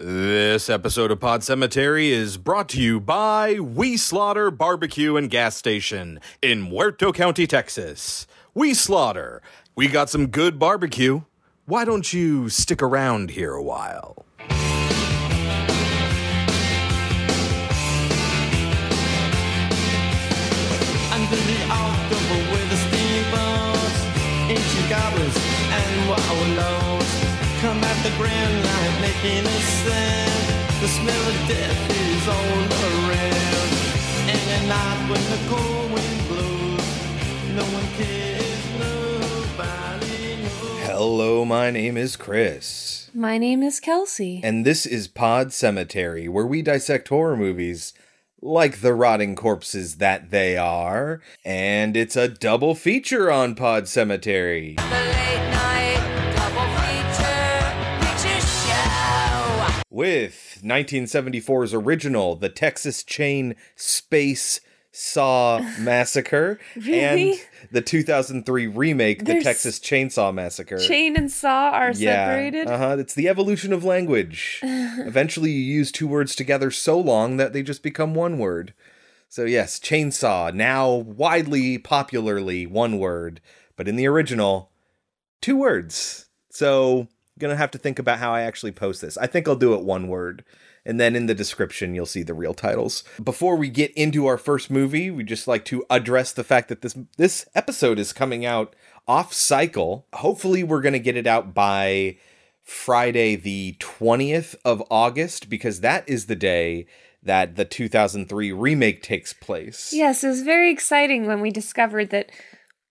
[0.00, 5.56] This episode of Pod Cemetery is brought to you by We Slaughter Barbecue and Gas
[5.56, 8.28] Station in Muerto County, Texas.
[8.54, 9.42] We Slaughter.
[9.74, 11.22] We got some good barbecue.
[11.64, 14.24] Why don't you stick around here a while?
[21.10, 21.58] Under the
[22.52, 24.04] with the steamboats,
[25.72, 26.87] and wallows
[27.60, 30.80] come at the grand light making a sound.
[30.80, 33.70] The smell of death is all around.
[34.30, 36.86] And at night when the cold wind blows,
[37.56, 40.86] no one cares, nobody knows.
[40.86, 43.10] Hello, my name is Chris.
[43.12, 44.40] My name is Kelsey.
[44.44, 47.92] And this is Pod Cemetery, where we dissect horror movies
[48.40, 51.20] like the rotting corpses that they are.
[51.44, 54.76] And it's a double feature on Pod Cemetery.
[59.98, 64.60] With 1974's original, the Texas Chain Space
[64.92, 67.32] Saw Massacre, Really?
[67.32, 67.40] and
[67.72, 70.78] the 2003 remake, the Texas Chainsaw Massacre.
[70.78, 72.68] Chain and saw are separated.
[72.68, 72.96] Uh huh.
[73.00, 74.60] It's the evolution of language.
[74.62, 78.74] Eventually, you use two words together so long that they just become one word.
[79.28, 83.40] So yes, chainsaw now widely, popularly one word,
[83.74, 84.70] but in the original,
[85.40, 86.26] two words.
[86.50, 89.16] So gonna have to think about how I actually post this.
[89.16, 90.44] I think I'll do it one word.
[90.84, 93.04] And then in the description, you'll see the real titles.
[93.22, 96.82] Before we get into our first movie, we just like to address the fact that
[96.82, 98.74] this this episode is coming out
[99.06, 100.06] off cycle.
[100.14, 102.16] Hopefully, we're gonna get it out by
[102.62, 106.86] Friday, the 20th of August, because that is the day
[107.22, 109.90] that the 2003 remake takes place.
[109.92, 112.30] Yes, it was very exciting when we discovered that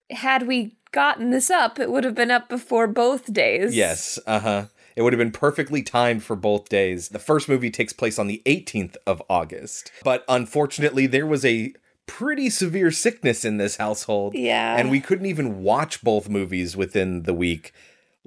[0.09, 3.76] had we gotten this up, it would have been up before both days.
[3.76, 4.66] Yes, uh huh.
[4.95, 7.09] It would have been perfectly timed for both days.
[7.09, 9.92] The first movie takes place on the 18th of August.
[10.03, 11.72] But unfortunately, there was a
[12.08, 14.34] pretty severe sickness in this household.
[14.34, 14.75] Yeah.
[14.75, 17.74] And we couldn't even watch both movies within the week,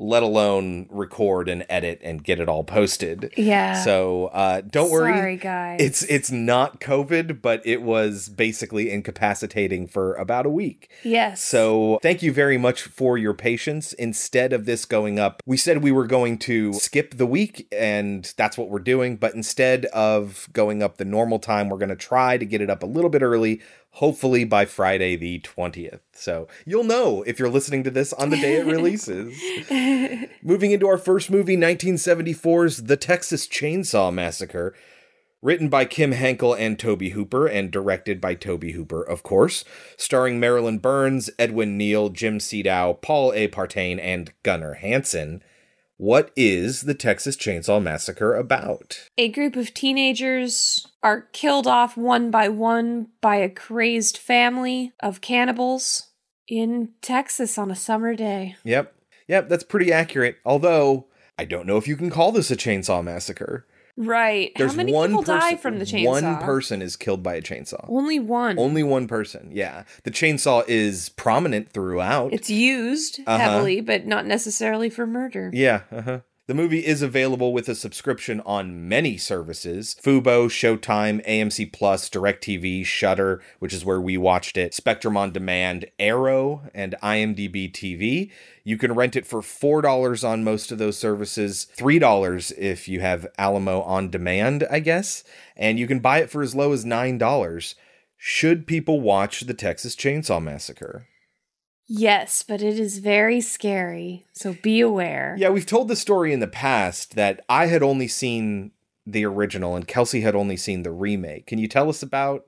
[0.01, 3.33] let alone record and edit and get it all posted.
[3.37, 3.83] Yeah.
[3.85, 5.13] So uh, don't worry.
[5.13, 5.79] Sorry, guys.
[5.79, 10.91] It's it's not COVID, but it was basically incapacitating for about a week.
[11.05, 11.43] Yes.
[11.43, 13.93] So, thank you very much for your patience.
[13.93, 18.33] Instead of this going up, we said we were going to skip the week, and
[18.39, 19.17] that's what we're doing.
[19.17, 22.71] But instead of going up the normal time, we're going to try to get it
[22.71, 23.61] up a little bit early,
[23.93, 26.01] hopefully by Friday the 20th.
[26.13, 29.39] So, you'll know if you're listening to this on the day it releases.
[30.43, 34.75] Moving into our first movie, 1974's The Texas Chainsaw Massacre.
[35.43, 39.65] Written by Kim Henkel and Tobe Hooper, and directed by Tobe Hooper, of course.
[39.97, 43.49] Starring Marilyn Burns, Edwin Neal, Jim Siedow, Paul A.
[43.49, 45.43] Partain, and Gunnar Hansen.
[46.01, 49.11] What is the Texas Chainsaw Massacre about?
[49.19, 55.21] a group of teenagers are killed off one by one by a crazed family of
[55.21, 56.07] cannibals
[56.49, 58.57] in Texas on a summer day.
[58.65, 58.95] Yep.
[59.29, 60.39] Yep, that's pretty accurate.
[60.43, 63.67] Although, I don't know if you can call this a chainsaw massacre.
[64.01, 64.51] Right.
[64.57, 66.07] There's How many one people die person- from the chainsaw?
[66.07, 67.85] One person is killed by a chainsaw.
[67.89, 68.59] Only one.
[68.59, 69.85] Only one person, yeah.
[70.05, 72.33] The chainsaw is prominent throughout.
[72.33, 73.37] It's used Uh-huh.
[73.39, 75.51] heavily, but not necessarily for murder.
[75.53, 76.21] Yeah, uh-huh.
[76.51, 82.85] The movie is available with a subscription on many services Fubo, Showtime, AMC Plus, DirecTV,
[82.85, 88.33] Shudder, which is where we watched it, Spectrum On Demand, Arrow, and IMDb TV.
[88.65, 93.29] You can rent it for $4 on most of those services, $3 if you have
[93.39, 95.23] Alamo On Demand, I guess,
[95.57, 97.75] and you can buy it for as low as $9.
[98.17, 101.07] Should people watch the Texas Chainsaw Massacre?
[101.93, 105.35] Yes, but it is very scary, so be aware.
[105.37, 108.71] Yeah, we've told the story in the past that I had only seen
[109.05, 111.49] the original and Kelsey had only seen the remake.
[111.49, 112.47] Can you tell us about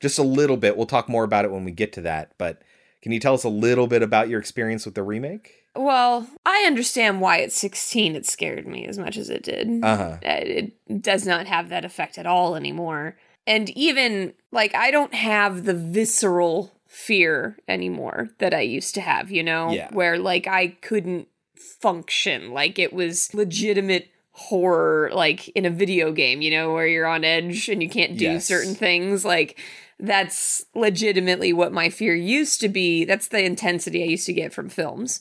[0.00, 0.78] just a little bit?
[0.78, 2.62] We'll talk more about it when we get to that, but
[3.02, 5.66] can you tell us a little bit about your experience with the remake?
[5.76, 9.84] Well, I understand why at 16 it scared me as much as it did.
[9.84, 10.16] Uh-huh.
[10.24, 13.18] Uh, It does not have that effect at all anymore.
[13.46, 19.30] And even, like, I don't have the visceral fear anymore that I used to have,
[19.30, 19.70] you know?
[19.70, 19.88] Yeah.
[19.92, 22.50] Where, like, I couldn't function.
[22.50, 27.22] Like, it was legitimate horror, like, in a video game, you know, where you're on
[27.24, 28.44] edge and you can't do Yes.
[28.44, 29.24] certain things.
[29.24, 29.56] Like,
[30.00, 33.04] that's legitimately what my fear used to be.
[33.04, 35.20] That's the intensity I used to get from films.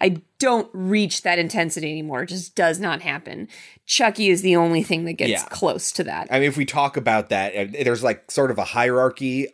[0.00, 2.24] I don't reach that intensity anymore.
[2.24, 3.46] It just does not happen.
[3.86, 5.44] Chucky is the only thing that gets Yeah.
[5.50, 6.26] close to that.
[6.32, 9.46] I mean, if we talk about that, uh, there's like sort of a hierarchy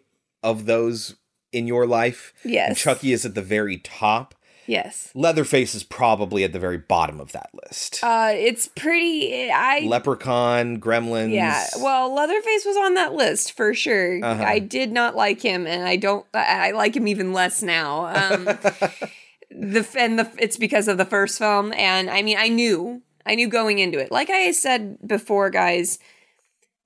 [0.42, 1.16] of those
[1.52, 2.32] in your life.
[2.44, 2.68] Yes.
[2.68, 4.34] And Chucky is at the very top.
[4.66, 5.10] Yes.
[5.16, 7.98] Leatherface is probably at the very bottom of that list.
[8.04, 9.50] Uh, it's pretty.
[9.50, 11.32] I Leprechaun, Gremlins.
[11.32, 14.24] Yeah, well, Leatherface was on that list for sure.
[14.24, 14.44] Uh-huh.
[14.44, 16.24] I did not like him, and I don't.
[16.32, 18.06] I I like him even less now.
[18.06, 18.44] Um,
[19.50, 23.34] the and the it's because of the first film, and I mean, I knew, I
[23.34, 24.12] knew going into it.
[24.12, 25.98] Like I said before, guys,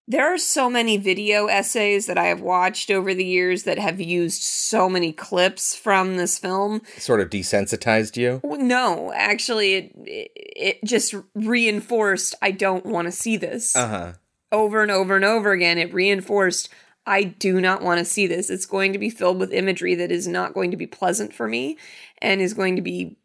[0.07, 4.01] there are so many video essays that I have watched over the years that have
[4.01, 6.83] used so many clips from this film.
[6.99, 8.41] sort of desensitized you.
[8.45, 9.93] No, actually, it
[10.37, 12.35] it, just reinforced.
[12.43, 14.13] I don't want to see this Uh huh.
[14.53, 16.69] over and over and over again, it reinforced
[17.07, 18.49] I do not want to see this.
[18.49, 21.47] It's going to be filled with imagery that is not going to be pleasant for
[21.47, 21.77] me
[22.23, 23.17] and is going to be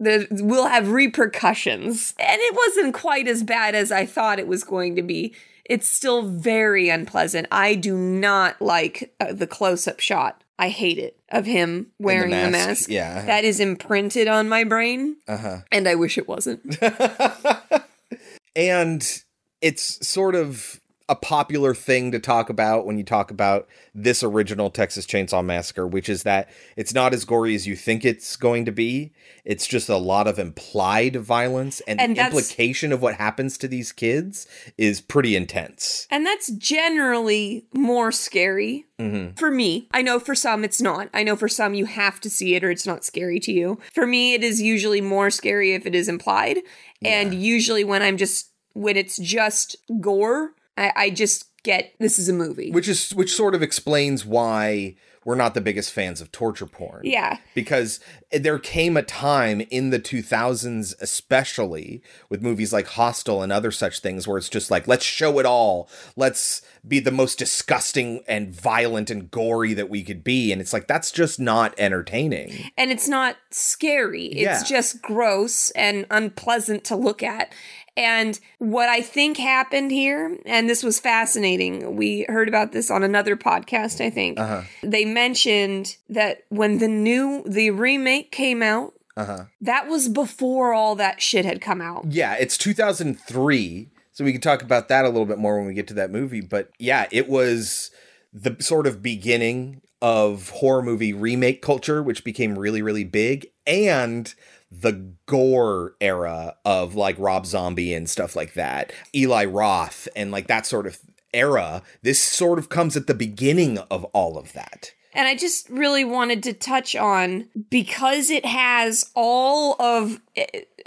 [0.00, 2.14] that will have repercussions.
[2.18, 5.34] And it wasn't quite as bad as I thought it was going to be.
[5.70, 7.46] It's still very unpleasant.
[7.52, 10.42] I do not like uh, the close-up shot.
[10.58, 12.90] I hate it of him wearing the mask, mask.
[12.90, 13.24] yeah.
[13.24, 15.58] That is imprinted on my brain Uh huh.
[15.70, 16.76] and I wish it wasn't.
[18.56, 19.22] and
[19.60, 20.79] it's sort of
[21.10, 25.86] a popular thing to talk about when you talk about this original Texas Chainsaw Massacre,
[25.86, 29.12] which is that it's not as gory as you think it's going to be.
[29.44, 33.68] It's just a lot of implied violence, and, And the implication of what happens to
[33.68, 34.46] these kids
[34.78, 36.06] is pretty intense.
[36.10, 39.32] And that's generally more scary Mm-hmm.
[39.36, 39.88] for me.
[39.92, 41.08] I know for some it's not.
[41.14, 43.78] I know for some you have to see it or it's not scary to you.
[43.94, 46.58] For me, it is usually more scary if it is implied.
[47.02, 52.28] And usually when I'm just, when it's just gore, I, I just get this is
[52.28, 52.70] a movie.
[52.70, 54.96] Which is which sort of explains why
[55.26, 57.02] we're not the biggest fans of torture porn.
[57.04, 57.36] yeah.
[57.54, 58.00] because
[58.32, 64.00] there came a time in the 2000s especially with movies like hostel and other such
[64.00, 68.54] things where it's just like let's show it all let's be the most disgusting and
[68.54, 72.90] violent and gory that we could be and it's like that's just not entertaining And
[72.90, 74.26] it's not scary.
[74.26, 74.62] It's Yeah.
[74.78, 77.52] just gross and unpleasant to look at.
[77.96, 83.02] And what I think happened here, and this was fascinating, we heard about this on
[83.02, 84.38] another podcast, I think.
[84.38, 90.72] uh-huh They mentioned that when the new, the remake came out, uh-huh that was before
[90.72, 92.04] all that shit had come out.
[92.08, 95.74] yeah it's 2003 so we can talk about that a little bit more when we
[95.74, 97.90] get to that movie but yeah it was
[98.32, 104.34] the sort of beginning of horror movie remake culture which became really really big and
[104.70, 110.46] the gore era of like Rob Zombie and stuff like that Eli Roth and like
[110.46, 110.98] that sort of
[111.32, 115.68] era this sort of comes at the beginning of all of that And I just
[115.68, 120.20] really wanted to touch on because it has all of.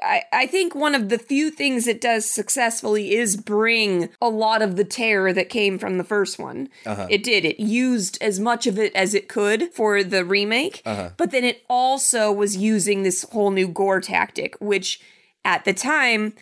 [0.01, 4.61] I, I think one of the few things it does successfully is bring a lot
[4.61, 6.69] of the terror that came from the first one.
[6.85, 7.07] Uh-huh.
[7.09, 7.45] It did.
[7.45, 11.11] It used as much of it as it could for the remake, uh-huh.
[11.17, 15.01] but then it also was using this whole new gore tactic, which
[15.45, 16.33] at the time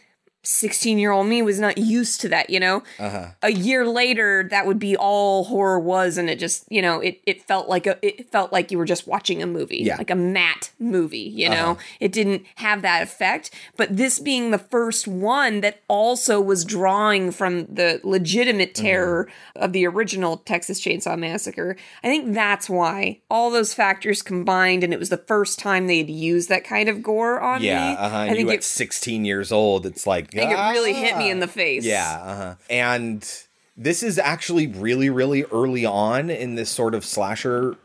[0.44, 2.84] 16 year old me was not used to that, you know?
[3.00, 3.28] Uh-huh.
[3.44, 7.22] A year later, that would be all horror was, and it just, you know, it,
[7.26, 9.78] it felt like a it felt like you were just watching a movie.
[9.78, 9.98] Yeah.
[9.98, 11.78] Like a matte movie, you know?
[12.00, 13.52] It didn't have that effect.
[13.78, 19.74] But this being the first one that also was drawing from the legitimate terror of
[19.74, 25.00] the original Texas Chainsaw Massacre, I think that's why all those factors combined, and it
[25.00, 27.98] was the first time they had used that kind of gore on yeah me.
[27.98, 31.18] uh-huh I think you it at 16 years old it's like Think it really hit
[31.18, 31.84] me in the face.
[31.84, 32.56] Yeah, uh-huh.
[32.70, 33.30] And
[33.76, 37.76] this is actually really, really early on in this sort of slasher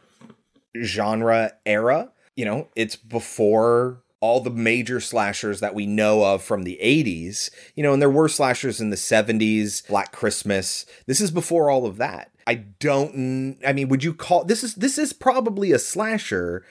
[0.81, 2.11] genre era.
[2.37, 7.51] You know, it's before all the major slashers that we know of from the 80s.
[7.75, 10.87] You know, and there were slashers in the 70s, Black Christmas.
[11.07, 12.31] This is before all of that.
[12.47, 16.65] I don't I mean, would you call this is this is probably a slasher,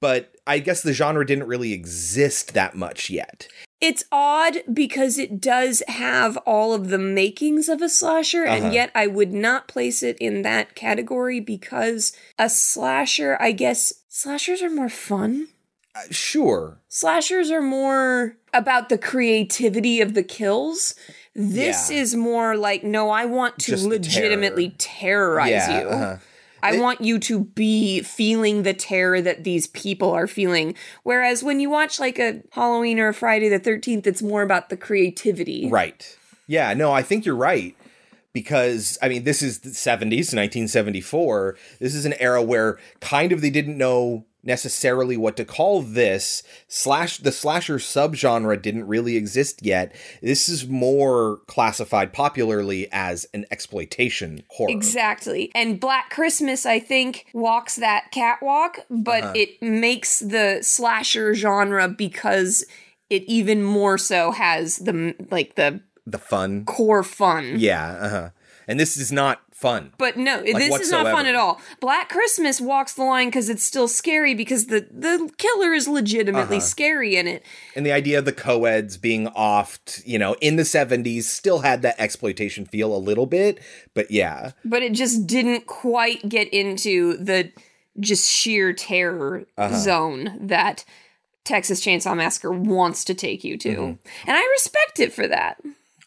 [0.00, 3.46] but I guess the genre didn't really exist that much yet.
[3.80, 8.64] It's odd because it does have all of the makings of a slasher, Uh-huh.
[8.66, 13.92] and yet I would not place it in that category because a slasher, I guess,
[14.08, 15.48] slashers are more fun.
[15.94, 16.78] Uh, sure.
[16.88, 20.94] Slashers are more about the creativity of the kills.
[21.34, 21.96] This Yeah.
[21.98, 25.88] is more like, no, I want to Just legitimately terrorize Yeah, you.
[25.88, 26.16] uh-huh.
[26.62, 30.74] I want you to be feeling the terror that these people are feeling.
[31.02, 34.68] Whereas when you watch like a Halloween or a Friday the 13th, it's more about
[34.68, 35.68] the creativity.
[35.68, 36.16] Right.
[36.46, 37.76] Yeah, no, I think you're right.
[38.32, 41.56] Because, I mean, this is the 70s, 1974.
[41.80, 46.42] This is an era where kind of they didn't know necessarily what to call this
[46.68, 53.44] slash the slasher subgenre didn't really exist yet this is more classified popularly as an
[53.50, 55.50] exploitation horror Exactly.
[55.54, 59.32] And Black Christmas, I think, walks that catwalk, but Uh-huh.
[59.36, 62.64] it makes the slasher genre because
[63.08, 67.54] it even more so has the like the the fun core fun.
[67.58, 68.30] yeah uh-huh
[68.66, 71.60] and this is not fun But no, this is not fun at all.
[71.80, 76.56] Black Christmas walks the line because it's still scary because the the killer is legitimately
[76.56, 76.66] Uh-huh.
[76.66, 77.44] scary in it.
[77.76, 81.82] and the idea of the co-eds being offed you know in the 70s still had
[81.82, 83.60] that exploitation feel a little bit
[83.94, 87.52] but yeah but it just didn't quite get into the
[87.98, 89.76] just sheer terror Uh-huh.
[89.76, 90.84] zone that
[91.44, 93.68] Texas Chainsaw Massacre wants to take you to.
[93.70, 94.28] Mm-hmm.
[94.28, 95.56] And I respect it for that.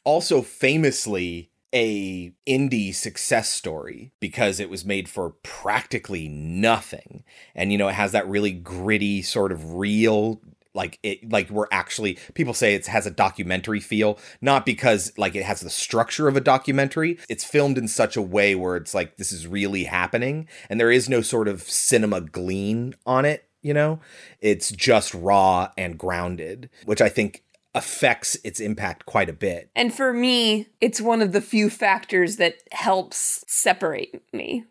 [0.05, 7.23] also famously a indie success story because it was made for practically nothing.
[7.55, 10.41] And you know it has that really gritty sort of real
[10.75, 15.35] like it like we're actually people say it has a documentary feel not because like
[15.35, 17.17] it has the structure of a documentary.
[17.27, 20.91] It's filmed in such a way where it's like this is really happening and there
[20.91, 24.01] is no sort of cinema glean on it you know?
[24.41, 27.43] It's just raw and grounded which i think
[27.75, 32.37] affects its impact quite a bit And for me, it's one of the few factors
[32.37, 34.65] that helps separate me.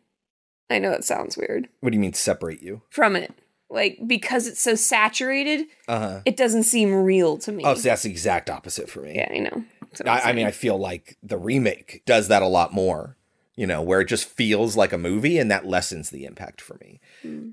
[0.71, 2.83] I know it sounds weird What do you mean separate you?
[2.91, 3.33] from it.
[3.71, 6.21] Like because it's so saturated, Uh huh.
[6.27, 7.65] it doesn't seem real to me.
[7.65, 9.15] Oh, so that's the exact opposite for me.
[9.17, 9.65] yeah, I know.
[10.07, 10.47] I, I mean.
[10.47, 13.17] I feel like the remake does that a lot more.
[13.57, 16.79] You know, where it just feels like a movie, and that lessens the impact for
[16.81, 17.01] me.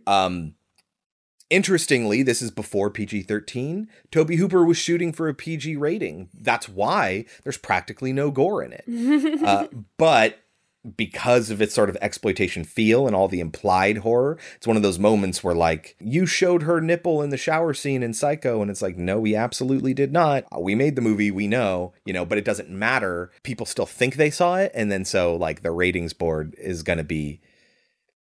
[0.08, 0.56] Um,
[1.50, 3.90] interestingly, this is before PG thirteen.
[4.12, 6.30] Tobe Hooper was shooting for a PG rating.
[6.34, 9.44] That's why there's practically no gore in it.
[9.44, 10.40] uh, but
[10.96, 14.84] because of its sort of exploitation feel and all the implied horror, it's one of
[14.84, 18.72] those moments where like you showed her nipple in the shower scene in Psycho, and
[18.72, 20.46] it's like, no, we absolutely did not.
[20.56, 23.32] Uh, We made the movie, we know, you know, but it doesn't matter.
[23.44, 27.04] People still think they saw it, and then so like the ratings board is gonna
[27.04, 27.42] be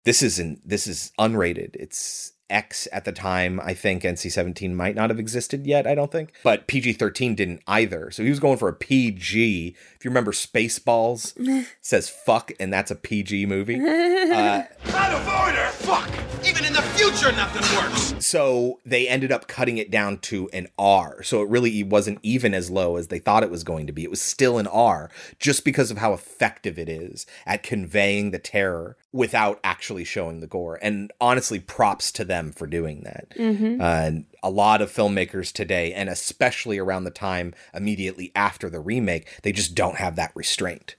[0.05, 1.77] this isn't this is unrated.
[1.77, 3.61] It's X at the time.
[3.61, 6.33] I think NC 17 might not have existed yet, I don't think.
[6.43, 8.11] But PG 13 didn't either.
[8.11, 9.77] So he was going for a PG.
[9.95, 13.77] If you remember Spaceballs, says fuck, and that's a PG movie.
[13.77, 14.65] Uh,
[14.95, 15.69] Out of order!
[15.73, 16.11] Fuck!
[16.47, 18.09] Even in the future, nothing works!
[18.25, 21.23] so they ended up cutting it down to an R.
[21.23, 24.05] So it really wasn't even as low as they thought it was going to be.
[24.05, 28.39] It was still an R just because of how effective it is at conveying the
[28.39, 30.79] terror without actually showing the gore.
[30.83, 33.33] And honestly, props to them for doing that.
[33.81, 34.11] Uh,
[34.43, 39.53] a lot of filmmakers today, and especially around the time immediately after the remake, they
[39.53, 40.97] just don't have that restraint.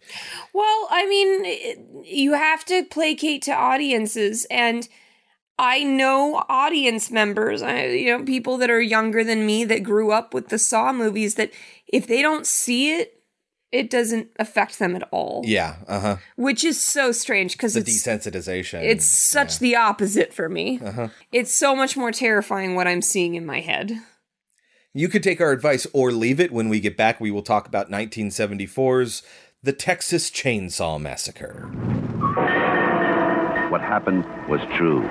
[0.54, 4.88] Well, I mean, it- you have to placate to audiences, and
[5.58, 10.12] I know audience members, I, you know, people that are younger than me that grew
[10.12, 11.36] up with the Saw movies.
[11.36, 11.52] That
[11.88, 13.19] if they don't see it,
[13.72, 15.44] it doesn't affect them at all.
[15.46, 16.18] Yeah, uh huh.
[16.36, 18.82] Which is so strange because The it's desensitization.
[18.84, 20.80] it's such the opposite for me.
[20.84, 21.10] Uh-huh.
[21.32, 23.92] It's so much more terrifying what I'm seeing in my head.
[24.94, 26.52] You could take our advice or leave it.
[26.52, 29.22] When we get back, we will talk about 1974's
[29.62, 31.68] The Texas Chainsaw Massacre.
[33.70, 35.04] What happened was true.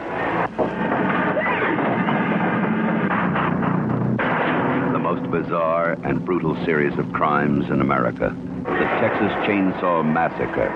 [5.30, 8.34] Bizarre and brutal series of crimes in America.
[8.64, 10.72] The Texas Chainsaw Massacre.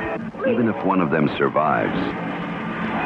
[0.48, 1.98] Even if one of them survives,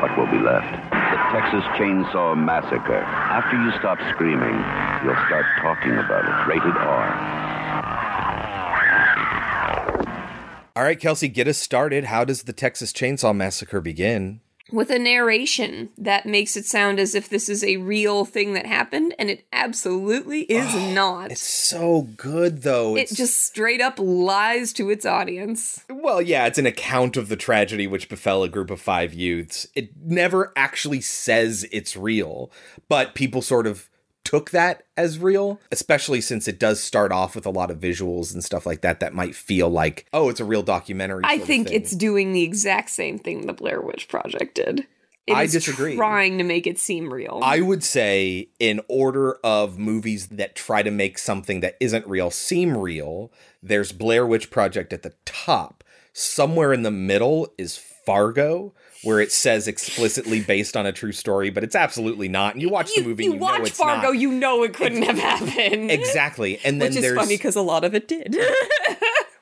[0.03, 0.71] what will be left?
[0.91, 2.99] The Texas Chainsaw Massacre.
[2.99, 4.55] After you stop screaming,
[5.05, 6.49] you'll start talking about it.
[6.49, 7.47] Rated R.
[10.75, 12.05] All right, Kelsey, get us started.
[12.05, 14.41] How does The Texas Chainsaw Massacre begin?
[14.73, 18.67] With a narration that makes it sound as if this is a real thing that
[18.67, 21.31] happened, and it absolutely is oh, not.
[21.31, 22.97] It's so good, though.
[22.97, 25.85] it It's just straight up lies to its audience.
[25.89, 29.67] Well, yeah, it's an account of the tragedy which befell a group of five youths.
[29.75, 32.51] It never actually says it's real,
[32.89, 33.89] but people sort of
[34.27, 38.35] took that as real, especially since it does start off with a lot of visuals
[38.35, 41.23] and stuff like that that might feel like, oh, it's a real documentary.
[41.25, 44.87] I think it's doing the exact same thing the Blair Witch Project did.
[45.27, 45.97] It I is disagree.
[45.97, 47.41] Trying to make it seem real.
[47.43, 52.31] I would say, in order of movies that try to make something that isn't real
[52.31, 55.83] seem real, there's Blair Witch Project at the top.
[56.13, 58.73] Somewhere in the middle is Fargo,
[59.03, 62.55] where it says explicitly based on a true story, but it's absolutely not.
[62.55, 64.19] And you watch you, the movie, you you watch know it's Fargo, not.
[64.19, 65.91] you know it couldn't have happened.
[65.91, 66.59] exactly.
[66.65, 68.37] And then Which is there's funny because a lot of it did.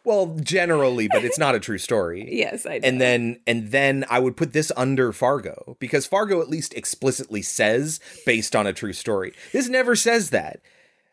[0.06, 2.28] Well, generally, but it's not a true story.
[2.34, 2.86] Yes, I know.
[2.88, 7.40] And then and then I would put this under Fargo because Fargo at least explicitly
[7.40, 9.32] says based on a true story.
[9.52, 10.60] This never says that.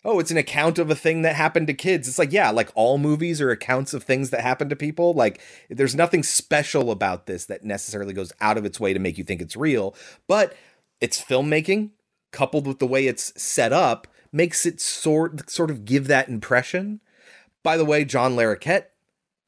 [0.03, 2.07] Oh, it's an account of a thing that happened to kids.
[2.07, 5.13] It's like, yeah, like all movies are accounts of things that happen to people.
[5.13, 9.17] Like there's nothing special about this that necessarily goes out of its way to make
[9.17, 9.95] you think it's real,
[10.27, 10.55] but
[10.99, 11.91] its filmmaking
[12.31, 16.99] coupled with the way it's set up makes it sort sort of give that impression.
[17.63, 18.85] By the way, John Larroquette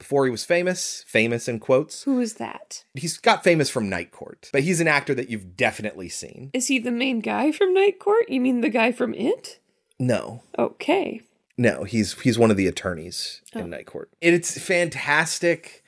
[0.03, 2.83] before he was famous, famous in quotes, Who is that?
[2.93, 6.51] he's got famous from Night Court, but he's an actor that you've definitely seen.
[6.53, 8.27] Is he the main guy from Night Court?
[8.27, 9.59] You mean the guy from It?
[10.07, 11.21] No, Okay.
[11.57, 14.09] no, he's he's one of the attorneys in Night Court.
[14.21, 15.83] It's fantastic.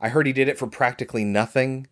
[0.00, 1.86] I heard he did it for practically nothing.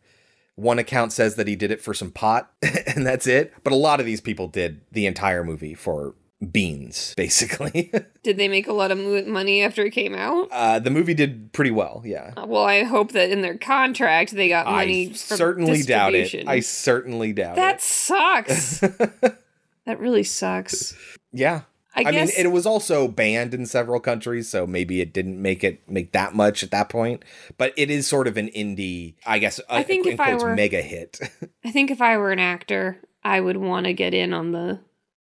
[0.56, 2.52] One account says that he did it for some pot,
[2.86, 3.52] and that's it.
[3.64, 6.14] But a lot of these people did the entire movie for
[6.52, 7.90] beans, basically.
[8.22, 10.48] Did they make a lot of mo- money after it came out?
[10.52, 12.34] uh, the movie did pretty well, yeah.
[12.46, 15.08] Well, I hope that in their contract they got money.
[15.10, 16.46] I certainly doubt it.
[16.46, 17.78] I certainly doubt that it.
[17.78, 18.78] That sucks.
[19.86, 20.94] that really sucks.
[21.34, 21.62] Yeah.
[21.96, 25.62] I I, mean, it was also banned in several countries, so maybe it didn't make
[25.62, 27.24] it make that much at that point.
[27.56, 29.60] But it is sort of an indie, I guess.
[29.60, 31.20] Uh, I a- think in if I were- mega hit.
[31.64, 34.80] I think if I were an actor, I would want to get in on the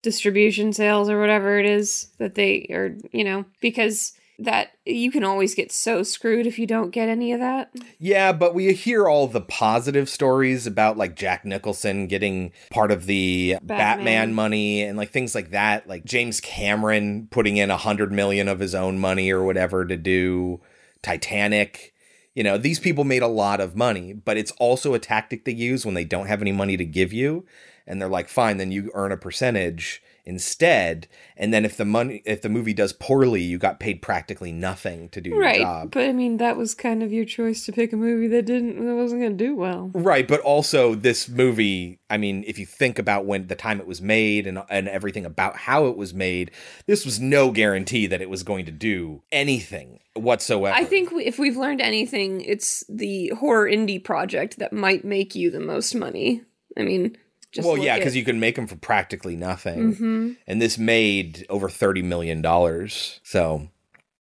[0.04, 4.14] distribution sales or whatever it is that they are, you know, because
[4.44, 7.72] that you can always get so screwed if you don't get any of that.
[8.00, 13.06] yeah, but we hear all the positive stories about like Jack Nicholson getting part of
[13.06, 14.34] the Batman, Batman.
[14.34, 15.88] money and like things like that.
[15.88, 19.98] Like James Cameron putting in a hundred million of his own money or whatever to
[19.98, 20.62] do
[21.02, 21.94] Titanic.
[22.36, 25.54] You know, these people made a lot of money, but it's also a tactic they
[25.54, 27.46] use when they don't have any money to give you.
[27.88, 31.08] And they're like, fine, then you earn a percentage instead.
[31.36, 35.10] And then if the money, if the movie does poorly, you got paid practically nothing
[35.10, 35.60] to do your Right.
[35.60, 35.92] job.
[35.92, 38.86] But I mean, that was kind of your choice to pick a movie that didn't,
[38.86, 39.92] that wasn't going to do well.
[39.94, 43.88] Right, but also this movie, I mean, if you think about when the time it
[43.88, 46.52] was made and and everything about how it was made,
[46.86, 50.76] this was no guarantee that it was going to do anything whatsoever.
[50.76, 55.36] I think we, if we've learned anything, it's the horror indie project that might make
[55.36, 56.44] you the most money.
[56.78, 57.18] I mean,
[57.54, 60.38] just well, yeah, because you can make them for practically nothing, Mhm.
[60.48, 63.20] and this made over thirty million dollars.
[63.24, 63.70] So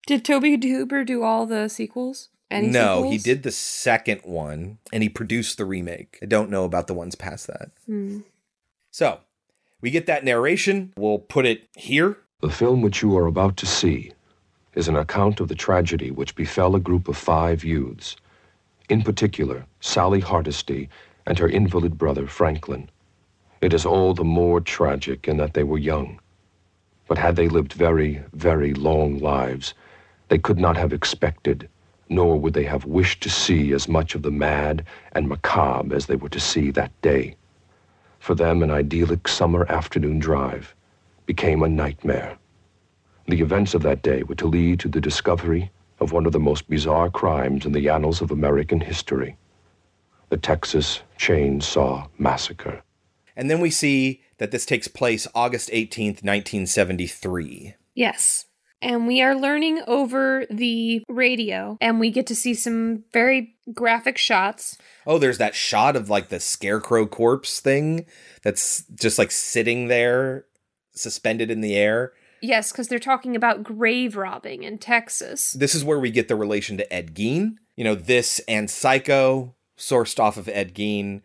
[0.07, 2.29] Did Tobe Hooper do all the sequels?
[2.51, 6.19] Any no, he did the second one, and he produced the remake.
[6.23, 7.71] I don't know about the ones past that.
[7.87, 8.19] Hmm.
[8.91, 9.21] So
[9.81, 10.93] we get that narration.
[10.97, 12.19] We'll put it here.
[12.43, 14.13] The film which you are about to see
[14.75, 18.17] is an account of the tragedy which befell a group of five youths,
[18.89, 20.89] in particular, Sally Hardesty
[21.27, 22.91] and her invalid brother, Franklin.
[23.63, 26.19] It is all the more tragic in that they were young.
[27.07, 29.73] But had they lived very, very long lives,
[30.27, 31.69] they could not have expected,
[32.09, 36.07] nor would they have wished to see as much of the mad and macabre as
[36.07, 37.37] they were to see that day.
[38.19, 40.75] For them, an idyllic summer afternoon drive
[41.27, 42.37] became a nightmare.
[43.29, 45.71] The events of that day were to lead to the discovery
[46.01, 49.37] of one of the most bizarre crimes in the annals of American history
[50.31, 52.83] the Texas Chainsaw Massacre.
[53.37, 57.75] And then we see that this takes place August 18th, 1973.
[57.95, 58.47] Yes.
[58.81, 64.19] And we are learning over the radio, and we get to see some very graphic
[64.19, 64.77] shots.
[65.07, 68.07] Oh, there's that shot of like the scarecrow corpse thing
[68.43, 70.47] that's just like sitting there
[70.95, 72.13] suspended in the air.
[72.41, 75.53] Yes, because they're talking about grave robbing in Texas.
[75.53, 77.55] This is where we get the relation to Ed Gein.
[77.77, 81.23] You know, this and Psycho, sourced off of Ed Gein.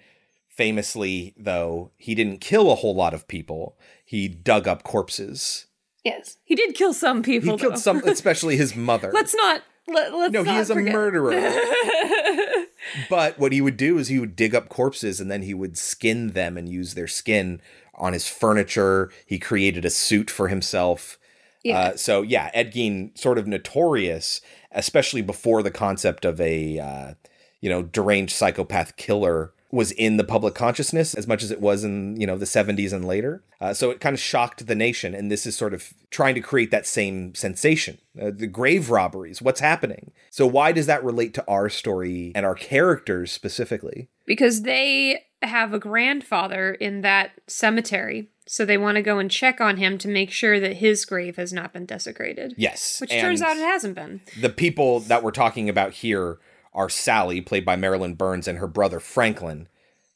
[0.58, 3.78] Famously, though, he didn't kill a whole lot of people.
[4.04, 5.68] He dug up corpses.
[6.04, 7.54] Yes, he did kill some people.
[7.54, 9.12] He killed some, especially his mother.
[9.14, 9.62] let's not.
[9.88, 11.34] Let, let's no, he not is a murderer.
[13.10, 15.78] But what he would do is he would dig up corpses and then he would
[15.78, 17.62] skin them and use their skin
[17.96, 19.12] on his furniture.
[19.26, 21.18] He created a suit for himself.
[21.64, 21.80] Yeah.
[21.80, 24.42] Uh, so yeah, Ed Gein sort of notorious,
[24.72, 27.14] especially before the concept of a uh,
[27.60, 31.84] you know deranged psychopath killer was in the public consciousness as much as it was
[31.84, 33.44] in you know the 70s and later.
[33.60, 36.42] Uh, so it kind of shocked the nation, and this is sort of trying to
[36.42, 37.98] create that same sensation.
[38.22, 40.12] Uh, the grave robberies, what's happening?
[40.30, 44.10] So why does that relate to our story and our characters specifically?
[44.26, 48.28] because they have a grandfather in that cemetery.
[48.46, 51.36] So they want to go and check on him to make sure that his grave
[51.38, 52.54] has not been desecrated.
[52.58, 54.22] Yes, Which turns out it hasn't been.
[54.40, 56.40] the people that we're talking about here
[56.78, 59.68] are Sally, played by Marilyn Burns, and her brother Franklin,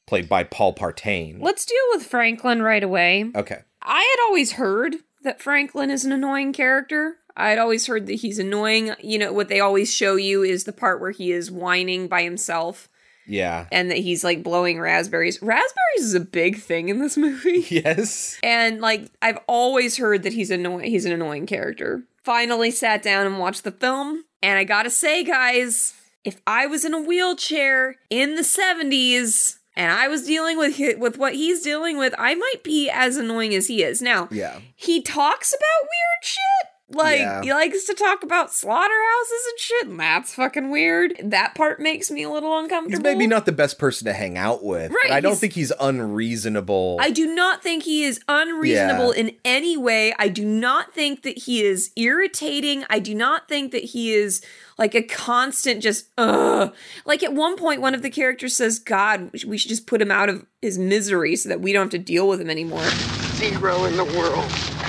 [0.06, 1.42] played by Paul Partain.
[1.42, 3.30] Let's deal with Franklin right away.
[3.36, 3.64] Okay.
[3.82, 7.18] I had always heard that Franklin is an annoying character.
[7.36, 8.94] I'd always heard that he's annoying.
[9.02, 12.24] You know, what they always show you is the part where he is whining by
[12.24, 12.90] himself
[13.26, 13.68] Yeah.
[13.72, 15.42] and that he's like blowing raspberries.
[15.42, 17.66] Raspberries is a big thing in this movie.
[17.70, 18.38] Yes.
[18.44, 22.04] And like I've always heard that he's annoying he's an annoying character.
[22.24, 26.66] Finally sat down and watched the film, and I got to say guys, if I
[26.68, 31.62] was in a wheelchair in the 70s and I was dealing with with what he's
[31.64, 34.02] dealing with, I might be as annoying as he is.
[34.02, 34.60] Now, Yeah.
[34.76, 36.71] he talks about weird shit.
[36.94, 37.42] Like Yeah.
[37.42, 41.16] he likes to talk about slaughterhouses and shit, and that's fucking weird.
[41.24, 42.98] That part makes me a little uncomfortable.
[42.98, 44.92] He's maybe not the best person to hang out with.
[44.92, 46.98] Right, But I don't think he's unreasonable.
[47.00, 50.14] I do not think he is unreasonable in any way.
[50.20, 52.84] I do not think that he is irritating.
[52.90, 54.42] I do not think that he is
[54.78, 56.74] like a constant just ugh.
[57.06, 60.12] Like at one point, one of the characters says, "God, we should just put him
[60.12, 62.84] out of his misery so that we don't have to deal with him anymore."
[63.36, 64.81] Zero in the world.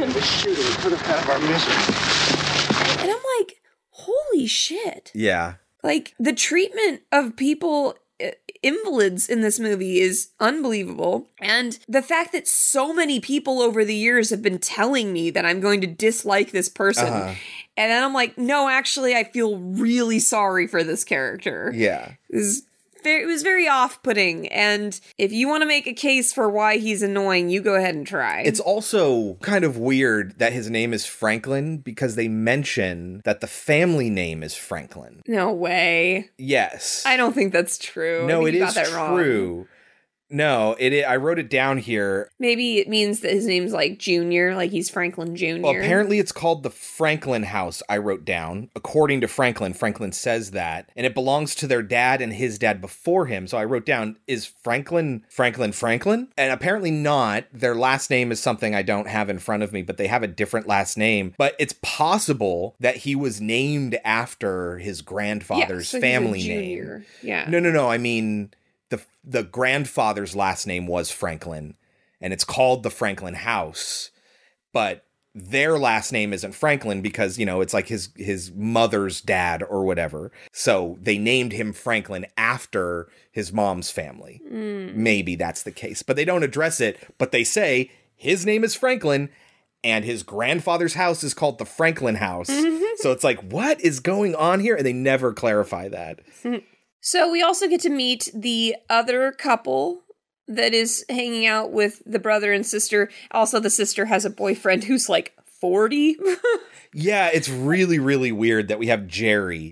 [0.00, 3.02] The shooting put us out of our misery.
[3.02, 3.60] And I'm like,
[3.90, 5.54] "Holy shit!" yeah.
[5.82, 8.28] Like the treatment of people uh,
[8.62, 13.94] invalids in this movie is unbelievable and the fact that so many people over the
[13.94, 17.34] years have been telling me that I'm going to dislike this person Uh-huh.
[17.78, 22.12] and then I'm like no actually I feel really sorry for this character Yeah.
[22.28, 22.64] it was
[23.02, 26.76] very, it was very off-putting and if you want to make a case for why
[26.76, 30.92] he's annoying you go ahead and try It's also kind of weird that his name
[30.92, 35.22] is Franklin because they mention that the family name is Franklin.
[35.26, 37.04] no way Yes.
[37.06, 39.66] I don't think that's true No, it is that wrong.
[40.30, 40.92] No, it.
[41.04, 42.30] i- I wrote it down here.
[42.38, 45.62] Maybe it means that his name's like Junior, like he's Franklin Junior.
[45.62, 47.82] Well, apparently it's called the Franklin House.
[47.88, 49.72] I wrote down according to Franklin.
[49.72, 53.46] Franklin says that, and it belongs to their dad and his dad before him.
[53.46, 57.44] So I wrote down is Franklin Franklin Franklin, and apparently not.
[57.52, 60.22] Their last name is something I don't have in front of me, but they have
[60.22, 61.34] a different last name.
[61.38, 67.04] But it's possible that he was named after his grandfather's so he's a family name.
[67.22, 67.46] Yeah.
[67.48, 67.90] No, no, no.
[67.90, 68.50] I mean
[68.90, 71.74] the the grandfather's last name was Franklin,
[72.20, 74.10] and it's called the Franklin House,
[74.72, 79.62] but their last name isn't Franklin because you know it's like his his mother's dad
[79.62, 80.32] or whatever.
[80.52, 84.42] So they named him Franklin after his mom's family.
[84.46, 85.02] Hmm.
[85.02, 86.98] Maybe that's the case, but they don't address it.
[87.16, 89.30] But they say his name is Franklin.
[89.82, 92.48] And his grandfather's house is called the Franklin House.
[92.96, 94.76] so it's like, what is going on here?
[94.76, 96.20] And they never clarify that.
[97.00, 100.02] So we also get to meet the other couple
[100.48, 103.08] that is hanging out with the brother and sister.
[103.30, 106.16] Also, the sister has a boyfriend who's like 40.
[106.92, 109.70] Yeah, it's really, really weird that we have Jerry,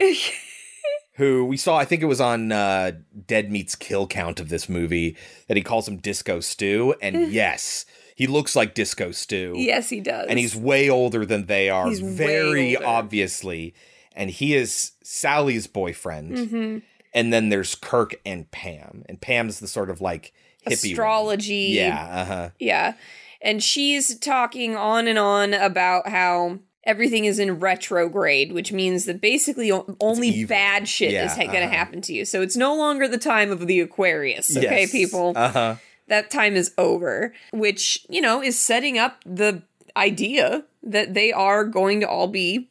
[1.14, 2.92] who we saw, I think it was on uh,
[3.26, 5.16] Dead Meat's kill count of this movie,
[5.48, 6.94] that he calls him Disco Stew.
[7.02, 9.54] And yes, he looks like Disco Stew.
[9.56, 10.28] yes, he does.
[10.28, 13.74] And he's way older than they are, He's very obviously.
[14.14, 16.36] And he is Sally's boyfriend.
[16.36, 16.78] Mm-hmm.
[17.18, 19.02] And then there's Kirk and Pam.
[19.09, 20.33] And Pam's the sort of like
[20.66, 20.66] hippie.
[20.66, 20.72] one.
[20.92, 21.54] astrology.
[21.74, 22.50] Yeah, uh huh.
[22.59, 22.94] Yeah.
[23.40, 29.20] And she's talking on and on about how everything is in retrograde, which means that
[29.20, 31.70] basically only bad shit Yeah, is ha- going to uh-huh.
[31.76, 32.24] happen to you.
[32.24, 34.92] So it's no longer the time of the Aquarius, okay, Yes.
[34.92, 35.33] people?
[35.37, 35.74] Uh huh.
[36.09, 39.62] that time is over, which, you know, is setting up the
[39.96, 42.70] idea that they are going to all be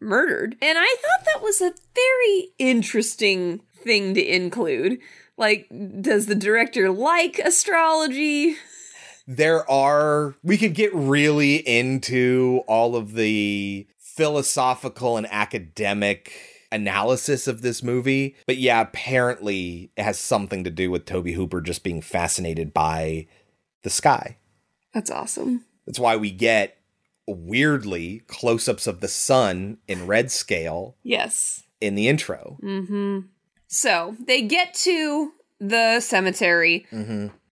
[0.00, 0.56] murdered.
[0.62, 4.98] And I thought that was a very interesting thing to include.
[5.38, 5.66] Like,
[6.00, 8.56] does the director like astrology?
[9.28, 16.32] there are we could get really into all of the philosophical and academic
[16.70, 21.60] analysis of this movie but yeah apparently it has something to do with Tobe Hooper
[21.60, 23.26] just being fascinated by
[23.82, 24.36] the sky
[24.94, 25.64] That's awesome.
[25.86, 26.78] that's why we get
[27.26, 31.64] weirdly close-ups of the sun in red scale Yes.
[31.80, 33.26] in the intro mm-hmm.
[33.68, 36.86] So they get to the cemetery.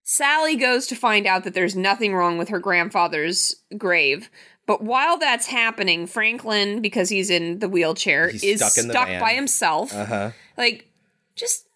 [0.02, 4.28] Sally goes to find out that there's nothing wrong with her grandfather's grave.
[4.66, 8.88] But while that's happening, Franklin, because he's in the wheelchair, He's is stuck stuck, in
[8.88, 9.20] the van.
[9.20, 9.94] by himself.
[9.94, 10.88] uh-huh Like,
[11.36, 11.66] just,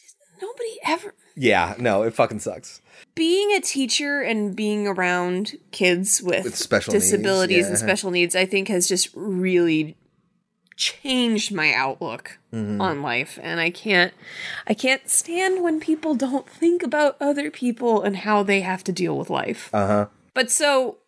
[0.00, 1.14] just nobody ever.
[1.34, 2.80] yeah no it fucking sucks
[3.16, 7.68] Being a teacher and being around kids with, With special needs, disabilities yeah.
[7.70, 9.96] and special needs, I think has just really
[10.76, 12.80] changed my outlook Mm-hmm.
[12.80, 13.38] on life.
[13.42, 14.14] And I can't,
[14.66, 18.92] I can't stand when people don't think about other people and how they have to
[18.92, 19.68] deal with life.
[19.74, 20.98] uh-huh But so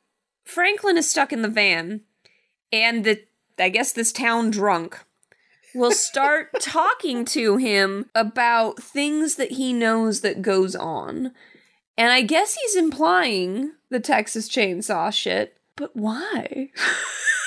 [0.45, 2.03] Franklin is stuck in the van,
[2.71, 3.23] and the
[3.59, 4.99] I guess this town drunk
[5.75, 11.33] will start talking to him about things that he knows that goes on.
[11.97, 15.57] And I guess he's implying the Texas chainsaw shit.
[15.77, 16.71] But why?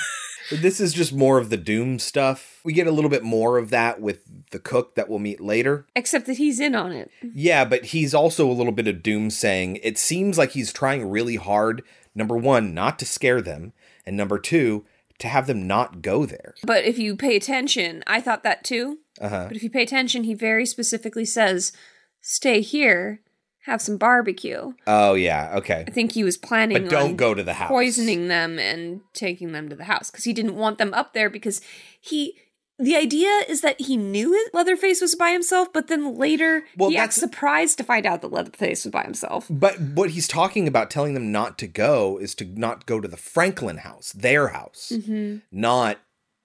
[0.50, 2.60] This is just more of the Doom stuff.
[2.64, 5.86] We get a little bit more of that with the cook that we'll meet later.
[5.94, 7.10] Except that he's in on it.
[7.22, 11.08] Yeah, but he's also a little bit of Doom saying it seems like he's trying
[11.08, 11.82] really hard,
[12.14, 13.72] number one, not to scare them,
[14.04, 14.84] and number two,
[15.18, 16.54] to have them not go there.
[16.64, 18.98] But if you pay attention, I thought that too.
[19.20, 19.46] Uh-huh.
[19.48, 21.72] But if you pay attention, he very specifically says,
[22.20, 23.20] stay here,
[23.62, 24.72] have some barbecue.
[24.86, 25.84] Oh, yeah, okay.
[25.86, 27.68] I think he was planning But don't on go to the house.
[27.68, 31.30] poisoning them and taking them to the house because he didn't want them up there
[31.30, 31.60] because
[32.00, 32.36] he
[32.78, 36.96] the idea is that he knew Leatherface was by himself, but then later Well, he
[36.96, 39.46] acts surprised to find out that Leatherface was by himself.
[39.48, 43.06] But what he's talking about telling them not to go is to not go to
[43.06, 45.38] the Franklin house, their house, mm-hmm.
[45.52, 45.98] not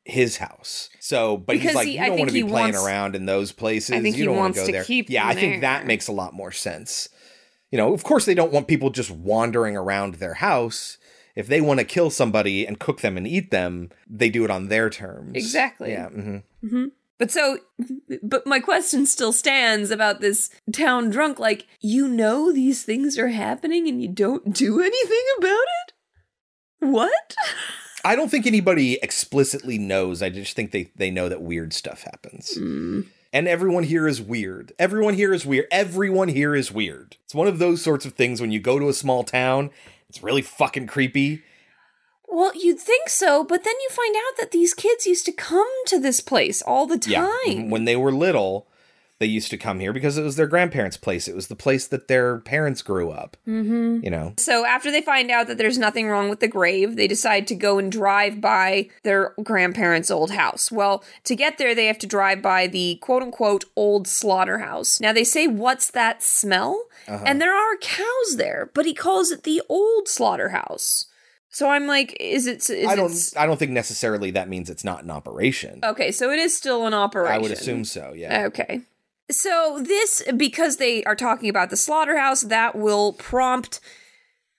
[0.07, 0.89] his house.
[0.99, 3.51] So, but he's like, he- you don't want to be playing wants- around in those
[3.51, 3.95] places.
[3.95, 4.83] I think you he don't want wants to go there.
[4.83, 7.09] keep yeah, them I think that makes a lot more sense.
[7.71, 10.97] You know, of course, they don't want people just wandering around their house.
[11.35, 14.49] If they want to kill somebody and cook them and eat them, they do it
[14.49, 15.33] on their terms.
[15.35, 15.91] Exactly.
[15.91, 16.07] Yeah.
[16.09, 16.85] hmm
[17.19, 17.57] But so,
[18.23, 21.39] but my question still stands about this town drunk.
[21.39, 25.93] Like, you know these things are happening and you don't do anything about it?
[26.79, 27.35] What?
[28.07, 30.21] I don't think anybody explicitly knows.
[30.21, 32.57] I just think they they know that weird stuff happens.
[32.57, 33.07] Mm.
[33.33, 34.71] And everyone here is weird.
[34.79, 35.67] Everyone here is weird.
[35.71, 37.17] Everyone here is weird.
[37.25, 39.71] It's one of those sorts of things when you go to a small town,
[40.07, 41.43] it's really fucking creepy.
[42.29, 45.69] Well, you'd think so, but then you find out that these kids used to come
[45.87, 47.11] to this place all the time.
[47.45, 47.63] Yeah.
[47.63, 48.67] When they were little,
[49.19, 51.27] they used to come here because it was their grandparents' place.
[51.27, 53.35] It was the place that their parents grew up.
[53.47, 54.03] Mm-hmm.
[54.03, 54.33] You know?
[54.37, 57.55] So after they find out that there's nothing wrong with the grave, they decide to
[57.55, 60.71] go and drive by their grandparents' old house.
[60.71, 64.99] Well, to get there, they have to drive by the quote unquote old slaughterhouse.
[64.99, 66.85] Now they say, What's that smell?
[67.07, 71.05] And there are cows there, but he calls it the old slaughterhouse.
[71.49, 72.69] So I'm like, is it?
[72.69, 75.79] Is I don't It, I don't think necessarily that means it's not in operation.
[75.83, 77.33] okay, so it is still an operation.
[77.33, 78.45] I would assume so, yeah.
[78.47, 78.81] Okay.
[79.29, 83.79] So this because they are talking about the slaughterhouse that will prompt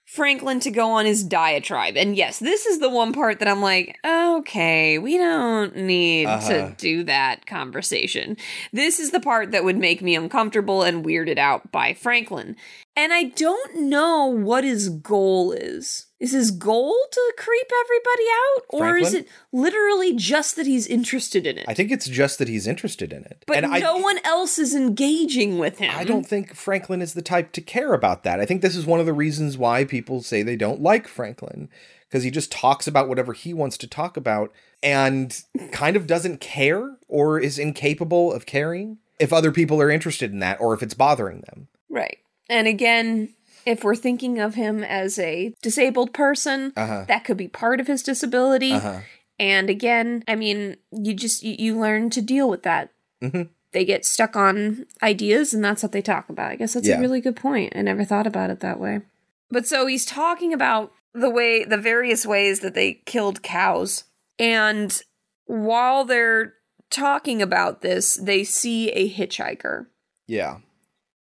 [0.04, 1.96] Franklin to go on his diatribe.
[1.96, 6.48] And yes, this is the one part that I'm like, okay, we don't need Uh-huh.
[6.48, 8.36] to do that conversation.
[8.72, 12.56] This is the part that would make me uncomfortable and weirded out by Franklin.
[12.96, 16.06] And I don't know what his goal is.
[16.20, 18.64] Is his goal to creep everybody out?
[18.70, 21.64] Or is it literally just that he's interested in it?
[21.68, 23.44] I think it's just that he's interested in it.
[23.46, 25.92] But and I, no one else is engaging with him.
[25.94, 28.40] I don't think Franklin is the type to care about that.
[28.40, 31.68] I think this is one of the reasons why people say they don't like Franklin
[32.08, 34.52] because he just talks about whatever he wants to talk about
[34.82, 40.32] and kind of doesn't care or is incapable of caring if other people are interested
[40.32, 41.68] in that or if it's bothering them.
[41.88, 42.18] Right.
[42.48, 43.34] And again,
[43.68, 47.04] if we're thinking of him as a disabled person, Uh-huh.
[47.06, 48.72] that could be part of his disability.
[48.72, 49.00] Uh-huh.
[49.38, 52.90] And again, I mean, you just you, you learn to deal with that.
[53.22, 53.48] Mhm.
[53.72, 56.50] They get stuck on ideas, and that's what they talk about.
[56.50, 56.96] I guess that's Yeah.
[56.98, 57.74] a really good point.
[57.76, 59.02] I never thought about it that way.
[59.50, 64.04] But so he's talking about the way, the various ways that they killed cows,
[64.38, 65.00] and
[65.46, 66.54] while they're
[66.90, 69.86] talking about this, they see a hitchhiker.
[70.26, 70.58] Yeah.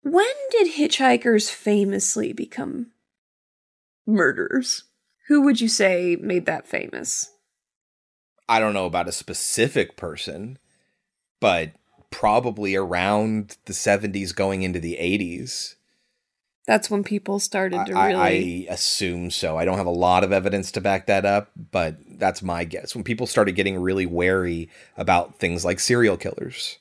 [0.03, 2.87] When did hitchhikers famously become
[4.05, 4.83] murderers?
[5.27, 7.31] Who would you say made that famous?
[8.49, 10.59] I don't know about a specific person,
[11.39, 11.71] but
[12.11, 15.75] probably around the 70s going into the 80s.
[16.67, 18.69] That's when people started to I, really.
[18.69, 19.57] I assume so.
[19.57, 22.93] I don't have a lot of evidence to back that up, but that's my guess.
[22.93, 26.77] When people started getting really wary about things like serial killers.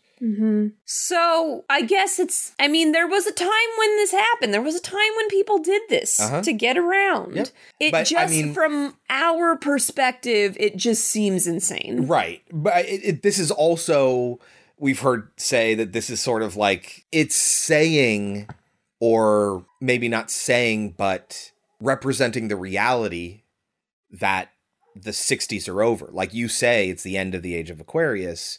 [0.85, 2.53] So I guess it's.
[2.61, 4.55] I mean, there was a time when this happened.
[4.55, 6.43] There was a time when people did this Uh-huh.
[6.43, 7.37] to get around.
[7.37, 7.49] Yep.
[7.81, 12.07] It But, I just, mean- from our perspective, it just seems insane.
[12.07, 12.43] Right.
[12.53, 14.39] But it, it, this is also,
[14.79, 18.49] we've heard say that this is sort of like it's saying,
[19.01, 23.43] or maybe not saying, but representing the reality
[24.11, 24.51] that
[24.95, 26.09] the 60s are over.
[26.13, 28.59] Like you say, it's the end of the age of Aquarius,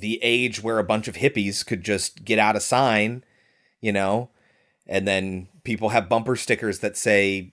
[0.00, 3.24] the age where a bunch of hippies could just get out a sign,
[3.80, 4.30] you know,
[4.86, 7.52] and then people have bumper stickers that say,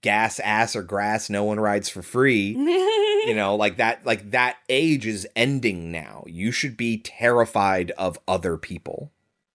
[0.00, 2.56] gas, ass, or grass, no one rides for free
[3.24, 8.18] you know like that like that age is ending now you should be terrified of
[8.28, 9.10] other people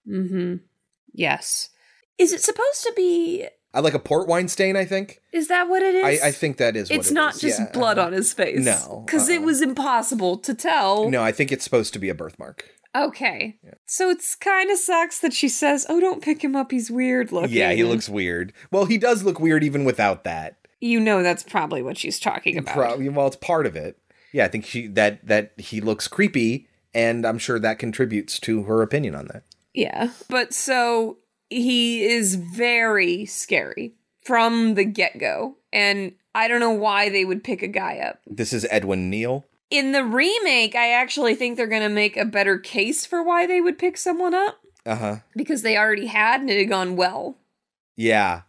[0.10, 0.56] Mm-hmm.
[1.14, 1.70] Yes.
[2.18, 3.48] Is it supposed to be?
[3.74, 6.22] I like a port wine stain i think Is that what it is?
[6.22, 7.42] I, I think that is what it's it not is.
[7.42, 8.60] just Yeah, blood on his face.
[8.66, 9.46] No, because it uh-uh.
[9.46, 11.10] was impossible to tell.
[11.10, 15.20] no i think it's supposed to be a birthmark Okay, so it's kind of sucks
[15.20, 16.72] that she says, "Oh, don't pick him up.
[16.72, 20.58] He's weird looking." yeah he looks weird well he does look weird even without that
[20.80, 22.74] You know that's probably what she's talking about.
[22.74, 24.00] Pro- well, it's part of it.
[24.34, 28.64] Yeah, I think she that that he looks creepy, and I'm sure that contributes to
[28.64, 29.44] her opinion on that.
[29.76, 30.10] Yeah.
[30.28, 35.56] But so he is very scary from the get go.
[35.74, 38.20] And I don't know why they would pick a guy up.
[38.28, 39.46] This is Edwin Neal.
[39.70, 43.46] In the remake, I actually think they're going to make a better case for why
[43.46, 45.16] they would pick someone up Uh huh.
[45.36, 47.38] because they already had and it had gone well.
[47.96, 48.42] Yeah.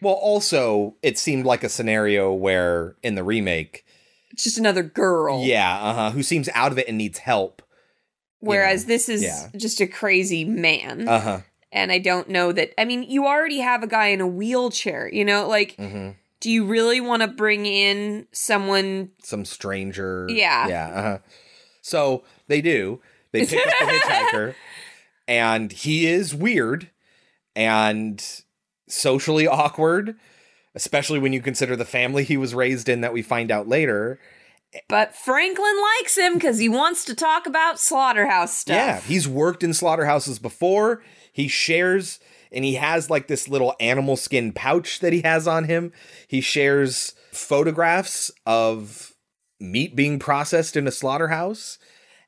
[0.00, 3.84] Well, also, it seemed like a scenario where in the remake,
[4.30, 5.42] It's just another girl.
[5.44, 7.62] yeah, uh huh, who seems out of it and needs help.
[8.40, 9.48] Whereas this is yeah.
[9.56, 11.08] just a crazy man.
[11.08, 11.40] Uh huh.
[11.72, 12.78] And I don't know that.
[12.80, 15.48] I mean, you already have a guy in a wheelchair, you know?
[15.48, 19.10] Like, hmm do you really want to bring in someone?
[19.22, 20.26] Some stranger.
[20.30, 20.68] Yeah.
[20.68, 20.86] Yeah.
[20.88, 21.18] Uh huh.
[21.82, 23.00] So they do.
[23.32, 24.54] They pick up the hitchhiker,
[25.26, 26.90] and he is weird
[27.54, 28.24] and
[28.88, 30.16] socially awkward,
[30.74, 34.18] especially when you consider the family he was raised in that we find out later.
[34.88, 38.76] But Franklin likes him because he wants to talk about slaughterhouse stuff.
[38.76, 41.02] Yeah, he's worked in slaughterhouses before.
[41.32, 42.18] He shares,
[42.52, 45.92] and he has like this little animal skin pouch that he has on him.
[46.26, 49.14] He shares photographs of
[49.60, 51.78] meat being processed in a slaughterhouse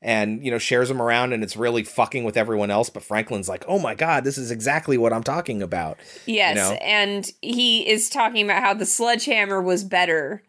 [0.02, 2.88] and, you know, shares them around, and it's really fucking with everyone else.
[2.88, 5.98] But Franklin's like, oh my God, this is exactly what I'm talking about.
[6.24, 6.74] Yes, know?
[6.76, 10.42] and he is talking about how the sledgehammer was better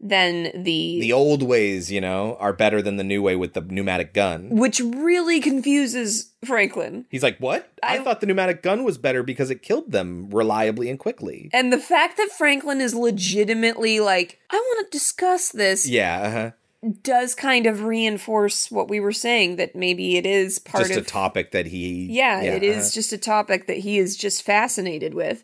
[0.00, 3.62] than the, The old ways, you know, are better than the new way with the
[3.62, 4.50] pneumatic gun.
[4.50, 7.06] which really confuses Franklin.
[7.08, 7.72] He's like, what?
[7.82, 11.48] I, I- thought the pneumatic gun was better because it killed them reliably and quickly.
[11.52, 16.20] And the fact that Franklin is legitimately like, I want to discuss this, Yeah,
[16.82, 16.90] uh-huh.
[17.02, 21.06] does kind of reinforce what we were saying that maybe it is part just of
[21.06, 22.90] a topic that he Yeah, it is uh-huh.
[22.94, 25.42] just a topic that he is just fascinated with.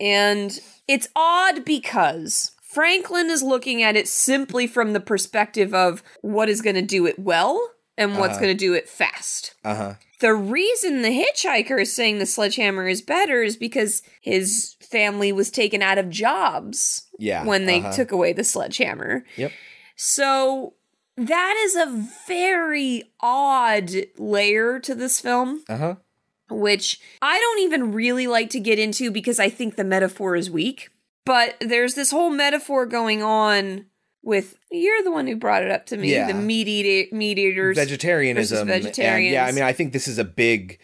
[0.00, 6.48] And it's odd because Franklin is looking at it simply from the perspective of what
[6.48, 8.40] is going to do it well and what's Uh-huh.
[8.42, 9.54] going to do it fast.
[9.64, 15.32] uh-huh The reason the hitchhiker is saying the sledgehammer is better is because his family
[15.32, 17.92] was taken out of jobs yeah when they uh-huh.
[17.92, 19.24] took away the sledgehammer.
[19.36, 19.52] Yep.
[19.96, 20.74] So
[21.16, 25.96] that is a very odd layer to this film uh-huh
[26.50, 30.50] which I don't even really like to get into because I think the metaphor is
[30.50, 30.88] weak.
[31.30, 33.86] But there's this whole metaphor going on
[34.22, 36.26] with you're the one who brought it up to me Yeah.
[36.26, 39.32] the meat eater meat eaters vegetarianism vegetarians.
[39.32, 40.78] yeah i mean i think this is a big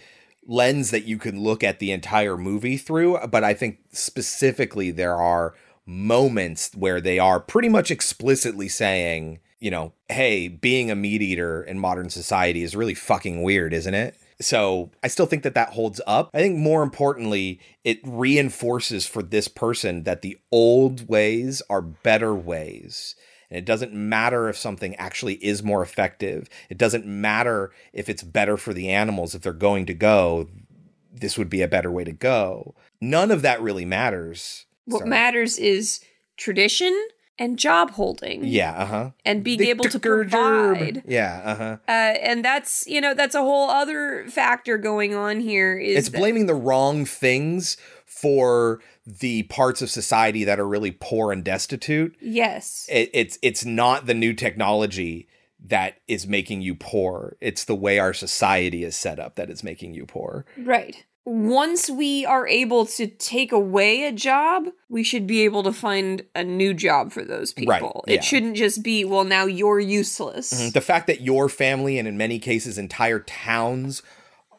[0.46, 5.16] lens that you can look at the entire movie through but i think specifically there
[5.16, 5.54] are
[5.85, 11.62] moments where they are pretty much explicitly saying you know hey being a meat eater
[11.62, 15.70] in modern society is really fucking weird isn't it so i still think that that
[15.70, 21.62] holds up i think more importantly it reinforces for this person that the old ways
[21.70, 23.14] are better ways
[23.51, 26.49] and it doesn't matter if something actually is more effective.
[26.68, 29.35] It doesn't matter if it's better for the animals.
[29.35, 30.49] If they're going to go,
[31.12, 32.75] this would be a better way to go.
[33.01, 34.66] None of that really matters.
[34.87, 36.01] what matters is
[36.37, 39.11] tradition and job holding Yeah, uh huh.
[39.25, 41.77] and being able to provide Yeah, uh huh.
[41.88, 46.09] uh, and that's you know that's a whole other factor going on here is It's
[46.11, 51.44] that- blaming the wrong things for the parts of society that are really poor and
[51.44, 52.16] destitute.
[52.20, 55.29] yes it, it's it's not the new technology
[55.68, 57.37] that is making you poor.
[57.40, 60.44] It's the way our society is set up that is making you poor.
[60.57, 61.05] Right.
[61.28, 66.24] Once we are able to take away a job, we should be able to find
[66.36, 68.04] a new job for those people.
[68.06, 68.14] Right, yeah.
[68.14, 70.54] It shouldn't just be, well, now you're useless.
[70.54, 70.70] Mm-hmm.
[70.70, 74.02] The fact that your family and in many cases entire towns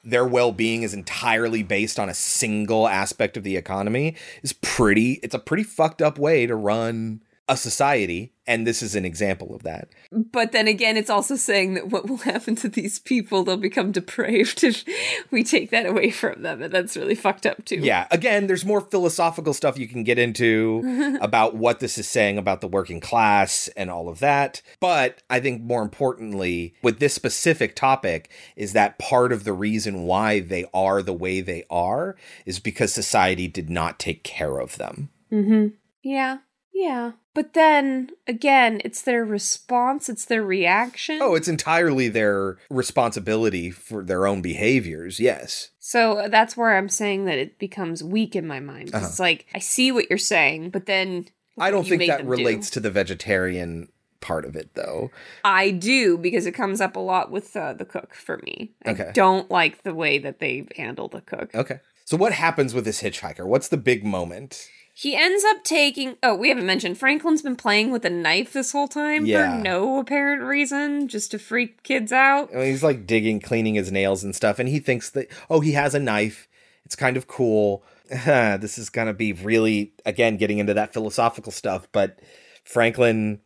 [0.04, 5.36] their well-being is entirely based on a single aspect of the economy is pretty it's
[5.36, 9.64] a pretty fucked up way to run a society and this is an example of
[9.64, 9.90] that.
[10.12, 13.92] But then again, it's also saying that what will happen to these people, they'll become
[13.92, 14.86] depraved if
[15.30, 16.64] we take that away from them.
[16.64, 17.76] And that's really fucked up, too.
[17.76, 22.38] Yeah, again, there's more philosophical stuff you can get into about what this is saying
[22.38, 24.62] about the working class and all of that.
[24.80, 30.04] But I think more importantly, with this specific topic, is that part of the reason
[30.04, 34.78] why they are the way they are is because society did not take care of
[34.78, 35.10] them.
[35.32, 35.68] Mm-hmm.
[36.02, 36.38] Yeah.
[36.78, 37.14] Yeah.
[37.34, 41.20] But then again, it's their response, it's their reaction.
[41.22, 45.70] Oh, it's entirely their responsibility for their own behaviors, yes.
[45.80, 48.92] So that's where I'm saying that it becomes weak in my mind.
[48.94, 51.26] It's like I see what you're saying, but then
[51.58, 51.68] Uh-huh.
[51.68, 52.32] I don't think that them do.
[52.32, 53.88] relates to the vegetarian
[54.20, 55.10] part of it, though.
[55.44, 58.74] I do because it comes up a lot with uh, the cook for me.
[58.86, 59.12] I Okay.
[59.14, 61.54] don't like the way that they handle the cook.
[61.56, 61.80] Okay.
[62.06, 63.46] So, what happens with this hitchhiker?
[63.46, 64.70] What's the big moment?
[65.00, 66.18] He ends up taking.
[66.24, 69.58] Oh, we haven't mentioned Franklin's been playing with a knife this whole time Yeah.
[69.58, 72.50] for no apparent reason, just to freak kids out.
[72.52, 75.60] I mean, he's like digging, cleaning his nails and stuff, and he thinks that oh,
[75.60, 76.48] he has a knife.
[76.84, 77.84] It's kind of cool.
[78.10, 82.18] this is gonna be really again getting into that philosophical stuff, but
[82.64, 83.42] Franklin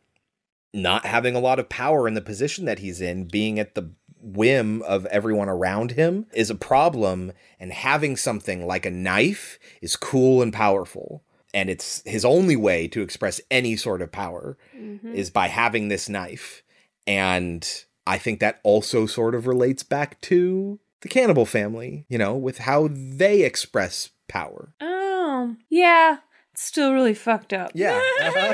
[0.73, 3.91] not having a lot of power in the position that he's in, being at the
[4.21, 9.97] whim of everyone around him is a problem, and having something like a knife is
[9.97, 11.25] cool and powerful.
[11.53, 15.13] And it's his only way to express any sort of power mm-hmm.
[15.13, 16.63] is by having this knife.
[17.05, 17.67] And
[18.07, 22.59] I think that also sort of relates back to the cannibal family, you know, with
[22.59, 24.73] how they express power.
[24.79, 26.17] Oh, yeah.
[26.53, 27.71] It's still really fucked up.
[27.73, 27.99] Yeah.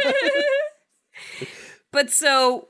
[1.92, 2.68] But so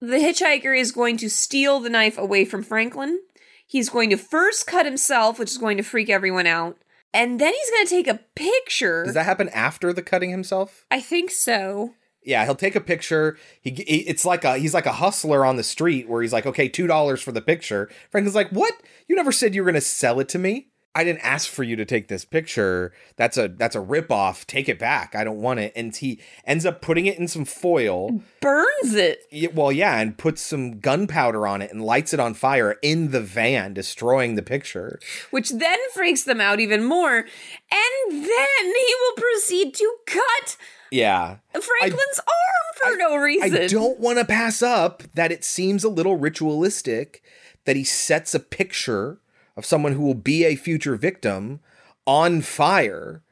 [0.00, 3.20] the hitchhiker is going to steal the knife away from Franklin.
[3.66, 6.76] He's going to first cut himself, which is going to freak everyone out.
[7.14, 9.04] And then he's going to take a picture.
[9.04, 10.84] Does that happen after the cutting himself?
[10.90, 11.94] I think so.
[12.22, 13.38] Yeah, he'll take a picture.
[13.62, 16.44] He, he it's like a he's like a hustler on the street where he's like,
[16.44, 18.74] "Okay, $2 for the picture." Franklin's like, "What?
[19.06, 20.68] You never said you were going to sell it to me."
[20.98, 22.92] I didn't ask for you to take this picture.
[23.14, 24.44] That's a that's a ripoff.
[24.46, 25.14] Take it back.
[25.14, 25.72] I don't want it.
[25.76, 28.20] And he ends up putting it in some foil.
[28.40, 29.20] Burns it.
[29.30, 33.12] Yeah, well, yeah, and puts some gunpowder on it and lights it on fire in
[33.12, 34.98] the van, destroying the picture.
[35.30, 37.18] which then freaks them out even more.
[37.18, 40.56] And then he will proceed to cut
[40.90, 41.36] Yeah.
[41.52, 43.54] Franklin's arm for no reason.
[43.56, 47.22] I don't want to pass up that it seems a little ritualistic
[47.66, 49.20] that he sets a picture
[49.58, 51.58] of someone who will be a future victim
[52.06, 53.22] on fire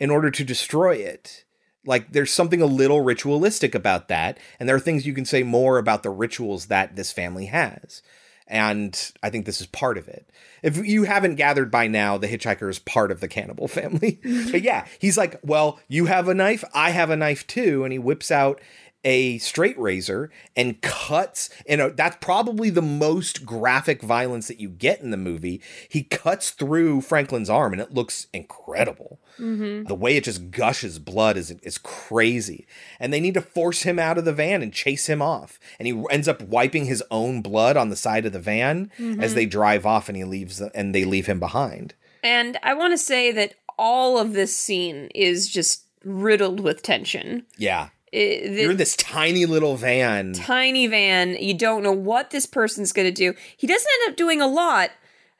[0.00, 1.44] in order to destroy it.
[1.84, 5.42] Like there's something a little ritualistic about that, and there are things you can say
[5.42, 8.02] more about the rituals that this family has.
[8.48, 10.30] And I think this is part of it.
[10.62, 14.20] If you haven't gathered by now, the hitchhiker is part of the cannibal family.
[14.50, 17.84] but yeah, he's like, Well, you have a knife, I have a knife too.
[17.84, 18.60] And he whips out
[19.06, 24.68] a straight razor and cuts, and uh, that's probably the most graphic violence that you
[24.68, 25.62] get in the movie.
[25.88, 29.20] He cuts through Franklin's arm, and it looks incredible.
[29.38, 29.84] Mm-hmm.
[29.84, 32.66] The way it just gushes blood is is crazy.
[32.98, 35.60] And they need to force him out of the van and chase him off.
[35.78, 39.04] And he ends up wiping his own blood on the side of the van as
[39.04, 39.34] mm-hmm.
[39.34, 41.94] they drive off and he leaves and they leave him behind.
[42.24, 47.46] And I want to say that all of this scene is just riddled with tension.
[47.56, 47.90] Yeah.
[48.12, 50.32] It- the You're in this tiny little van.
[50.32, 51.36] tiny van.
[51.40, 53.34] You don't know what this person's going to do.
[53.56, 54.90] He doesn't end up doing a lot,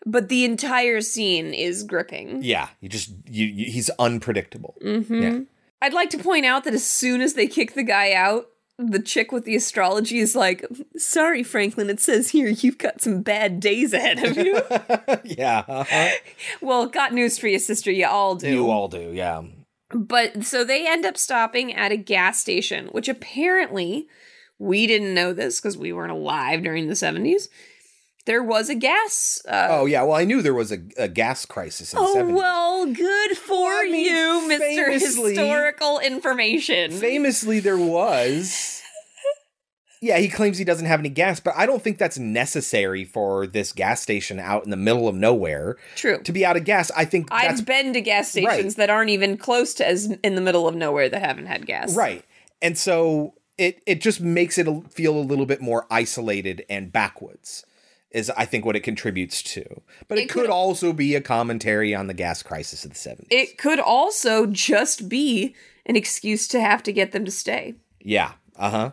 [0.04, 2.42] but the entire scene is gripping.
[2.42, 4.76] Yeah, you just you, you he's unpredictable.
[4.84, 5.22] Mm-hmm.
[5.22, 5.38] Yeah.
[5.82, 8.48] I'd like to point out that as soon as they kick the guy out,
[8.78, 10.64] the chick with the astrology is like,
[10.96, 11.88] "Sorry, Franklin.
[11.88, 14.60] It says here you've got some bad days ahead of you."
[15.24, 16.08] yeah, uh-huh.
[16.60, 17.90] well, got news for you, sister.
[17.90, 18.50] You all do.
[18.50, 19.12] you all do.
[19.12, 19.42] Yeah.
[19.90, 24.08] But so they end up stopping at a gas station, which apparently
[24.58, 27.48] we didn't know this because we weren't alive during the 70s.
[28.24, 29.40] There was a gas.
[29.48, 30.02] Uh, Oh yeah.
[30.02, 32.34] Well, I knew there was a, a gas crisis in oh, the 70s.
[32.34, 34.92] well, good for I mean, you, Mr.
[34.92, 36.90] Historical Information.
[36.90, 38.75] Famously, there was.
[40.00, 43.46] Yeah, he claims he doesn't have any gas, but I don't think that's necessary for
[43.46, 46.20] this gas station out in the middle of nowhere True.
[46.22, 46.90] to be out of gas.
[46.96, 48.76] I think I've been to gas stations Right.
[48.76, 51.94] that aren't even close to as in the middle of nowhere that haven't had gas.
[51.96, 52.24] Right.
[52.60, 57.64] And so it it just makes it feel a little bit more isolated and backwoods
[58.10, 59.64] is I think what it contributes to.
[60.08, 62.96] But it, It could, could- also be a commentary on the gas crisis of the
[62.96, 63.26] 70s.
[63.30, 65.54] It could also just be
[65.86, 67.74] an excuse to have to get them to stay.
[68.00, 68.32] yeah.
[68.58, 68.92] Uh-huh.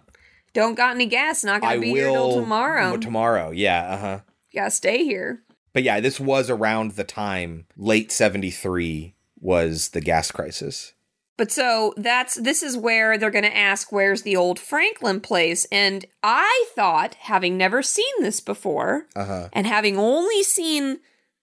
[0.53, 2.97] Don't got any gas, not gonna I be here till tomorrow.
[2.97, 3.51] tomorrow.
[3.51, 4.19] Yeah, uh-huh.
[4.53, 5.41] gotta stay here.
[5.73, 10.93] But yeah, this was around the time late 73 was the gas crisis.
[11.35, 15.65] But so that's this is where they're going to ask where's the old Franklin place
[15.71, 19.49] and I thought having never seen this before Uh-huh.
[19.51, 20.99] and having only seen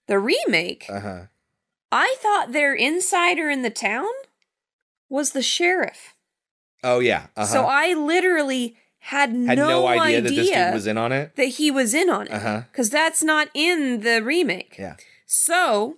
[0.06, 1.22] the remake Uh-huh.
[1.90, 4.06] I thought their insider in the town
[5.08, 6.14] was the sheriff.
[6.84, 7.26] Oh yeah.
[7.36, 7.46] Uh-huh.
[7.46, 11.34] So I literally had, had no, idea, that this dude was in on it.
[11.36, 12.62] that he was in on it Uh-huh.
[12.72, 14.76] cuz that's not in the remake.
[14.78, 14.96] Yeah.
[15.26, 15.96] So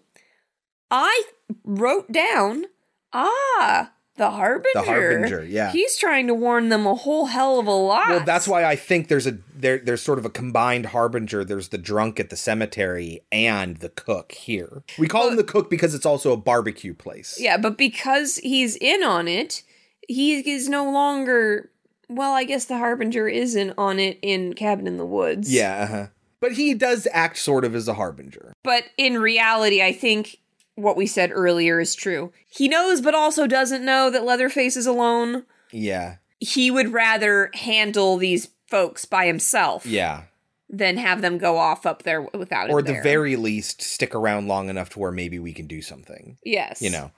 [0.91, 1.25] I
[1.65, 2.67] wrote down,
[3.13, 4.71] ah, the harbinger.
[4.75, 5.73] The Harbinger, yeah.
[5.73, 8.09] He's trying to warn them a whole hell of a lot.
[8.11, 11.45] Well, that's why I think there's a there there's sort of a combined harbinger.
[11.45, 14.83] There's the drunk at the cemetery and the cook here.
[14.99, 17.39] We call him the cook because it's also a barbecue place.
[17.41, 19.63] Yeah, but because he's in on it,
[20.07, 21.71] he is no longer.
[22.15, 25.53] Well, I guess the harbinger isn't on it in Cabin in the Woods.
[25.53, 26.07] Yeah, uh-huh.
[26.41, 28.53] But he does act sort of as a harbinger.
[28.65, 30.39] But in reality, I think
[30.75, 32.33] what we said earlier is true.
[32.49, 35.45] He knows, but also doesn't know that Leatherface is alone.
[35.71, 36.17] Yeah.
[36.41, 40.23] He would rather handle these folks by himself Yeah.
[40.69, 43.03] than have them go off up there without him Or at the there.
[43.03, 46.39] very least, stick around long enough to where maybe we can do something.
[46.45, 47.13] yes, You know.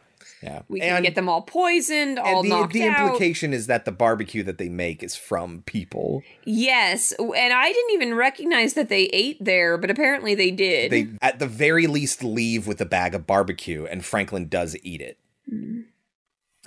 [0.44, 0.62] Yeah.
[0.68, 3.06] we can get them all poisoned, all the, knocked the out.
[3.06, 6.22] implication is that the barbecue that they make is from people.
[6.44, 10.92] Yes, and I didn't even recognize that they ate there, but apparently they did.
[10.92, 15.00] They at the very least leave with a bag of barbecue, and Franklin does eat
[15.00, 15.18] it.
[15.50, 15.84] Mm.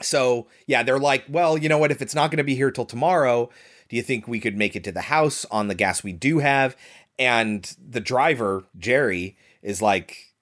[0.02, 1.92] So yeah, they're like, well, you know what?
[1.92, 3.50] If it's not going to be here till tomorrow,
[3.90, 6.40] do you think we could make it to the house on the gas we do
[6.40, 6.76] have?
[7.20, 10.34] And the driver Jerry is like,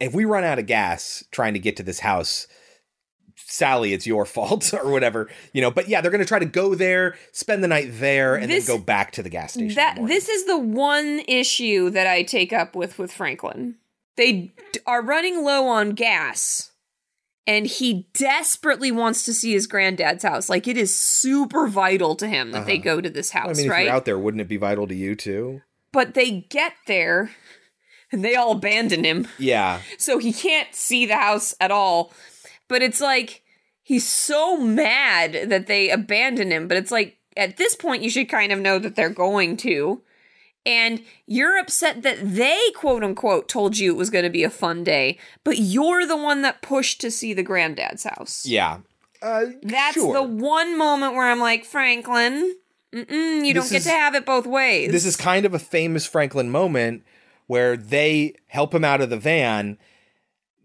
[0.00, 2.46] if we run out of gas trying to get to this house,
[3.50, 5.70] Sally, it's your fault or whatever, you know.
[5.70, 8.66] But yeah, they're going to try to go there, spend the night there, and This-
[8.66, 9.74] then go back to the gas station.
[9.76, 13.76] that this is the one issue that I take up with with Franklin.
[14.16, 14.32] They
[14.72, 16.72] d- are running low on gas,
[17.46, 20.48] and he desperately wants to see his granddad's house.
[20.50, 23.44] Like it is super vital to him that they go to this Uh-huh.
[23.44, 23.84] I house, mean, if right?
[23.86, 25.62] you're out there, wouldn't it be vital to you too?
[25.90, 27.30] but they get there,
[28.12, 29.26] and they all abandon him.
[29.38, 32.12] Yeah, so he can't see the house at all.
[32.68, 33.42] But it's like
[33.82, 36.68] he's so mad that they abandon him.
[36.68, 40.02] But it's like at this point, you should kind of know that they're going to.
[40.66, 44.50] And you're upset that they, quote unquote, told you it was going to be a
[44.50, 48.44] fun day, but you're the one that pushed to see the granddad's house.
[48.44, 48.78] yeah.
[49.22, 50.12] Uh, That's sure.
[50.14, 52.54] the one moment where I'm like, Franklin,
[52.92, 54.92] mm-mm, you This don't get is- to have it both ways.
[54.92, 57.02] this is kind of a famous Franklin moment
[57.46, 59.78] where they help him out of the van.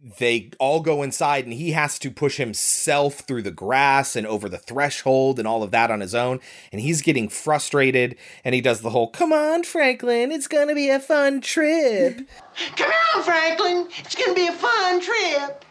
[0.04, 4.50] They all go inside, and he has to push himself through the grass and over
[4.50, 6.42] the threshold and all of that on his own.
[6.74, 10.90] And he's getting frustrated, and he does the whole "Come on, Franklin, it's gonna be
[10.90, 12.28] a fun trip."
[12.76, 13.88] Come on, Franklin.
[14.00, 15.64] It's gonna be a fun trip.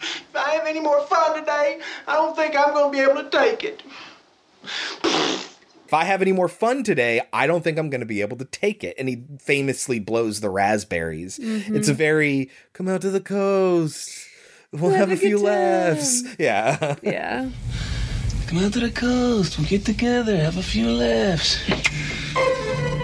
[0.00, 3.30] If I have any more fun today, I don't think I'm gonna be able to
[3.30, 3.82] take it.
[5.88, 8.36] If I have any more fun today, I don't think I'm going to be able
[8.36, 8.94] to take it.
[8.98, 11.38] And he famously blows the raspberries.
[11.38, 11.74] Mm-hmm.
[11.74, 14.14] It's a very come out to the coast.
[14.70, 16.24] We'll have, have a, few laughs.
[16.38, 16.96] Yeah.
[17.02, 17.48] yeah.
[18.48, 19.58] Come out to the coast.
[19.58, 21.58] We'll get together, have a few laughs.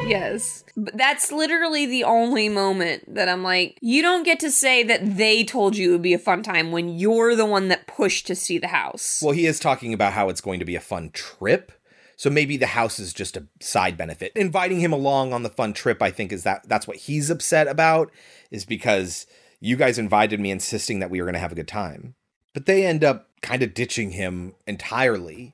[0.07, 0.65] Yes.
[0.77, 5.17] But that's literally the only moment that I'm like, you don't get to say that
[5.17, 8.27] they told you it would be a fun time when you're the one that pushed
[8.27, 9.23] to see the house.
[9.23, 11.73] well, he is talking about how it's going to be a fun trip.
[12.17, 14.33] So maybe the house is just a side benefit.
[14.37, 17.67] Inviting him along on the fun trip, I think, is that that's what he's upset
[17.69, 18.13] about,
[18.51, 19.27] is because
[19.61, 22.15] you guys invited me insisting that we were going to have a good time.
[22.53, 25.54] But they end up kind of ditching him entirely,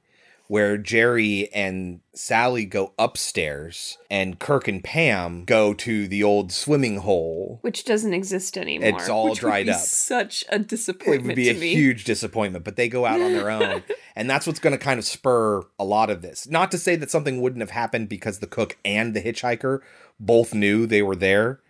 [0.51, 6.97] where Jerry and Sally go upstairs and Kirk and Pam go to the old swimming
[6.97, 7.61] hole.
[7.61, 8.89] which doesn't exist anymore.
[8.89, 9.79] It's all dried up.
[9.79, 11.23] Such a disappointment.
[11.23, 11.73] It would be a me.
[11.73, 13.85] huge disappointment, but they go out on their own.
[14.17, 16.49] and that's what's going to kind of spur a lot of this.
[16.49, 19.79] Not to say that something wouldn't have happened because the cook and the hitchhiker
[20.19, 21.61] both knew they were there.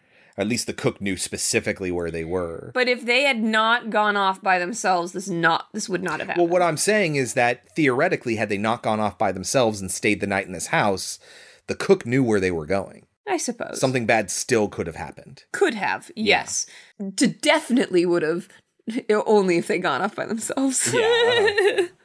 [0.41, 2.71] At least the cook knew specifically where they were.
[2.75, 6.29] But if they had not gone off by themselves, this not this would not have
[6.29, 6.45] happened.
[6.45, 9.91] Well, what I'm saying is that theoretically, had they not gone off by themselves and
[9.91, 11.19] stayed the night in this house,
[11.67, 13.07] the cook knew where they were going.
[13.29, 15.45] I suppose Something bad still could have happened.
[15.53, 16.11] could have.
[16.17, 16.67] Yes,
[17.17, 18.49] to definitely would have.
[19.11, 20.93] Only if they gone off by themselves.
[20.93, 21.83] yeah.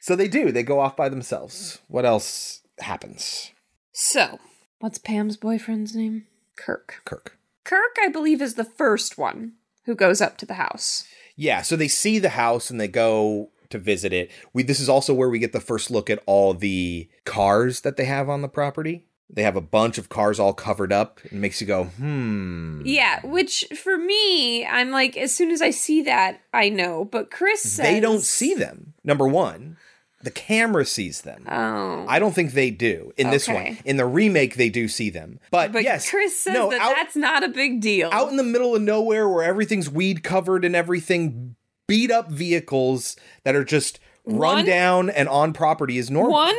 [0.00, 0.52] So they do.
[0.52, 1.80] They go off by themselves.
[1.88, 3.52] What else happens?
[3.92, 4.38] so,
[4.78, 6.26] what's Pam's boyfriend's name?
[6.56, 7.00] Kirk.
[7.06, 7.38] Kirk.
[7.64, 9.52] Kirk, I believe, is the first one
[9.84, 11.04] who goes up to the house.
[11.36, 14.30] Yeah, so they see the house and they go to visit it.
[14.52, 17.96] We this is also where we get the first look at all the cars that
[17.96, 19.06] they have on the property.
[19.30, 21.18] They have a bunch of cars all covered up.
[21.24, 22.82] It makes you go, hmm.
[22.84, 27.04] Yeah, which for me, I'm like, as soon as I see that, I know.
[27.04, 28.94] But Chris says They don't see them.
[29.02, 29.76] Number one,
[30.24, 31.44] the camera sees them.
[31.48, 33.70] Oh, I don't think they do in this Okay.
[33.70, 33.78] one.
[33.84, 35.38] In the remake, they do see them.
[35.50, 38.08] But, but yes, Chris says no, that out, that's not a big deal.
[38.10, 41.54] out in the middle of nowhere where everything's weed covered and everything,
[41.86, 46.32] beat up vehicles that are just run One- down and on property is normal.
[46.32, 46.56] One,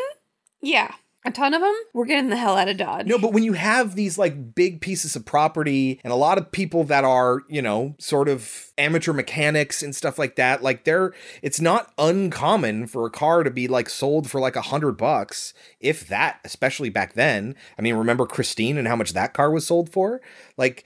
[0.62, 0.94] yeah,
[1.26, 1.76] a ton of them.
[1.94, 3.08] We're getting the hell out of Dodge.
[3.08, 6.52] No, but when you have these like big pieces of property and a lot of
[6.52, 11.14] people that are, you know, sort of amateur mechanics and stuff like that, like they're
[11.42, 15.54] it's not uncommon for a car to be like sold for like a hundred bucks,
[15.80, 17.56] if that, especially back then.
[17.78, 20.22] I mean, remember Christine and how much that car was sold for?
[20.58, 20.86] Like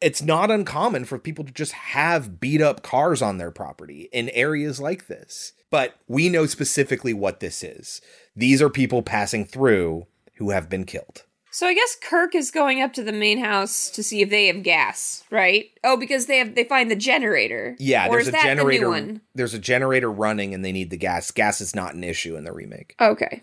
[0.00, 4.28] it's not uncommon for people to just have beat up cars on their property in
[4.30, 5.52] areas like this.
[5.70, 8.00] But we know specifically what this is.
[8.34, 11.24] These are people passing through who have been killed.
[11.52, 14.46] So I guess Kirk is going up to the main house to see if they
[14.46, 15.70] have gas, right?
[15.82, 17.76] Oh, because they have they find the generator.
[17.78, 18.88] Yeah, or there's a the generator.
[18.88, 19.20] one?
[19.34, 21.30] There's a generator running, and they need the gas.
[21.32, 22.94] Gas is not an issue in the remake.
[23.00, 23.42] Okay.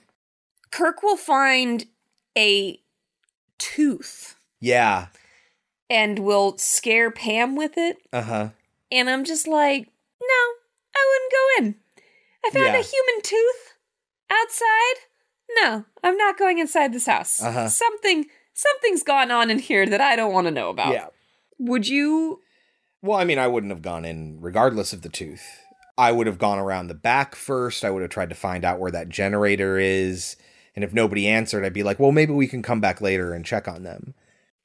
[0.72, 1.86] Kirk will find
[2.38, 2.80] a
[3.58, 5.08] tooth Yeah.
[5.90, 7.98] And will scare Pam with it.
[8.12, 8.50] Uh huh.
[8.92, 9.84] And I'm just like,
[10.22, 10.54] no,
[10.96, 11.76] I wouldn't go in.
[12.46, 12.80] I found Yeah.
[12.80, 13.74] a human tooth
[14.30, 14.96] outside.
[15.62, 17.42] No, I'm not going inside this house.
[17.42, 17.68] Uh-huh.
[17.70, 20.94] Something something's gone on in here that I don't want to know about.
[20.94, 21.08] Yeah.
[21.60, 22.42] Would you
[23.02, 25.62] Well, I mean, I wouldn't have gone in regardless of the tooth.
[25.98, 27.84] I would have gone around the back first.
[27.84, 30.36] I would have tried to find out where that generator is.
[30.76, 33.44] And if nobody answered, I'd be like, well, maybe we can come back later and
[33.44, 34.14] check on them.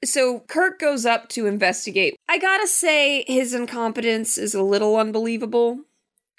[0.03, 2.15] So Kirk goes up to investigate.
[2.27, 5.79] I gotta say, his incompetence is a little unbelievable.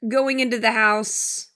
[0.06, 1.48] Going into the house,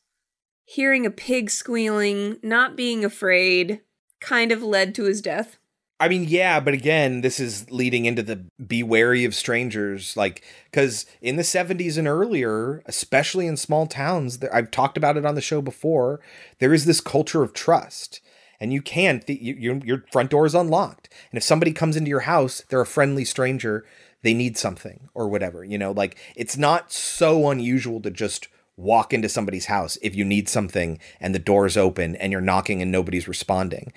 [0.64, 3.80] hearing a pig squealing, not being afraid,
[4.20, 5.58] kind of led to his death.
[6.00, 10.16] I mean, yeah, but again, this is leading into the be wary of strangers.
[10.16, 15.26] Like, because in the 70s and earlier, especially in small towns, I've talked about it
[15.26, 16.20] on the show before,
[16.60, 18.20] there is this culture of trust.
[18.60, 21.08] And you can, th- you, your, your front door is unlocked.
[21.30, 23.86] And if somebody comes into your house, they're a friendly stranger,
[24.22, 25.64] they need something or whatever.
[25.64, 30.24] You know, like, it's not so unusual to just walk into somebody's house if you
[30.24, 33.92] need something and the door's open and you're knocking and nobody's responding.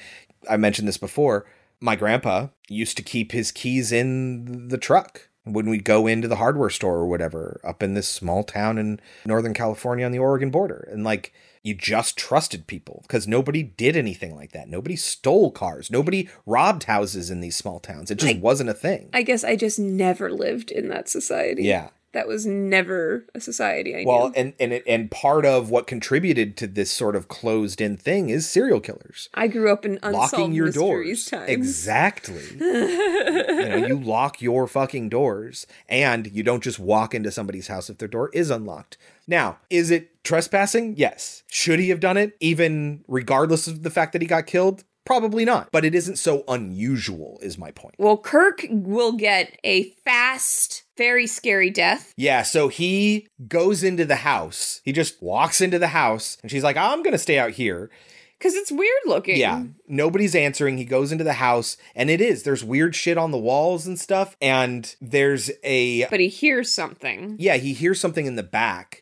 [0.49, 1.45] I mentioned this before
[1.79, 6.35] my grandpa used to keep his keys in the truck when we go into the
[6.35, 10.51] hardware store or whatever up in this small town in Northern California on the Oregon
[10.51, 10.87] border.
[10.91, 11.33] And like,
[11.63, 14.67] you just trusted people because nobody did anything like that.
[14.67, 15.91] Nobody stole cars.
[15.91, 18.09] Nobody robbed houses in these small towns.
[18.09, 19.09] It just I- wasn't a thing.
[19.13, 21.63] I guess I just never lived in that society.
[21.63, 21.89] yeah.
[22.13, 24.33] That was never a society I Well, knew.
[24.35, 28.29] and and it, and part of what contributed to this sort of closed in thing
[28.29, 29.29] is serial killers.
[29.33, 31.23] I grew up in unsolved locking your doors.
[31.27, 31.49] times.
[31.49, 32.43] Exactly.
[32.59, 37.89] you know, you lock your fucking doors and you don't just walk into somebody's house
[37.89, 38.97] if their door is unlocked.
[39.27, 40.95] Now, is it trespassing?
[40.97, 41.43] Yes.
[41.47, 44.83] Should he have done it even regardless of the fact that he got killed?
[45.05, 45.69] Probably not.
[45.71, 47.95] But it isn't so unusual is my point.
[47.97, 52.13] Well, Kirk will get a fast, very scary death.
[52.17, 54.79] Yeah, so he goes into the house.
[54.85, 57.89] He just walks into the house and she's like, "I'm going to stay out here."
[58.37, 59.37] Because it's weird looking.
[59.37, 59.65] Yeah.
[59.87, 60.79] Nobody's answering.
[60.79, 62.41] He goes into the house and it is.
[62.41, 64.35] There's weird shit on the walls and stuff.
[64.41, 66.07] And there's a.
[66.07, 67.35] But he hears something.
[67.37, 69.00] Yeah, he hears something in the back.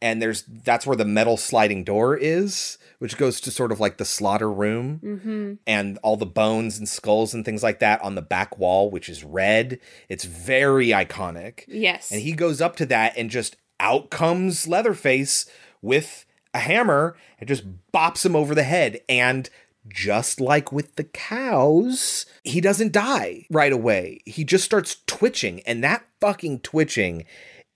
[0.00, 0.44] And there's.
[0.44, 4.50] That's where the metal sliding door is, which goes to sort of like the slaughter
[4.50, 5.00] room.
[5.02, 5.54] Mm-hmm.
[5.66, 9.08] And all the bones and skulls and things like that on the back wall, which
[9.08, 9.80] is red.
[10.08, 11.64] It's very iconic.
[11.66, 12.12] Yes.
[12.12, 15.48] And he goes up to that and just out comes Leatherface
[15.82, 16.24] with
[16.54, 19.00] a hammer and just bops him over the head.
[19.08, 19.48] And
[19.86, 24.20] just like with the cows, he doesn't die right away.
[24.26, 25.60] He just starts twitching.
[25.60, 27.24] And that fucking twitching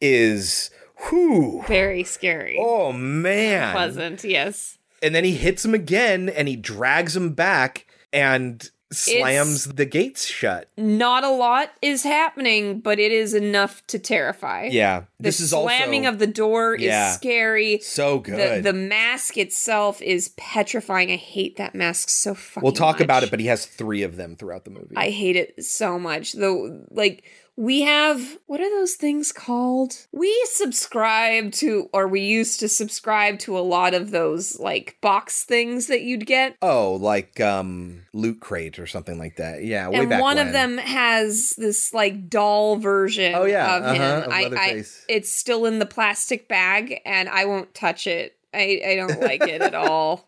[0.00, 0.70] is
[1.08, 1.64] whew.
[1.66, 2.56] very scary.
[2.60, 3.72] Oh man.
[3.72, 4.78] Pleasant, yes.
[5.02, 10.26] And then he hits him again and he drags him back and slams the gates
[10.26, 10.68] shut.
[10.76, 14.68] Not a lot is happening, but it is enough to terrify.
[14.70, 15.00] Yeah.
[15.00, 17.08] The This is slamming also of the door Yeah.
[17.08, 17.78] is scary.
[17.80, 18.62] so good.
[18.64, 21.10] the mask itself is petrifying.
[21.10, 24.16] I hate that mask so fucking we'll talk about it, but he has three of
[24.16, 24.94] them throughout the movie.
[24.96, 26.34] I hate it so much.
[26.34, 27.24] Though, like,
[27.56, 30.06] we have what are those things called?
[30.10, 35.44] We subscribe to, or we used to subscribe to a lot of those like box
[35.44, 36.56] things that you'd get.
[36.62, 39.64] oh, like um Loot Crate or something like that.
[39.64, 43.82] Yeah, way and back one of them has this like doll version Oh, yeah, of
[43.82, 44.22] uh-huh, him.
[44.24, 48.36] of I, I, it's still in the plastic bag, and I won't touch it.
[48.54, 50.26] I, I don't like it at all.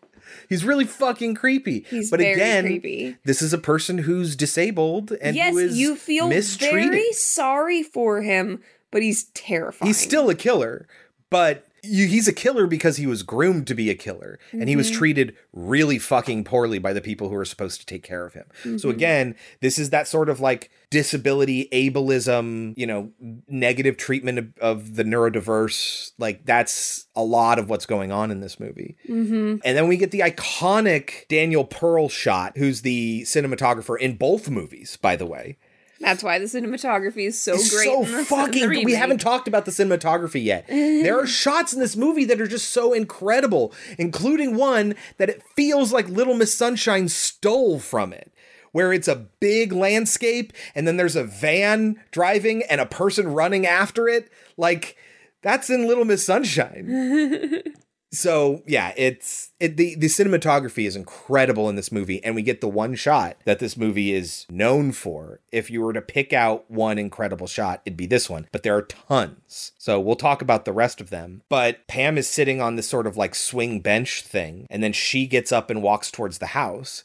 [0.49, 1.85] He's really fucking creepy.
[1.89, 3.17] He's but very again, creepy.
[3.23, 6.91] this is a person who's disabled and yes, who is you feel mistreated.
[6.91, 8.61] very sorry for him,
[8.91, 9.87] but he's terrifying.
[9.87, 10.87] He's still a killer,
[11.29, 14.75] but you, he's a killer because he was groomed to be a killer and he
[14.75, 14.97] was Mm-hmm.
[14.97, 18.45] treated really fucking poorly by the people who are supposed to take care of him.
[18.63, 18.89] So Mm-hmm.
[18.89, 23.11] again, this is that sort of like disability, ableism, you know,
[23.47, 26.11] negative treatment of, of the neurodiverse.
[26.17, 28.95] Like that's a lot of what's going on in this movie.
[29.09, 29.57] Mm-hmm.
[29.63, 34.97] And then we get the iconic Daniel Pearl shot, who's the cinematographer in both movies,
[35.01, 35.57] by the way.
[35.99, 37.85] That's why the cinematography is so It's great.
[37.85, 38.69] so the, fucking.
[38.83, 40.67] we haven't talked about the cinematography yet.
[40.67, 45.41] there are shots in this movie that are just so incredible, including one that it
[45.55, 48.31] feels like Little Miss Sunshine stole from it.
[48.73, 53.65] Where it's a big landscape and then there's a van driving and a person running
[53.65, 54.29] after it.
[54.57, 54.97] Like,
[55.41, 57.61] that's in Little Miss Sunshine.
[58.11, 62.61] So yeah, it's it, the the cinematography is incredible in this movie, and we get
[62.61, 65.41] the one shot that this movie is known for.
[65.51, 68.47] If you were to pick out one incredible shot, it'd be this one.
[68.51, 71.41] But there are tons, so we'll talk about the rest of them.
[71.49, 75.27] But Pam is sitting on this sort of like swing bench thing, and then she
[75.27, 77.03] gets up and walks towards the house.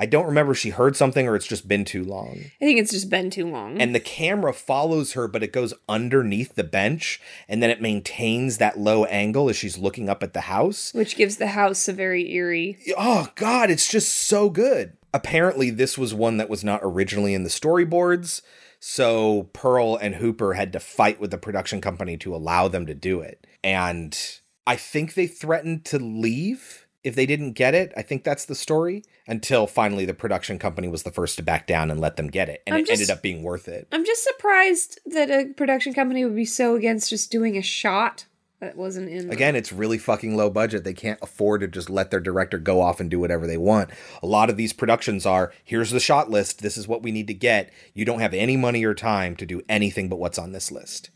[0.00, 2.38] I don't remember if she heard something or it's just been too long.
[2.60, 3.80] I think it's just been too long.
[3.82, 8.58] And the camera follows her, but it goes underneath the bench and then it maintains
[8.58, 10.94] that low angle as she's looking up at the house.
[10.94, 12.78] which gives the house a very eerie.
[12.96, 14.92] Oh, God, it's just so good.
[15.12, 18.42] Apparently, this was one that was not originally in the storyboards.
[18.78, 22.94] So Pearl and Hooper had to fight with the production company to allow them to
[22.94, 23.44] do it.
[23.64, 24.16] And
[24.66, 27.92] I think they threatened to leave if they didn't get it.
[27.96, 31.66] I think that's the story until finally the production company was the first to back
[31.66, 32.62] down and let them get it.
[32.66, 33.86] And I'm it just- ended up being worth it.
[33.92, 38.26] I'm just surprised that a production company would be so against just doing a shot
[38.60, 39.28] that wasn't in.
[39.28, 40.82] the- Again, it's really fucking low budget.
[40.82, 43.90] They can't afford to just let their director go off and do whatever they want.
[44.20, 46.60] A lot of these productions are here's the shot list.
[46.60, 47.70] This is what we need to get.
[47.94, 51.10] You don't have any money or time to do anything but what's on this list.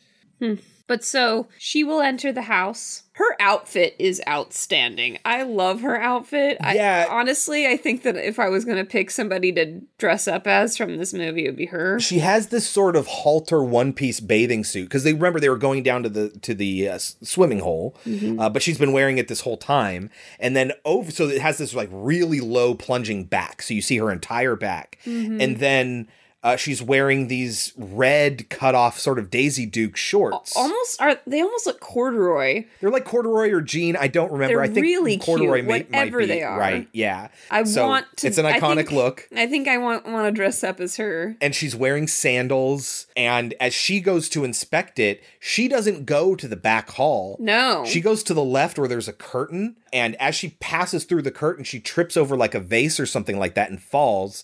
[0.89, 3.05] But so she will enter the house.
[3.13, 5.19] Her outfit is outstanding.
[5.25, 6.59] I love her outfit.
[6.61, 7.07] Yeah.
[7.09, 10.47] I, honestly, I think that if I was going to pick somebody to dress up
[10.47, 12.01] as from this movie, it would be her.
[12.01, 15.57] She has this sort of halter one piece bathing suit because they remember they were
[15.57, 17.97] going down to the to the uh, swimming hole,
[18.39, 20.11] uh, but she's been wearing it this whole time.
[20.41, 23.99] And then over, so it has this like really low plunging back, so you see
[23.99, 26.09] her entire back, and then.
[26.45, 30.57] Uh, she's wearing these red cut off sort of Daisy Duke shorts.
[30.57, 32.65] Almost are they almost look corduroy.
[32.81, 33.95] They're like corduroy or jean.
[33.97, 34.55] I don't remember.
[34.55, 36.59] They're I think really corduroy cute, may, might whatever be they are.
[36.59, 36.89] right.
[36.93, 38.27] Yeah, I So want to.
[38.27, 39.29] It's an I iconic think- look.
[39.37, 41.37] I think I want want to dress up as her.
[41.41, 43.07] and she's wearing sandals.
[43.17, 47.37] And as she goes to inspect it, she doesn't go to the back hall.
[47.39, 47.85] No.
[47.87, 49.77] She goes to the left where there's a curtain.
[49.93, 53.39] And as she passes through the curtain, she trips over like a vase or something
[53.39, 54.43] like that and falls.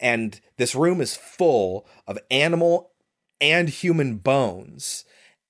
[0.00, 2.90] And this room is full of animal
[3.40, 5.04] and human bones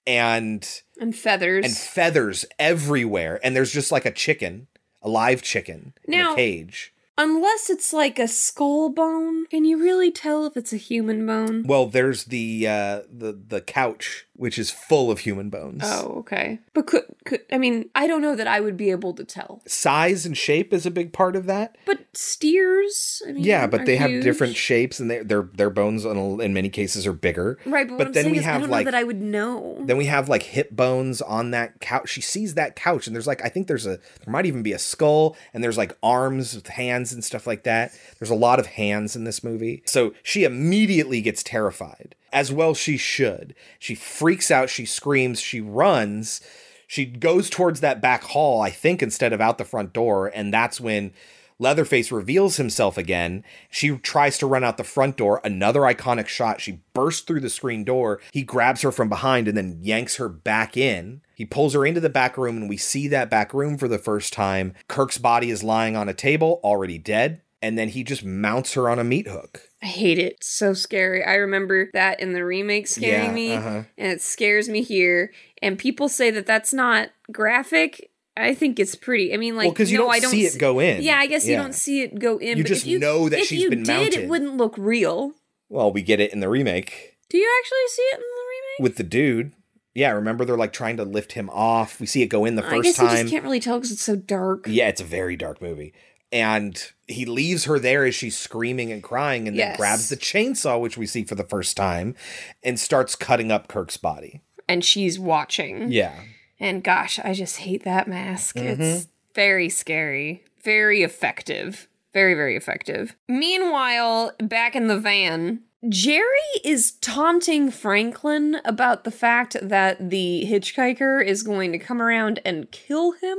[0.06, 1.64] and and feathers.
[1.64, 3.40] and feathers everywhere.
[3.42, 4.68] And there's just like a chicken,
[5.02, 6.92] a live chicken in a cage.
[7.18, 11.64] Unless it's like a skull bone, can you really tell if it's a human bone?
[11.66, 15.82] Well, there's the uh the the couch which is full of human bones.
[15.84, 16.60] Oh, okay.
[16.74, 19.62] But could could I mean, I don't know that I would be able to tell.
[19.66, 21.76] Size and shape is a big part of that.
[21.86, 26.16] But steers, I mean, Yeah, but they have different shapes and their their bones in,
[26.16, 27.58] a- in many cases are bigger.
[27.66, 29.76] Right, but, but I'm then we have don't like know that I would know.
[29.80, 32.08] then we have like hip bones on that couch.
[32.10, 34.72] She sees that couch and there's like I think there's a there might even be
[34.72, 37.92] a skull and there's like arms with hands and stuff like that.
[38.18, 39.82] There's a lot of hands in this movie.
[39.86, 42.14] So she immediately gets terrified.
[42.36, 43.54] As well she should.
[43.78, 46.42] She freaks out, she screams, she runs.
[46.86, 50.52] She goes towards that back hall, I think instead of out the front door, and
[50.52, 51.14] that's when
[51.58, 53.42] Leatherface reveals himself again.
[53.70, 55.40] She tries to run out the front door.
[55.44, 56.60] Another iconic shot.
[56.60, 58.20] She bursts through the screen door.
[58.32, 61.22] He grabs her from behind and then yanks her back in.
[61.34, 63.98] He pulls her into the back room, and we see that back room for the
[63.98, 64.74] first time.
[64.88, 67.40] Kirk's body is lying on a table, already dead.
[67.62, 69.65] And then he just mounts her on a meat hook.
[69.82, 70.42] I hate it.
[70.42, 71.22] So scary.
[71.24, 73.82] I remember that in the remake scaring Yeah, me, uh-huh.
[73.98, 75.32] and it scares me here.
[75.60, 78.10] And people say that that's not graphic.
[78.36, 79.32] I think it's pretty.
[79.32, 81.02] I mean, like, well, because you no, don't I don't see it go in.
[81.02, 82.58] Yeah, I guess you don't see it go in.
[82.58, 84.14] You but just if you know that if she's you been did, mounted.
[84.14, 85.32] It wouldn't look real.
[85.68, 88.82] Well, we get it in the remake Do you actually see it in the remake?
[88.90, 89.52] with the dude.
[89.94, 91.98] Yeah, remember they're like trying to lift him off.
[91.98, 93.16] We see it go in the first I guess time.
[93.16, 94.66] you just can't really tell because it's so dark.
[94.68, 95.94] Yeah, it's a very dark movie.
[96.32, 100.80] And he leaves her there as she's screaming and crying and then grabs the chainsaw,
[100.80, 102.14] which we see for the first time,
[102.62, 104.42] and starts cutting up Kirk's body.
[104.68, 105.92] And she's watching.
[105.92, 106.18] Yeah.
[106.58, 108.56] And gosh, I just hate that mask.
[108.56, 108.82] Mm-hmm.
[108.82, 111.88] It's very scary, very effective.
[112.12, 113.14] Very, very effective.
[113.28, 116.24] Meanwhile, back in the van, Jerry
[116.64, 122.70] is taunting Franklin about the fact that the hitchhiker is going to come around and
[122.70, 123.36] kill him.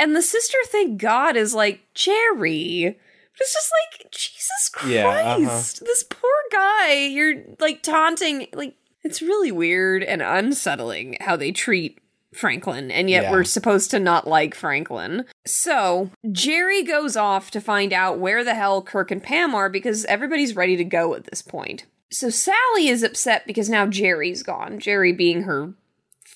[0.00, 2.96] And the sister, thank God, is like, Jerry.
[3.32, 3.70] But it's just
[4.02, 4.90] like, Jesus Christ.
[4.92, 5.84] Yeah, uh-huh.
[5.84, 8.46] This poor guy, you're like taunting.
[8.52, 11.98] Like, it's really weird and unsettling how they treat
[12.34, 13.32] Franklin, and yet Yeah.
[13.32, 15.24] we're supposed to not like Franklin.
[15.46, 20.04] So Jerry goes off to find out where the hell Kirk and Pam are because
[20.04, 21.86] everybody's ready to go at this point.
[22.12, 24.78] So Sally is upset because now Jerry's gone.
[24.78, 25.74] Jerry being her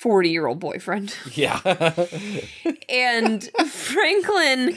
[0.05, 1.17] 40 year old boyfriend.
[1.33, 1.61] Yeah.
[2.91, 4.77] and Franklin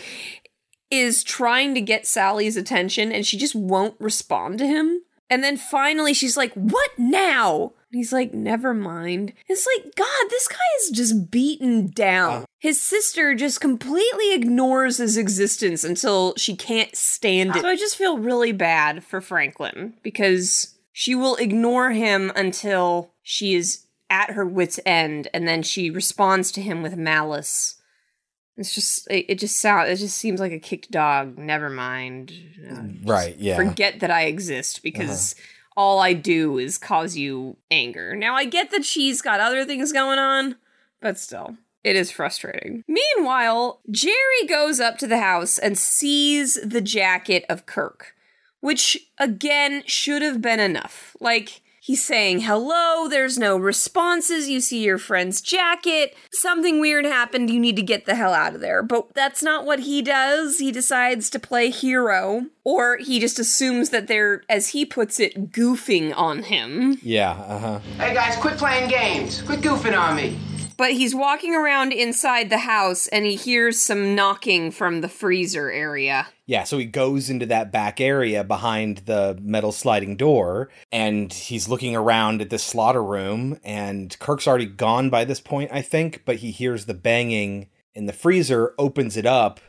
[0.89, 5.01] is trying to get Sally's attention and she just won't respond to him.
[5.29, 7.73] And then finally she's like, What now?
[7.91, 9.33] And he's like, Never mind.
[9.49, 12.31] It's like, God, this guy is just beaten down.
[12.33, 12.45] Uh-huh.
[12.59, 17.57] His sister just completely ignores his existence until she can't stand it.
[17.57, 17.61] Uh-huh.
[17.63, 23.55] So I just feel really bad for Franklin because she will ignore him until she
[23.55, 27.75] is at her wits' end and then she responds to him with malice.
[28.57, 31.37] It's just it, it just sounds it just seems like a kicked dog.
[31.37, 32.33] Never mind.
[32.69, 33.55] Uh, Right, yeah.
[33.55, 35.35] Forget that I exist because
[35.75, 38.15] all I do is cause you anger.
[38.15, 40.55] Now I get that she's got other things going on,
[41.01, 41.57] but still.
[41.83, 42.83] It is frustrating.
[42.87, 48.13] Meanwhile, Jerry goes up to the house and sees the jacket of Kirk,
[48.59, 51.15] which again should have been enough.
[51.21, 57.49] Like, he's saying hello, there's no responses, you see your friend's jacket, something weird happened,
[57.49, 58.83] you need to get the hell out of there.
[58.83, 60.59] But that's not what he does.
[60.59, 65.53] He decides to play hero, or he just assumes that they're, as he puts it,
[65.53, 66.99] goofing on him.
[67.01, 67.79] Yeah, uh huh.
[67.97, 69.41] Hey guys, quit playing games.
[69.43, 70.37] Quit goofing on me.
[70.75, 75.71] But he's walking around inside the house and he hears some knocking from the freezer
[75.71, 76.27] area.
[76.47, 81.67] Yeah, so he goes into that back area behind the metal sliding door and he's
[81.67, 86.23] looking around at this slaughter room and Kirk's already gone by this point, I think,
[86.23, 89.59] but he hears the banging in the freezer, opens it up,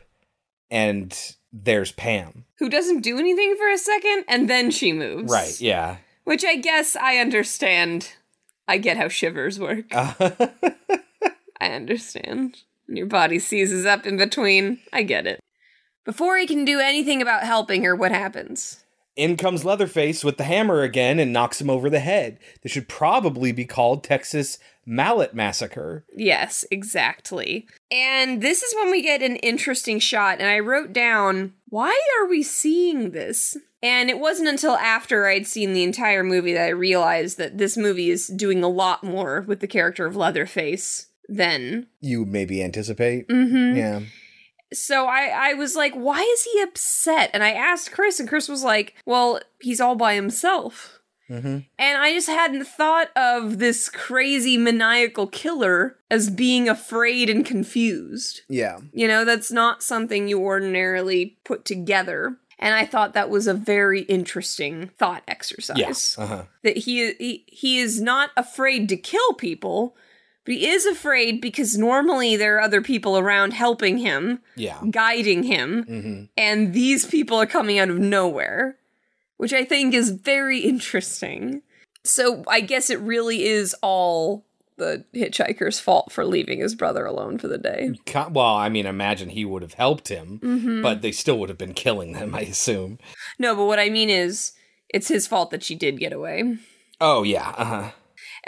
[0.71, 2.45] and there's Pam.
[2.59, 5.29] Who doesn't do anything for a second and then she moves.
[5.29, 5.97] Right, yeah.
[6.23, 8.13] Which I guess I understand.
[8.69, 9.85] I get how shivers work.
[9.91, 10.39] I
[11.59, 12.63] understand.
[12.87, 15.41] Your body seizes up in between, I get it.
[16.09, 18.83] Before he can do anything about helping her, what happens?
[19.15, 22.39] In comes Leatherface with the hammer again and knocks him over the head.
[22.63, 24.57] This should probably be called Texas
[24.87, 26.05] Mallet Massacre.
[26.15, 27.67] Yes, exactly.
[27.91, 32.27] And this is when we get an interesting shot, and I wrote down, why are
[32.27, 33.55] we seeing this?
[33.83, 37.77] And it wasn't until after I'd seen the entire movie that I realized that this
[37.77, 43.27] movie is doing a lot more with the character of Leatherface than You maybe anticipate.
[43.27, 43.77] Mm-hmm.
[43.77, 43.99] Yeah.
[44.73, 47.31] So I, I was like, why is he upset?
[47.33, 50.99] And I asked Chris, and Chris was like, well, he's all by himself.
[51.29, 51.59] Mm-hmm.
[51.77, 58.41] And I just hadn't thought of this crazy maniacal killer as being afraid and confused.
[58.49, 58.79] Yeah.
[58.91, 62.37] You know, that's not something you ordinarily put together.
[62.57, 65.77] And I thought that was a very interesting thought exercise.
[65.77, 66.17] Yes.
[66.17, 66.45] Uh-huh.
[66.63, 69.95] That he, he he is not afraid to kill people,
[70.49, 74.79] but he is afraid because normally there are other people around helping him, Yeah.
[74.89, 76.23] guiding him, Mm-hmm.
[76.35, 78.77] and these people are coming out of nowhere,
[79.37, 81.61] which I think is very interesting.
[82.03, 84.43] So I guess it really is all
[84.77, 87.91] the hitchhiker's fault for leaving his brother alone for the day.
[88.31, 90.81] Well, I mean, imagine he would have helped him, Mhm.
[90.81, 92.97] but they still would have been killing them, I assume.
[93.37, 94.53] No, but what I mean is
[94.89, 96.57] it's his fault that she did get away.
[96.99, 97.49] Oh, yeah.
[97.55, 97.91] Uh-huh.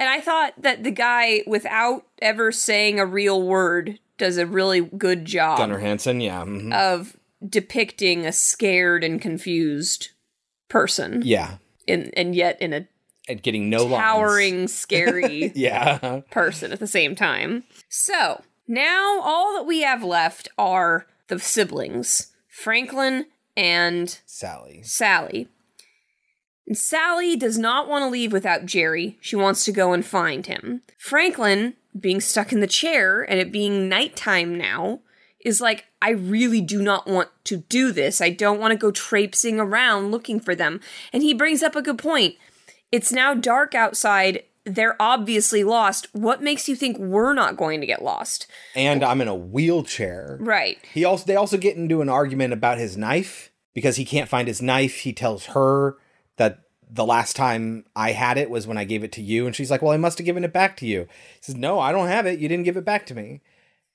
[0.02, 4.82] And I thought that the guy, without ever saying a real word, does a really
[4.82, 6.42] good job Gunnar Hansen, yeah.
[6.44, 6.74] mhm.
[6.74, 7.16] of
[7.48, 10.10] depicting a scared and confused
[10.70, 11.22] person.
[11.24, 11.58] yeah.
[11.86, 12.88] In, and yet in a
[13.30, 14.02] And getting no lines.
[14.04, 16.22] towering, scary Yeah.
[16.32, 17.64] person at the same time.
[17.88, 24.82] So now all that we have left are the siblings Franklin and Sally.
[24.84, 25.48] Sally.
[26.68, 29.18] And Sally does not want to leave without Jerry.
[29.20, 30.82] She wants to go and find him.
[30.98, 35.02] Franklin, being stuck in the chair and it being nighttime now,
[35.44, 38.22] is like, I really do not want to do this.
[38.22, 40.80] I don't want to go traipsing around looking for them.
[41.12, 42.36] And he brings up a good point.
[42.92, 44.44] It's now dark outside.
[44.64, 46.08] They're obviously lost.
[46.14, 48.48] What makes you think we're not going to get lost?
[48.76, 50.38] And I'm in a wheelchair.
[50.40, 50.78] Right.
[50.94, 54.48] He also they also get into an argument about his knife because he can't find
[54.48, 54.98] his knife.
[54.98, 55.98] He tells her
[56.38, 56.60] that
[56.90, 59.72] the last time I had it was when I gave it to you, and she's
[59.72, 62.08] like, "Well, I must have given it back to you." He says, "No, I don't
[62.08, 62.40] have it.
[62.40, 63.42] You didn't give it back to me."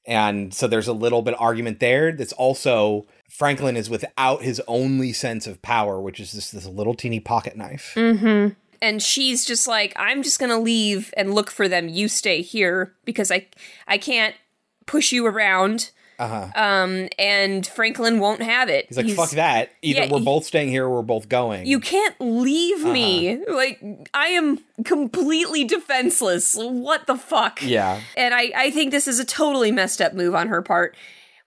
[0.06, 2.12] And so there's a little bit of argument there.
[2.12, 6.94] That's also Franklin is without his only sense of power, which is just this little
[6.94, 7.92] teeny pocket knife.
[7.96, 8.54] Mm-hmm.
[8.80, 11.88] And she's just like, I'm just gonna leave and look for them.
[11.88, 13.46] You stay here because I
[13.88, 14.34] I can't
[14.86, 15.90] push you around.
[16.18, 16.48] Uh-huh.
[16.54, 18.86] Um, and Franklin won't have it.
[18.88, 19.70] He's like, "Fuck that!
[19.82, 23.34] Either Yeah, we're both staying here, or we're both going." You can't leave me.
[23.34, 23.54] Uh-huh.
[23.56, 23.80] Like
[24.14, 26.56] I am completely defenseless.
[26.58, 27.60] What the fuck?
[27.62, 28.00] yeah.
[28.16, 30.96] And I I think this is a totally messed up move on her part.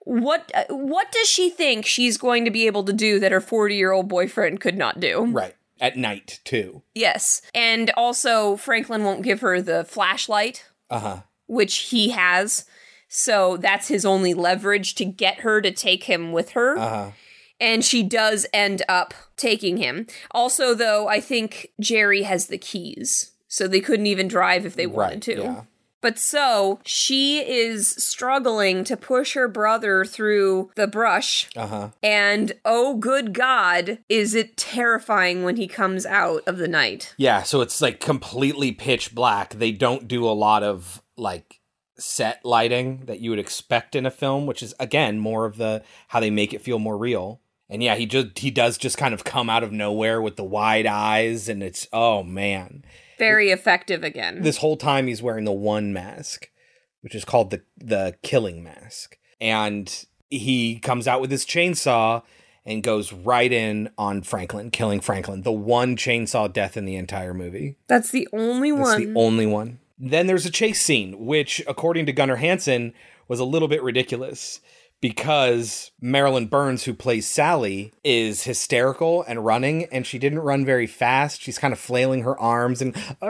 [0.06, 3.42] What uh, what does she think she's going to be able to do that her
[3.42, 5.26] 40-year-old boyfriend could not do?
[5.26, 5.56] Right.
[5.82, 6.82] At night too.
[6.96, 7.42] Yes.
[7.54, 11.18] And also Franklin won't give her the flashlight Uh huh.
[11.48, 12.66] which he has.
[13.10, 16.78] So that's his only leverage to get her to take him with her.
[16.78, 17.12] Uh huh.
[17.60, 20.08] And she does end up taking him.
[20.32, 23.32] Also, though, I think Jerry has the keys.
[23.50, 25.42] So they couldn't even drive if they wanted Right, to.
[25.42, 25.62] yeah.
[26.02, 31.50] But so she is struggling to push her brother through the brush.
[31.58, 31.90] Uh-huh.
[32.02, 37.14] And oh, good God, is it terrifying when he comes out of the night.
[37.18, 39.56] Yeah, so it's like completely pitch black.
[39.56, 41.59] They don't do a lot of like
[42.00, 45.84] set lighting that you would expect in a film, which is again more of the
[46.10, 47.42] how they make it feel more real.
[47.70, 50.44] And yeah, he just he does just kind of come out of nowhere with the
[50.44, 52.84] wide eyes and it's oh man.
[53.18, 54.42] Very effective again.
[54.42, 56.50] This whole time he's wearing the one mask,
[57.02, 59.18] which is called the the killing mask.
[59.42, 62.24] And he comes out with his chainsaw
[62.66, 65.42] and goes right in on Franklin, killing Franklin.
[65.42, 67.78] The one chainsaw death in the entire movie.
[67.88, 69.14] That's the only That's one.
[69.14, 69.80] the only one.
[70.00, 72.94] Then there's a chase scene, which, according to Gunnar Hansen,
[73.28, 74.62] was a little bit ridiculous
[75.02, 80.88] because Marilyn Burns, who plays Sally, is hysterical and running, and she didn't run very
[80.88, 81.42] fast.
[81.42, 82.96] She's kind of flailing her arms and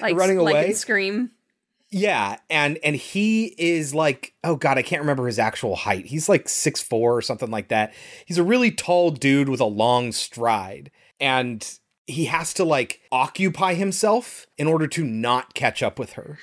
[0.00, 0.68] like, running away.
[0.68, 1.30] in Scream.
[1.88, 6.06] Yeah, and and he is like, oh god, I can't remember his actual height.
[6.06, 7.94] He's like six four or something like that.
[8.26, 13.74] He's a really tall dude with a long stride, and he has to like occupy
[13.74, 16.38] himself in order to not catch up with her.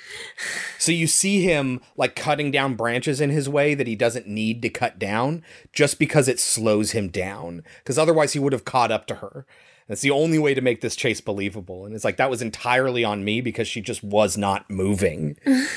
[0.77, 4.61] So you see him like cutting down branches in his way that he doesn't need
[4.63, 7.63] to cut down just because it slows him down.
[7.79, 9.45] Because otherwise he would have caught up to her.
[9.87, 11.85] That's the only way to make this chase believable.
[11.85, 15.37] And it's like that was entirely on me because she just was not moving.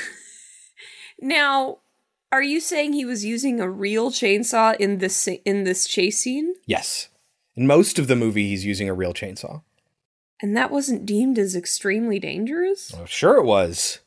[1.19, 1.79] Now,
[2.31, 6.55] are you saying he was using a real chainsaw in this in this chase scene,
[6.65, 7.09] Yes.
[7.55, 9.63] In most of the movie, he's using a real chainsaw.
[10.41, 12.93] And that wasn't deemed as extremely dangerous?
[12.95, 13.99] Oh, sure it was.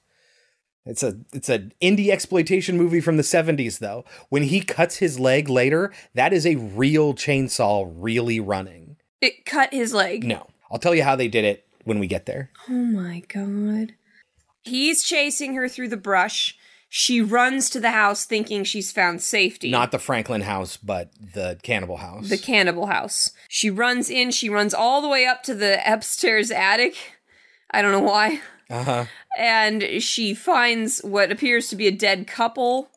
[0.87, 4.05] It's a it's an indie exploitation movie from the 70s though.
[4.28, 8.97] When he cuts his leg later, that is a real chainsaw really running.
[9.20, 10.24] It cut his leg.
[10.24, 10.47] No.
[10.70, 12.51] I'll tell you how they did it when we get there.
[12.68, 13.95] Oh my god.
[14.62, 16.57] He's chasing her through the brush.
[16.93, 19.70] She runs to the house thinking she's found safety.
[19.70, 22.28] Not the Franklin house, but the cannibal house.
[22.28, 23.30] the cannibal house.
[23.49, 26.97] She runs in, she runs all the way up to the upstairs attic.
[27.70, 28.41] I don't know why.
[28.68, 29.05] uh-huh.
[29.38, 32.91] And she finds what appears to be a dead couple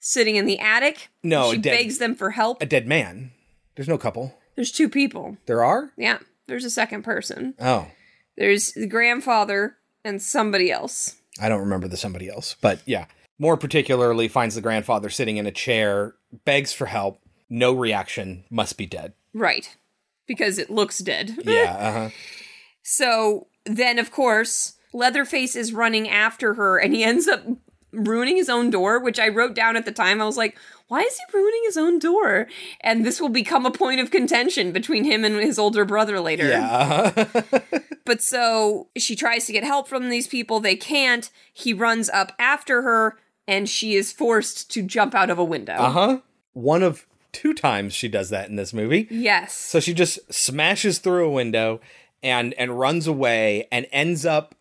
[0.00, 1.10] sitting in the attic.
[1.22, 2.62] No, she dead- begs them for help.
[2.62, 3.32] A dead man.
[3.76, 4.38] There's no couple.
[4.56, 5.36] There's two people.
[5.44, 5.92] There are?
[5.98, 7.52] Yeah, there's a second person.
[7.60, 7.88] Oh.
[8.38, 11.16] There's the grandfather and somebody else.
[11.38, 13.04] I don't remember the somebody else, but yeah.
[13.38, 16.14] More particularly, finds the grandfather sitting in a chair,
[16.44, 17.20] begs for help,
[17.50, 19.12] no reaction, must be dead.
[19.32, 19.76] Right.
[20.26, 21.36] Because it looks dead.
[21.44, 22.08] Yeah, uh huh.
[22.82, 27.42] So then, of course, Leatherface is running after her and he ends up
[27.92, 30.20] ruining his own door, which I wrote down at the time.
[30.20, 30.56] I was like,
[30.88, 32.46] why is he ruining his own door?
[32.80, 36.48] And this will become a point of contention between him and his older brother later.
[36.48, 37.60] Yeah, uh-huh.
[38.04, 40.60] But so she tries to get help from these people.
[40.60, 41.30] They can't.
[41.54, 43.16] He runs up after her
[43.46, 45.74] and she is forced to jump out of a window.
[45.74, 46.18] uh huh.
[46.52, 49.08] One of two times she does that in this movie.
[49.10, 49.54] Yes.
[49.54, 51.80] So she just smashes through a window
[52.22, 54.54] and and runs away and ends up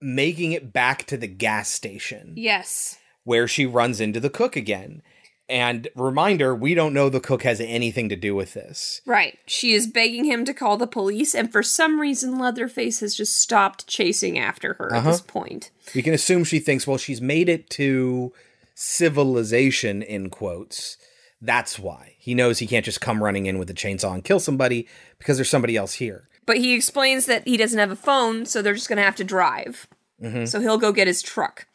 [0.00, 2.98] making it back to the gas station yes.
[3.24, 5.02] where she runs into the cook again.
[5.48, 9.02] And reminder, we don't know the cook has anything to do with this.
[9.04, 9.38] Right.
[9.46, 13.38] She is begging him to call the police, and for some reason, Leatherface has just
[13.38, 15.26] stopped chasing after her at this uh-huh.
[15.28, 15.70] point.
[15.94, 18.32] We can assume she thinks, well, she's made it to
[18.74, 20.96] civilization, in quotes.
[21.40, 22.14] That's why.
[22.18, 24.88] He knows he can't just come running in with a chainsaw and kill somebody
[25.18, 26.28] because there's somebody else here.
[26.46, 29.16] But he explains that he doesn't have a phone, so they're just going to have
[29.16, 29.86] to drive.
[30.22, 30.46] Mm-hmm.
[30.46, 31.66] So he'll go get his truck.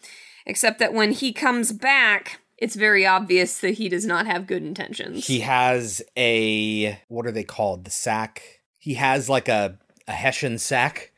[0.45, 4.63] Except that when he comes back, it's very obvious that he does not have good
[4.63, 5.25] intentions.
[5.25, 7.85] He has a, what are they called?
[7.85, 8.61] The sack.
[8.77, 11.11] He has like a, a Hessian sack,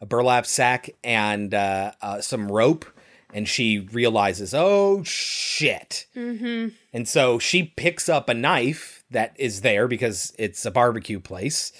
[0.00, 2.86] a burlap sack, and uh, uh, some rope.
[3.34, 6.06] And she realizes, oh shit.
[6.16, 6.68] mm-hmm.
[6.94, 11.72] And so she picks up a knife that is there because it's a barbecue place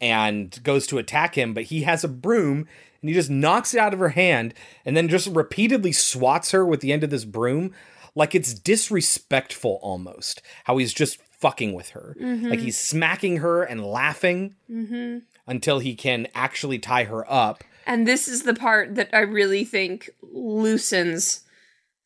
[0.00, 2.66] and goes to attack him, but he has a broom
[3.00, 4.52] and he just knocks it out of her hand
[4.84, 7.72] and then just repeatedly swats her with the end of this broom
[8.14, 10.42] like it's disrespectful almost.
[10.64, 12.16] How he's just fucking with her.
[12.20, 12.48] Mm-hmm.
[12.48, 15.18] Like he's smacking her and laughing mm-hmm.
[15.46, 17.64] until he can actually tie her up.
[17.86, 21.44] And this is the part that I really think loosens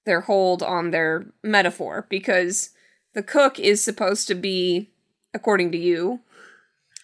[0.07, 2.71] their hold on their metaphor because
[3.15, 4.91] the cook is supposed to be,
[5.33, 6.21] according to you,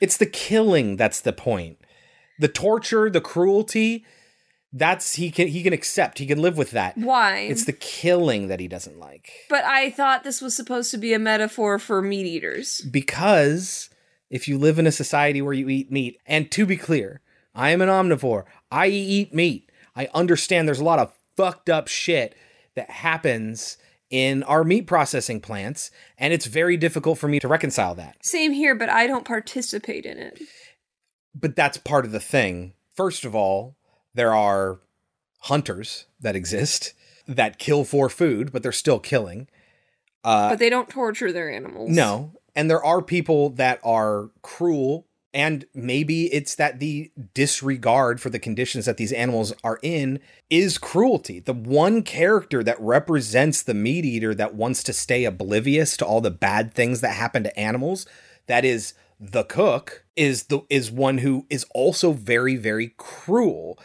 [0.01, 1.79] It's the killing that's the point.
[2.39, 4.05] The torture, the cruelty,
[4.73, 6.19] That's he can he can accept.
[6.19, 6.97] He can live with that.
[6.97, 7.41] Why?
[7.41, 9.33] It's the killing that he doesn't like.
[9.49, 12.81] but I thought this was supposed to be a metaphor for meat eaters.
[12.83, 13.91] because
[14.31, 17.21] if you live in a society where you eat meat, and to be clear,
[17.53, 18.45] I am an omnivore.
[18.71, 19.71] I eat meat.
[19.97, 22.37] I understand there's a lot of fucked up shit
[22.77, 23.77] that happens
[24.09, 28.25] in our meat processing plants, and it's very difficult for me to reconcile that.
[28.25, 30.41] Same here, but I don't participate in it.
[31.35, 32.75] But that's part of the thing.
[32.95, 33.77] First of all,
[34.15, 34.81] there are
[35.41, 36.95] hunters that exist
[37.27, 39.49] that kill for food, but they're still killing.
[40.25, 41.91] Uh, but they don't torture their animals.
[41.91, 42.33] No.
[42.55, 48.41] And there are people that are cruel, and maybe it's that the disregard for the
[48.41, 50.19] conditions that these animals are in
[50.51, 51.39] is cruelty.
[51.39, 56.21] The one character that represents the meat eater that wants to stay oblivious to all
[56.21, 58.07] the bad things that happen to animals,
[58.47, 63.79] that is the cook, is the is one who is also very, very cruel.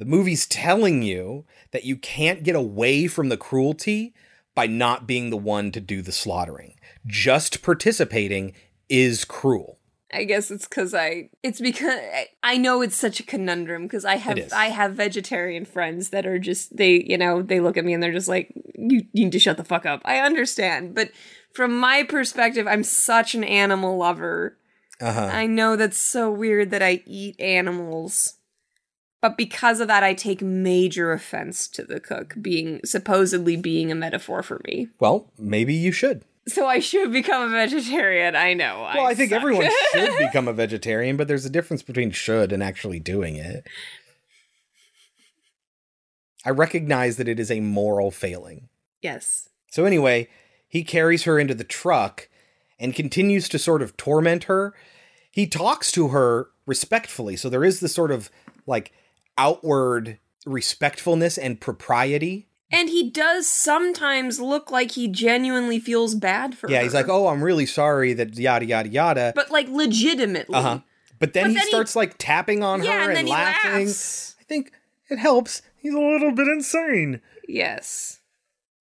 [0.00, 4.14] The movie's telling you that you can't get away from the cruelty
[4.54, 6.76] by not being the one to do the slaughtering.
[7.06, 8.54] Just participating
[8.88, 9.78] is cruel.
[10.10, 11.28] I guess it's because I.
[11.42, 12.00] It's because
[12.42, 16.38] I, know it's such a conundrum because I have I have vegetarian friends that are
[16.38, 19.32] just they you know they look at me and they're just like you, you need
[19.32, 20.00] to shut the fuck up.
[20.06, 21.10] I understand, but
[21.52, 24.56] from my perspective, I'm such an animal lover.
[24.98, 25.28] Uh-huh.
[25.30, 28.39] I know that's so weird that I eat animals.
[29.20, 33.94] But because of that, I take major offense to the cook being supposedly being a
[33.94, 34.88] metaphor for me.
[34.98, 36.24] Well, maybe you should.
[36.48, 38.34] So I should become a vegetarian.
[38.34, 38.88] I know.
[38.94, 39.40] Well, I, think suck.
[39.40, 43.66] everyone should become a vegetarian, but there's a difference between should and actually doing it.
[46.44, 48.68] I recognize that it is a moral failing.
[49.02, 49.48] yes.
[49.72, 50.28] So, anyway,
[50.66, 52.28] he carries her into the truck
[52.80, 54.74] and continues to sort of torment her.
[55.30, 57.36] He talks to her respectfully.
[57.36, 58.30] So, there is this sort of
[58.66, 58.92] like
[59.40, 62.46] outward respectfulness and propriety.
[62.72, 66.72] And he does sometimes look like he genuinely feels bad for her.
[66.72, 66.84] Yeah, her.
[66.84, 69.32] he's like, oh, I'm really sorry that yada, yada, yada.
[69.34, 70.54] But like legitimately.
[70.54, 70.78] Uh huh.
[71.18, 73.86] But then But he then he- starts like tapping on Yeah, her and and, laughing.
[73.86, 74.36] laughs.
[74.40, 74.72] I think
[75.08, 75.62] it helps.
[75.78, 77.20] He's a little bit insane.
[77.48, 78.20] Yes.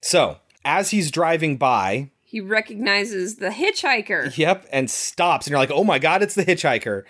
[0.01, 4.37] So, as he's driving by, He recognizes the hitchhiker.
[4.37, 7.03] yep, and stops, and you're like, oh my god, it's the hitchhiker.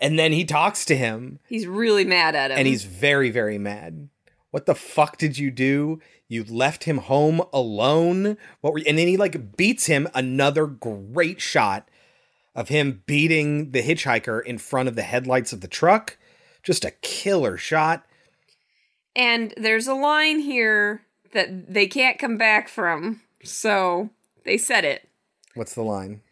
[0.00, 2.58] And then he talks to him, He's really mad at him.
[2.58, 4.08] and he's very, very mad.
[4.50, 6.00] What the fuck did you do?
[6.26, 8.36] You left him home alone.
[8.60, 8.78] What were?
[8.78, 8.84] You?
[8.88, 10.08] And then he like beats him.
[10.14, 11.88] Another great shot
[12.54, 16.16] of him beating the hitchhiker in front of the headlights of the truck.
[16.62, 18.04] Just a killer shot.
[19.14, 23.20] And there's a line here that they can't come back from.
[23.44, 24.10] So
[24.44, 25.08] they said it.
[25.54, 26.22] What's the line?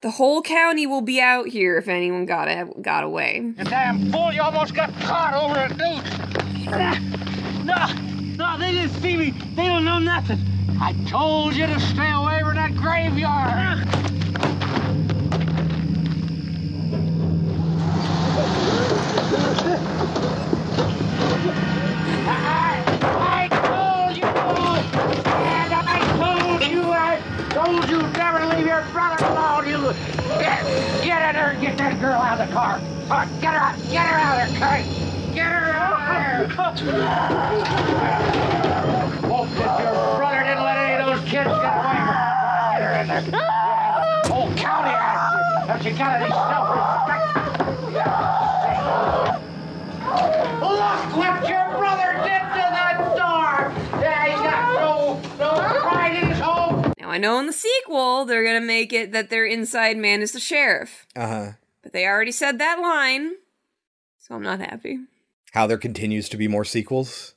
[0.00, 2.46] The whole county will be out here if anyone got
[2.80, 3.42] got away.
[3.58, 6.04] You damn fool, you almost got caught over a dude.
[7.66, 7.84] No,
[8.36, 9.30] no, they didn't see me.
[9.56, 10.38] They don't know nothing.
[10.80, 13.88] I told you to stay away from that graveyard.
[31.98, 32.78] That girl out of the car.
[32.78, 34.84] Come on, get her out, get her out of there, Kurt.
[35.34, 36.48] Get her out of there.
[39.28, 41.98] Hope that your brother didn't let any of those kids get away.
[42.72, 43.22] Get her in there.
[43.30, 45.42] Yeah, Whole county asks you.
[45.68, 47.24] Have you got any self-respect?
[50.60, 54.00] Look what your brother did to that door!
[54.00, 56.92] Yeah, he's got no, no pride in his home.
[56.98, 60.32] Now I know in the sequel they're gonna make it that their inside man is
[60.32, 61.52] the sheriff, Uh huh.
[61.88, 63.32] But they already said that line,
[64.18, 64.98] so I'm not happy.
[65.52, 67.34] How there continues to be more sequels.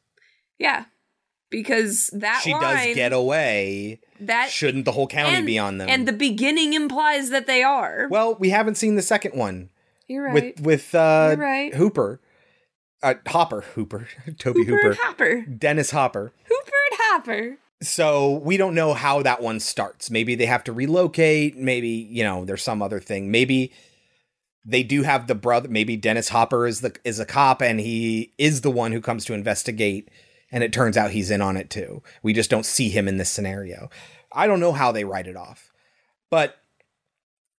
[0.59, 0.83] Yeah,
[1.49, 4.01] because that she line, does get away.
[4.19, 5.87] that Shouldn't the whole county and, be on them?
[5.87, 8.09] And the beginning implies that they are.
[8.11, 9.69] well, we haven't seen the second one
[10.09, 10.33] You're right.
[10.33, 11.73] with with uh, right.
[11.73, 12.19] Hooper,
[13.01, 15.41] uh, Hopper, Hooper, Tobe Hooper Hooper, Hopper.
[15.43, 16.33] Dennis Hopper.
[16.43, 17.57] Hooper and Hopper.
[17.81, 20.11] So we don't know how that one starts.
[20.11, 21.55] Maybe they have to relocate.
[21.55, 23.31] Maybe you know there's some other thing.
[23.31, 23.71] Maybe
[24.63, 25.67] they do have the brother.
[25.69, 29.25] Maybe Dennis Hopper is the is a cop and he is the one who comes
[29.25, 30.09] to investigate.
[30.51, 32.03] And it turns out he's in on it too.
[32.21, 33.89] We just don't see him in this scenario.
[34.33, 35.71] I don't know how they write it off,
[36.29, 36.57] but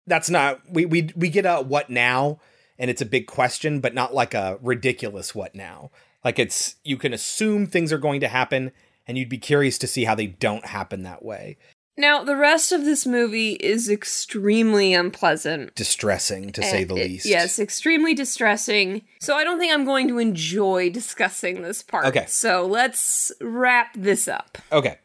[0.08, 2.40] that's not we we we get a what now,
[2.78, 5.92] and it's a big question, but not like a ridiculous what now.
[6.24, 8.72] Like it's you can assume things are going to happen,
[9.08, 11.58] and you'd be curious to see how they don't happen that way.
[11.98, 15.76] Now, the rest of this movie is extremely unpleasant.
[15.76, 17.26] Distressing, to say the Uh, it- least.
[17.26, 19.02] Yes, extremely distressing.
[19.20, 22.06] So I don't think I'm going to enjoy discussing this part.
[22.06, 22.26] Okay.
[22.28, 24.58] So let's wrap this up.
[24.72, 24.98] Okay.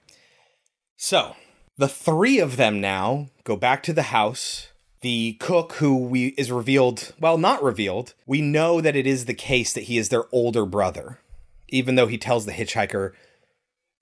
[0.96, 1.36] So,
[1.76, 4.68] the three of them now go back to the house.
[5.02, 8.14] The cook who we is revealed, well, not revealed.
[8.26, 11.20] We know that it is the case that he is their older brother,
[11.68, 13.12] even though he tells the hitchhiker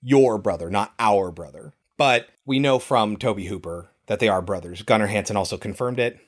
[0.01, 1.73] your brother, not our brother.
[1.97, 4.81] But we know from Tobe Hooper that they are brothers.
[4.83, 6.19] Gunnar Hansen also confirmed it.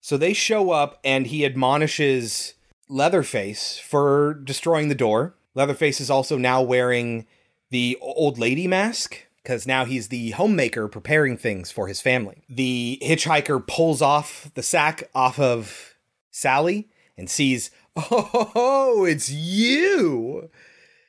[0.00, 2.54] So they show up and he admonishes
[2.88, 5.34] Leatherface for destroying the door.
[5.54, 7.26] Leatherface is also now wearing
[7.70, 12.44] the old lady mask because now he's the homemaker preparing things for his family.
[12.48, 15.96] The hitchhiker pulls off the sack off of
[16.30, 20.50] Sally and sees, oh, it's you.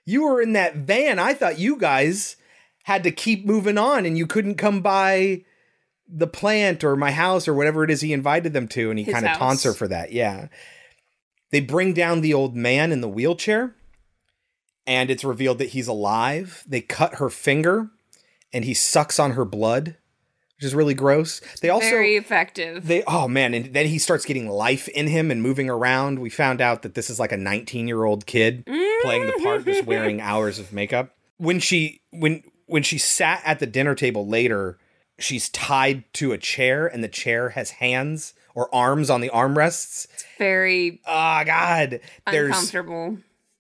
[0.06, 1.20] You were in that van.
[1.20, 2.38] I thought you guys
[2.86, 5.44] had to keep moving on and you couldn't come by
[6.08, 8.92] the plant or my house or whatever it is he invited them to.
[8.92, 10.12] And he kind of taunts her for that.
[10.12, 10.50] Yeah.
[11.50, 13.74] They bring down the old man in the wheelchair
[14.86, 16.64] and it's revealed that he's alive.
[16.68, 17.90] They cut her finger
[18.54, 19.98] and he sucks on her blood,
[20.56, 21.42] which is really gross.
[21.64, 22.86] They also Very effective.
[22.86, 26.20] they oh man, and then he starts getting life in him and moving around.
[26.20, 28.64] We found out that this is like a 19-year-old kid
[29.02, 29.90] playing the part just mm-hmm.
[29.90, 31.16] wearing hours of makeup.
[31.38, 34.78] When she when when she sat at the dinner table later,
[35.20, 40.08] she's tied to a chair and the chair has hands or arms on the armrests.
[40.38, 42.00] Very Oh god.
[42.32, 43.18] There's uncomfortable.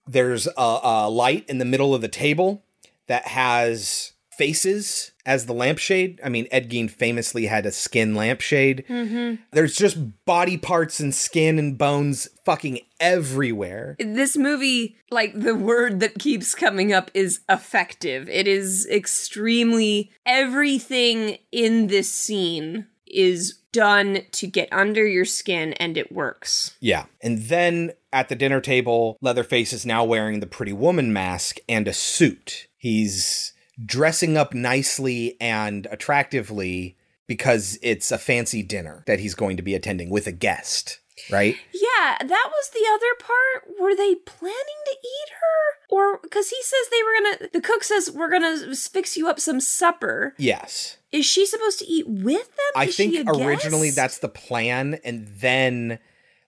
[0.07, 2.63] there's a, a light in the middle of the table
[3.07, 6.19] that has faces as the lampshade.
[6.23, 8.85] I mean, Ed Gein famously had a skin lampshade.
[8.87, 9.41] Mm-hmm.
[9.51, 13.95] There's just body parts and skin and bones fucking everywhere.
[13.99, 18.29] This movie, like the word that keeps coming up is effective.
[18.29, 25.97] It is extremely everything in this scene is done to get under your skin and
[25.97, 26.75] it works.
[26.79, 27.05] Yeah.
[27.21, 31.87] And then at the dinner table, Leatherface is now wearing the pretty woman mask and
[31.87, 32.67] a suit.
[32.77, 33.53] He's
[33.83, 36.97] dressing up nicely and attractively
[37.27, 40.99] because it's a fancy dinner that he's going to be attending with a guest,
[41.31, 41.55] right?
[41.73, 43.79] Yeah, that was the other part.
[43.79, 45.95] Were they planning to eat her?
[45.95, 49.39] Or because he says they were gonna, the cook says, we're gonna fix you up
[49.39, 50.33] some supper.
[50.37, 50.97] Yes.
[51.11, 52.71] Is she supposed to eat with them?
[52.75, 53.95] I Is think originally guest?
[53.95, 55.99] that's the plan and then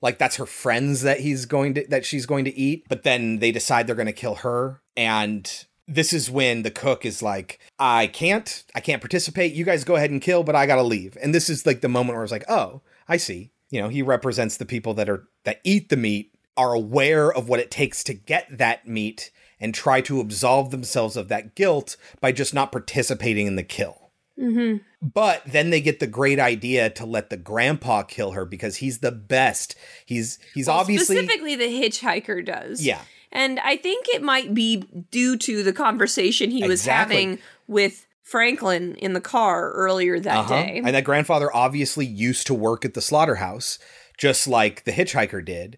[0.01, 3.39] like that's her friends that he's going to that she's going to eat, but then
[3.39, 7.59] they decide they're going to kill her and this is when the cook is like,
[7.79, 9.53] I can't, I can't participate.
[9.53, 11.17] You guys go ahead and kill, but I gotta leave.
[11.21, 13.51] And this is like the moment where I was like, oh, I see.
[13.69, 17.49] You know, he represents the people that are that eat the meat, are aware of
[17.49, 21.97] what it takes to get that meat, and try to absolve themselves of that guilt
[22.21, 24.11] by just not participating in the kill.
[24.39, 24.77] Mm-hmm.
[25.01, 28.99] But then they get the great idea to let the grandpa kill her because he's
[28.99, 29.75] the best.
[30.05, 32.85] He's he's Well, obviously specifically the hitchhiker does.
[32.85, 33.01] Yeah.
[33.31, 34.77] And I think it might be
[35.11, 40.53] due to the conversation he was having with Franklin in the car earlier that Uh-huh.
[40.63, 40.81] day.
[40.83, 43.79] And that grandfather obviously used to work at the slaughterhouse,
[44.17, 45.77] just like the hitchhiker did.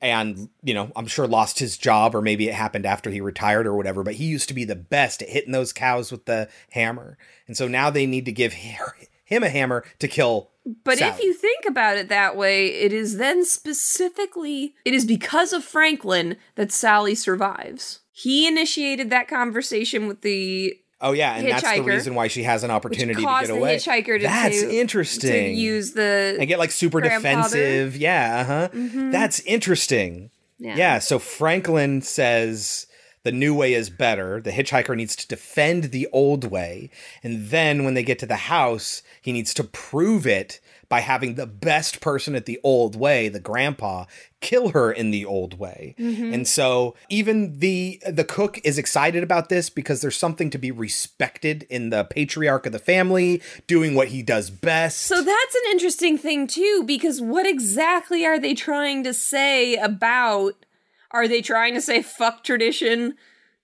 [0.00, 3.66] And, you know, I'm sure lost his job, or maybe it happened after he retired
[3.66, 6.48] or whatever, but he used to be the best at hitting those cows with the
[6.72, 7.16] hammer.
[7.46, 8.52] And so now they need to give
[9.24, 10.50] him a hammer to kill.
[10.84, 11.12] But Sally.
[11.12, 15.64] if you think about it that way, it is then specifically it is because of
[15.64, 18.00] Franklin that Sally survives.
[18.12, 21.34] He initiated that conversation with the Oh, yeah.
[21.36, 23.76] And that's the reason why she has an opportunity to get the away.
[23.76, 25.54] hitchhiker to, That's to- interesting.
[25.54, 27.94] to use the and get like super defensive.
[27.96, 28.68] Yeah, uh huh.
[28.72, 29.12] Mhm.
[29.12, 30.30] That's interesting.
[30.58, 30.76] Yeah.
[30.76, 30.98] Yeah.
[31.00, 32.86] So Franklin says
[33.22, 34.40] the new way is better.
[34.40, 36.90] The hitchhiker needs to defend the old way.
[37.22, 40.60] And then when they get to the house, he needs to prove it
[40.90, 44.04] by having the best person at the old way, the grandpa,
[44.42, 45.94] kill her in the old way.
[45.98, 46.34] Mhm.
[46.34, 50.70] And so even the the cook is excited about this because there's something to be
[50.70, 54.98] respected in the patriarch of the family doing what he does best.
[55.00, 60.66] So that's an interesting thing too, because what exactly are they trying to say about?
[61.12, 63.14] Are they trying to say fuck tradition,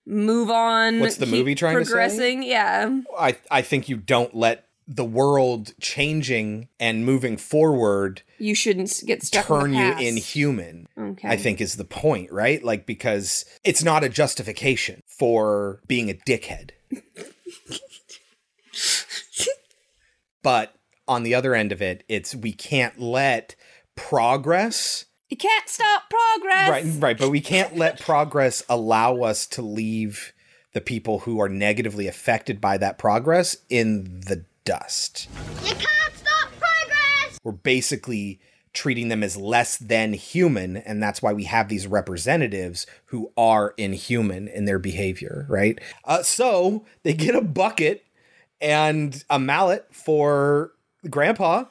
[0.07, 1.01] move on?
[1.01, 1.91] What's the movie trying to say?
[1.91, 2.41] progressing?
[2.41, 3.01] Yeah.
[3.15, 4.65] I I think you don't let
[4.95, 10.87] the world changing and moving forward You shouldn't get stuck turn in you inhuman.
[10.97, 11.29] Okay.
[11.29, 12.61] I think is the point, right?
[12.63, 16.71] Like because it's not a justification for being a dickhead.
[20.43, 20.75] but
[21.07, 23.55] on the other end of it, it's we can't let
[23.95, 26.69] progress You can't stop progress.
[26.69, 30.33] Right, right, but we can't let progress allow us to leave
[30.73, 35.29] the people who are negatively affected by that progress in the dust.
[35.63, 37.39] You can't stop progress!
[37.43, 38.39] We're basically
[38.73, 43.73] treating them as less than human, and that's why we have these representatives who are
[43.77, 45.79] inhuman in their behavior, right?
[46.05, 48.05] Uh, so they get a bucket
[48.61, 50.71] and a mallet for
[51.09, 51.65] Grandpa,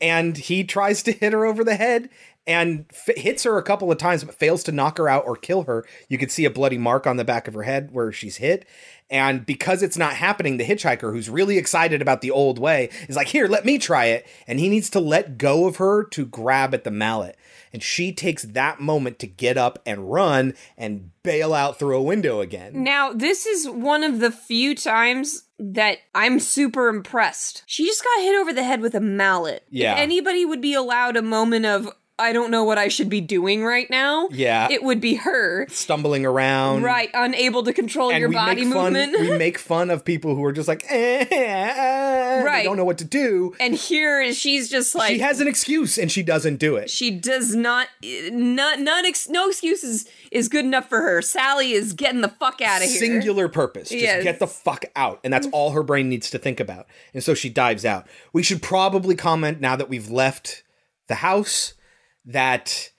[0.00, 2.08] and he tries to hit her over the head
[2.46, 5.36] and f- hits her a couple of times, but fails to knock her out or
[5.36, 5.84] kill her.
[6.08, 8.66] You can see a bloody mark on the back of her head where she's hit.
[9.10, 13.16] And because it's not happening, the hitchhiker, who's really excited about the old way, is
[13.16, 14.26] like, Here, let me try it.
[14.46, 17.36] And he needs to let go of her to grab at the mallet.
[17.72, 22.02] And she takes that moment to get up and run and bail out through a
[22.02, 22.84] window again.
[22.84, 27.64] Now, this is one of the few times that I'm super impressed.
[27.66, 29.64] She just got hit over the head with a mallet.
[29.70, 29.94] Yeah.
[29.94, 33.20] If anybody would be allowed a moment of, I don't know what I should be
[33.20, 34.68] doing right now, Yeah.
[34.70, 35.66] it would be her.
[35.68, 36.82] Stumbling around.
[36.84, 39.20] Right, unable to control your we body make fun, movement.
[39.20, 42.62] we make fun of people who are just like, eh, eh, Right.
[42.64, 43.54] don't know what to do.
[43.58, 46.88] and here she's just like she has an excuse and she doesn't do it.
[46.88, 47.88] she does not
[48.30, 51.20] not none ex, no excuses is good enough for her.
[51.20, 52.96] Sally is getting the fuck out of here.
[52.98, 53.88] Singular purpose.
[53.88, 54.22] Just Yes.
[54.22, 55.18] get the fuck out.
[55.24, 56.86] And that's all her brain needs to think about.
[57.12, 58.06] And so she dives out.
[58.32, 60.62] We should probably comment now that we've left
[61.08, 61.73] the house
[62.24, 62.90] that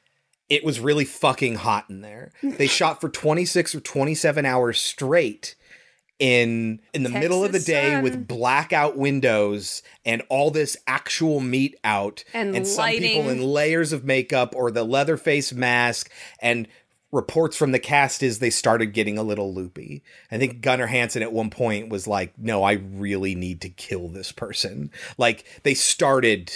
[0.50, 2.32] it was really fucking hot in there.
[2.42, 5.56] They shot for 26 or 27 hours straight
[6.18, 8.04] in in the middle of the day sun.
[8.04, 14.06] with blackout windows and all this actual meat out And some people in layers of
[14.06, 16.70] makeup or the leather face mask and
[17.12, 20.04] reports from the cast is they started getting a little loopy.
[20.32, 24.08] I think Gunnar Hansen at one point was like, "No, I really need to kill
[24.08, 26.52] this person." Like they started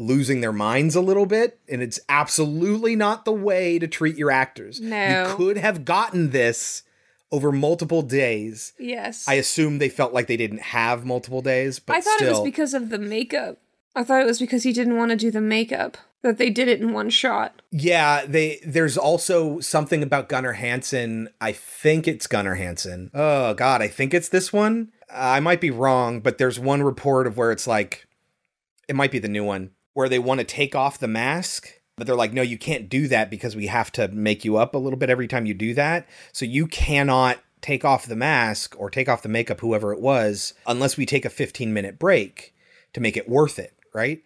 [0.00, 4.30] losing their minds a little bit and it's absolutely not the way to treat your
[4.30, 4.80] actors.
[4.80, 5.28] No.
[5.28, 6.82] You could have gotten this
[7.30, 8.72] over multiple days.
[8.78, 9.28] Yes.
[9.28, 12.32] I assume they felt like they didn't have multiple days, but I thought still, it
[12.32, 13.58] was because of the makeup.
[13.94, 16.68] I thought it was because he didn't want to do the makeup that they did
[16.68, 17.62] it in one shot.
[17.70, 21.28] Yeah, they there's also something about Gunnar Hansen.
[21.40, 23.10] I think it's Gunnar Hansen.
[23.14, 24.92] Oh god, I think it's this one.
[25.12, 28.06] I might be wrong, but there's one report of where it's like
[28.88, 32.06] it might be the new one where they want to take off the mask, but
[32.06, 34.78] they're like no, you can't do that because we have to make you up a
[34.78, 36.08] little bit every time you do that.
[36.32, 40.54] So you cannot take off the mask or take off the makeup whoever it was
[40.66, 42.54] unless we take a 15 minute break
[42.92, 44.22] to make it worth it, right?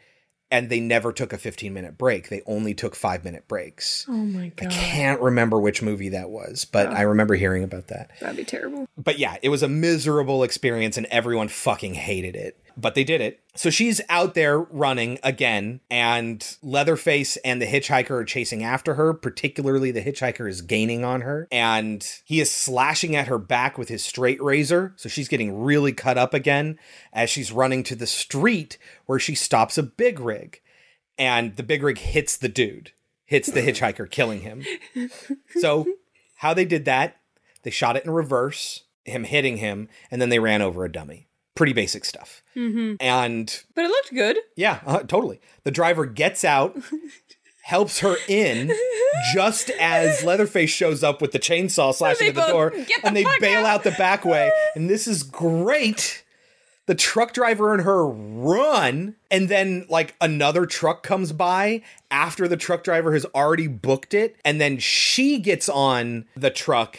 [0.50, 2.28] And they never took a 15 minute break.
[2.28, 4.06] They only took 5 minute breaks.
[4.08, 4.68] Oh my god.
[4.68, 8.12] I can't remember which movie that was, but I remember hearing about that.
[8.20, 8.86] That'd be terrible.
[8.96, 12.60] But yeah, it was a miserable experience and everyone fucking hated it.
[12.76, 13.40] But they did it.
[13.54, 19.14] So she's out there running again, and Leatherface and the hitchhiker are chasing after her.
[19.14, 23.88] Particularly, the hitchhiker is gaining on her, and he is slashing at her back with
[23.88, 24.92] his straight razor.
[24.96, 26.78] So she's getting really cut up again
[27.12, 28.76] as she's running to the street
[29.06, 30.60] where she stops a big rig,
[31.16, 32.90] and the big rig hits the dude,
[33.24, 34.64] hits the hitchhiker, killing him.
[35.60, 35.86] So,
[36.36, 37.18] how they did that,
[37.62, 41.28] they shot it in reverse, him hitting him, and then they ran over a dummy.
[41.54, 42.42] Pretty basic stuff.
[42.56, 42.96] Mm-hmm.
[43.00, 44.38] And But it looked good.
[44.56, 45.40] yeah, uh, totally.
[45.62, 46.76] The driver gets out,
[47.62, 48.72] helps her in,
[49.32, 53.24] just as Leatherface shows up with the chainsaw slashing at the door, the and they
[53.40, 54.50] bail out the back way.
[54.74, 56.24] And this is great.
[56.86, 62.58] The truck driver and her run, and then like another truck comes by after the
[62.58, 66.98] truck driver has already booked it, and then she gets on the truck.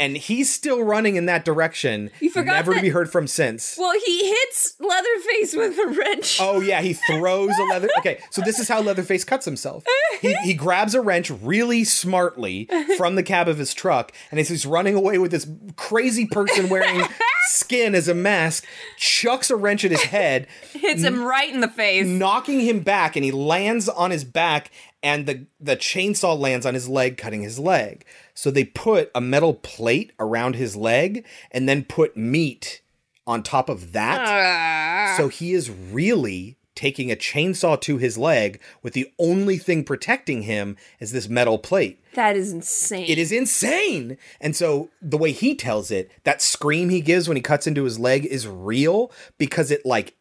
[0.00, 2.10] And he's still running in that direction.
[2.20, 3.76] You forgot never to be heard from since.
[3.78, 6.38] Well, he hits Leatherface with a wrench.
[6.40, 7.88] Oh yeah, he throws a leather.
[7.98, 9.84] Okay, so this is how Leatherface cuts himself.
[10.20, 14.48] He he grabs a wrench really smartly from the cab of his truck, and as
[14.48, 15.46] he's running away with this
[15.76, 17.06] crazy person wearing
[17.48, 18.64] skin as a mask,
[18.96, 22.06] chucks a wrench at his head, Hits him right in the face.
[22.06, 24.70] knocking him back, and he lands on his back,
[25.02, 28.04] and the the chainsaw lands on his leg, cutting his leg.
[28.34, 32.82] So they put a metal plate around his leg, and then put meat
[33.26, 34.20] on top of that.
[34.26, 35.14] Ah.
[35.16, 40.42] So he is really taking a chainsaw to his leg with the only thing protecting
[40.42, 42.02] him is this metal plate.
[42.14, 43.04] That is insane.
[43.06, 44.16] It is insane.
[44.40, 47.84] And so the way he tells it, that scream he gives when he cuts into
[47.84, 50.14] his leg is real because it like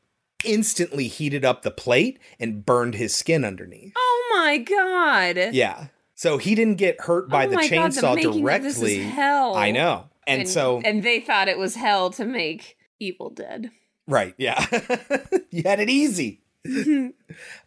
[0.45, 3.93] instantly heated up the plate and burned his skin underneath.
[3.97, 5.53] Oh my god.
[5.53, 5.87] Yeah.
[6.15, 8.15] So he didn't get hurt by Oh the my God, the chainsaw of
[8.63, 9.03] this is directly.
[9.03, 9.55] hell.
[9.55, 10.09] I know.
[10.27, 13.71] And, so and they thought it was hell to make Evil Dead.
[14.07, 14.65] Right, yeah.
[15.51, 16.41] you had it easy.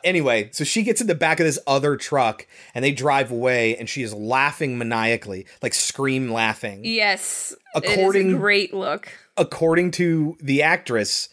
[0.04, 3.76] anyway, so she gets in the back of this other truck and they drive away
[3.76, 6.82] and she is laughing maniacally, like scream laughing.
[6.84, 7.54] Yes.
[7.74, 9.08] According- it is a great look.
[9.36, 11.30] According to the actress,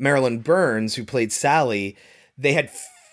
[0.00, 1.96] Marilyn Burns, who played Sally,
[2.36, 2.70] they had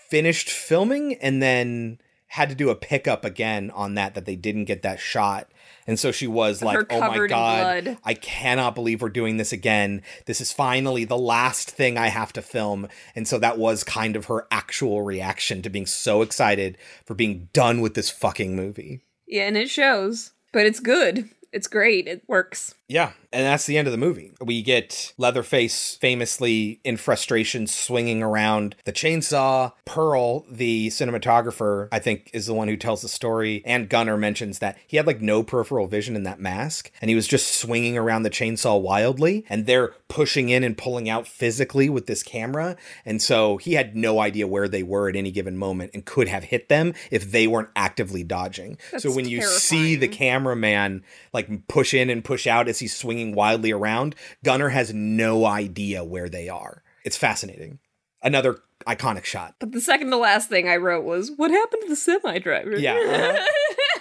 [0.10, 4.66] finished filming and then had to do a pickup again on that that they didn't
[4.66, 5.50] get that shot.
[5.86, 7.98] And so she was like, "Oh my god.
[8.04, 10.02] I cannot believe we're doing this again.
[10.26, 14.18] This is finally the last thing I have to film." And so that was kind
[14.18, 19.00] of her actual reaction to being so excited for being done with this fucking movie.
[19.26, 21.30] Yeah, and it shows, but it's good.
[21.54, 22.08] It's great.
[22.08, 22.76] It works.
[22.88, 24.32] Yeah, and that's the end of the movie.
[24.40, 29.74] We get Leatherface famously in frustration swinging around the chainsaw.
[29.86, 33.62] Pearl, the cinematographer, I think is the one who tells the story.
[33.66, 37.16] And Gunnar mentions that he had like no peripheral vision in that mask and he
[37.16, 41.90] was just swinging around the chainsaw wildly and they're pushing in and pulling out physically
[41.90, 42.78] with this camera.
[43.06, 46.30] And so he had no idea where they were at any given moment and could
[46.30, 48.78] have hit them if they weren't actively dodging.
[48.92, 51.04] so That's when you see the cameraman
[51.34, 56.04] like push in and push out as he's swinging wildly around, Gunnar has no idea
[56.04, 56.84] where they are.
[57.04, 57.80] It's fascinating.
[58.22, 59.56] Another iconic shot.
[59.60, 62.78] But the second to last thing I wrote was, "What happened to the semi driver?"
[62.78, 62.94] Yeah.
[62.95, 63.45] uh-huh.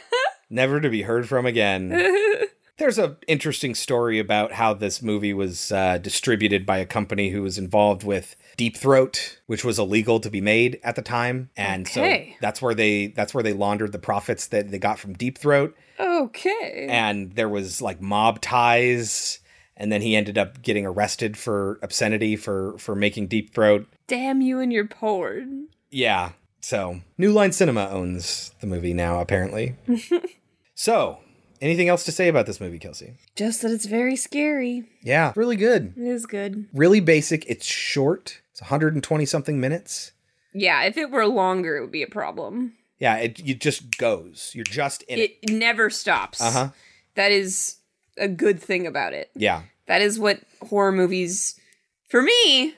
[0.51, 1.91] Never to be heard from again.
[2.79, 7.41] There's a interesting story about how this movie was uh, distributed by a company who
[7.43, 11.87] was involved with Deep Throat, which was illegal to be made at the time, and
[11.87, 12.31] Okay.
[12.33, 15.39] so that's where they that's where they laundered the profits that they got from Deep
[15.39, 15.75] Throat.
[15.99, 16.87] okay.
[16.91, 19.41] and there was like mob ties
[19.79, 24.43] and then he ended up getting arrested for obscenity for for making deep throat Damn
[24.43, 25.69] you and your porn.
[25.91, 29.75] yeah so new line cinema owns the movie now apparently
[30.75, 31.19] so
[31.61, 34.85] anything else to say about this movie kelsey Just that it's very scary.
[35.03, 36.67] yeah really good It is good.
[36.73, 40.13] really basic it's short it's 120 something minutes
[40.55, 42.73] Yeah, if it were longer, it would be a problem.
[42.99, 46.41] yeah it, it just goes you're just in it, It never stops.
[46.41, 46.71] uh-huh
[47.15, 47.77] That is
[48.19, 49.31] a good thing about it.
[49.35, 51.61] yeah That is what horror movies,
[52.09, 52.75] for me,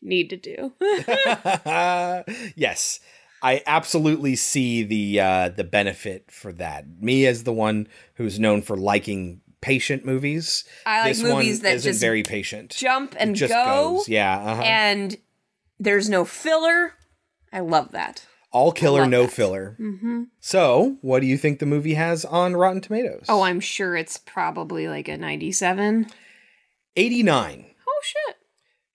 [0.00, 0.72] need to do.
[2.56, 3.00] yes
[3.42, 8.62] i absolutely see the uh the benefit for that me as the one who's known
[8.62, 13.14] for liking patient movies I like this movies one that isn't just very patient Jump
[13.18, 13.64] and just go.
[13.96, 14.62] goes yeah uh-huh.
[14.62, 15.16] And
[15.80, 16.94] there's no filler.
[17.52, 18.24] I love that.
[18.52, 19.32] all killer no that.
[19.32, 23.58] filler hmm so what do you think the movie has on rotten tomatoes Oh, I'm
[23.60, 26.06] sure it's probably like a 97.
[26.96, 28.36] 89 Oh, shit.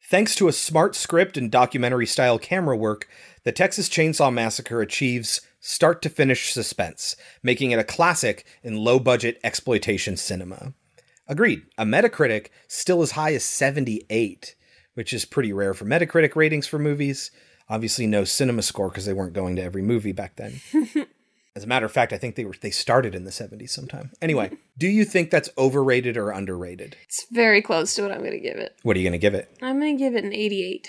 [0.10, 3.08] Thanks to a smart script and documentary style camera work,
[3.44, 9.00] the Texas Chainsaw Massacre achieves start to finish suspense, making it a classic in low
[9.00, 10.74] budget exploitation cinema.
[11.28, 14.56] Agreed, a Metacritic still as high as 78,
[14.94, 17.32] which is pretty rare for Metacritic ratings for movies.
[17.70, 20.60] Obviously, no cinema score because they weren't going to every movie back then.
[21.56, 24.12] As a matter of fact, I think they were they started in the 70s sometime.
[24.22, 26.98] Anyway, do you think that's overrated or underrated?
[27.04, 28.76] It's very close to what I'm going to give it.
[28.82, 29.56] What are you going to give it?
[29.62, 30.88] I'm going to give it an 88.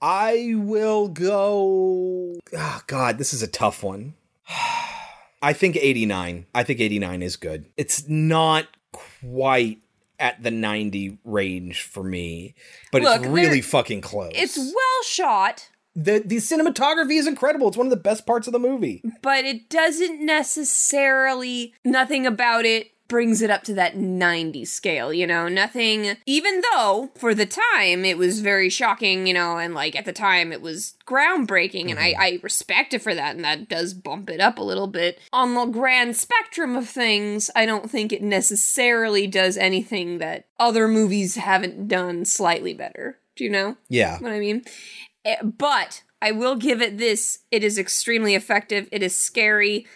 [0.00, 2.38] I will go.
[2.56, 4.14] Oh, God, this is a tough one.
[5.42, 6.46] I think 89.
[6.54, 7.66] I think 89 is good.
[7.76, 9.78] It's not quite
[10.18, 12.54] at the 90 range for me,
[12.90, 14.32] but Look, it's really fucking close.
[14.34, 17.68] It's well shot, the the cinematography is incredible.
[17.68, 19.02] It's one of the best parts of the movie.
[19.22, 25.26] but it doesn't necessarily, nothing about it brings it up to that 90 scale, you
[25.26, 25.48] know?
[25.48, 30.04] Nothing, even though for the time it was very shocking, you know, and like at
[30.04, 33.94] the time it was groundbreaking, and I, I respect it for that, and that does
[33.94, 35.18] bump it up a little bit.
[35.32, 40.86] On the grand spectrum of things, I don't think it necessarily does anything that other
[40.86, 43.18] movies haven't done slightly better.
[43.36, 43.76] Do you know?
[43.88, 44.18] Yeah.
[44.18, 44.64] what I mean?
[45.24, 47.38] Eh, But I will give it this.
[47.50, 48.88] It is extremely effective.
[48.90, 49.86] It is scary.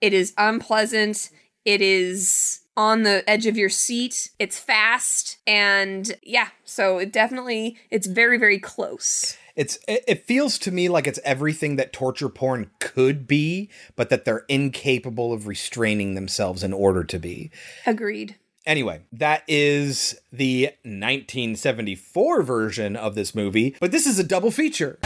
[0.00, 1.30] It is unpleasant.
[1.70, 4.30] It is on the edge of your seat.
[4.40, 5.38] It's fast.
[5.46, 9.36] And yeah, so it definitely, it's very, very close.
[9.54, 14.10] It's it, it feels to me like it's everything that torture porn could be, but
[14.10, 17.52] that they're incapable of restraining themselves in order to be.
[17.86, 18.34] Agreed.
[18.66, 24.98] Anyway, that is the 1974 version of this movie, but this is a double feature.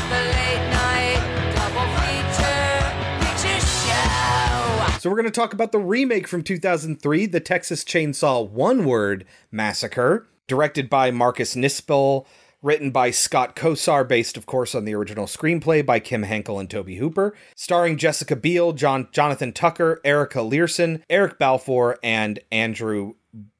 [5.04, 9.26] So we're going to talk about the remake from 2003, the Texas Chainsaw One Word
[9.52, 12.24] Massacre, directed by Marcus Nispel,
[12.62, 16.70] written by Scott Kosar, based of course on the original screenplay by Kim Henkel and
[16.70, 23.12] Tobe Hooper, starring Jessica Biel, John Jonathan Tucker, Erica Leerhsen, Eric Balfour, and Andrew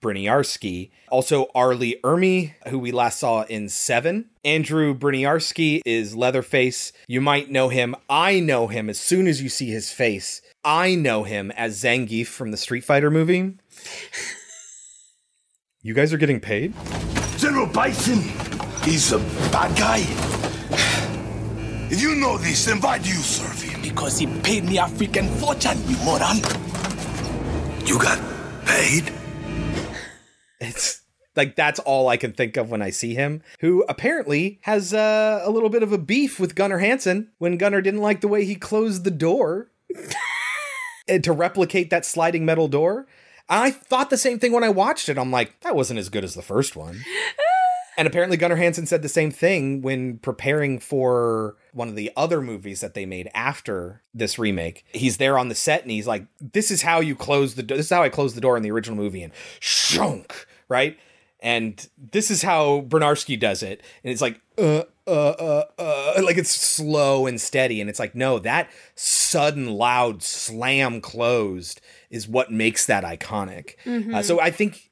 [0.03, 0.93] Bryniarski.
[1.11, 1.75] Also, R.
[1.75, 4.31] Lee Ermey, who we last saw in Seven.
[4.45, 6.93] Andrew Bryniarski is Leatherface.
[7.07, 7.97] You might know him.
[8.09, 10.41] I know him as soon as you see his face.
[10.65, 13.59] I know him as Zangief from the Street Fighter movie.
[15.83, 16.73] You guys are getting paid?
[17.37, 18.23] General Bison,
[18.85, 19.19] He's a
[19.51, 20.01] bad guy.
[21.91, 23.81] If you know this, then why do you serve him?
[23.81, 26.37] Because he paid me a freaking fortune, you moron.
[27.87, 28.21] You got
[28.67, 29.11] paid?
[30.61, 31.01] It's
[31.35, 33.43] like that's all I can think of when I see him.
[33.61, 37.81] Who apparently has uh, a little bit of a beef with Gunnar Hansen when Gunnar
[37.81, 40.15] didn't like the way he closed the door and
[41.07, 43.07] to replicate that sliding metal door.
[43.49, 45.19] I thought the same thing when I watched it.
[45.19, 47.05] I'm like, that wasn't as good as the first one.
[47.97, 52.41] And apparently, Gunnar Hansen said the same thing when preparing for one of the other
[52.41, 54.85] movies that they made after this remake.
[54.93, 57.77] He's there on the set and he's like, "This is how you close the door.
[57.77, 60.99] This is how I closed the door in the original movie." And shunk, right?
[61.41, 63.83] And this is how Bernarski does it.
[64.03, 67.81] And it's like, uh, uh, uh, uh, like it's slow and steady.
[67.81, 73.75] And it's like, no, that sudden, loud slam closed is what makes that iconic.
[73.85, 74.15] Mhm.
[74.15, 74.91] Uh, so I think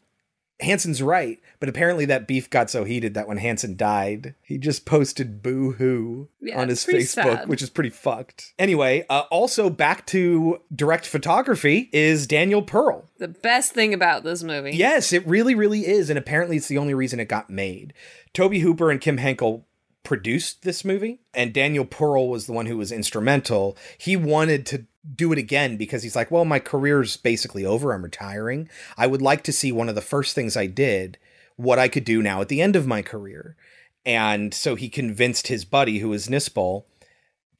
[0.61, 4.85] Hansen's right, but apparently that beef got so heated that when Hansen died, he just
[4.87, 7.07] posted boo hoo Yeah, on his Facebook,
[7.39, 7.49] sad.
[7.49, 8.53] which is pretty fucked.
[8.61, 13.09] Anyway, uh, also back to direct photography is Daniel Pearl.
[13.19, 14.71] The best thing about this movie.
[14.73, 16.11] Yes, it really, really is.
[16.11, 17.93] And apparently it's the only reason it got made.
[18.33, 19.67] Tobe Hooper and Kim Henkel
[20.05, 23.77] produced this movie, and Daniel Pearl was the one who was instrumental.
[23.99, 27.93] He wanted to do it again because he's like, well, my career's basically over.
[27.93, 28.69] I'm retiring.
[28.97, 31.19] I would like to see one of the first things I did,
[31.57, 33.57] what I could do now at the end of my career.
[34.05, 36.85] And so he convinced his buddy, who is Nispel,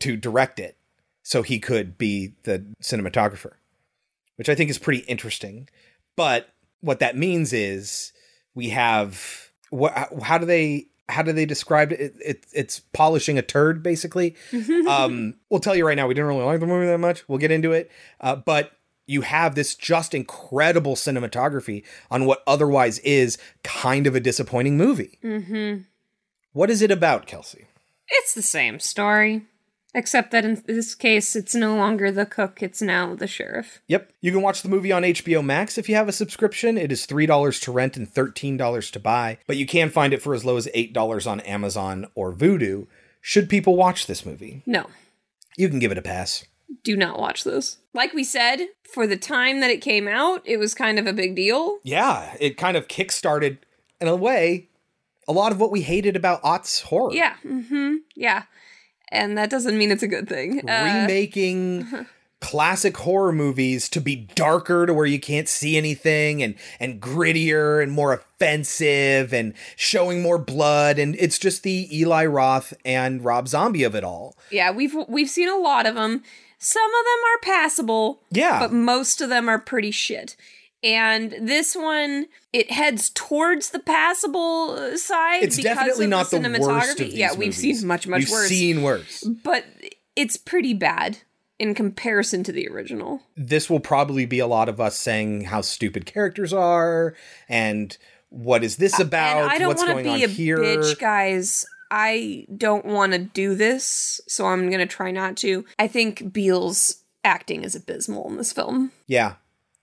[0.01, 0.77] to direct it
[1.23, 3.53] so he could be the cinematographer,
[4.37, 5.69] which I think is pretty interesting.
[6.17, 6.49] But
[6.81, 8.13] what that means is
[8.55, 9.93] we have what?
[10.23, 10.89] How do they?
[11.09, 12.01] How do they describe it?
[12.01, 14.37] it, it it's polishing a turd, basically.
[14.89, 17.29] um, we'll tell you right now, we didn't really like the movie that much.
[17.29, 18.73] We'll get into it, uh, but
[19.07, 25.19] you have this just incredible cinematography on what otherwise is kind of a disappointing movie.
[25.23, 25.83] Mm-hmm.
[26.53, 27.67] What is it about, Kelsey?
[28.09, 29.43] It's the same story,
[29.95, 33.81] except that in this case, it's no longer the cook; it's now the sheriff.
[33.89, 34.13] Yep.
[34.21, 36.79] You can watch the movie on HBO Max if you have a subscription.
[36.79, 40.35] It is $3 to rent and $13 to buy, but you can find it for
[40.35, 42.87] as low as $8 on Amazon or Vudu.
[43.21, 44.63] Should people watch this movie?
[44.67, 44.87] No,
[45.57, 46.45] You can give it a pass.
[46.83, 47.79] do not watch this.
[47.95, 51.13] Like we said, for the time that it came out, it was kind of a
[51.13, 51.79] big deal.
[51.85, 53.59] Yeah, it kind of kickstarted,
[54.01, 54.69] in a way,
[55.29, 57.13] a lot of what we hated about aughts horror.
[57.13, 57.35] Yeah.
[57.45, 57.97] Mm-hmm.
[58.17, 58.45] Yeah.
[59.13, 60.69] And that doesn't mean it's a good thing.
[60.69, 62.07] Uh, Remaking
[62.41, 67.81] classic horror movies to be darker to where you can't see anything and and grittier
[67.81, 73.47] and more offensive and showing more blood and it's just the Eli Roth and Rob
[73.47, 74.37] Zombie of it all.
[74.51, 76.23] yeah, we've we've seen a lot of them.
[76.59, 78.21] Some of them are passable.
[78.31, 78.61] Yeah.
[78.61, 80.37] But most of them are pretty shit.
[80.83, 85.43] And this one, it heads towards the passable uh, side.
[85.45, 86.61] It's because definitely not the cinematography.
[86.67, 87.81] worst Yeah, we've movies.
[87.81, 88.49] seen much, much We've worse.
[88.49, 89.23] seen worse.
[89.23, 89.65] But
[90.17, 91.19] it's pretty bad
[91.59, 93.23] in comparison to the original.
[93.37, 97.15] This will probably be a lot of us saying how stupid characters are
[97.49, 97.97] and
[98.31, 99.45] what is this about?
[99.45, 100.59] Uh, I don't What's want going to on be a here?
[100.59, 101.65] bitch, guys.
[101.91, 105.67] I don't want to do this, so I'm gonna try not to.
[105.79, 108.91] I think Biel's acting is abysmal in this film.
[109.07, 109.35] Yeah.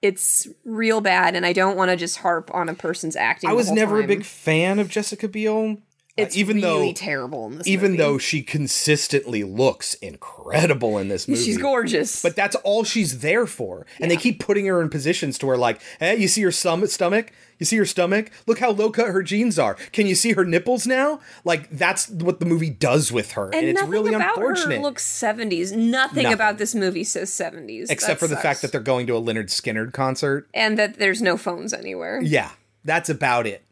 [0.02, 3.50] It's real bad, and I don't want to just harp on a person's acting.
[3.50, 5.78] I was never a big fan of Jessica Biel.
[6.20, 8.04] Uh, It's even really though terrible in this even movie.
[8.04, 11.42] though she consistently looks incredible in this movie.
[11.44, 12.22] She's gorgeous.
[12.22, 13.86] But that's all she's there for.
[14.00, 17.32] And they keep putting her in positions to where like, hey, you see her stomach?
[17.60, 18.32] You see her stomach?
[18.48, 19.74] Look how low cut her jeans are.
[19.92, 21.20] Can you see her nipples now?
[21.44, 23.46] Like that's what the movie does with her.
[23.48, 24.82] And, and, it's really unfortunate.
[24.82, 25.72] looks 70s.
[25.76, 26.26] Nothing, Nothing.
[26.34, 27.88] about this movie says 70s.
[27.90, 30.48] except for the fact that they're going to a Lynyrd Skynyrd concert.
[30.54, 32.22] and that there's no phones anywhere.
[32.22, 32.52] Yeah,
[32.86, 33.64] that's about it.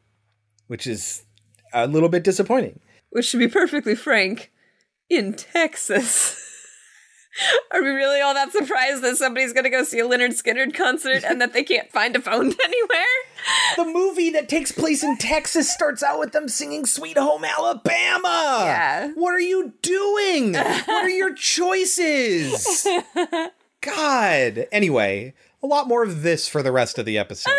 [0.67, 1.23] Which is
[1.83, 2.79] a little bit disappointing.
[3.09, 4.51] Which, to be perfectly frank,
[5.09, 6.43] in Texas.
[7.71, 10.73] Are we really all that surprised that somebody's going to go see a Lynyrd Skynyrd
[10.73, 13.05] concert and that they can't find a phone anywhere?
[13.75, 18.61] The movie that takes place in Texas starts out with them singing Sweet Home Alabama.
[18.65, 19.11] Yeah.
[19.13, 20.53] What are you doing?
[20.53, 22.87] what are your choices?
[23.81, 24.67] God.
[24.71, 27.53] Anyway, a lot more of this for the rest of the episode.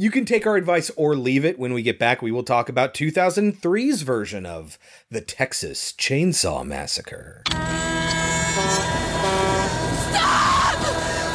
[0.00, 1.58] You can take our advice or leave it.
[1.58, 4.78] When we get back, we will talk about 2003's version of
[5.10, 7.42] the Texas Chainsaw Massacre.
[7.48, 7.58] Stop!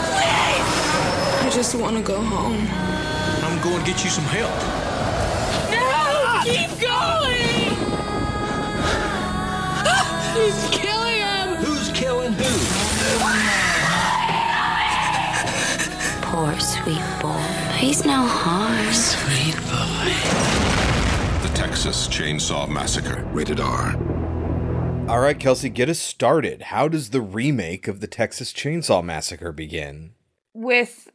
[0.07, 0.64] Please!
[1.44, 2.65] I just want to go home.
[3.44, 4.56] I'm going to get you some help.
[5.69, 6.40] No!
[6.45, 7.76] Keep going!
[10.40, 11.56] He's killing him!
[11.65, 12.44] Who's killing who?
[16.31, 17.43] Poor sweet boy.
[17.84, 18.93] He's no harm.
[18.93, 21.45] Sweet boy.
[21.45, 23.26] The Texas Texas Chainsaw Massacre.
[23.34, 23.97] Rated R.
[25.10, 26.61] All right, Kelsey, get us started.
[26.61, 30.14] How does the remake of the Texas Chainsaw Massacre begin?
[30.53, 31.11] With,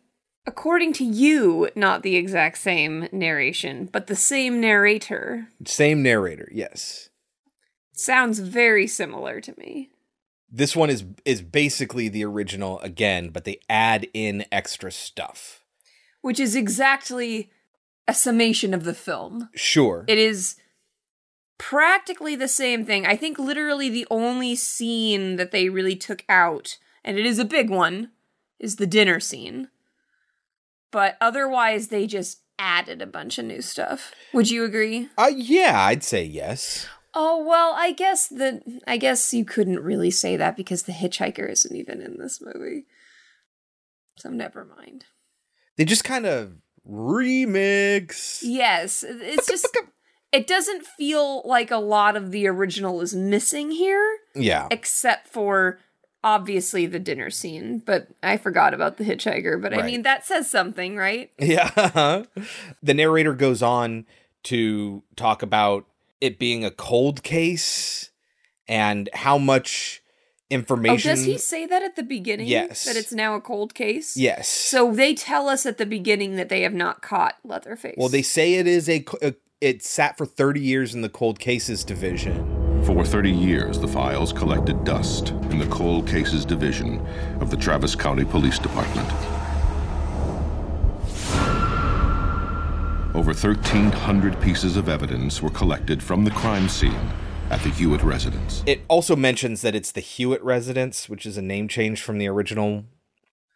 [0.47, 5.49] according to you, not the exact same narration, but the same narrator.
[5.65, 7.09] Same narrator, yes.
[7.95, 9.89] Sounds very similar to me.
[10.53, 15.58] This one is is basically the original again, but they add in extra stuff.
[16.21, 17.51] Which is exactly
[18.07, 19.51] a summation of the film.
[19.55, 20.05] Sure.
[20.09, 20.57] It is
[21.59, 23.05] practically the same thing.
[23.05, 27.45] I think literally the only scene that they really took out, and it is a
[27.45, 28.11] big one,
[28.59, 29.69] is the dinner scene.
[30.91, 34.13] But otherwise, they just added a bunch of new stuff.
[34.33, 35.09] Would you agree?
[35.17, 36.89] Uh yeah, I'd say yes.
[37.15, 41.49] Oh well, I guess the I guess you couldn't really say that because the hitchhiker
[41.49, 42.87] isn't even in this movie.
[44.17, 45.05] So never mind.
[45.79, 46.53] They just kind of
[46.87, 48.41] remix.
[48.43, 49.67] Yes, it's just
[50.33, 54.19] it doesn't feel like a lot of the original is missing here.
[54.35, 54.69] Yeah.
[54.71, 55.79] Except for
[56.23, 60.51] obviously the dinner scene, but I forgot about the hitchhiker, but I mean that says
[60.51, 61.31] something, right?
[61.39, 62.25] Yeah.
[62.83, 64.05] the narrator goes on
[64.45, 65.87] to talk about
[66.21, 68.11] it being a cold case
[68.67, 70.03] and how much
[70.51, 72.49] information Oh, does he say that at the beginning?
[72.49, 72.85] Yes.
[72.85, 74.17] That it's now a cold case?
[74.17, 74.49] Yes.
[74.49, 77.97] So they tell us at the beginning that they have not caught Leatherface.
[77.99, 81.39] Well, they say it is a, a it sat for 30 years in the cold
[81.41, 82.85] cases division.
[82.85, 87.05] For 30 years, the files collected dust in the Cold Cases Division
[87.41, 89.09] of the Travis County Police Department.
[93.15, 97.11] Over 1,300 pieces of evidence were collected from the crime scene
[97.51, 98.63] at the Hewitt residence.
[98.67, 102.29] It also mentions that it's the Hewitt residence, which is a name change from the
[102.29, 102.85] original.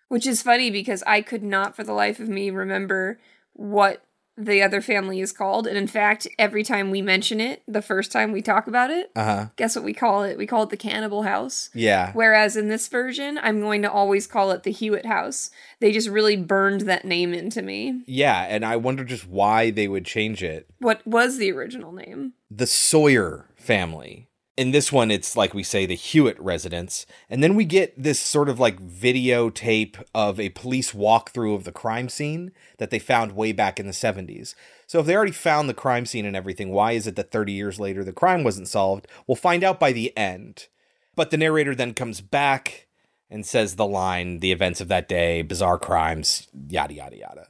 [0.09, 3.19] Which is funny because I could not for the life of me remember
[3.55, 4.05] what
[4.39, 5.67] the other family is called.
[5.67, 9.11] And in fact, every time we mention it, the first time we talk about it,
[9.15, 9.49] Uh-huh.
[9.57, 10.39] guess what we call it?
[10.39, 11.69] We call it the Cannibal House.
[11.75, 12.13] Yeah.
[12.15, 15.51] Whereas in this version, I'm going to always call it the Hewitt House.
[15.81, 18.03] They just really burned that name into me.
[18.07, 20.67] Yeah, and I wonder just why they would change it.
[20.79, 22.33] What was the original name?
[22.51, 24.29] The Sawyer family.
[24.57, 27.07] In this one, it's like we say the Hewitt residence.
[27.31, 31.73] And then we get this sort of like videotape of a police walkthrough of the
[31.73, 34.55] crime scene that they found way back in the 70s.
[34.87, 37.53] So if they already found the crime scene and everything, why is it that 30
[37.53, 39.07] years later the crime wasn't solved?
[39.27, 40.69] We'll find out by the end.
[41.15, 42.89] But the narrator then comes back
[43.31, 47.49] and says the line, the events of that day, bizarre crimes, yada, yada, yada.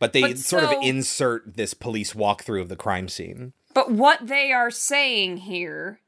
[0.00, 3.52] But they But sort of insert this police walkthrough of the crime scene.
[3.82, 5.98] But what they are saying here,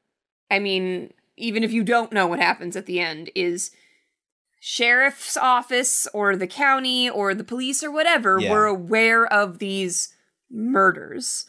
[0.49, 3.73] I mean, even if you don't know what happens at the end, is
[4.61, 8.53] sheriff's office or the county or the police or whatever Yeah.
[8.53, 10.15] were aware of these
[10.49, 11.47] murders.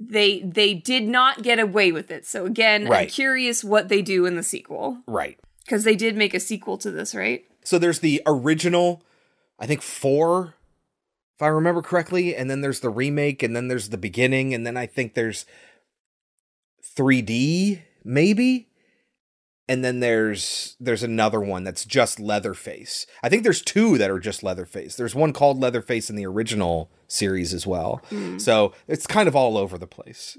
[0.00, 2.24] They they did not get away with it.
[2.24, 5.38] So again, I'm curious what they do in the sequel Right.
[5.66, 7.44] because they did make a sequel to this, right?
[7.62, 9.02] So there's the original,
[9.58, 10.54] I think four,
[11.38, 14.66] if I remember correctly, and then there's the remake, and then there's the beginning, and
[14.66, 15.46] then I think there's
[16.96, 18.66] 3D, maybe.
[19.68, 23.06] And then there's there's another one that's just Leatherface.
[23.22, 24.96] I think there's two that are just Leatherface.
[24.96, 28.02] There's one called Leatherface in the original series as well.
[28.10, 28.40] Mm.
[28.40, 30.36] So it's kind of all over the place.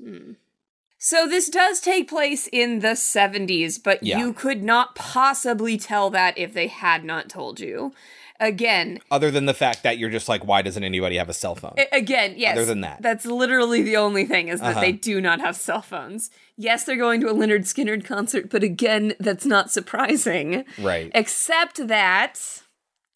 [0.98, 4.18] So this does take place in the 70s, but Yeah.
[4.18, 7.94] you could not possibly tell that if they had not told you.
[8.42, 11.56] Again, Other than the fact that you're just like, why doesn't anybody have a cell
[11.56, 11.74] phone?
[11.78, 12.56] A- Again, yes.
[12.56, 13.02] Other than that.
[13.02, 14.80] That's literally the only thing is that Uh-huh.
[14.82, 16.30] they do not have cell phones.
[16.56, 20.64] Yes, they're going to a Lynyrd Skynyrd concert, but again, that's not surprising.
[20.80, 21.12] Right.
[21.14, 22.62] Except that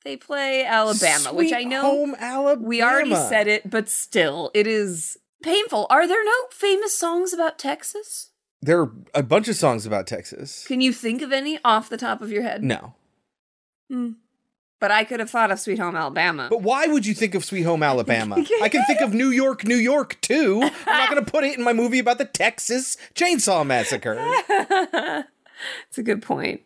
[0.04, 2.68] they play Alabama, which I know home Alabama.
[2.68, 5.88] we already said it, but still, it is painful.
[5.90, 8.32] Are there no famous songs about Texas?
[8.62, 10.66] There are a bunch of songs about Texas.
[10.68, 12.62] Can you think of any off the top of your head?
[12.64, 12.96] No.
[13.90, 14.12] Hmm.
[14.84, 16.48] But I could have thought of Sweet Home Alabama.
[16.50, 18.44] But why would you think of Sweet Home Alabama?
[18.62, 20.62] I can think of New York, New York too.
[20.62, 24.20] I'm not going to put it in my movie about the Texas Chainsaw Massacre.
[25.88, 26.60] It's a good point.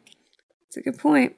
[0.66, 1.36] It's a good point.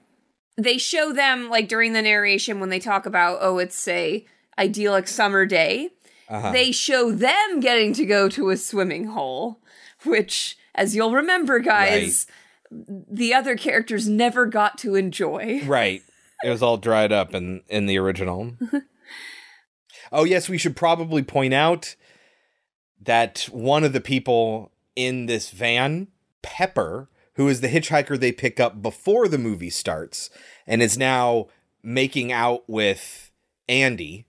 [0.56, 4.26] They show them like during the narration when they talk about oh it's a
[4.57, 5.89] idyllic summer day.
[6.30, 6.53] Uh-huh.
[6.53, 9.60] They show them getting to go to a swimming hole,
[10.06, 12.27] which as you'll remember guys,
[12.72, 15.61] the other characters never got to enjoy.
[15.65, 16.03] Right.
[16.44, 18.53] It was all dried up in in the original.
[20.11, 21.95] oh yes, we should probably point out
[23.02, 26.07] that one of the people in this van,
[26.41, 30.30] Pepper, who is the hitchhiker they pick up before the movie starts
[30.68, 31.48] and is now
[31.82, 33.32] making out with
[33.70, 34.26] Andy,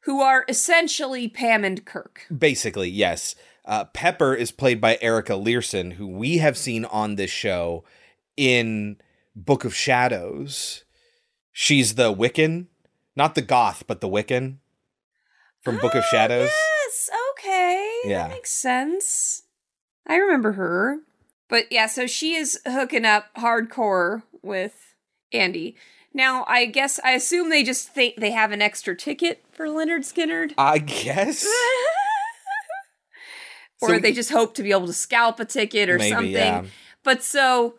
[0.00, 2.26] Who are essentially Pam and Kirk.
[2.36, 3.36] basically, yes.
[3.64, 7.84] Uh, Pepper is played by Erica Leerhsen, who we have seen on this show
[8.36, 8.96] in
[9.36, 10.83] Book of Shadows.
[11.56, 12.66] She's the Wiccan,
[13.14, 14.56] not the goth, but the Wiccan
[15.62, 16.50] from Book of oh, Shadows.
[16.50, 18.00] Yes, okay.
[18.06, 18.26] Yeah.
[18.26, 19.44] That makes sense.
[20.04, 20.98] I remember her.
[21.48, 24.96] But yeah, so she is hooking up hardcore with
[25.32, 25.76] Andy.
[26.12, 30.00] Now, I guess I assume they just think they have an extra ticket for Lynyrd
[30.00, 30.54] Skynyrd.
[30.58, 31.46] I guess.
[33.80, 36.32] or So- they just hope to be able to scalp a ticket or Maybe, something.
[36.32, 36.64] yeah.
[37.04, 37.76] But so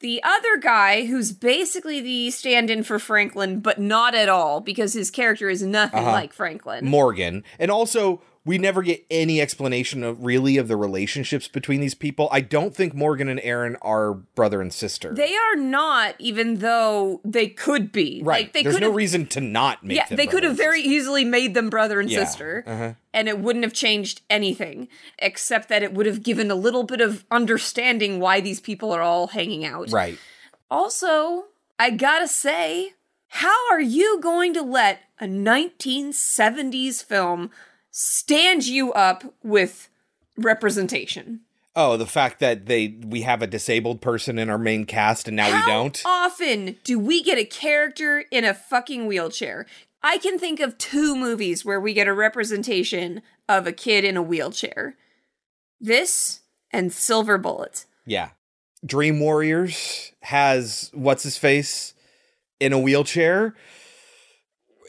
[0.00, 4.92] the other guy, who's basically the stand in for Franklin, but not at all because
[4.94, 6.10] his character is nothing Uh-huh.
[6.12, 6.84] like Franklin.
[6.86, 7.44] Morgan.
[7.58, 12.26] And also, we never get any explanation of really of the relationships between these people.
[12.32, 15.12] I don't think Morgan and Aaron are brother and sister.
[15.14, 18.22] They are not, even though they could be.
[18.24, 18.44] right.
[18.46, 21.22] Like, they There's no have, reason to not make Yeah, they could have very easily
[21.24, 22.24] made them brother and Yeah.
[22.24, 22.94] sister, Uh-huh.
[23.12, 24.88] and it wouldn't have changed anything,
[25.18, 29.02] except that it would have given a little bit of understanding why these people are
[29.02, 29.92] all hanging out.
[29.92, 30.18] Right.
[30.70, 31.46] Also,
[31.78, 32.94] I gotta say,
[33.28, 37.50] how are you going to let a 1970s film
[37.90, 39.88] stand you up with
[40.36, 41.40] representation?
[41.76, 45.36] Oh, the fact that they we have a disabled person in our main cast and
[45.36, 46.02] now we don't.
[46.04, 49.66] often do we get a character in a fucking wheelchair?
[50.02, 54.16] I can think of two movies where we get a representation of a kid in
[54.16, 54.96] a wheelchair.
[55.80, 56.40] This
[56.72, 57.86] and Silver Bullet.
[58.06, 58.30] Yeah.
[58.84, 61.94] Dream Warriors has what's his face
[62.58, 63.54] in a wheelchair.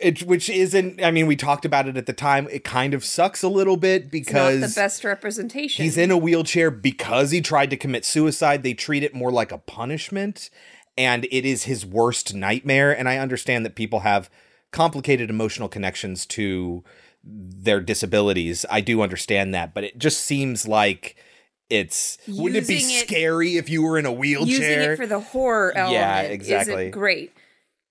[0.01, 2.47] It, which isn't I mean we talked about it at the time.
[2.51, 5.83] It kind of sucks a little bit because the best representation.
[5.83, 8.63] He's in a wheelchair because he tried to commit suicide.
[8.63, 10.49] They treat it more like a punishment,
[10.97, 12.91] and it is his worst nightmare.
[12.97, 14.29] And I understand that people have
[14.71, 16.83] complicated emotional connections to
[17.23, 18.65] their disabilities.
[18.69, 21.15] I do understand that, but it just seems like
[21.69, 24.47] it's wouldn't it be Using it- scary if you were in a wheelchair?
[24.47, 26.73] Using it for the horror element Yeah, exactly.
[26.73, 27.31] isn't great.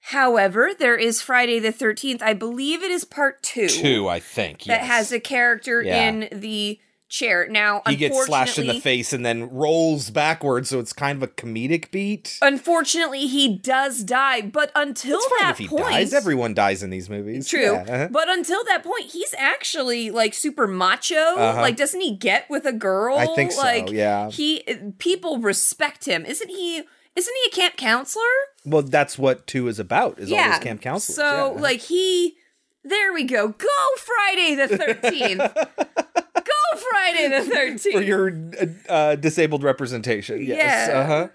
[0.00, 2.22] However, there is Friday the 13th.
[2.22, 3.68] I believe it is part two.
[3.68, 4.64] Two, I think.
[4.64, 4.86] That yes.
[4.88, 6.08] has a character Yeah.
[6.08, 7.46] in the chair.
[7.50, 11.22] Now, he gets slashed in the face and then rolls backwards, so it's kind of
[11.28, 12.38] a comedic beat.
[12.40, 16.14] Unfortunately, he does die, but until It's fine that if he point, dies.
[16.14, 17.48] Everyone dies in these movies.
[17.48, 18.08] True, Yeah, uh-huh.
[18.12, 21.16] but until that point, he's actually like super macho.
[21.16, 21.60] Uh-huh.
[21.60, 23.18] Like, doesn't he get with a girl?
[23.18, 24.30] I think so, Like, yeah.
[24.30, 24.62] He
[24.98, 26.24] people respect him.
[26.24, 26.82] Isn't he?
[27.20, 28.22] Isn't he a camp counselor?
[28.64, 30.18] Well, that's what two is about.
[30.18, 31.16] Is all those camp counselors.
[31.16, 31.60] So yeah.
[31.60, 32.34] like he,
[32.82, 33.48] there we go.
[33.48, 33.68] Go
[33.98, 35.38] Friday the thirteenth.
[35.54, 37.94] go Friday the thirteenth.
[37.94, 40.42] for your uh, uh, disabled representation.
[40.42, 40.88] Yes.
[40.88, 40.98] Yeah.
[40.98, 41.28] Uh huh.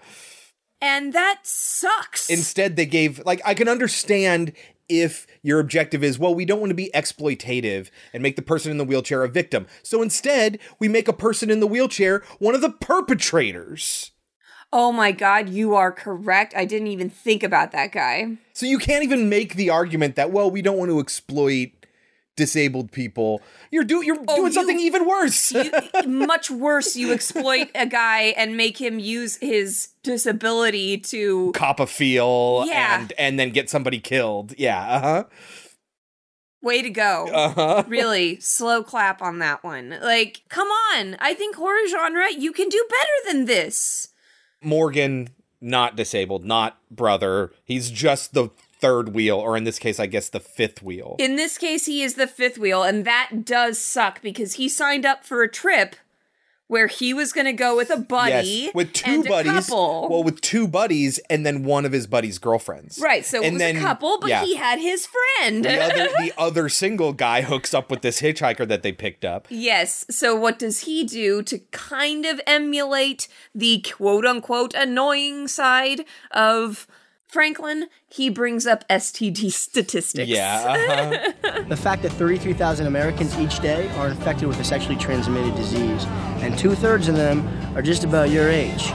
[0.80, 2.28] and that sucks.
[2.28, 4.54] Instead, they gave like I can understand
[4.88, 8.72] if your objective is well, we don't want to be exploitative and make the person
[8.72, 9.68] in the wheelchair a victim.
[9.84, 14.10] So instead, we make a person in the wheelchair one of the perpetrators.
[14.72, 16.54] Oh my god, you are correct.
[16.56, 18.36] I didn't even think about that guy.
[18.52, 21.70] So you can't even make the argument that well, we don't want to exploit
[22.36, 23.40] disabled people.
[23.70, 25.54] You're do you're Oh, doing something even worse.
[26.06, 31.86] Much worse, you exploit a guy and make him use his disability to Cop a
[31.86, 33.00] feel Yeah.
[33.00, 34.54] and and then get somebody killed.
[34.58, 34.80] Yeah.
[34.86, 35.24] Uh huh.
[36.62, 37.28] Way to go.
[37.32, 37.84] Uh-huh.
[37.88, 39.96] Really, slow clap on that one.
[40.02, 41.16] Like, come on.
[41.20, 44.08] I think horror genre, you can do better than this.
[44.66, 45.30] Morgan,
[45.60, 47.52] not disabled, not brother.
[47.64, 51.16] He's just the third wheel, or in this case, I guess the fifth wheel.
[51.18, 55.06] In this case, he is the fifth wheel, and that does suck because he signed
[55.06, 55.96] up for a trip
[56.68, 59.70] where he was going to go with a buddy yes, with two and buddies.
[59.70, 62.98] Well, with two buddies, and then one of his buddies' girlfriends.
[63.02, 64.44] right, so it was then- a couple, but yeah.
[64.44, 65.64] he had his friend.
[65.64, 69.46] The other, the other single guy hooks up with this hitchhiker that they picked up.
[69.48, 70.04] Yes.
[70.10, 76.86] So what does he do to kind of emulate the quote unquote annoying side of
[77.28, 77.86] Franklin?
[78.08, 80.28] He brings up STD statistics.
[80.28, 81.32] Yeah.
[81.42, 81.62] Uh-huh.
[81.68, 86.04] The fact that 33,000 Americans each day are infected with a sexually transmitted disease,
[86.40, 87.46] and two thirds of them
[87.76, 88.92] are just about your age.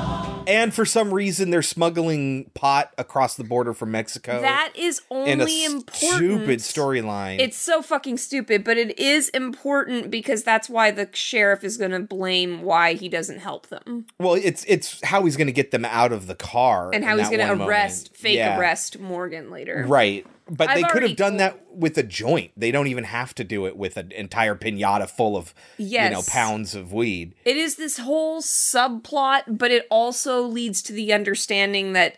[0.48, 4.42] And for some reason, they're smuggling pot across the border from Mexico.
[4.42, 5.96] That is in a only important.
[5.96, 7.40] stupid storyline.
[7.40, 11.92] It's so fucking stupid, but it is important because that's why the sheriff is going
[11.92, 15.72] to blame why he doesn't help them well, it's it's how he's going to get
[15.72, 18.18] them out of the car and how he's going to arrest, moment.
[18.18, 18.58] fake Yeah.
[18.60, 19.86] arrest Morgan later.
[19.88, 20.26] Right.
[20.52, 22.52] But I've they could have done that with a joint.
[22.58, 26.22] They don't even have to do it with an entire pinata full of you know
[26.28, 27.36] pounds of weed.
[27.46, 32.18] It is this whole subplot, but it also leads to the understanding that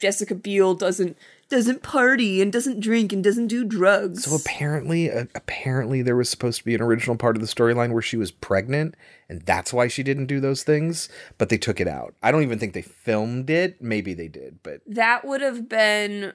[0.00, 1.18] Jessica Biel doesn't
[1.50, 4.24] doesn't party and doesn't drink and doesn't do drugs.
[4.24, 7.92] So apparently, uh, apparently there was supposed to be an original part of the storyline
[7.92, 8.94] where she was pregnant,
[9.28, 11.10] and that's why she didn't do those things.
[11.36, 12.14] But they took it out.
[12.22, 13.82] I don't even think they filmed it.
[13.82, 16.32] Maybe they did, but that would have been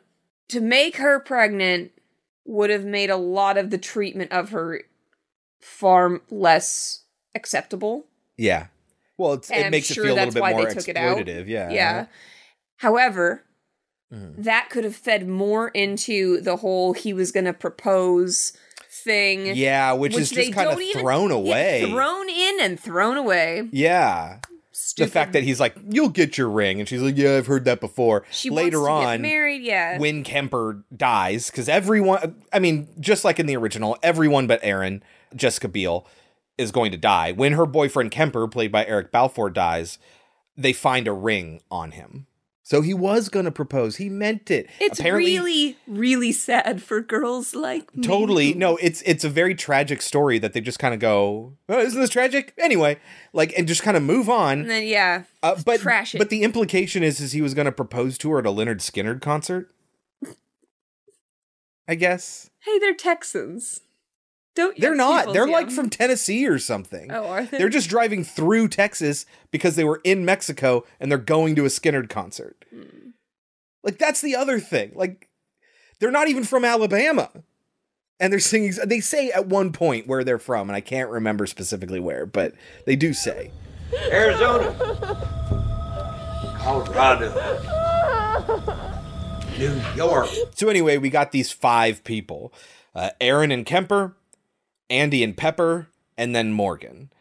[0.49, 1.91] to make her pregnant
[2.45, 4.81] would have made a lot of the treatment of her
[5.61, 7.01] far less
[7.35, 8.05] acceptable.
[8.37, 8.67] yeah.
[9.17, 11.17] Well, it's, it makes sure it feel a little bit more they took it out.
[11.17, 11.47] exploitative.
[11.49, 11.69] Yeah.
[11.71, 12.05] Yeah.
[12.77, 13.43] However,
[14.13, 14.43] Mhm.
[14.45, 18.53] that could have fed more into the whole he was going to propose
[18.89, 19.47] thing.
[19.57, 21.85] Yeah, which is just kinda thrown away.
[21.85, 23.67] thrown in and thrown away.
[23.73, 24.39] Yeah.
[25.05, 27.65] The fact that he's like, "You'll get your ring," and she's like, "Yeah, I've heard
[27.65, 29.61] that before." She Later wants to on, get married.
[29.61, 29.97] Yeah.
[29.97, 35.03] when Kemper dies, because everyone, I mean, just like in the original, everyone but Aaron,
[35.35, 36.07] Jessica Biel,
[36.57, 37.31] is going to die.
[37.31, 39.97] When her boyfriend Kemper, played by Eric Balfour, dies,
[40.57, 42.27] they find a ring on him.
[42.69, 43.95] So he was going to propose.
[43.95, 44.69] He meant it.
[44.79, 48.03] it's really, really sad for girls like me.
[48.03, 48.53] Totally.
[48.53, 51.99] No, it's it's a very tragic story that they just kind of go, oh, isn't
[51.99, 52.53] this tragic?
[52.59, 52.99] Anyway,
[53.33, 54.59] like and just kind of move on.
[54.59, 56.19] And then yeah, Uh, but trash it.
[56.19, 58.81] but the implication is is he was going to propose to her at a Lynyrd
[58.81, 59.73] Skynyrd concert.
[61.87, 63.79] I guess hey, they're Texans.
[64.59, 65.31] Don't they're not.
[65.31, 67.09] They're like from Tennessee or something.
[67.13, 67.59] Oh, are they?
[67.59, 71.69] They're just driving through Texas because they were in Mexico and they're going to a
[71.69, 72.65] Skynyrd concert.
[72.69, 73.11] Hmm.
[73.83, 74.91] Like that's the other thing.
[74.95, 75.29] Like
[76.01, 77.29] they're not even from Alabama.
[78.19, 81.45] And they're singing they say at one point where they're from and I can't remember
[81.45, 82.53] specifically where, but
[82.85, 83.51] they do say.
[84.11, 84.75] Arizona,
[86.57, 87.31] Colorado,
[89.57, 90.27] New York.
[90.53, 92.53] So anyway, we got these five people:
[92.93, 94.17] uh, Aaron and Kemper,
[94.89, 95.87] Andy and Pepper,
[96.17, 97.11] and then Morgan,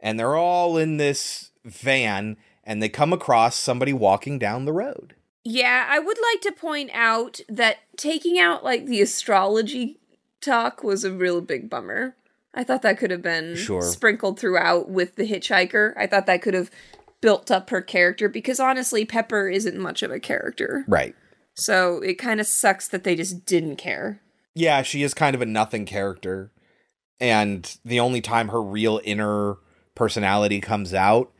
[0.00, 5.14] and they're all in this van, and they come across somebody walking down the road.
[5.44, 9.98] Yeah, I would like to point out that taking out like the astrology
[10.40, 12.14] talk was a real big bummer.
[12.54, 13.82] I thought that could have been Sure.
[13.82, 15.94] sprinkled throughout with the hitchhiker.
[15.96, 16.70] I thought that could have
[17.20, 20.84] built up her character because honestly, Pepper isn't much of a character.
[20.86, 21.14] Right.
[21.54, 24.20] So it kind of sucks that they just didn't care.
[24.54, 26.50] Yeah, she is kind of a nothing character,
[27.20, 29.56] and the only time her real inner
[29.94, 31.32] personality comes out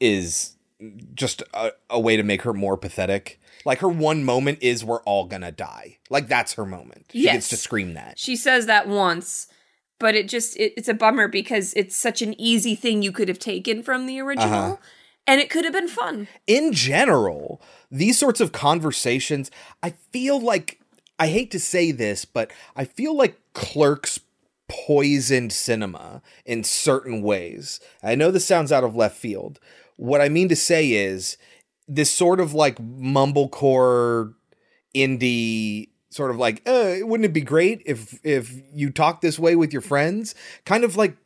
[0.00, 0.56] is
[1.14, 3.40] just a, a way to make her more pathetic.
[3.64, 5.98] Like her one moment is we're all gonna die.
[6.10, 7.06] Like that's her moment.
[7.12, 7.48] She gets Yes.
[7.50, 8.18] to scream that.
[8.18, 9.48] She says that once,
[9.98, 13.28] but it just it, it's a bummer because it's such an easy thing you could
[13.28, 14.76] have taken from the original Uh-huh.
[15.26, 16.28] and it could have been fun.
[16.46, 17.60] in general,
[17.90, 19.50] these sorts of conversations,
[19.82, 20.78] I feel like
[21.18, 24.18] I hate to say this, but I feel like clerks
[24.68, 27.80] poisoned cinema in certain ways.
[28.02, 29.60] I know this sounds out of left field.
[29.96, 31.36] What I mean to say is
[31.88, 34.34] this sort of like mumblecore
[34.94, 39.54] indie sort of like uh, wouldn't it be great if if you talk this way
[39.54, 40.34] with your friends
[40.64, 41.25] kind of like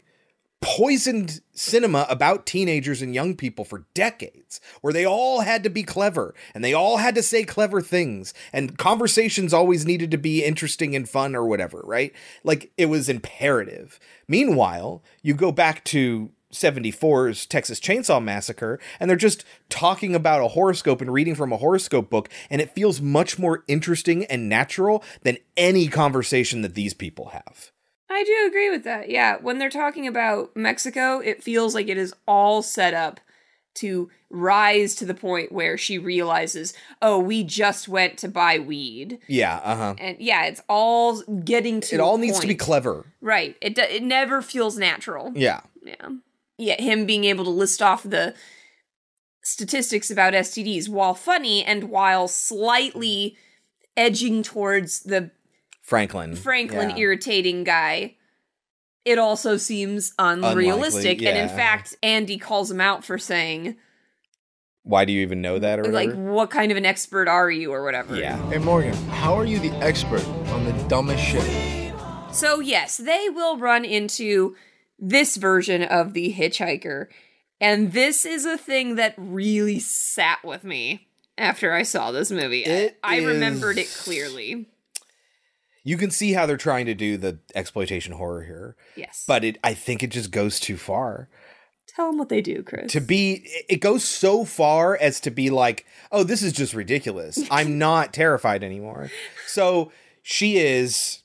[0.60, 5.82] poisoned cinema about teenagers and young people for decades, where they all had to be
[5.82, 10.44] clever and they all had to say clever things, and conversations always needed to be
[10.44, 12.12] interesting and fun or whatever, right?
[12.44, 13.98] Like it was imperative.
[14.28, 20.48] Meanwhile, you go back to 74's Texas Chainsaw Massacre, and they're just talking about a
[20.48, 25.02] horoscope and reading from a horoscope book, and it feels much more interesting and natural
[25.22, 27.70] than any conversation that these people have.
[28.10, 29.08] I do agree with that.
[29.08, 33.20] Yeah, when they're talking about Mexico, it feels like it is all set up
[33.76, 39.20] to rise to the point where she realizes, "Oh, we just went to buy weed."
[39.28, 39.94] Yeah, uh huh.
[39.98, 43.06] And yeah, it's all getting to It all needs to be clever.
[43.20, 43.56] Right.
[43.60, 45.32] It do- it never feels natural.
[45.36, 45.60] Yeah.
[45.82, 46.08] Yeah.
[46.58, 48.34] Yet him being able to list off the
[49.42, 53.36] statistics about STDs while funny and while slightly
[53.96, 55.30] edging towards the
[55.90, 56.36] Franklin.
[56.36, 56.98] Franklin Yeah.
[56.98, 58.14] irritating guy,
[59.04, 61.18] it also seems unrealistic.
[61.18, 63.74] Unlikely, And in fact, Andy calls him out for saying,
[64.84, 66.32] Why do you even know that or like, whatever?
[66.32, 68.14] what kind of an expert are you or whatever.
[68.16, 68.36] Yeah.
[68.50, 71.92] Hey Morgan, how are you the expert on the dumbest shit?
[72.32, 74.54] So, yes, they will run into
[74.98, 77.08] this version of the hitchhiker.
[77.60, 82.64] And this is a thing that really sat with me after I saw this movie.
[82.66, 84.66] I- I remembered it clearly.
[85.82, 88.76] You can see how they're trying to do the exploitation horror here.
[88.96, 89.24] Yes.
[89.26, 91.28] But it I think it just goes too far.
[91.88, 92.92] Tell them what they do, Chris.
[92.92, 97.38] To be it goes so far as to be like, "Oh, this is just ridiculous.
[97.50, 99.10] I'm not terrified anymore."
[99.46, 99.90] So,
[100.22, 101.22] she is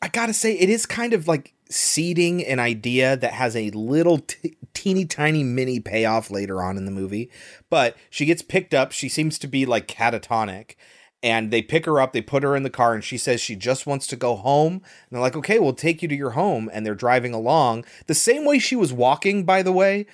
[0.00, 3.70] I got to say it is kind of like seeding an idea that has a
[3.70, 7.30] little t- teeny tiny mini payoff later on in the movie.
[7.68, 8.92] But she gets picked up.
[8.92, 10.76] She seems to be like catatonic.
[11.22, 13.56] And they pick her up, they put her in the car, and she says she
[13.56, 14.74] just wants to go home.
[14.74, 16.70] And they're like, okay, we'll take you to your home.
[16.72, 20.06] And they're driving along the same way she was walking, by the way.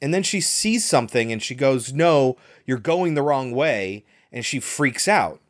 [0.00, 2.36] And then she sees something and she goes, no,
[2.66, 4.04] you're going the wrong way.
[4.30, 5.40] And she freaks out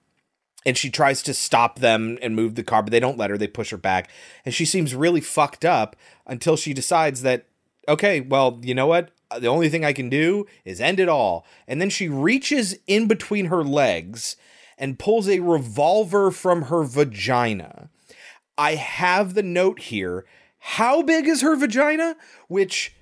[0.64, 3.38] and she tries to stop them and move the car, but they don't let her.
[3.38, 4.10] They push her back,
[4.44, 7.46] and she seems really fucked up until she decides that,
[7.88, 9.10] okay, well, you know what?
[9.30, 11.44] Uh, the only thing I can do is end it all.
[11.66, 14.36] And then she reaches in between her legs
[14.78, 17.88] and pulls a revolver from her vagina.
[18.56, 20.24] I have the note here.
[20.58, 22.16] How big is her vagina?
[22.48, 22.94] Which,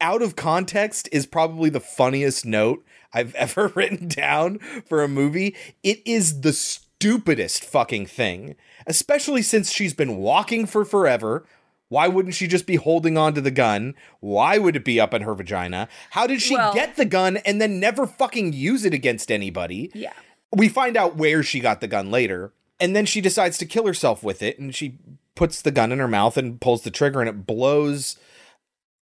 [0.00, 5.54] out of context, is probably the funniest note I've ever written down for a movie.
[5.82, 11.46] It is the stupidest fucking thing, especially since she's been walking for forever.
[11.88, 13.94] Why wouldn't she just be holding on to the gun?
[14.20, 15.88] Why would it be up in her vagina?
[16.10, 19.90] How did she Well- get the gun and then never fucking use it against anybody?
[19.92, 20.12] Yeah.
[20.54, 23.86] We find out where she got the gun later, and then she decides to kill
[23.86, 24.98] herself with it, and she
[25.34, 28.16] puts the gun in her mouth and pulls the trigger, and it blows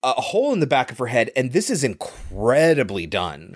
[0.02, 1.32] a hole in the back of her head.
[1.36, 3.56] And this is incredibly done.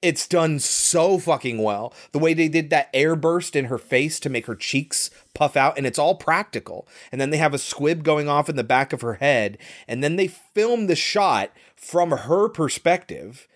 [0.00, 1.92] It's done so fucking well.
[2.12, 5.56] The way they did that air burst in her face to make her cheeks puff
[5.56, 6.86] out, and it's all practical.
[7.10, 9.58] And then they have a squib going off in the back of her head,
[9.88, 13.48] and then they film the shot from her perspective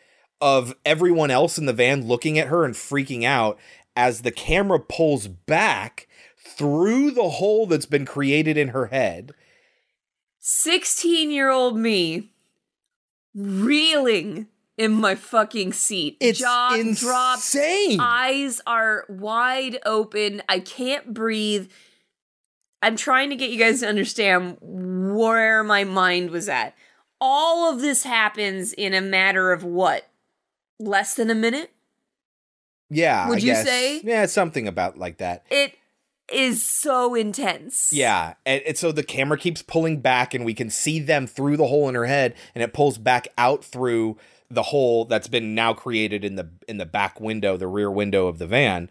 [0.42, 3.58] of everyone else in the van looking at her and freaking out
[3.94, 9.32] as the camera pulls back through the hole that's been created in her head.
[10.40, 12.32] 16 year old me
[13.34, 16.16] reeling in my fucking seat.
[16.18, 17.96] It's Jaw insane.
[17.98, 18.00] dropped.
[18.00, 20.42] Eyes are wide open.
[20.48, 21.70] I can't breathe.
[22.82, 26.74] I'm trying to get you guys to understand where my mind was at.
[27.20, 30.08] All of this happens in a matter of what?
[30.82, 31.72] Less than a minute?
[32.90, 33.28] Yeah.
[33.28, 33.64] Would I you guess.
[33.64, 34.00] say?
[34.02, 35.44] Yeah, something about like that.
[35.50, 35.74] It
[36.32, 37.90] is so intense.
[37.92, 41.56] Yeah, and, and so the camera keeps pulling back, and we can see them through
[41.56, 44.18] the hole in her head, and it pulls back out through
[44.50, 48.26] the hole that's been now created in the in the back window, the rear window
[48.26, 48.88] of the van.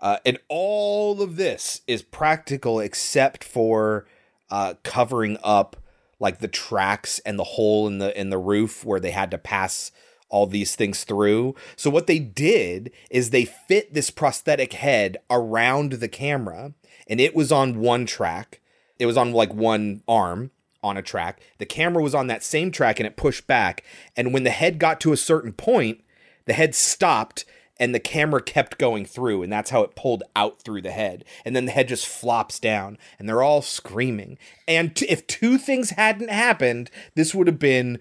[0.00, 4.06] Uh, and all of this is practical except for
[4.50, 5.76] uh, covering up
[6.18, 9.38] like the tracks and the hole in the in the roof where they had to
[9.38, 9.92] pass
[10.32, 11.54] all these things through.
[11.76, 16.72] So what they did is they fit this prosthetic head around the camera
[17.06, 18.60] and it was on one track.
[18.98, 20.50] It was on like one arm
[20.82, 21.40] on a track.
[21.58, 23.84] The camera was on that same track and it pushed back.
[24.16, 26.02] And when the head got to a certain point,
[26.46, 27.44] the head stopped
[27.78, 31.24] and the camera kept going through and that's how it pulled out through the head
[31.44, 34.38] and then the head just flops down and they're all screaming
[34.68, 37.98] and t- if two things hadn't happened this would have been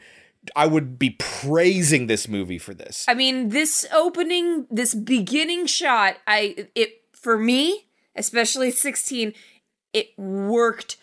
[0.55, 6.17] i would be praising this movie for this I mean, this opening, this beginning shot,
[6.27, 9.33] I it for me, especially 16,
[9.93, 10.97] it worked.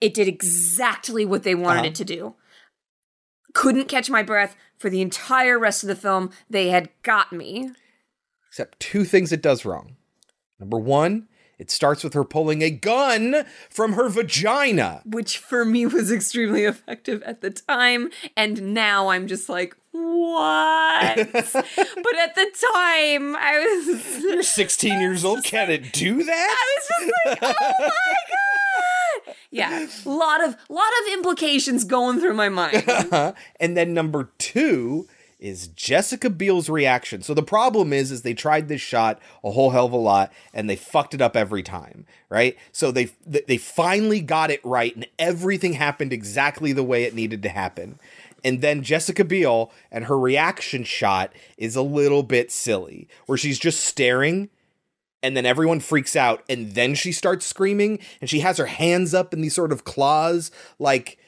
[0.00, 1.86] It did exactly what they wanted Uh-huh.
[1.88, 2.34] it to do.
[3.54, 6.30] Couldn't catch my breath for the entire rest of the film.
[6.50, 7.70] They had got me.
[8.48, 9.96] except two things it does wrong
[10.60, 11.26] number one
[11.58, 15.02] it starts with her pulling a gun from her vagina.
[15.04, 21.16] Which for me was extremely effective at the time and now i'm just like what?
[21.32, 25.44] But at the time i was you're 16 years old.
[25.44, 26.56] Can it do that?
[26.58, 29.36] I was just like oh my god!
[29.50, 32.84] Yeah a lot of lot of implications going through my mind.
[33.60, 35.06] And then number two
[35.44, 37.20] is Jessica Biel's reaction.
[37.20, 40.32] So the problem is, is they tried this shot a whole hell of a lot
[40.54, 42.56] and they fucked it up every time, right?
[42.72, 47.42] So they they finally got it right and everything happened exactly the way it needed
[47.42, 47.98] to happen.
[48.42, 53.58] And then Jessica Biel and her reaction shot is a little bit silly, where she's
[53.58, 54.48] just staring
[55.22, 59.12] and then everyone freaks out and then she starts screaming and she has her hands
[59.12, 61.18] up in these sort of claws like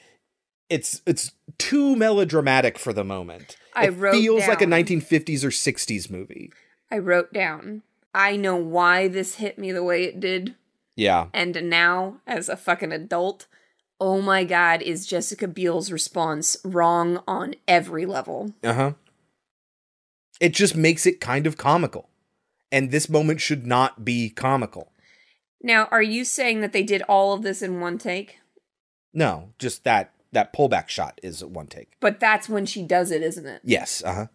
[0.69, 3.57] it's it's too melodramatic for the moment.
[3.73, 6.51] I it wrote feels like a 1950s or 60s movie.
[6.91, 7.83] i wrote down
[8.13, 10.55] i know why this hit me the way it did
[10.95, 11.27] Yeah.
[11.33, 13.45] and now as a fucking adult
[13.99, 18.93] oh my god is jessica biel's response wrong on every level Uh-huh.
[20.39, 22.09] It just makes it kind of comical.
[22.71, 24.91] And this moment should not be comical.
[25.61, 28.37] now are you saying that they did all of this in one take
[29.13, 31.93] No, just that that pullback shot is one take.
[31.99, 33.61] But that's when she does it, isn't it?
[33.63, 34.27] Yes, uh-huh.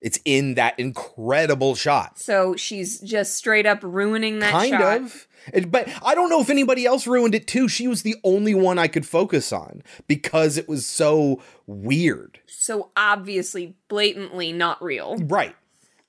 [0.00, 2.20] It's in that incredible shot.
[2.20, 4.60] So she's just straight up ruining that shot.
[4.60, 4.96] kind shot.
[5.02, 5.26] of.
[5.52, 7.66] It- But I don't know if anybody else ruined it too.
[7.68, 12.38] She was the only one I could focus on because it was so weird.
[12.46, 15.16] So obviously, blatantly not real.
[15.16, 15.56] Right.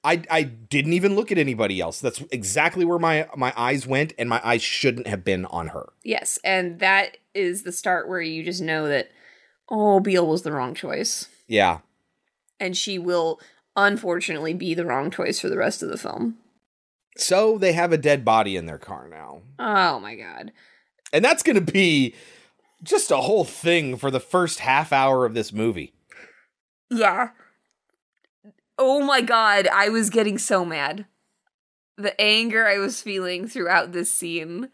[0.04, 2.00] I I didn't even look at anybody else.
[2.00, 5.90] That's exactly where my my eyes went and my eyes shouldn't have been on her.
[6.04, 9.10] Yes, and that is the start where you just know that
[9.70, 11.80] oh, Biel was the wrong choice, Yeah.
[12.60, 13.40] and she will
[13.76, 16.38] unfortunately be the wrong choice for the rest of the film.
[17.18, 19.42] So they have a dead body in their car now.
[19.60, 20.52] Oh my god.
[21.14, 22.16] And that's going to be
[22.84, 25.94] just a whole thing for the first half hour of this movie.
[26.90, 27.30] Yeah.
[28.80, 31.06] Oh my god, I was getting so mad.
[31.98, 34.70] The anger I was feeling throughout this scene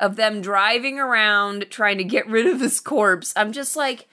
[0.00, 3.32] of them driving around trying to get rid of this corpse.
[3.36, 4.08] I'm just like,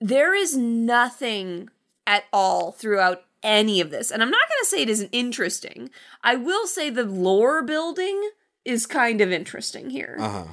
[0.00, 1.68] there is nothing
[2.06, 4.10] at all throughout any of this.
[4.10, 5.90] And I'm not going to say it isn't interesting.
[6.24, 8.30] I will say the lore building
[8.64, 10.16] is kind of interesting here.
[10.18, 10.44] Uh-huh.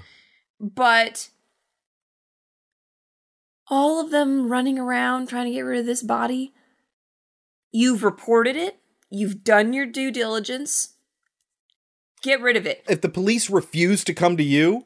[0.59, 1.29] But
[3.69, 6.53] all of them running around trying to get rid of this body,
[7.71, 8.79] you've reported it,
[9.09, 10.95] you've done your due diligence.
[12.21, 12.83] Get rid of it.
[12.89, 14.85] If the police refuse to come to you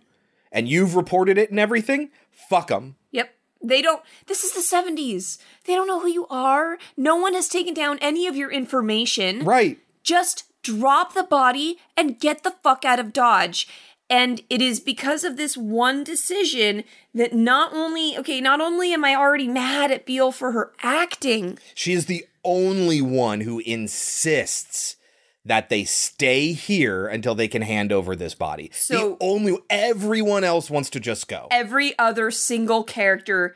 [0.51, 2.95] and you've reported it and everything, fuck them.
[3.11, 3.33] Yep.
[3.63, 4.01] They don't.
[4.27, 5.37] This is the 70s.
[5.65, 6.77] They don't know who you are.
[6.97, 9.43] No one has taken down any of your information.
[9.45, 9.79] Right.
[10.03, 13.67] Just drop the body and get the fuck out of Dodge.
[14.13, 16.83] And it is because of this one decision
[17.15, 21.57] that not only, okay, not only am I already mad at Biel for her acting,
[21.73, 24.97] She is the only one who insists
[25.43, 28.69] that they stay here until they can hand over this body.
[28.71, 31.47] So- the only everyone else wants to just go.
[31.49, 33.55] every other single character,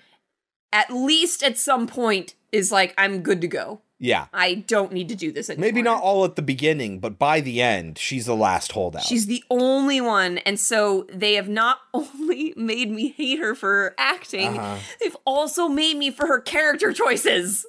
[0.73, 3.81] at least at some point, is like, I'm good to go.
[3.99, 4.27] Yeah.
[4.31, 5.65] I don't need to do this anymore.
[5.67, 9.01] Maybe not all at the beginning, but by the end, she's the last holdout.
[9.03, 13.67] She's the only one, and so they have not only made me hate her for
[13.69, 14.77] her acting, Uh-huh.
[15.01, 17.65] they've also made me for her character choices.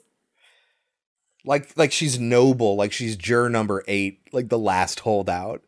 [1.46, 5.62] like like she's noble, like she's juror number 8, like the last holdout.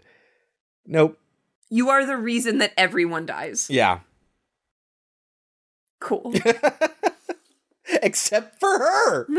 [0.85, 1.19] Nope.
[1.70, 3.69] You are the reason that everyone dies.
[3.70, 4.01] Yeah.
[6.01, 6.35] Cool.
[8.03, 9.27] Except for her.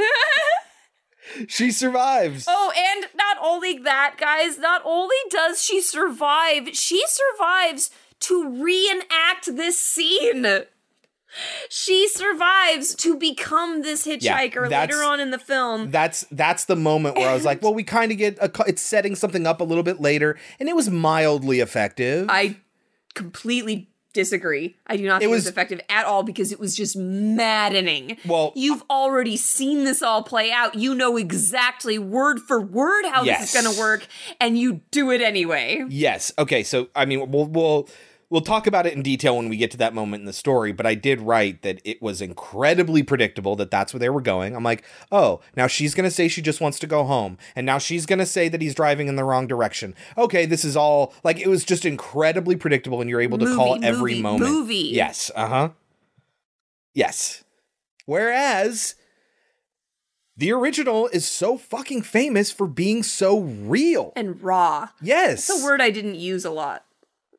[1.47, 2.45] she survives.
[2.47, 7.91] Oh, and not only that, guys, not only does she survive, she survives
[8.21, 10.45] to reenact this scene.
[11.69, 15.89] She survives to become this hitchhiker that's- later on in the film.
[15.91, 18.81] That's that's the moment where I was like, well, we kind of get a, it's
[18.81, 22.27] setting something up a little bit later, and it was mildly effective.
[22.29, 22.57] I
[23.13, 24.75] completely disagree.
[24.87, 28.17] I do not think it was, was- effective at all because it was just maddening.
[28.25, 30.75] Well- you've already seen this all play out.
[30.75, 33.41] You know exactly word for word how Yes.
[33.41, 34.07] this is going to work,
[34.39, 35.83] and you do it anyway.
[35.89, 36.31] Yes.
[36.37, 36.63] Okay.
[36.63, 37.89] So I mean, we'll we'll
[38.31, 40.71] we'll talk about it in detail when we get to that moment in the story.
[40.71, 44.55] But I did write that it was incredibly predictable that that's where they were going.
[44.55, 47.77] I'm like, oh, now she's gonna say she just wants to go home, and now
[47.77, 49.93] she's gonna say that he's driving in the wrong direction.
[50.17, 53.57] Okay, this is all like it was just incredibly predictable, and you're able to Movie,
[53.57, 54.51] call every movie, moment.
[54.51, 54.75] movie.
[54.75, 55.29] Yes.
[55.35, 55.69] Uh huh.
[56.95, 57.43] Yes.
[58.07, 58.95] Whereas.
[60.37, 64.11] The original is so fucking famous for being so real.
[64.15, 64.87] And raw.
[64.99, 65.49] Yes.
[65.49, 66.83] It's a word I didn't use a lot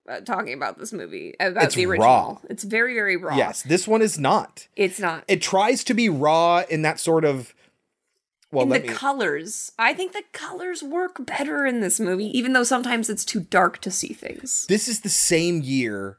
[0.09, 2.07] Uh, talking about this movie, about It's the original.
[2.09, 2.39] raw.
[2.51, 3.37] It's very, very raw.
[3.37, 4.67] Yes, this one is not.
[4.75, 5.23] It's not.
[5.29, 7.55] It tries to be raw in that sort of.
[8.51, 8.89] Well, in the me.
[8.89, 9.71] colors.
[9.79, 13.79] I think the colors work better in this movie, even though sometimes it's too dark
[13.83, 14.67] to see things.
[14.67, 16.19] this is the same year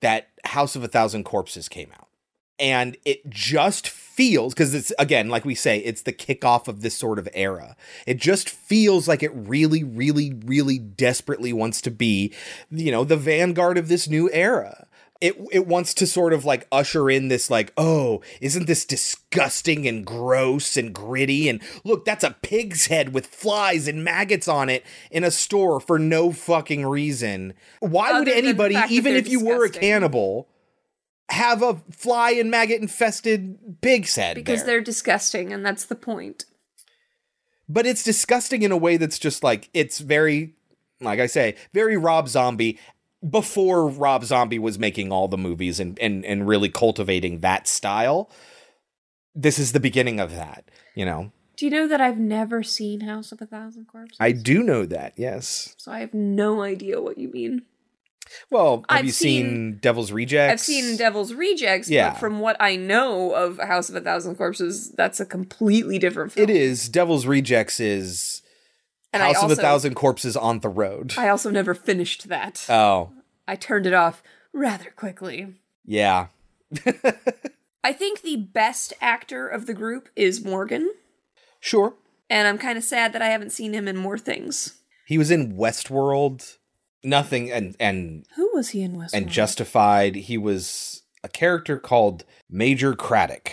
[0.00, 2.08] that House of a Thousand Corpses came out.
[2.58, 6.96] And it just feels, because it's, again, like we say, it's the kickoff of this
[6.96, 7.76] sort of era.
[8.06, 12.32] It just feels like it really, really, really desperately wants to be,
[12.70, 14.86] you know, the vanguard of this new era.
[15.20, 19.88] It, it wants to sort of like usher in this like oh isn't this disgusting
[19.88, 24.68] and gross and gritty and look that's a pig's head with flies and maggots on
[24.68, 29.26] it in a store for no fucking reason why would Other the anybody even if
[29.26, 30.50] you were a cannibal
[31.28, 34.74] have a fly and maggot infested pig's head Because there?
[34.76, 36.44] they're disgusting, and that's the point.
[37.68, 40.54] but it's disgusting in a way that's just like it's very
[41.00, 42.78] like i say very rob zombie
[43.28, 48.30] before rob zombie was making all the movies and and, and really cultivating that style
[49.34, 53.00] this is the beginning of that you know Do you know that I've never seen
[53.00, 54.16] House of a Thousand Corpses?
[54.20, 57.62] i do know that yes so I have no idea what you mean.
[58.50, 60.52] Well, have I've you seen, seen- Devil's Rejects?
[60.52, 62.10] I've seen Devil's Rejects, Yeah.
[62.10, 66.32] but from what I know of House of a Thousand Corpses, that's a completely different
[66.32, 66.48] film.
[66.48, 66.88] It is.
[66.88, 68.42] Devil's Rejects is
[69.12, 71.14] And I House of a Thousand Corpses on the road.
[71.16, 72.66] I also never finished that.
[72.68, 73.10] oh,
[73.48, 74.22] I turned it off
[74.52, 75.54] rather quickly.
[75.84, 76.26] yeah.
[77.84, 80.90] I think the best actor of the group is Morgan,
[81.60, 81.94] Sure.
[82.28, 84.80] and I'm kind of sad that I haven't seen him in more things.
[85.06, 86.56] He was in Westworld.
[87.06, 89.14] Nothing and and Who was he in Westworld?
[89.14, 90.16] and Justified.
[90.16, 93.52] He was a character called Major Craddock.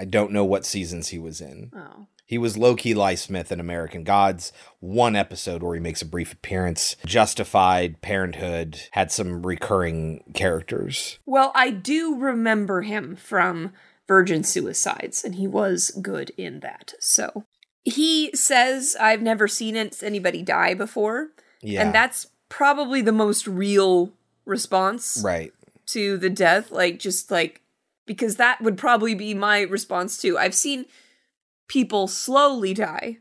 [0.00, 1.70] I don't know what seasons he was in.
[1.76, 2.06] Oh.
[2.24, 4.52] He was Low Key Lyesmith in American Gods.
[4.80, 6.96] One episode where he makes a brief appearance.
[7.04, 11.18] Justified, Parenthood had some recurring characters.
[11.26, 13.74] Well, I do remember him from
[14.08, 16.94] Virgin Suicides, and he was good in that.
[16.98, 17.44] So
[17.84, 21.28] he says, I've never seen anybody die before.
[21.62, 21.82] Yeah.
[21.82, 24.12] And that's probably the most real
[24.44, 25.52] response Right.
[25.86, 26.70] to the death.
[26.70, 27.60] Like, just like,
[28.06, 30.36] because that would probably be my response too.
[30.36, 30.86] I've seen
[31.68, 33.18] people slowly die.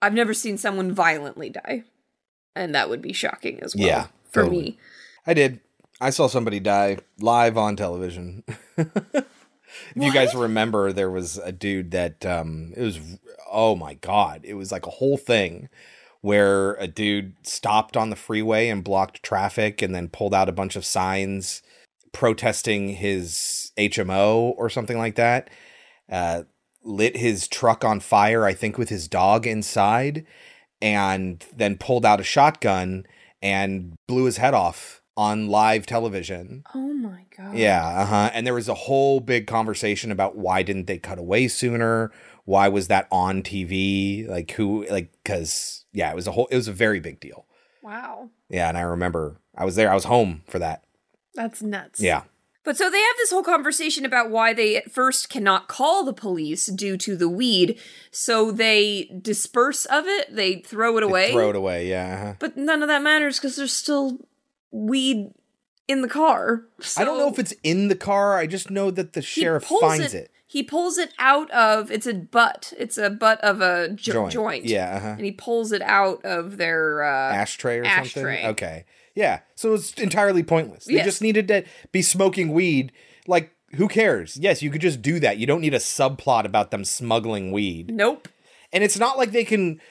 [0.00, 1.84] I've never seen someone violently die.
[2.54, 3.86] And that would be shocking as well.
[3.86, 4.62] Yeah, For totally.
[4.62, 4.78] me.
[5.26, 5.60] I did.
[6.00, 8.44] I saw somebody die live on television.
[8.76, 9.24] if
[9.96, 12.98] you guys remember, there was a dude that um it was
[13.50, 15.68] oh my god, it was like a whole thing
[16.20, 20.52] where a dude stopped on the freeway and blocked traffic and then pulled out a
[20.52, 21.62] bunch of signs
[22.12, 25.50] protesting his HMO or something like that.
[26.10, 26.42] Uh
[26.82, 30.24] lit his truck on fire, I think with his dog inside,
[30.80, 33.04] and then pulled out a shotgun
[33.42, 36.62] and blew his head off on live television.
[36.74, 37.56] Oh my god.
[37.56, 38.30] Yeah, uh-huh.
[38.32, 42.12] And there was a whole big conversation about why didn't they cut away sooner?
[42.44, 44.28] Why was that on TV?
[44.28, 47.46] Like who like cuz yeah, it was a whole it was a very big deal.
[47.82, 48.30] Wow.
[48.48, 49.90] Yeah, and I remember I was there.
[49.90, 50.84] I was home for that.
[51.34, 52.00] That's nuts.
[52.00, 52.22] Yeah.
[52.64, 56.12] But so they have this whole conversation about why they at first cannot call the
[56.12, 57.80] police due to the weed.
[58.10, 61.32] So they disperse of it, they throw it away.
[61.32, 61.88] Throw it away.
[61.88, 62.14] Yeah.
[62.14, 62.34] uh-huh.
[62.38, 64.18] But none of that matters because there's still
[64.70, 65.30] weed
[65.86, 66.64] in the car.
[66.96, 68.36] I don't know if it's in the car.
[68.36, 70.30] I just know that the sheriff finds it.
[70.50, 72.72] He pulls it out of it's a butt.
[72.78, 74.32] It's a butt of a jo- Joint.
[74.32, 74.64] joint.
[74.64, 75.08] Yeah, uh-huh.
[75.18, 78.22] And he pulls it out of their uh, ashtray or ashtray.
[78.36, 78.46] something.
[78.52, 78.84] Okay.
[79.14, 79.40] Yeah.
[79.56, 80.86] So it's entirely pointless.
[80.86, 81.04] They Yes.
[81.04, 82.92] just needed to be smoking weed.
[83.26, 84.38] Like, who cares?
[84.38, 85.36] Yes, you could just do that.
[85.36, 87.90] You don't need a subplot about them smuggling weed.
[87.92, 88.28] Nope.
[88.72, 89.82] And it's not like they can.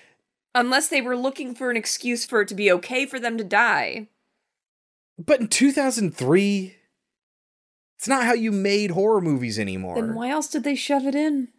[0.56, 3.44] Unless they were looking for an excuse for it to be okay for them to
[3.44, 4.08] die.
[5.20, 6.76] But in 2003,
[7.98, 9.96] it's not how you made horror movies anymore.
[9.96, 11.50] Then why else did they shove it in?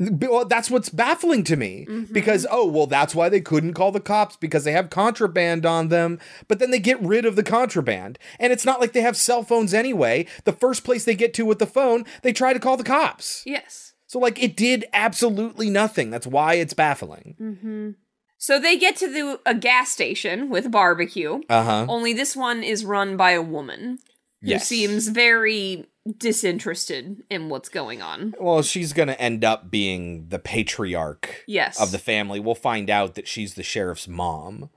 [0.00, 2.12] Well, that's what's baffling to me Mm-hmm.
[2.12, 5.88] because oh well, that's why they couldn't call the cops because they have contraband on
[5.88, 6.20] them.
[6.46, 9.42] But then they get rid of the contraband, and it's not like they have cell
[9.42, 10.26] phones anyway.
[10.44, 13.42] The first place they get to with the phone, they try to call the cops.
[13.44, 13.92] Yes.
[14.06, 16.10] So like it did absolutely nothing.
[16.10, 17.34] That's why it's baffling.
[17.40, 17.90] Mm-hmm.
[18.38, 21.40] So they get to the a gas station with barbecue.
[21.50, 21.86] Uh-huh.
[21.88, 23.98] Only this one is run by a woman
[24.40, 24.66] who Yes.
[24.66, 25.86] seems very
[26.16, 28.34] disinterested in what's going on.
[28.40, 31.80] Well, she's gonna end up being the patriarch Yes.
[31.80, 32.38] of the family.
[32.40, 34.70] We'll find out that she's the sheriff's mom.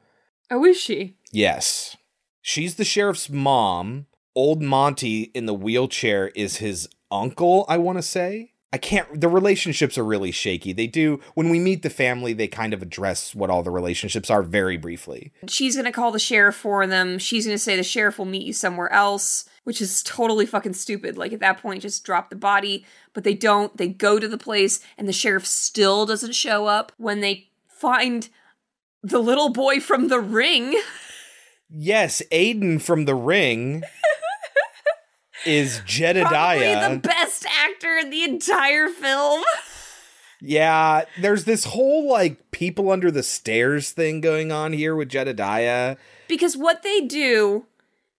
[0.49, 1.15] Oh, is she?
[1.31, 1.95] Yes.
[2.41, 4.07] She's the sheriff's mom.
[4.35, 8.53] Old Monty in the wheelchair is his uncle, I want to say.
[8.73, 10.71] I can't, the relationships are really shaky.
[10.71, 14.29] They do, when we meet the family, they kind of address what all the relationships
[14.29, 15.33] are very briefly.
[15.49, 17.19] She's gonna call the sheriff for them.
[17.19, 21.17] She's gonna say the sheriff will meet you somewhere else, which is totally fucking stupid.
[21.17, 23.75] Like at that point, just drop the body, but they don't.
[23.77, 26.91] They go to the place, and the sheriff still doesn't show up.
[26.97, 28.29] When they find
[29.03, 30.79] the little boy from the ring,
[31.73, 33.83] Yes, Aidan from The Ring
[35.45, 36.89] is probably Jedediah.
[36.89, 39.41] the best actor in the entire film.
[40.41, 45.95] yeah, there's this whole like people under the stairs thing going on here with Jedediah.
[46.27, 47.65] Because what they do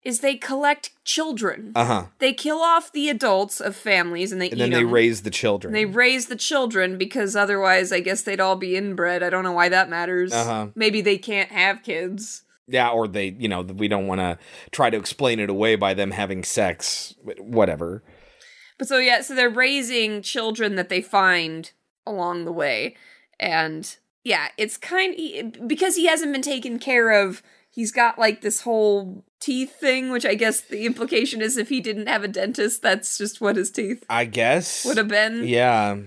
[0.04, 1.72] is they collect children.
[1.74, 2.04] Uh huh.
[2.18, 4.90] They kill off the adults of families and they And then they them.
[4.90, 5.74] raise the children.
[5.74, 9.22] And they raise the children because otherwise, I guess they'd all be inbred.
[9.22, 10.32] I don't know why that matters.
[10.32, 10.68] Uh-huh.
[10.74, 12.42] Maybe they can't have kids.
[12.66, 14.38] Yeah, or they, you know, we don't want to
[14.70, 18.02] try to explain it away by them having sex, whatever.
[18.78, 21.70] But so, yeah, so they're raising children that they find
[22.06, 22.96] along the way.
[23.38, 25.14] And yeah, it's kind
[25.58, 30.10] of because he hasn't been taken care of, he's got like this whole teeth thing,
[30.10, 33.56] which I guess the implication is if he didn't have a dentist, that's just what
[33.56, 34.84] his teeth I guess.
[34.84, 35.46] would have been.
[35.46, 35.98] Yeah.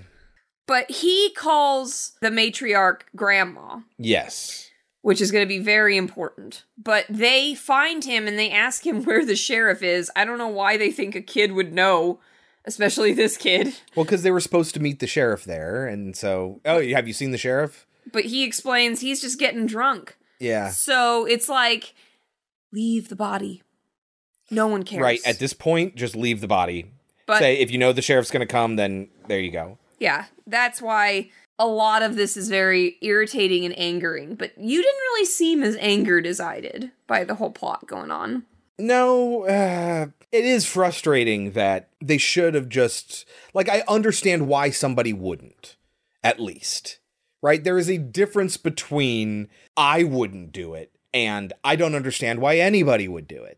[0.68, 3.82] But he calls the matriarch grandma.
[3.98, 4.72] Yes.
[5.02, 6.64] which is going to be very important.
[6.78, 10.10] But they find him and they ask him where the sheriff is.
[10.16, 12.20] I don't know why they think a kid would know,
[12.66, 13.76] especially this kid.
[13.96, 17.14] Well, because they were supposed to meet the sheriff there, and so oh, have you
[17.14, 17.86] seen the sheriff?
[18.12, 20.18] But he explains he's just getting drunk.
[20.40, 20.70] Yeah.
[20.70, 21.94] So it's like,
[22.76, 23.64] leave the body.
[24.52, 25.02] No one cares.
[25.02, 25.20] Right.
[25.26, 26.92] At this point, just leave the body.
[27.26, 29.80] But- Say if you know the sheriff's going to come, then there you go.
[30.00, 34.36] Yeah, that's why a lot of this is very irritating and angering.
[34.36, 38.12] But you didn't really seem as angered as I did by the whole plot going
[38.12, 38.46] on.
[38.78, 45.14] No, uh, it is frustrating that they should have just like I understand why somebody
[45.14, 45.78] wouldn't,
[46.24, 47.00] at least.
[47.42, 47.64] Right?
[47.64, 49.48] There is a difference between
[49.78, 53.58] I wouldn't do it and I don't understand why anybody would do it.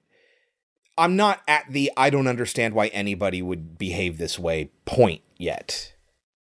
[0.96, 5.94] I'm not at the I don't understand why anybody would behave this way point yet.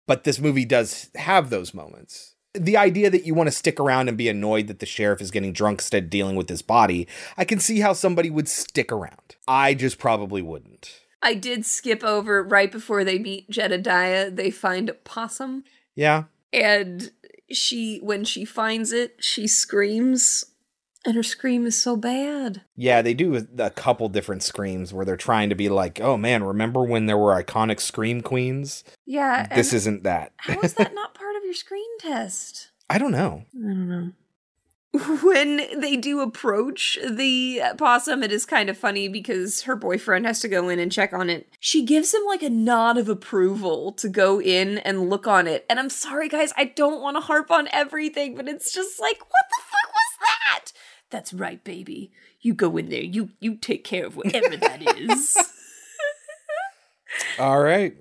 [0.08, 2.36] But this movie does have those moments.
[2.54, 5.32] The idea that you want to stick around and be annoyed that the sheriff is
[5.32, 8.92] getting drunk instead of dealing with his body, I can see how somebody would stick
[8.92, 9.36] around.
[9.48, 11.02] I just probably wouldn't.
[11.22, 15.64] I did skip over right before they meet Jedediah, they find a possum.
[15.96, 16.26] Yeah.
[16.54, 17.12] And
[17.52, 20.46] she, when she finds it, she screams.
[21.06, 22.62] And her scream is so bad.
[22.76, 26.18] Yeah, they do a, a couple different screams where they're trying to be like, oh
[26.18, 28.84] man, remember when there were iconic scream queens?
[29.06, 29.48] Yeah.
[29.54, 30.34] This isn't that.
[30.38, 32.72] How is that not part of your screen test?
[32.90, 33.44] I don't know.
[33.56, 34.12] I don't know.
[35.24, 40.40] When they do approach the possum, it is kind of funny because her boyfriend has
[40.40, 41.50] to go in and check on it.
[41.60, 45.66] She gives him like a nod of approval to go in and look on it.
[45.70, 49.20] And I'm sorry, guys, I don't want to harp on everything, but it's just like,
[49.20, 50.72] what the fuck was that?
[51.10, 52.12] That's right, baby.
[52.42, 53.04] You go in there.
[53.04, 55.38] You you take care of whatever that is.
[57.40, 57.96] All right.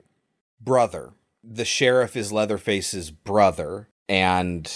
[0.60, 1.12] Brother.
[1.42, 4.70] The sheriff is Leatherface's brother, and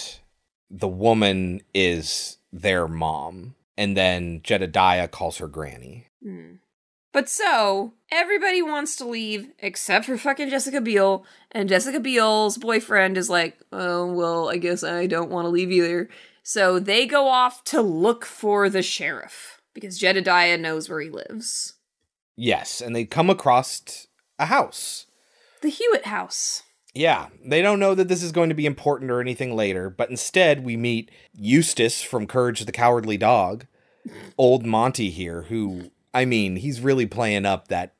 [0.69, 3.55] the woman is their mom.
[3.75, 6.07] And then Jedediah calls her granny.
[6.21, 6.55] Hmm.
[7.11, 11.25] But so, everybody wants to leave except for fucking Jessica Biel.
[11.51, 15.71] And Jessica Biel's boyfriend is like, oh, well, I guess I don't want to leave
[15.71, 16.09] either.
[16.51, 21.75] So they go off to look for the sheriff because Jedediah knows where he lives.
[22.35, 24.07] Yes, and they come across
[24.39, 25.05] a house.
[25.61, 26.63] The Hewitt house.
[26.95, 30.09] Yeah, they don't know that this is going to be important or anything later, but
[30.09, 33.67] instead we meet Eustace from Courage the Cowardly Dog,
[34.39, 37.93] old Monty here, who, I mean, he's really playing up that.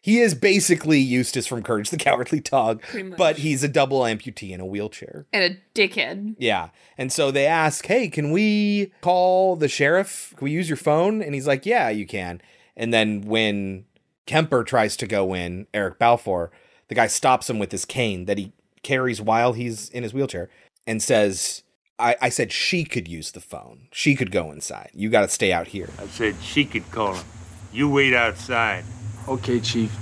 [0.00, 2.82] He is basically Eustace from Courage the Cowardly Dog,
[3.16, 5.26] but he's a double amputee in a wheelchair.
[5.32, 6.36] And a dickhead.
[6.38, 6.68] Yeah.
[6.96, 10.32] And so they ask, hey, can we call the sheriff?
[10.36, 11.20] Can we use your phone?
[11.20, 12.40] And he's like, yeah, you can.
[12.76, 13.84] And then when
[14.26, 16.52] Kemper tries to go in, Eric Balfour,
[16.88, 18.52] the guy stops him with his cane that he
[18.82, 20.48] carries while he's in his wheelchair
[20.86, 21.64] and says,
[21.98, 23.88] I, I said she could use the phone.
[23.90, 24.90] She could go inside.
[24.94, 25.90] You got to stay out here.
[25.98, 27.26] I said she could call him.
[27.72, 28.84] You wait outside.
[29.28, 29.94] Okay, Chief.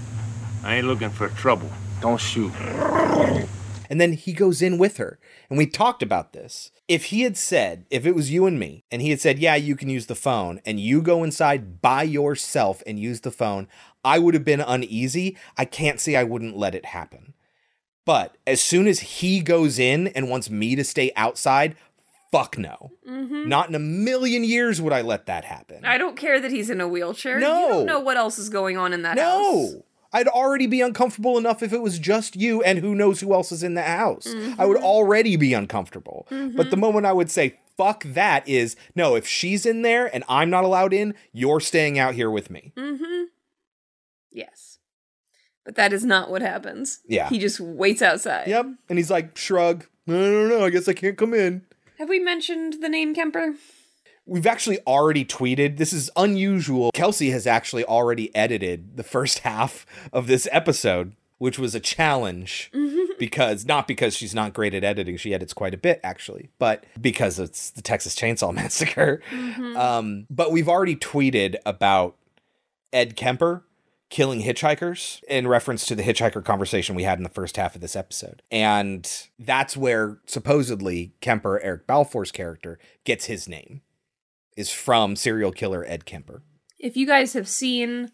[0.63, 1.69] I ain't looking for trouble.
[2.01, 2.53] Don't shoot.
[3.91, 5.19] And then he goes in with her.
[5.51, 6.71] And we talked about this.
[6.87, 9.57] If he had said, if it was you and me, and he had said, yeah,
[9.57, 13.67] you can use the phone, and you go inside by yourself and use the phone,
[14.05, 15.37] I would have been uneasy.
[15.57, 17.35] I can't say I wouldn't let it happen.
[18.05, 21.75] But as soon as he goes in and wants me to stay outside,
[22.37, 22.93] fuck no.
[23.09, 23.49] Mm-hmm.
[23.49, 25.85] Not in a million years would I let that happen.
[25.85, 27.39] I don't care that he's in a wheelchair.
[27.39, 27.61] No.
[27.61, 29.43] You don't know what else is going on in that house.
[29.43, 29.83] No.
[30.13, 33.53] I'd already be uncomfortable enough if it was just you and who knows who else
[33.53, 34.35] is in the house.
[34.59, 36.27] I would already be uncomfortable.
[36.31, 40.25] But the moment I would say, fuck that, is no, if she's in there and
[40.29, 42.73] I'm not allowed in, you're staying out here with me.
[42.77, 43.25] Mm-hmm.
[44.31, 44.79] Yes.
[45.65, 47.01] But that is not what happens.
[47.07, 47.29] Yeah.
[47.29, 48.47] He just waits outside.
[48.47, 48.67] Yep.
[48.89, 49.85] And he's like, shrug.
[50.09, 50.65] I don't know.
[50.65, 51.63] I guess I can't come in.
[51.99, 53.55] Have we mentioned the name Kemper?
[54.27, 55.79] We've actually already tweeted.
[55.79, 56.91] This is unusual.
[56.93, 62.71] Kelsey has actually already edited the first half of this episode, which was a challenge
[63.19, 65.17] because not because she's not great at editing.
[65.17, 69.23] She edits quite a bit actually, but because it's the Texas Chainsaw Massacre.
[69.77, 72.17] Um, but we've already tweeted about
[72.93, 73.63] Ed Kemper
[74.09, 77.81] killing hitchhikers in reference to the hitchhiker conversation we had in the first half of
[77.81, 78.43] this episode.
[78.51, 83.83] And that's where supposedly Kemper, Eric Balfour's character, gets his name,
[84.57, 86.43] is from serial killer Ed Kemper.
[86.79, 88.11] If you guys have seen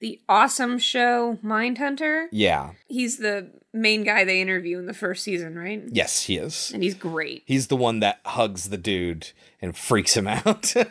[0.00, 2.72] the awesome show Mindhunter, Yeah.
[2.88, 5.82] he's the main guy they interview in the first season, right?
[5.90, 6.70] Yes, he is.
[6.74, 7.44] And he's great.
[7.46, 9.30] He's the one that hugs the dude
[9.62, 10.74] and freaks him out.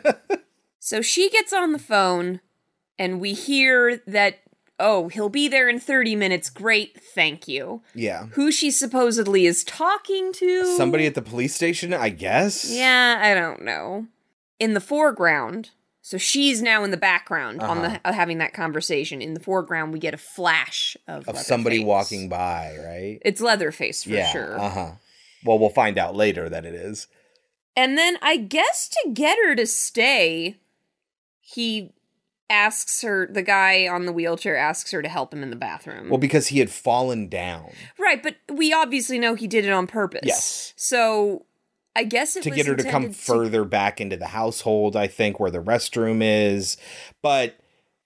[0.78, 2.40] So she gets on the phone,
[2.96, 4.38] and we hear that
[4.78, 6.50] oh, he'll be there in 30 minutes.
[6.50, 7.82] Great, thank you.
[7.94, 8.26] Yeah.
[8.32, 10.76] Who she supposedly is talking to.
[10.76, 12.70] Somebody at the police station, I guess.
[12.70, 14.06] Yeah, I don't know.
[14.58, 15.70] In the foreground,
[16.02, 17.98] so she's now in the background on Uh-huh.
[18.04, 19.20] the uh, having that conversation.
[19.20, 23.18] In the foreground, we get a flash of, Of somebody walking by, right?
[23.24, 24.30] It's Leatherface for yeah.
[24.30, 24.58] sure.
[24.58, 24.90] Uh huh.
[25.44, 27.06] Well, we'll find out later that it is.
[27.76, 30.56] And then I guess to get her to stay,
[31.40, 31.92] he
[32.48, 36.08] asks her, the guy on the wheelchair asks her to help him in the bathroom.
[36.08, 39.86] Well, because he had fallen down right, but we obviously know he did it on
[39.86, 40.22] purpose.
[40.24, 40.72] Yes.
[40.76, 41.46] So
[41.96, 45.06] I guess it to get her to come intended further back into the household, I
[45.06, 46.76] think, where the restroom is.
[47.22, 47.56] But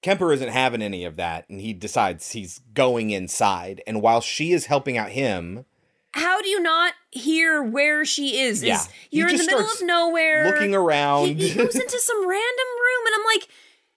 [0.03, 3.83] Kemper isn't having any of that, and he decides he's going inside.
[3.87, 5.67] And while she is helping out him,
[6.12, 8.62] How do you not hear where she is?
[8.62, 8.77] Yeah.
[8.77, 11.27] Is you're in the middle of nowhere, looking around.
[11.27, 13.49] He, he goes into some random room, and I'm like,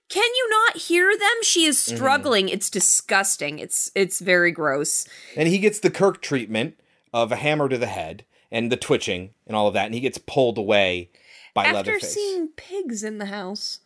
[0.10, 1.30] can you not hear them?
[1.44, 1.96] She is Mm-hmm.
[1.96, 2.50] struggling.
[2.50, 3.60] It's disgusting.
[3.60, 5.06] It's it's very gross.
[5.36, 6.80] and he gets the Kirk treatment
[7.14, 10.00] of a hammer to the head and the twitching and all of that, and he
[10.02, 11.10] gets pulled away
[11.54, 12.14] by After Leatherface.
[12.14, 13.80] seeing pigs in the house,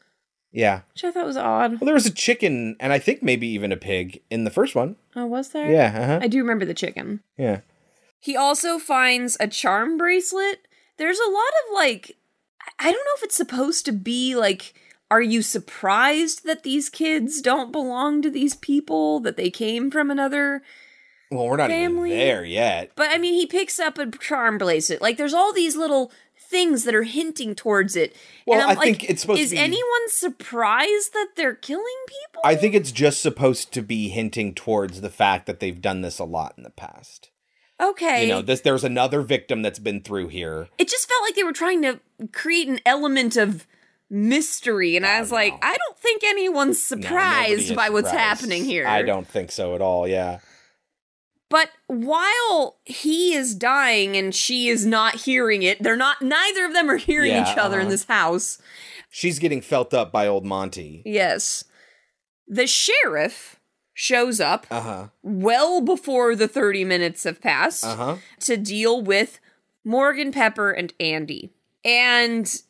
[0.52, 0.81] yeah.
[0.94, 1.72] which I thought was odd.
[1.80, 4.76] Well, there was a chicken, and I think maybe even a pig in the first
[4.76, 4.95] one.
[5.15, 5.69] Oh, was there?
[5.72, 6.19] Yeah, uh-huh.
[6.22, 7.22] I do remember the chicken.
[7.38, 7.61] Yeah.
[8.19, 10.68] He also finds a charm bracelet.
[10.98, 12.15] There's a lot of like,
[12.80, 14.73] I don't know if it's supposed to be like,
[15.09, 20.11] are you surprised that these kids don't belong to these people, that they came from
[20.11, 20.61] another?
[21.31, 22.11] Well, we're not Family.
[22.11, 22.91] even there yet.
[22.95, 25.01] But I mean, he picks up a charm bracelet.
[25.01, 26.11] Like, there's all these little
[26.49, 28.15] things that are hinting towards it.
[28.45, 31.85] Well, and I'm think like, it's supposed to is be- anyone surprised that they're killing
[32.07, 32.41] people?
[32.45, 36.19] I think it's just supposed to be hinting towards the fact that they've done this
[36.19, 37.31] a lot in the past.
[37.81, 38.23] Okay.
[38.23, 40.69] You know, this there's another victim that's been through here.
[40.77, 41.99] it just felt like they were trying to
[42.31, 43.67] create an element of
[44.09, 48.39] mystery and i was like i don't think anyone's surprised is by what's surprised.
[48.41, 50.07] happening here I don't think so at all.
[50.07, 50.39] Yeah.
[51.49, 56.73] but while he is dying and she is not hearing it they're not neither of
[56.73, 57.91] them are hearing Yeah, each other in uh-huh.
[57.91, 58.59] this house
[59.09, 61.01] She's getting felt up by old Monty.
[61.05, 61.65] yes
[62.47, 63.59] the sheriff
[63.93, 65.07] shows up Uh huh.
[65.21, 68.15] well before the 30 minutes have passed Uh huh.
[68.41, 69.39] to deal with
[69.84, 71.51] morgan pepper and andy
[71.84, 72.61] and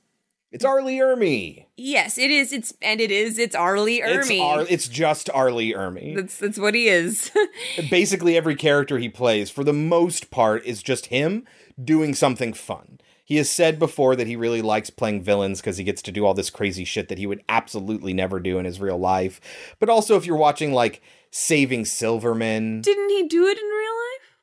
[0.57, 1.65] It's Arlie Ermy.
[1.77, 2.51] Yes, it is.
[2.51, 3.37] It's and it is.
[3.37, 3.79] It's R.
[3.79, 4.17] Lee Ermey.
[4.19, 4.41] It's.
[4.41, 5.51] Ar- it's just R.
[5.51, 6.15] Lee Ermey.
[6.15, 7.31] that's that's what he is.
[7.91, 11.45] Basically, every character he plays, for the most part, is just him
[11.83, 12.99] doing something fun.
[13.23, 16.25] He has said before that he really likes playing villains because he gets to do
[16.25, 19.39] all this crazy shit that he would absolutely never do in his real life.
[19.79, 24.37] But also, if you're watching like Saving Silverman Didn't he do it in real life?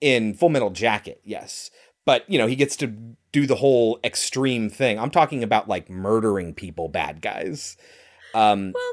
[0.00, 1.70] in Full Metal Jacket, yes.
[2.06, 2.94] But, you know, he gets to
[3.32, 4.98] do the whole extreme thing.
[4.98, 7.76] I'm talking about like murdering people, bad guys.
[8.34, 8.92] Um, Well,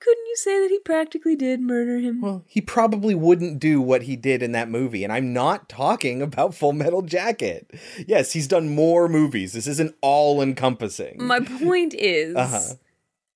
[0.00, 2.20] couldn't you say that he practically did murder him?
[2.20, 5.04] Well, he probably wouldn't do what he did in that movie.
[5.04, 7.70] And I'm not talking about Full Metal Jacket.
[8.06, 9.52] Yes, he's done more movies.
[9.52, 11.18] This isn't all encompassing.
[11.24, 12.74] My point is, Uh-huh.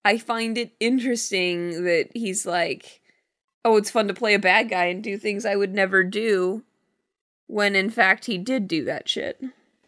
[0.05, 3.01] I find it interesting that he's like,
[3.65, 6.63] "Oh, it's fun to play a bad guy and do things I would never do,"
[7.49, 9.41] when in fact he did do that shit.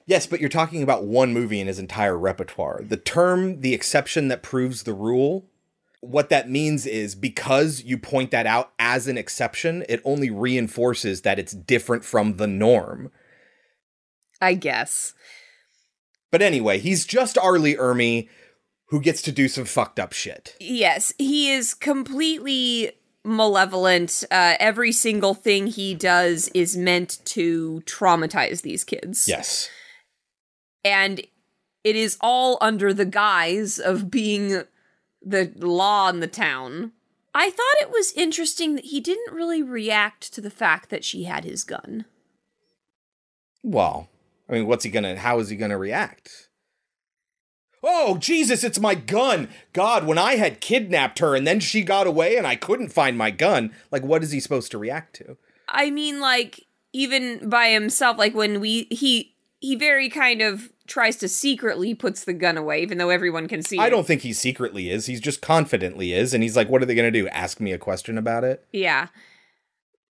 [0.09, 2.81] Yes, but you're talking about one movie in his entire repertoire.
[2.83, 5.51] The term, the exception that proves the rule,
[6.01, 11.21] what that means is because you point that out as an exception, it only reinforces
[11.21, 13.11] that it's different from the norm.
[14.41, 15.13] I guess.
[16.31, 17.59] But anyway, he's just R.
[17.59, 18.31] Lee Ermey
[18.87, 20.57] who gets to do some fucked up shit.
[20.59, 22.93] Yes, he is completely
[23.25, 24.25] malevolent.
[24.31, 29.29] Uh, every single thing he does is meant to traumatize these kids.
[29.29, 29.69] Yes.
[30.89, 31.21] And
[31.85, 34.63] it is all under the guise of being
[35.23, 36.93] the law in the town.
[37.35, 41.25] I thought it was interesting that he didn't really react to the fact that she
[41.25, 42.07] had his gun.
[43.63, 44.09] Well,
[44.49, 46.49] I mean, what's he gonna, how is he gonna react?
[47.83, 49.49] Oh, Jesus, it's my gun!
[49.73, 53.17] God, when I had kidnapped her and then she got away and I couldn't find
[53.17, 55.37] my gun, like, what is he supposed to react to?
[55.69, 61.17] I mean, like, even by himself, like when we, he, he very kind of tries
[61.19, 63.91] to secretly puts the gun away, even though everyone can see I it.
[63.91, 65.07] don't think he secretly is.
[65.07, 66.35] He's just confidently is.
[66.35, 67.29] And he's like, what are they going to do?
[67.29, 68.65] Ask me a question about it?
[68.73, 69.09] Yeah.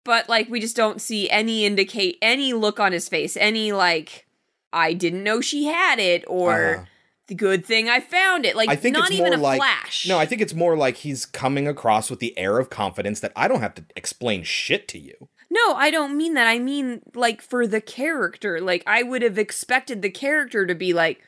[0.04, 4.26] But like we just don't see any indicate any look on his face, any like
[4.72, 6.84] I didn't know she had it or Uh-huh.
[7.28, 8.56] the good thing I found it.
[8.56, 10.08] Like I think not it's even more a like flash.
[10.08, 10.18] no.
[10.18, 13.46] I think it's more like he's coming across with the air of confidence that I
[13.46, 15.28] don't have to explain shit to you.
[15.52, 16.46] No, I don't mean that.
[16.46, 18.58] I mean like for the character.
[18.58, 21.20] Like I would have expected the character to be like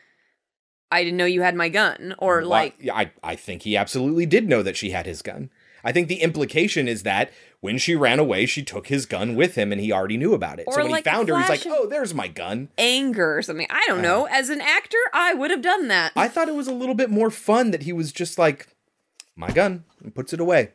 [0.91, 3.77] I didn't know you had my gun or Well, like yeah, I I think he
[3.77, 5.51] absolutely did know that she had his gun.
[5.85, 7.31] I think the implication is that
[7.61, 10.59] when she ran away, she took his gun with him and he already knew about
[10.59, 10.65] it.
[10.67, 12.71] Or so when like he found her, he's like, oh, there's my gun.
[12.79, 13.67] Anger or something.
[13.69, 14.03] I don't uh.
[14.03, 14.25] know.
[14.31, 16.13] As an actor, I would have done that.
[16.17, 18.69] I thought it was a little bit more fun that he was just like,
[19.37, 20.71] my gun, and puts it away.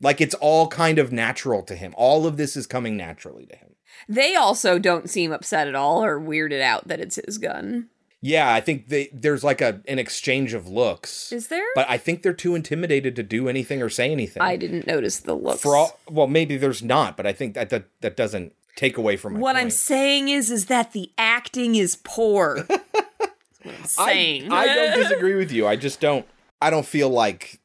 [0.00, 1.94] Like it's all kind of natural to him.
[1.96, 3.74] All of this is coming naturally to him.
[4.08, 7.88] They also don't seem upset at all or weirded out that it's his gun.
[8.20, 11.30] Yeah, I think they, there's like a an exchange of looks.
[11.30, 11.66] Is there?
[11.74, 14.42] But I think they're too intimidated to do anything or say anything.
[14.42, 15.60] I didn't notice the looks.
[15.60, 19.18] For all, well, maybe there's not, but I think that that, that doesn't take away
[19.18, 22.62] from my what I'm saying is, is that the acting is poor.
[22.68, 24.50] That's what I'm saying.
[24.50, 25.66] I, I don't disagree with you.
[25.66, 26.26] I just don't.
[26.62, 27.60] I don't feel like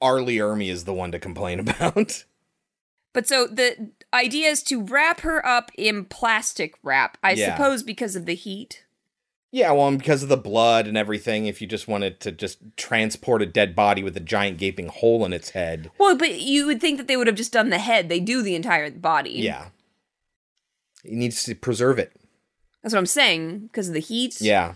[0.00, 0.20] R.
[0.20, 2.24] Lee Ermey is the one to complain about.
[3.12, 7.54] But so the idea is to wrap her up in plastic wrap, I Yeah.
[7.56, 8.84] suppose, because of the heat.
[9.52, 12.58] Yeah, well, and because of the blood and everything, if you just wanted to just
[12.76, 16.66] transport a dead body with a giant gaping hole in its head, Well, but you
[16.66, 18.10] would think that they would have just done the head.
[18.10, 19.30] They do the entire body.
[19.30, 19.68] yeah,
[21.02, 22.12] he needs to preserve it.
[22.82, 24.40] That's what I'm saying, because of the heat.
[24.42, 24.74] Yeah,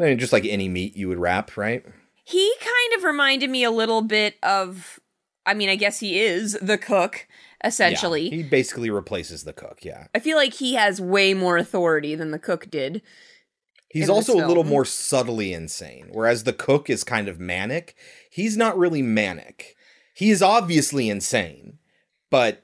[0.00, 1.84] I mean, just like any meat you would wrap, right?
[2.28, 5.00] He kind of reminded me a little bit of,
[5.46, 7.26] I mean, I guess he is the cook,
[7.64, 8.28] essentially.
[8.28, 9.82] Yeah, he basically replaces the cook.
[9.82, 13.00] Yeah, I feel like he has way more authority than the cook did.
[13.88, 17.96] he's also a little more subtly insane, whereas the cook is kind of manic.
[18.30, 19.74] He's not really manic.
[20.12, 21.78] He is obviously insane,
[22.28, 22.62] but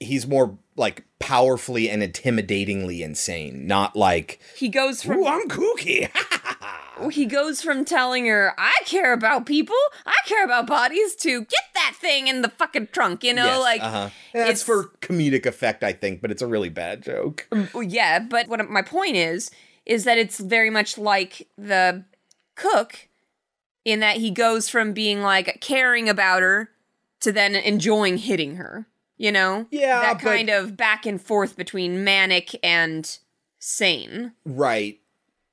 [0.00, 6.10] he's more like powerfully and intimidatingly insane, not like He goes from Ooh, I'm kooky.
[7.10, 9.76] he goes from telling her I care about people,
[10.06, 13.60] I care about bodies to get that thing in the fucking trunk, you know, Yes,
[13.60, 14.08] like uh-huh.
[14.32, 17.48] That's it's- for comedic effect, I think, but it's a really bad joke.
[17.80, 19.50] Yeah, but what my point is
[19.86, 22.04] is that it's very much like the
[22.54, 23.08] cook
[23.84, 26.70] in that he goes from being like caring about her
[27.20, 28.86] to then enjoying hitting her.
[29.16, 29.66] You know?
[29.70, 33.16] Yeah, That but- kind of back and forth between manic and
[33.60, 34.32] sane.
[34.44, 34.98] Right.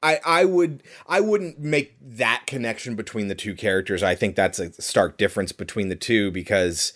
[0.03, 4.01] I, I would I wouldn't make that connection between the two characters.
[4.01, 6.93] I think that's a stark difference between the two because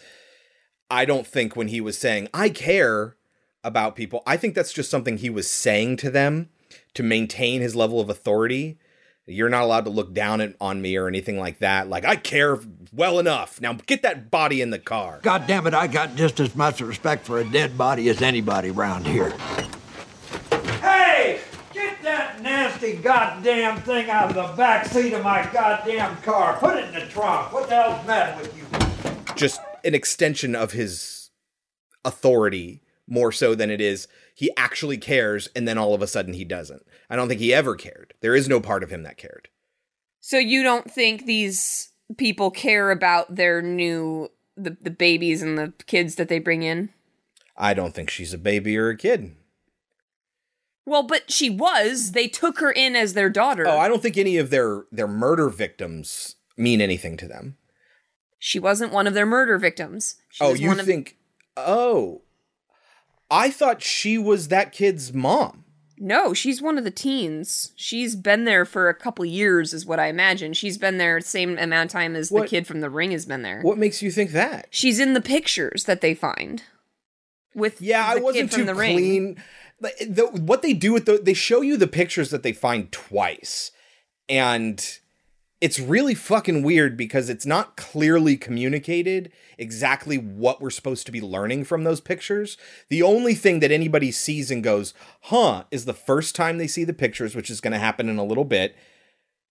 [0.89, 3.15] I don't think when he was saying I care
[3.63, 6.49] about people, I think that's just something he was saying to them
[6.93, 8.79] to maintain his level of authority.
[9.27, 11.89] You're not allowed to look down at, on me or anything like that.
[11.89, 12.59] Like I care
[12.93, 13.61] well enough.
[13.61, 15.19] Now get that body in the car.
[15.21, 18.69] God damn it, I got just as much respect for a dead body as anybody
[18.69, 19.33] around here.
[22.05, 22.11] Hey!
[22.11, 26.55] Get that nasty goddamn thing out of the back seat of my goddamn car.
[26.59, 27.51] Put it in the trunk.
[27.51, 28.65] What the hell's the matter with you?
[29.35, 31.31] just an extension of his
[32.05, 36.33] authority more so than it is he actually cares and then all of a sudden
[36.33, 36.83] he doesn't.
[37.09, 38.13] I don't think he ever cared.
[38.21, 39.49] There is no part of him that cared.
[40.21, 45.73] So you don't think these people care about their new the, the babies and the
[45.85, 46.89] kids that they bring in?
[47.57, 49.35] I don't think she's a baby or a kid.
[50.85, 52.11] Well, but she was.
[52.11, 53.67] They took her in as their daughter.
[53.67, 57.57] Oh, I don't think any of their their murder victims mean anything to them.
[58.37, 60.17] She wasn't one of their murder victims.
[60.29, 61.17] She oh, was you one of- think
[61.57, 62.21] Oh.
[63.31, 65.63] I thought she was that kid's mom.
[65.97, 67.71] No, she's one of the teens.
[67.75, 70.53] She's been there for a couple years, is what I imagine.
[70.53, 73.25] She's been there the same amount of time as the kid from The Ring has
[73.25, 73.61] been there.
[73.61, 74.67] What makes you think that?
[74.69, 76.63] She's in the pictures that they find
[77.55, 79.37] with Yeah, the I wasn't kid from too The Ring.
[79.79, 83.71] The, what they do with the they show you the pictures that they find twice,
[84.29, 84.99] and
[85.59, 91.21] it's really fucking weird because it's not clearly communicated exactly what we're supposed to be
[91.21, 92.57] learning from those pictures.
[92.89, 94.93] The only thing that anybody sees and goes,
[95.23, 98.17] "Huh," is the first time they see the pictures, which is going to happen in
[98.17, 98.75] a little bit.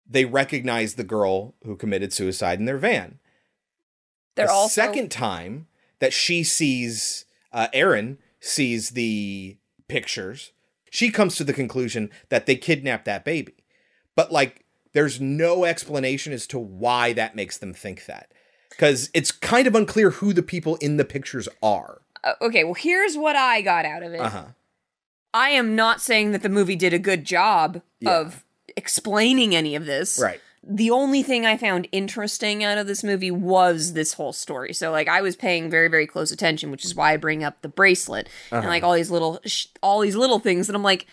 [0.09, 3.19] They recognize the girl who committed suicide in their van.
[4.35, 5.67] They're the also second time
[5.99, 9.57] that she sees uh, Aaron sees the
[9.87, 10.51] pictures,
[10.89, 13.55] she comes to the conclusion that they kidnapped that baby.
[14.15, 18.31] But like, there's no explanation as to why that makes them think that,
[18.69, 22.01] because it's kind of unclear who the people in the pictures are.
[22.23, 24.19] Uh, okay, well, here's what I got out of it.
[24.19, 24.45] Uh huh.
[25.33, 28.45] I am not saying that the movie did a good job of
[28.77, 30.19] explaining any of this.
[30.21, 30.39] Right.
[30.65, 34.73] The only thing I found interesting out of this movie was this whole story.
[34.73, 37.61] So, like, I was paying very, very close attention, which is why I bring up
[37.61, 38.69] the bracelet and Uh-huh.
[38.69, 40.69] like all these little, sh- all these little things.
[40.69, 41.05] And I'm like,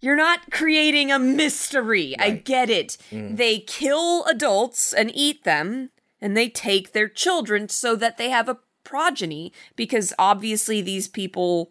[0.00, 2.16] you're not creating a mystery.
[2.18, 2.96] I get it.
[3.12, 3.36] Mm.
[3.36, 5.90] They kill adults and eat them,
[6.20, 11.70] and they take their children so that they have a progeny, because obviously these people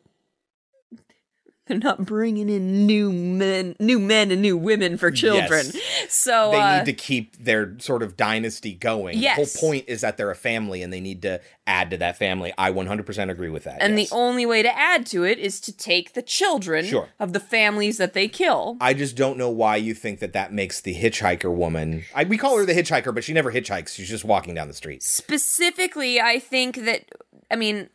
[1.69, 5.65] They're not bringing in new men, new men and new women for children.
[6.09, 9.17] So they uh, need to keep their sort of dynasty going.
[9.17, 9.35] Yes.
[9.53, 12.17] The whole point is that they're a family and they need to add to that
[12.17, 12.53] family.
[12.57, 13.81] I 100% agree with that.
[13.81, 14.09] and yes.
[14.09, 17.09] the only way to add to it is to take the children Sure.
[17.19, 18.77] of the families that they kill.
[18.79, 22.05] I just don't know why you think that that makes the hitchhiker woman.
[22.15, 23.95] I, we call her the hitchhiker, but she never hitchhikes.
[23.95, 25.03] She's just walking down the street.
[25.03, 27.05] Specifically, I think that
[27.51, 27.89] I mean,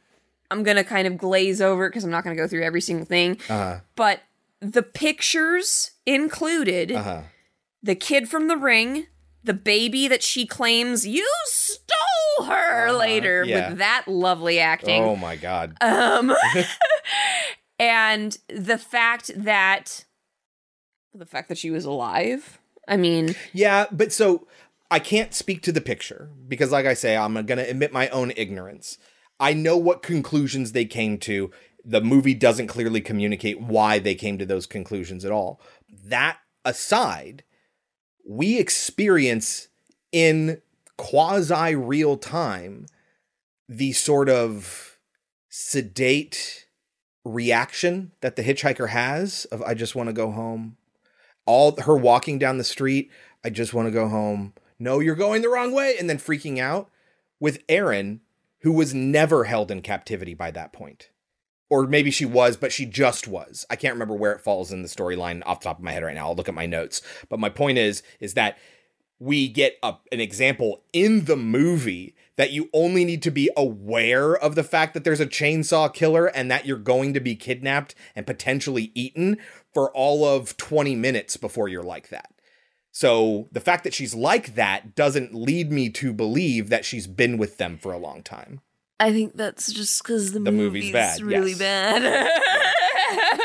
[0.52, 3.06] I'm gonna kind of glaze over it because I'm not gonna go through every single
[3.06, 3.38] thing.
[3.48, 3.80] Uh huh.
[3.96, 4.20] But
[4.60, 7.20] the pictures included Uh huh.
[7.82, 9.06] the kid from the ring,
[9.42, 13.50] the baby that she claims you stole her later Uh-huh.
[13.50, 13.68] yeah.
[13.70, 15.02] with that lovely acting.
[15.02, 15.76] Oh my god.
[15.80, 16.32] Um,
[17.78, 20.04] and the fact that
[21.14, 22.58] the fact that she was alive.
[22.88, 24.46] I mean, Yeah, but so
[24.90, 28.08] I can't speak to the picture because, like I say, I'm going to admit my
[28.08, 28.98] own ignorance.
[29.42, 31.50] I know what conclusions they came to.
[31.84, 35.60] The movie doesn't clearly communicate why they came to those conclusions at all.
[36.04, 37.42] That aside,
[38.24, 39.66] we experience
[40.12, 40.62] in
[40.96, 42.86] quasi real time
[43.68, 44.96] the sort of
[45.48, 46.66] sedate
[47.24, 50.76] reaction that the hitchhiker has of I just want to go home.
[51.46, 53.10] All her walking down the street,
[53.44, 54.52] I just want to go home.
[54.78, 56.90] No, you're going the wrong way and then freaking out
[57.40, 58.20] with Aaron
[58.62, 61.10] who was never held in captivity by that point.
[61.68, 63.64] Or maybe she was, but she just was.
[63.70, 66.02] I can't remember where it falls in the storyline off the top of my head
[66.02, 66.28] right now.
[66.28, 67.00] I'll look at my notes.
[67.28, 68.58] But my point is is that
[69.18, 74.36] we get a, an example in the movie that you only need to be aware
[74.36, 77.94] of the fact that there's a chainsaw killer and that you're going to be kidnapped
[78.16, 79.38] and potentially eaten
[79.72, 82.31] for all of 20 minutes before you're like that.
[82.92, 87.38] So the fact that she's like that doesn't lead me to believe that she's been
[87.38, 88.60] with them for a long time.
[89.00, 91.58] I think that's just because the, The movie's movie's, bad, really yes.
[91.58, 92.30] bad.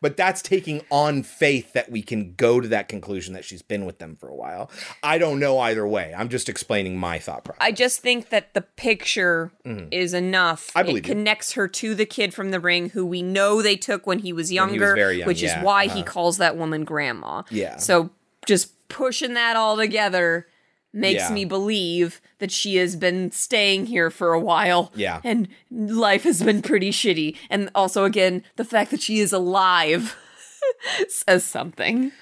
[0.00, 3.84] But that's taking on faith that we can go to that conclusion that she's been
[3.86, 4.68] with them for a while.
[5.00, 6.12] I don't know either way.
[6.16, 7.58] I'm just explaining my thought process.
[7.60, 9.86] I just think that the picture Mhm.
[9.92, 10.72] is enough.
[10.74, 11.14] I believe it you.
[11.14, 14.32] connects her to the kid from the ring who we know they took when he
[14.32, 16.02] was When he was younger, very young, which yeah, is why he uh-huh.
[16.02, 17.42] calls that woman grandma.
[17.48, 17.76] Yeah.
[17.76, 18.10] So
[18.44, 20.46] just pushing that all together
[20.92, 21.32] makes Yeah.
[21.32, 24.92] me believe that she has been staying here for a while.
[24.94, 25.20] Yeah.
[25.24, 27.36] And life has been pretty shitty.
[27.50, 30.14] And also again, the fact that she is alive
[31.08, 32.12] says something.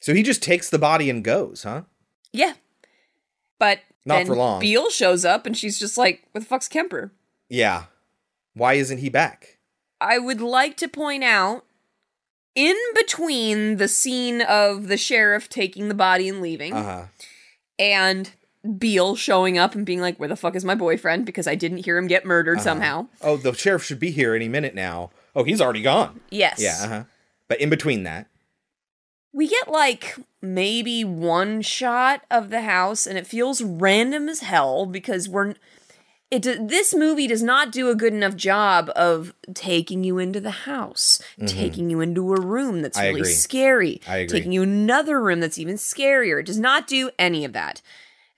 [0.00, 1.82] So he just takes the body and goes, huh?
[2.32, 2.54] Yeah.
[3.58, 4.60] But Not then for long.
[4.60, 7.12] Biel shows up and she's just like, "What the fuck's Kemper?"
[7.48, 7.84] Yeah.
[8.54, 9.58] Why isn't he back?
[10.00, 11.64] I would like to point out
[12.54, 17.02] in between the scene of the sheriff taking the body and leaving Uh huh.
[17.78, 18.30] and
[18.78, 21.78] Biel showing up and being like, "Where the fuck is my boyfriend?" because I didn't
[21.84, 22.64] hear him get murdered Uh-huh.
[22.64, 23.06] somehow.
[23.20, 25.10] Oh, the sheriff should be here any minute now.
[25.34, 26.20] Oh, he's already gone.
[26.30, 26.60] Yes.
[26.60, 26.76] Yeah.
[26.80, 27.04] Uh huh.
[27.48, 28.28] But in between that,
[29.34, 34.84] We get like maybe one shot of the house and it feels random as hell
[34.86, 35.54] because we're
[36.32, 40.50] it this movie does not do a good enough job of taking you into the
[40.50, 41.46] house, Mhm.
[41.48, 43.32] taking you into a room that's I really agree.
[43.32, 44.38] scary, I agree.
[44.38, 46.40] taking you another room that's even scarier.
[46.40, 47.82] It does not do any of that.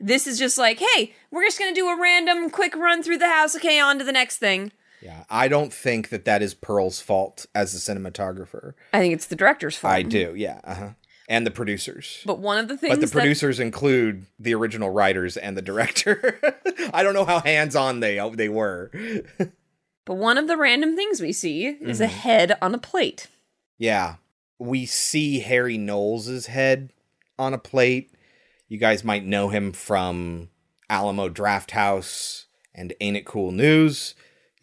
[0.01, 3.29] This is just like, hey, we're just gonna do a random quick run through the
[3.29, 3.55] house.
[3.57, 4.73] Okay, on to the next thing.
[5.01, 8.73] yeah, I don't think that that is Pearl's fault as a cinematographer.
[8.93, 9.93] I think it's the director's fault.
[9.95, 10.33] I do.
[10.37, 10.61] Yeah.
[10.65, 10.89] Uh huh.
[11.29, 12.23] And the producers.
[12.27, 15.63] But one of the things But the that- producers include the original writers and the
[15.63, 16.39] director.
[16.93, 18.91] I don't know how hands on they they were.
[20.05, 22.11] but one of the random things we see is a Mhm.
[22.11, 23.29] head on a plate.
[23.79, 24.17] Yeah.
[24.59, 26.93] We see Harry Knowles's head
[27.39, 28.11] on a plate.
[28.69, 30.51] You guys might know him from
[30.91, 34.15] Alamo Draft House and Ain't It Cool News.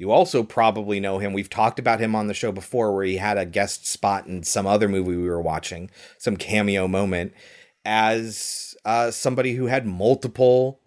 [0.01, 1.31] You also probably know him.
[1.31, 4.41] We've talked about him on the show before where he had a guest spot in
[4.41, 7.35] some other movie we were watching, some cameo moment,
[7.85, 10.79] as uh, somebody who had multiple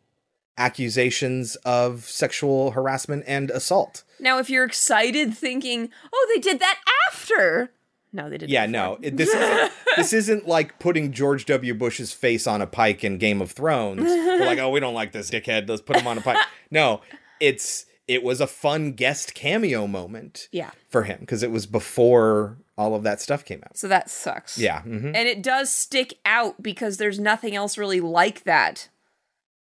[0.58, 4.02] accusations of sexual harassment and assault.
[4.18, 7.70] Now, if you're excited thinking, oh, they did that after.
[8.12, 8.50] No, they didn't.
[8.50, 8.98] Yeah, no.
[9.00, 11.72] This isn't this isn't like putting George W.
[11.72, 14.02] Bush's face on a pike in Game of Thrones.
[14.02, 15.68] We're like, oh, we don't like this dickhead.
[15.68, 16.38] Let's put him on a pike.
[16.72, 17.02] No,
[17.38, 20.70] it's it was a fun guest cameo moment Yeah.
[20.90, 23.76] for him because it was before all of that stuff came out.
[23.76, 24.58] So that sucks.
[24.58, 24.82] Yeah.
[24.82, 25.06] mhm.
[25.14, 28.88] And it does stick out because there's nothing else really like that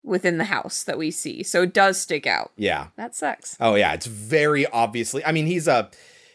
[0.04, 1.44] within the house that we see.
[1.44, 2.52] So it does stick out.
[2.58, 2.88] Yeah.
[2.98, 3.56] That sucks.
[3.60, 5.24] Oh yeah, it's very obviously.
[5.26, 5.90] I mean, he's a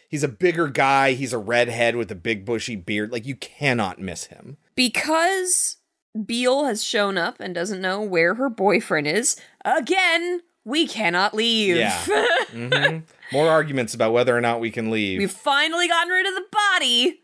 [0.09, 1.13] he's a bigger guy.
[1.13, 3.11] He's a redhead with a big bushy beard.
[3.11, 4.57] Like you cannot miss him.
[4.75, 5.77] Because
[6.25, 11.75] Biel has shown up and doesn't know where her boyfriend is, again, we cannot leave.
[11.77, 12.05] Yeah.
[12.49, 13.03] Mhm.
[13.31, 15.19] More arguments about whether or not we can leave.
[15.19, 17.21] We've finally gotten rid of the body.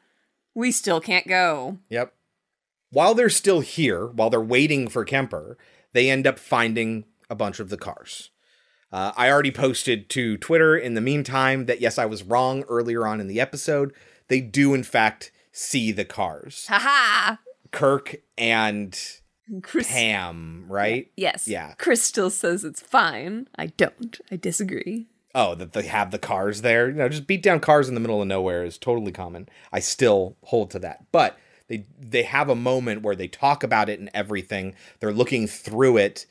[0.53, 1.80] We still can't go.
[1.90, 2.14] Yep.
[2.91, 5.57] While they're still here, while they're waiting for Kemper,
[5.93, 8.30] they end up finding a bunch of the cars.
[8.91, 13.07] Uh, I already posted to Twitter in the meantime that yes, I was wrong earlier
[13.07, 13.91] on in the episode.
[14.27, 16.67] They do, in fact, see the cars.
[16.69, 17.38] Haha.
[17.72, 18.95] Kirk and
[19.61, 21.11] Chris- Pam, right?
[21.15, 21.48] Yes.
[21.48, 21.74] Yeah.
[21.77, 23.48] Crystal says it's fine.
[23.57, 24.19] I don't.
[24.32, 25.07] I disagree.
[25.33, 26.88] Oh, that they have the cars there.
[26.88, 29.49] You know, just beat down cars in the middle of nowhere is totally common.
[29.74, 31.06] I still hold to that.
[31.11, 34.75] But they they have a moment where they talk about it and everything.
[34.99, 36.25] They're looking through it.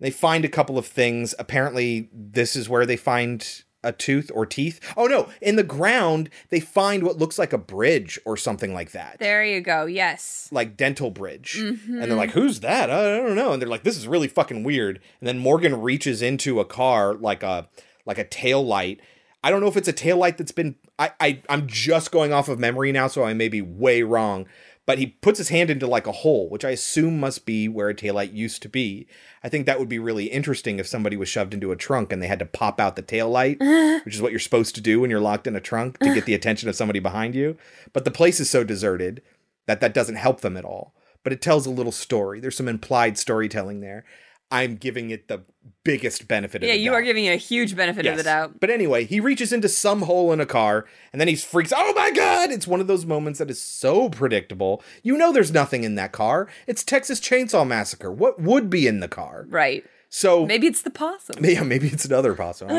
[0.00, 1.34] They find a couple of things.
[1.38, 4.78] Apparently, this is where they find a tooth or teeth.
[4.96, 8.92] Oh no, in the ground, they find what looks like a bridge or something like
[8.92, 9.18] that.
[9.18, 9.86] There you go.
[9.86, 10.48] Yes.
[10.52, 11.56] Like dental bridge.
[11.58, 12.00] Mhm.
[12.00, 12.90] And they're like, who's that?
[12.90, 13.52] I don't know.
[13.52, 15.00] And they're like, this is really fucking weird.
[15.20, 17.68] And then Morgan reaches into a car like a
[18.06, 19.00] like a tail light.
[19.44, 22.32] I don't know if it's a tail light that's been I, I I'm just going
[22.32, 24.46] off of memory now, so I may be way wrong.
[24.92, 27.88] But he puts his hand into like a hole, which I assume must be where
[27.88, 29.06] a taillight used to be.
[29.42, 32.22] I think that would be really interesting if somebody was shoved into a trunk and
[32.22, 33.58] they had to pop out the taillight,
[34.04, 36.26] which is what you're supposed to do when you're locked in a trunk to get
[36.26, 37.56] the attention of somebody behind you.
[37.94, 39.22] But the place is so deserted
[39.64, 40.94] that that doesn't help them at all.
[41.24, 42.38] But it tells a little story.
[42.38, 44.04] There's some implied storytelling there.
[44.50, 45.40] I'm giving it the
[45.84, 46.94] biggest benefit of Yeah, you doubt.
[46.94, 48.60] are giving a huge benefit of the doubt.
[48.60, 51.72] But anyway, he reaches into some hole in a car and then he freaks.
[51.76, 52.50] Oh my God!
[52.50, 54.82] It's one of those moments that is so predictable.
[55.02, 56.48] You know there's nothing in that car.
[56.66, 58.10] It's Texas Chainsaw Massacre.
[58.12, 59.46] What would be in the car?
[59.48, 59.84] Right.
[60.08, 61.36] So Maybe it's the possum.
[61.44, 62.68] yeah, maybe it's another possum.
[62.70, 62.74] I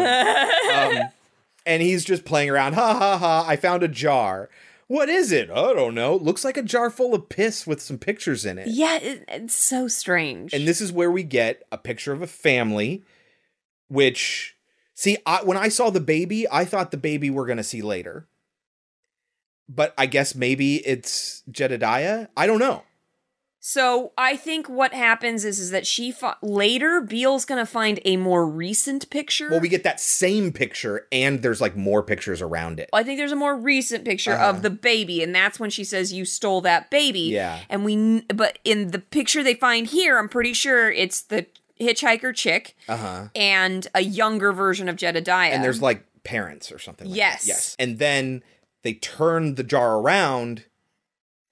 [0.67, 1.01] don't know.
[1.01, 1.07] um,
[1.65, 2.73] and he's just playing around.
[2.73, 3.45] Ha ha ha!
[3.47, 4.49] I found a jar.
[4.87, 5.49] What is it?
[5.49, 6.15] I don't know.
[6.15, 8.67] Looks like a jar full of piss with some pictures in it.
[8.67, 10.53] Yeah, it, it's so strange.
[10.53, 13.03] And this is where we get a picture of a family,
[13.87, 14.55] which,
[14.93, 17.81] see, I, when I saw the baby, I thought the baby we're going to see
[17.81, 18.27] later.
[19.69, 22.27] But I guess maybe it's Jedediah.
[22.35, 22.83] I don't know.
[23.65, 28.45] So I think what happens is is that she later Biel's gonna find a more
[28.45, 29.49] recent picture.
[29.49, 32.89] Well, we get that same picture, and there's like more pictures around it.
[32.91, 34.49] I think there's a more recent picture Uh-huh.
[34.49, 37.61] of the baby, and that's when she says, "You stole that baby." Yeah.
[37.69, 41.45] And we, but in the picture they find here, I'm pretty sure it's the
[41.79, 43.27] hitchhiker chick Uh huh.
[43.33, 45.51] and a younger version of Jedediah.
[45.51, 47.07] And there's like parents or something.
[47.07, 47.41] Like Yes.
[47.43, 47.47] That.
[47.47, 47.75] Yes.
[47.79, 48.43] And then
[48.81, 50.65] they turn the jar around,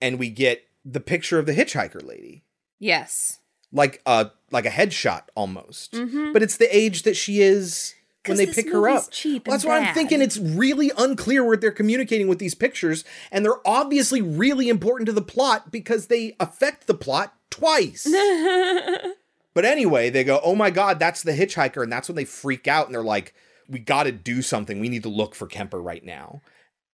[0.01, 2.43] and we get the picture of the hitchhiker lady.
[2.79, 3.39] yes,
[3.71, 5.93] like a like a headshot almost.
[5.93, 6.33] Mhm.
[6.33, 7.93] But it's the age that she is
[8.27, 9.09] when they pick her up.
[9.11, 13.03] cheap Well, that's why I'm thinking it's really unclear what they're communicating with these pictures,
[13.31, 18.05] and they're obviously really important to the plot because they affect the plot twice.
[19.53, 22.67] but anyway, they go, "Oh my god, that's the hitchhiker," and that's when they freak
[22.67, 23.33] out and they're like,
[23.69, 24.79] "We got to do something.
[24.79, 26.41] We need to look for Kemper right now."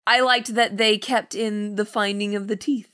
[0.05, 2.91] I liked that they kept in the finding of the teeth.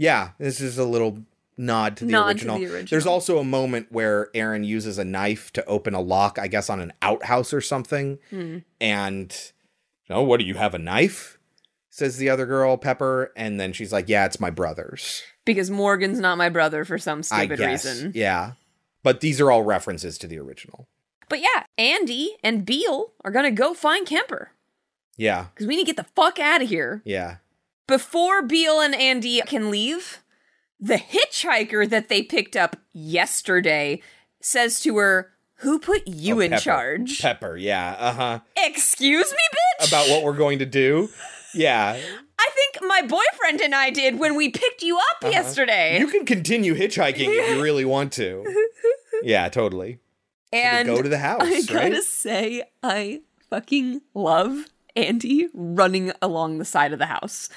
[0.00, 1.18] Yeah, this is a little
[1.58, 2.58] nod to the, Nod to original.
[2.58, 2.86] the original.
[2.88, 6.70] There's also a moment where Aaron uses a knife to open a lock, I guess
[6.70, 8.18] on an outhouse or something.
[8.30, 8.58] Hmm.
[8.80, 9.36] And,
[10.08, 11.38] oh, what do you have a knife?
[11.90, 16.18] Says the other girl, Pepper, and then she's like, "Yeah, it's my brother's." Because Morgan's
[16.20, 18.12] not my brother for some I stupid guess, reason.
[18.14, 18.52] yeah.
[19.02, 20.86] But these are all references to the original.
[21.28, 24.52] But yeah, Andy and Biel are gonna go find Kemper.
[25.16, 27.02] Yeah, Because we need to get the fuck out of here.
[27.04, 27.36] yeah.
[27.90, 30.20] Before Biel and Andy can leave,
[30.78, 34.00] the hitchhiker that they picked up yesterday
[34.40, 36.62] says to her, Who put you Oh, in Pepper.
[36.62, 37.20] charge?
[37.20, 38.38] Pepper, yeah, uh huh.
[38.56, 39.38] Excuse me,
[39.82, 39.88] bitch?
[39.88, 41.08] About what we're going to do.
[41.52, 41.98] Yeah.
[42.38, 45.30] I think my boyfriend and I did when we picked you up Uh-huh.
[45.30, 45.98] yesterday.
[45.98, 48.44] You can continue hitchhiking if you really want to.
[49.24, 49.98] Yeah, totally.
[50.52, 52.02] and go to the house, I gotta right?
[52.04, 57.48] say, I fucking love Andy running along the side of the house.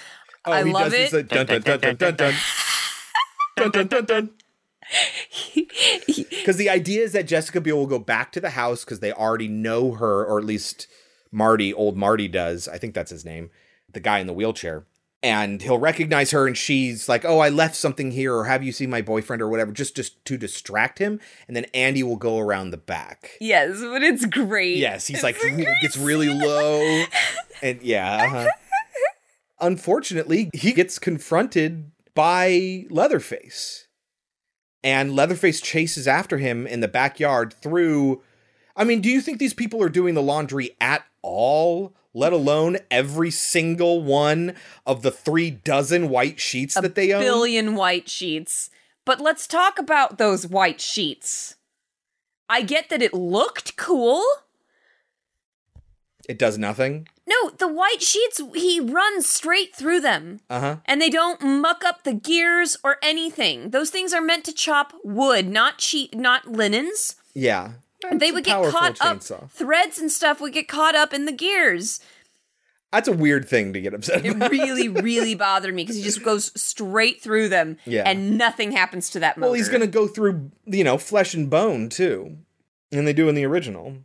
[0.45, 0.97] I Oh, he love does it.
[0.97, 2.33] this, like, dun, dun, dun, dun, dun, dun.
[3.55, 4.29] Dun, dun, dun, dun.
[5.53, 9.11] Because the idea is that Jessica Biel will go back to the house because they
[9.13, 10.87] already know her, or at least
[11.31, 12.67] Marty, old Marty does.
[12.67, 13.51] I think that's his name,
[13.91, 14.85] the guy in the wheelchair.
[15.21, 18.73] And he'll recognize her, and she's like, "Oh, I left something here, or have you
[18.73, 21.21] seen my boyfriend, or whatever?" Just, just to distract him.
[21.47, 23.37] And then Andy will go around the back.
[23.39, 24.77] Yes, but it's great.
[24.77, 25.37] Yes, he's like
[25.81, 27.05] gets really low,
[27.61, 28.23] and yeah.
[28.25, 28.47] uh-huh.
[29.63, 33.87] Unfortunately, he gets confronted by Leatherface,
[34.83, 38.21] and Leatherface chases after him in the backyard through.
[38.75, 41.95] I mean, do you think these people are doing the laundry at all?
[42.13, 44.53] Let alone every single one
[44.85, 47.21] of the three dozen white sheets that they own.
[47.21, 48.69] A billion white sheets.
[49.05, 51.55] But let's talk about those white sheets.
[52.47, 54.23] I get that it looked cool.
[56.29, 57.07] It does nothing.
[57.27, 60.39] No, the white sheets, he runs straight through them.
[60.49, 60.75] Uh huh.
[60.85, 63.71] And they don't muck up the gears or anything.
[63.71, 67.15] Those things are meant to chop wood, not sheet, not linens.
[67.33, 67.73] Yeah.
[68.11, 69.43] they would get caught chainsaw.
[69.43, 69.51] up.
[69.51, 71.99] Threads and stuff would get caught up in the gears.
[72.91, 74.53] That's a weird thing to get upset about.
[74.53, 78.03] It really, really bothered me because he just goes straight through them, Yeah.
[78.05, 79.47] and nothing happens to that motor.
[79.49, 82.37] well, he's going to go through, you know, flesh and bone too.
[82.91, 83.97] And they do in the original.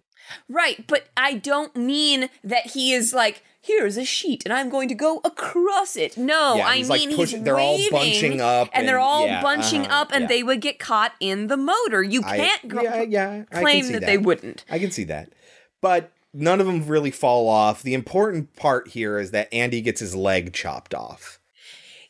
[0.49, 4.89] Right, but I don't mean that he is like, here's a sheet and I'm going
[4.89, 6.17] to go across it.
[6.17, 8.99] No, Yeah, I he's, mean like, pushing- he's they're all waving, bunching up and, they're
[8.99, 10.29] all yeah, bunching uh-huh, up and yeah.
[10.29, 12.03] they would get caught in the motor.
[12.03, 14.65] You can't gr- yeah, yeah, I can claim see that, they wouldn't.
[14.71, 15.33] I can see that.
[15.81, 17.83] But none of them really fall off.
[17.83, 21.39] The important part here is that Andy gets his leg chopped off.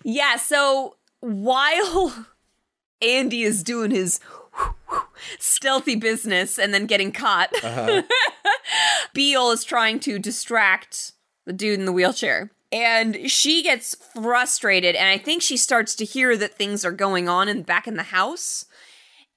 [0.04, 2.26] Yeah, so while
[3.02, 4.20] Andy is doing his
[5.38, 8.02] stealthy business and then getting caught, Uh-huh.
[9.14, 11.12] Biel is trying to distract
[11.46, 12.50] the dude in the wheelchair.
[12.70, 17.26] And she gets frustrated, and I think she starts to hear that things are going
[17.26, 18.66] on in back in the house.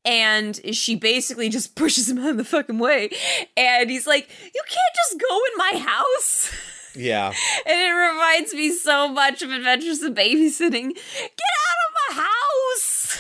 [0.04, 3.10] And she basically just pushes him out of the fucking way.
[3.56, 6.52] And he's like, You can't just go in my house.
[6.94, 7.32] Yeah.
[7.66, 10.90] And it reminds me so much of Adventures in Babysitting.
[10.90, 13.18] Get out of my house!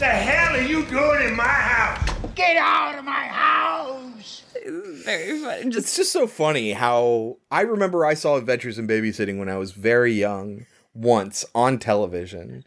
[0.00, 2.10] The hell are you doing in my house?
[2.34, 4.44] Get out of my house!
[4.64, 5.76] Very funny.
[5.76, 9.72] It's just so funny how I remember I saw Adventures in Babysitting when I was
[9.72, 10.64] very young
[10.94, 12.64] once on television.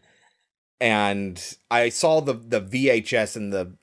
[0.80, 3.78] And I saw the the VHS in the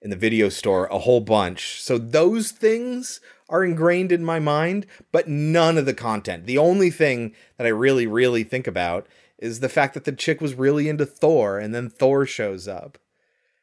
[0.00, 1.82] in the video store a whole bunch.
[1.82, 6.46] So those things are ingrained in my mind, but none of the content.
[6.46, 9.06] The only thing that I really really think about
[9.38, 12.98] is the fact that the chick was really into Thor and then Thor shows up.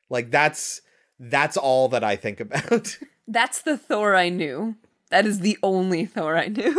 [0.10, 0.82] Like that's
[1.20, 2.98] that's all that I think about.
[3.28, 4.76] That's the Thor I knew.
[5.10, 6.76] That is the only Thor I knew.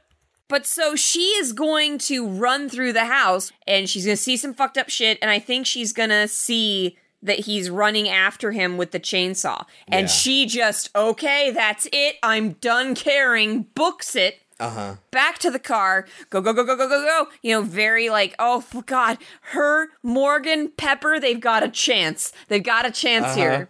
[0.48, 4.36] but so she is going to run through the house and she's going to see
[4.38, 5.18] some fucked up shit.
[5.20, 9.66] And I think she's going to see that he's running after him with the chainsaw.
[9.88, 10.12] And Yeah.
[10.12, 12.16] she just, okay, that's it.
[12.22, 13.64] I'm done caring.
[13.74, 14.40] Books it.
[14.60, 14.96] Uh-huh.
[15.12, 17.26] back to the car, go, go, go, go, go, go, go.
[17.42, 19.18] You know, very like, oh, God,
[19.52, 22.32] her, Morgan, Pepper, they've got a chance.
[22.48, 23.36] They've got a chance Uh-huh.
[23.36, 23.68] here.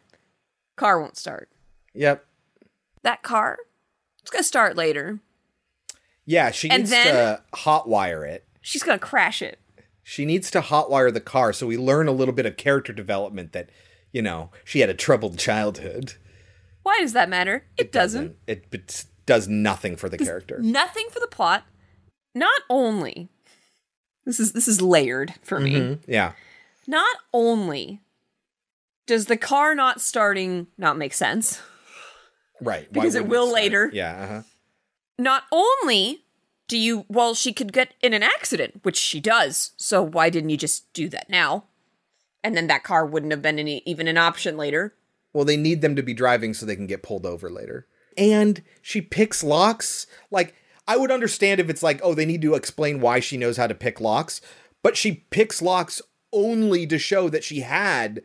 [0.77, 1.51] Car won't start.
[1.95, 2.25] Yep.
[3.03, 3.59] That car,
[4.21, 5.19] it's going to start later.
[6.25, 8.45] Yeah, she And needs to hotwire it.
[8.61, 9.59] She's going to crash it.
[10.03, 13.53] She needs to hotwire the car so we learn a little bit of character development
[13.53, 13.69] that,
[14.13, 16.15] you know, she had a troubled childhood.
[16.83, 17.65] Why does that matter?
[17.77, 18.37] It, doesn't.
[18.47, 20.59] It, it does nothing for the character.
[20.61, 21.63] Nothing for the plot.
[22.35, 23.29] Not only,
[24.25, 25.73] this is this is layered for me.
[25.75, 26.33] Mhm, Yeah.
[26.87, 28.01] Not only
[29.07, 31.61] does the car not starting not make sense,
[32.61, 32.93] Right.
[32.93, 33.55] Because it will start?
[33.63, 33.91] later.
[33.93, 34.23] Yeah.
[34.25, 34.43] Uh-huh.
[35.19, 36.25] not only
[36.69, 40.51] do you well she could get in an accident which she does so why didn't
[40.51, 41.65] you just do that now
[42.45, 44.95] and then that car wouldn't have been any, even an option later
[45.33, 47.87] Well, they need them to be driving so they can get pulled over later.
[48.19, 50.07] And she picks locks.
[50.31, 50.55] Like,
[50.87, 53.67] I would understand if it's like, oh, they need to explain why she knows how
[53.67, 54.41] to pick locks,
[54.83, 58.23] but she picks locks only to show that she had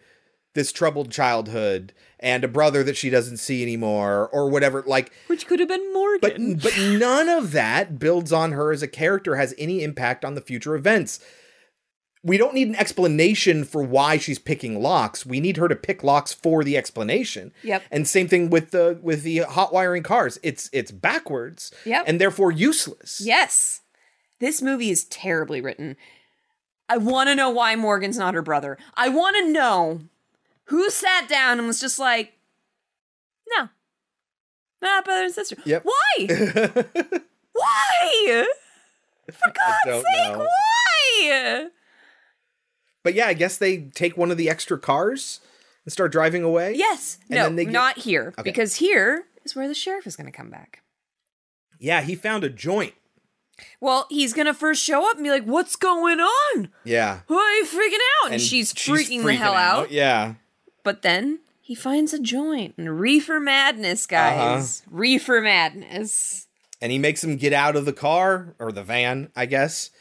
[0.54, 4.84] this troubled childhood and a brother that she doesn't see anymore or whatever.
[4.86, 6.56] Like, which could have been Morgan.
[6.56, 10.36] But but none of that builds on her as a character has any impact on
[10.36, 11.20] the future events.
[12.26, 15.26] We don't need an explanation for why she's picking locks.
[15.26, 17.52] We need her to pick locks for the explanation.
[17.64, 17.84] Yep.
[17.92, 20.40] And same thing with the with the hot wiring cars.
[20.42, 21.72] It's it's backwards.
[21.86, 22.06] Yep.
[22.08, 23.22] And therefore useless.
[23.24, 23.82] yes
[24.40, 25.96] this movie is terribly written
[26.90, 30.02] i want to know why morgan's not her brother i want to know
[30.66, 32.34] who sat down and was just like
[33.56, 33.70] no
[34.82, 35.86] not brother and sister Yep.
[35.86, 36.26] why
[37.54, 38.46] why
[39.32, 40.40] for god's sake know.
[40.40, 41.70] why
[43.04, 45.40] But yeah, I guess they take one of the extra cars
[45.86, 46.74] and start driving away.
[46.76, 47.18] Yes.
[47.30, 48.34] And no, get- not here.
[48.38, 48.44] Okay.
[48.44, 50.82] Because here is where the sheriff is going to come back.
[51.80, 52.94] Yeah, he found a joint.
[53.82, 56.70] Well, he's going to first show up and be like, What's going on?
[56.86, 57.20] Yeah.
[57.28, 58.32] Why are you freaking out?
[58.32, 59.92] And, she's, freaking, the hell out.
[59.92, 60.36] Yeah.
[60.84, 64.82] But then he finds a joint and reefer madness, guys.
[64.86, 64.98] Uh-huh.
[64.98, 66.48] Reefer madness.
[66.82, 69.92] and he makes him get out of the car or the van, I guess,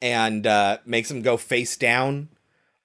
[0.00, 2.28] and uh, makes him go face down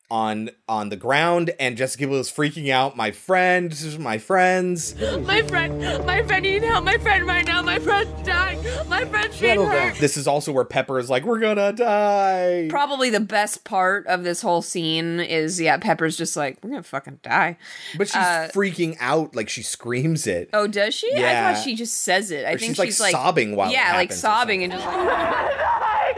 [0.10, 2.96] on on the ground and Jessica Biel is freaking out.
[2.96, 4.96] My friend, my friends.
[5.28, 6.84] My friend, my friend need help.
[6.86, 7.62] My friend right now.
[7.62, 8.60] My friend's dying.
[8.90, 9.96] My friend's being hurt.
[9.98, 14.24] This is also where Pepper is like, "We're gonna die." Probably the best part of
[14.24, 17.58] this whole scene is yeah, Pepper's just like, we're gonna fucking die.
[17.98, 20.50] But she's Uh, freaking out, like she screams it.
[20.54, 21.10] Oh, does she?
[21.14, 21.50] Yeah.
[21.50, 22.46] I thought she just says it.
[22.46, 24.86] I Or think she's, like, she's like sobbing while it yeah, like sobbing and just
[24.86, 24.96] like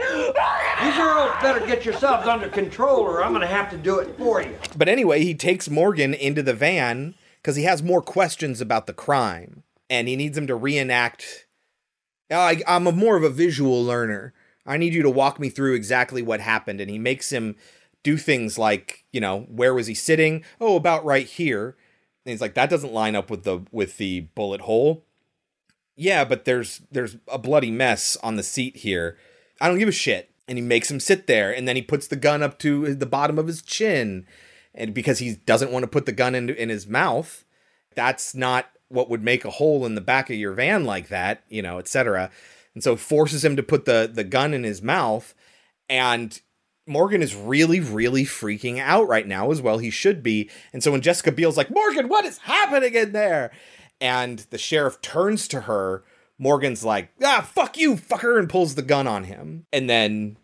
[0.82, 4.42] You girls better get yourselves under control or I'm gonna have to do it for
[4.42, 4.56] you.
[4.76, 8.92] But anyway, he takes Morgan into the van because he has more questions about the
[8.92, 11.46] crime, and he needs him to reenact.
[12.30, 14.32] Oh, I, I'm a more of a visual learner.
[14.66, 17.56] I need you to walk me through exactly what happened, and he makes him
[18.02, 20.44] do things like, you know, where was he sitting?
[20.60, 21.76] Oh, about right here.
[22.24, 25.04] And he's like, that doesn't line up with the with the bullet hole.
[25.96, 29.18] Yeah, but there's there's a bloody mess on the seat here.
[29.60, 30.29] I don't give a shit.
[30.50, 33.06] And he makes him sit there, and then he puts the gun up to the
[33.06, 34.26] bottom of his chin,
[34.74, 37.44] and because he doesn't want to put the gun in in his mouth,
[37.94, 41.44] that's not what would make a hole in the back of your van like that,
[41.48, 42.30] you know, etc.
[42.74, 45.34] And so forces him to put the the gun in his mouth,
[45.88, 46.40] and
[46.90, 49.78] Morgan is really, really freaking out right now as well.
[49.78, 50.50] He should be.
[50.72, 53.52] And so when Jessica Biel's like, Morgan, what is happening in there?
[54.00, 56.02] And the sheriff turns to her,
[56.40, 59.66] Morgan's like, ah, fuck you, fucker, and pulls the gun on him.
[59.72, 60.38] And then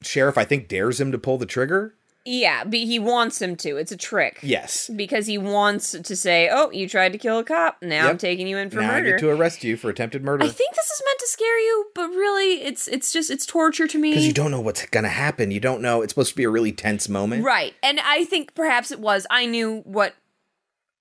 [0.00, 1.96] Sheriff, I think, dares him to pull the trigger.
[2.24, 3.76] Yeah, but he wants him to.
[3.76, 4.38] It's a trick.
[4.42, 4.88] Yes.
[4.94, 7.76] Because he wants to say, "Oh, you tried to kill a cop.
[7.82, 10.24] Now I'm taking you in for now I murder." get to arrest you for attempted
[10.24, 10.44] murder.
[10.44, 13.86] I think this is meant to scare you, but really, it's it's just it's torture
[13.86, 14.12] to me.
[14.12, 15.50] Because you don't know what's gonna happen.
[15.50, 16.00] You don't know.
[16.00, 17.44] It's supposed to be a really tense moment.
[17.44, 17.74] Right.
[17.82, 19.26] And I think perhaps it was.
[19.28, 20.14] I knew what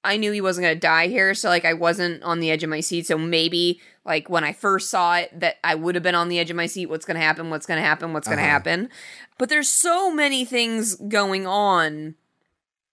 [0.03, 2.63] I knew he wasn't going to die here, so like I wasn't on the edge
[2.63, 3.07] of my seat.
[3.07, 6.39] So maybe like when I first saw it that I would have been on the
[6.39, 7.49] edge of my seat, what's going to happen?
[7.49, 8.11] What's going to happen?
[8.13, 8.51] What's going to Uh-huh.
[8.51, 8.89] happen?
[9.37, 12.15] But there's so many things going on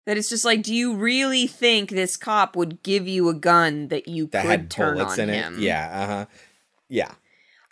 [0.06, 3.88] that it's just like do you really think this cop would give you a gun
[3.88, 5.54] that you That could turn on in him?
[5.54, 5.60] it.
[5.60, 5.90] Yeah.
[5.92, 6.26] Uh huh.
[6.88, 7.12] Yeah.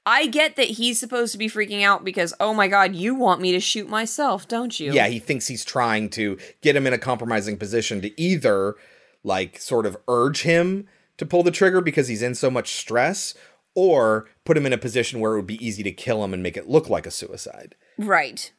[0.04, 3.40] I get that he's supposed to be freaking out because oh my god, you want
[3.40, 4.92] me to shoot myself, don't you?
[4.92, 5.06] Yeah.
[5.08, 8.74] He thinks he's trying to get him in a compromising position to either
[9.24, 13.34] like sort of urge him to pull the trigger because he's in so much stress,
[13.74, 16.42] or put him in a position where it would be easy to kill him and
[16.42, 17.74] make it look like a suicide.
[17.96, 18.52] Right.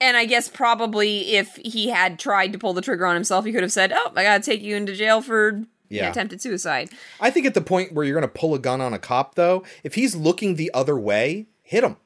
[0.00, 3.52] And I guess probably if he had tried to pull the trigger on himself, he
[3.52, 6.10] could have said, "Oh, I gotta take you into jail for Yeah.
[6.10, 6.88] attempted suicide."
[7.20, 9.34] I think at the point where you're going to pull a gun on a cop,
[9.34, 11.96] though, if he's looking the other way, hit him.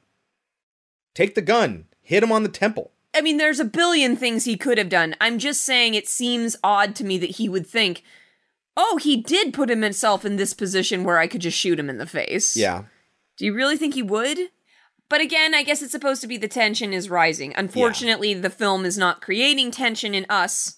[1.13, 2.91] Take the gun, hit him on the temple.
[3.15, 5.15] I mean, there's a billion things he could have done.
[5.21, 8.03] I'm just saying it seems odd to me that he would think,
[8.75, 11.97] "Oh, he did put himself in this position where I could just shoot him in
[11.97, 12.83] the face." Yeah.
[13.37, 14.37] Do you really think he would?
[15.07, 17.53] But again, I guess it's supposed to be the tension is rising.
[17.55, 20.77] Unfortunately, the film is not creating tension in us,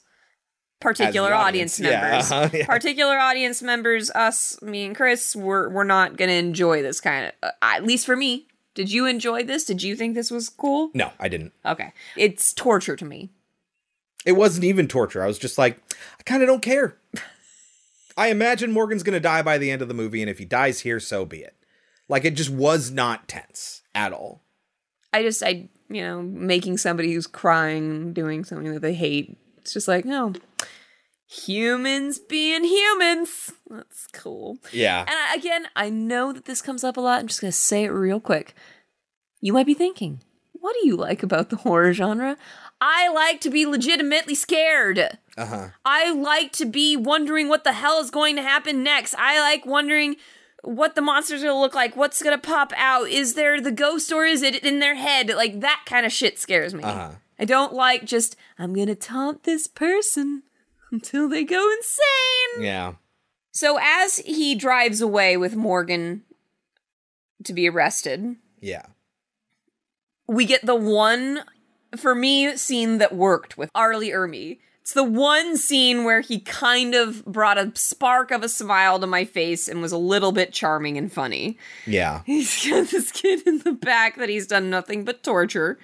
[0.81, 2.31] particular audience, audience, yeah, members.
[2.31, 2.65] uh-huh, yeah.
[2.65, 7.27] Particular audience members, us, me and Chris, we're we're not going to enjoy this kind
[7.27, 7.31] of.
[7.41, 8.47] Uh, at least for me.
[8.77, 9.65] Did you enjoy this?
[9.65, 10.91] Did you think this was cool?
[10.93, 11.51] No, I didn't.
[11.65, 13.31] Okay, it's torture to me.
[14.23, 15.23] It wasn't even torture.
[15.23, 15.79] I was just like,
[16.19, 16.95] I kind of don't care.
[18.17, 20.45] I imagine Morgan's going to die by the end of the movie, and if he
[20.45, 21.55] dies here, so be it.
[22.07, 24.43] Like, it just was not tense at all.
[25.11, 29.35] I just, I, you know, making somebody who's crying doing something that they hate.
[29.57, 30.33] It's just like, no,
[31.27, 33.51] humans being humans.
[33.69, 34.57] That's cool.
[34.71, 35.01] Yeah.
[35.01, 37.19] And I, again, I know that this comes up a lot.
[37.19, 38.55] I'm just going to say it real quick.
[39.41, 40.21] You might be thinking,
[40.53, 42.37] what do you like about the horror genre?
[42.79, 45.17] I like to be legitimately scared.
[45.37, 45.67] Uh huh.
[45.83, 49.13] I like to be wondering what the hell is going to happen next.
[49.15, 50.15] I like wondering
[50.63, 53.07] what the monster's gonna look like, what's gonna pop out.
[53.07, 55.29] Is there the ghost or is it in their head?
[55.29, 56.83] Like that kind of shit scares me.
[56.83, 57.11] Uh-huh.
[57.39, 60.43] I don't like just, I'm gonna taunt this person
[60.91, 62.63] until they go insane.
[62.65, 62.93] Yeah.
[63.51, 66.23] So as he drives away with Morgan
[67.43, 68.85] to be arrested, Yeah.
[70.27, 71.43] we get the one
[71.95, 73.95] for me scene that worked with R.
[73.97, 74.59] Lee Ermey.
[74.81, 79.07] It's the one scene where he kind of brought a spark of a smile to
[79.07, 81.57] my face and was a little bit charming and funny.
[81.85, 82.21] Yeah.
[82.25, 85.77] He's got this kid in the back that he's done nothing but torture.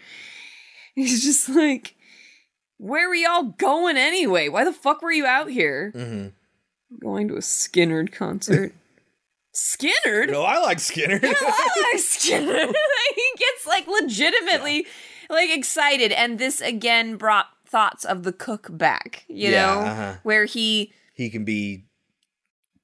[0.95, 1.95] He's just like,
[2.77, 4.49] Where were y'all going anyway?
[4.49, 5.91] Why the fuck were you out here?
[5.95, 6.97] Mm-hmm.
[7.01, 8.73] Going to a Skynyrd concert.
[9.55, 10.31] Skynyrd?
[10.31, 11.23] No, I like Skynyrd.
[11.23, 11.27] I
[11.93, 12.73] like Skynyrd.
[13.15, 14.85] he gets like legitimately
[15.29, 19.25] like excited, and this again brought thoughts of the cook back.
[19.27, 20.13] You Yeah, know, uh-huh.
[20.23, 21.85] where he he can be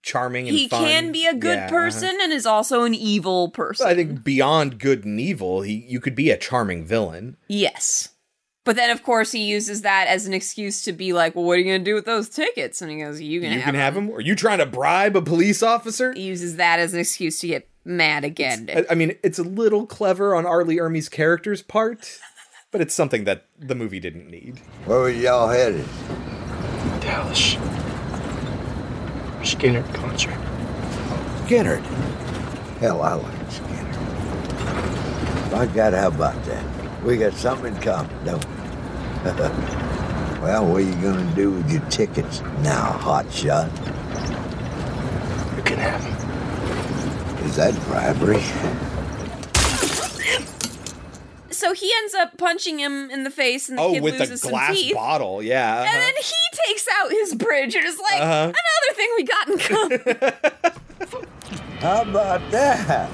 [0.03, 0.84] charming and he fun.
[0.85, 1.69] can be a good Yeah, uh-huh.
[1.69, 3.88] person and is also an evil person.
[3.88, 7.35] I think beyond good and evil, he you could be a charming villain.
[7.48, 8.09] yes,
[8.66, 11.54] But then, of course, he uses that as an excuse to be like, "Well, what
[11.54, 13.66] are you going to do with those tickets?" And he goes, "You can you have
[13.66, 14.12] can them." have him.
[14.12, 16.14] Are you trying to bribe a police officer?
[16.14, 18.70] He uses that as an excuse to get mad again.
[18.74, 20.64] I, I mean, it's a little clever on R.
[20.64, 22.20] Lee Ermey's character's part,
[22.72, 24.60] but it's something that the movie didn't need.
[24.86, 25.86] Where were y'all headed?
[27.00, 27.56] Dallas.
[29.42, 30.38] Skynyrd concert.
[31.46, 31.82] Skynyrd.
[32.80, 33.96] Hell, I like Skynyrd.
[35.52, 36.78] By God, how about that?
[37.03, 38.52] We got something in common, don't we?
[40.42, 43.69] well, what are you gonna do with your tickets now, hotshot?
[45.58, 47.45] You can have them.
[47.45, 48.42] Is that bribery?
[51.52, 54.30] so he ends up punching him in the face, and the Oh, kid with loses
[54.30, 54.94] the some glass teeth.
[54.95, 55.80] bottle, yeah.
[55.82, 55.98] And uh-huh.
[56.00, 56.34] then he
[56.68, 58.52] takes out his bridge and is like, Uh-huh.
[58.53, 60.02] another thing we got in common.
[61.80, 63.10] How about that?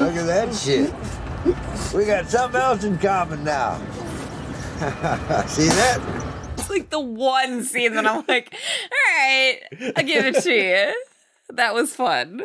[0.00, 0.92] Look at that shit.
[1.94, 3.76] We got something else in common now.
[5.46, 6.00] See that?
[6.56, 8.50] it's like the one scene that I'm like,
[8.84, 9.58] all right,
[9.96, 11.04] I'll give it to you.
[11.50, 12.42] That was fun.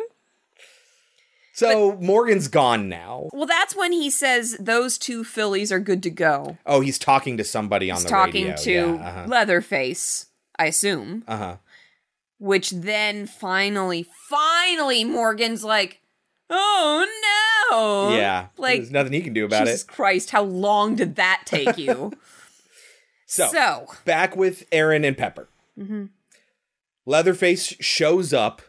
[1.54, 3.30] So Morgan's gone now.
[3.32, 6.58] Well, that's when he says those two fillies are good to go.
[6.66, 8.56] Oh, he's talking to somebody on He's the talking radio.
[8.64, 9.24] to yeah, uh-huh.
[9.28, 10.26] Leatherface,
[10.58, 11.24] I assume.
[11.26, 11.56] Uh-huh.
[12.38, 16.02] Which then finally, finally, Morgan's like,
[16.50, 18.16] oh no.
[18.16, 18.46] Yeah.
[18.56, 19.66] Like, There's nothing he can do about it.
[19.66, 19.88] Jesus it.
[19.88, 22.12] Christ, how long did that take you?
[23.28, 23.86] So, So.
[24.04, 25.48] back with Erin and Pepper.
[25.76, 26.10] Mhm.
[27.06, 28.62] Leatherface shows up,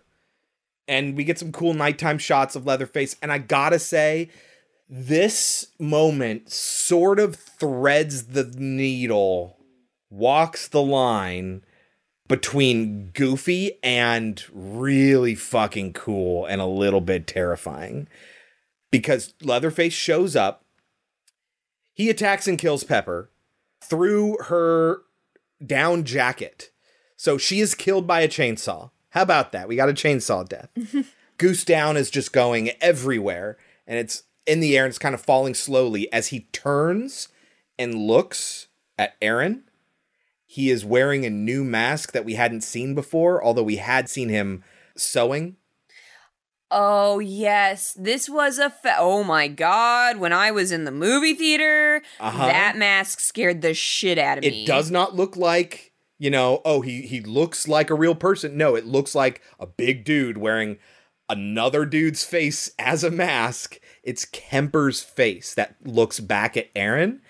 [0.87, 3.15] and we get some cool nighttime shots of Leatherface.
[3.21, 4.29] And I gotta say,
[4.89, 9.57] this moment sort of threads the needle,
[10.09, 11.61] walks the line
[12.27, 18.07] between goofy and really fucking cool and a little bit terrifying.
[18.91, 20.63] Because Leatherface shows up,
[21.93, 23.29] he attacks and kills Pepper
[23.81, 25.01] through her
[25.65, 26.71] down jacket.
[27.15, 28.91] So she is killed by a chainsaw.
[29.11, 29.67] How about that?
[29.67, 30.69] We got a chainsaw death.
[31.37, 35.21] Goose Down is just going everywhere and it's in the air and it's kind of
[35.21, 37.29] falling slowly as he turns
[37.79, 39.63] and looks at Erin.
[40.49, 44.29] He is wearing a new mask that we hadn't seen before, although we had seen
[44.29, 44.63] him
[44.95, 45.57] sewing.
[46.69, 50.17] Oh yes, this was a fa- oh my god!
[50.17, 52.45] When I was in the movie theater, Uh-huh.
[52.47, 54.63] that mask scared the shit out of me.
[54.63, 58.57] It does not look like, you know, oh, he he looks like a real person.
[58.57, 60.77] No, it looks like a big dude wearing
[61.29, 63.79] another dude's face as a mask.
[64.03, 67.21] It's Kemper's face that looks back at Erin.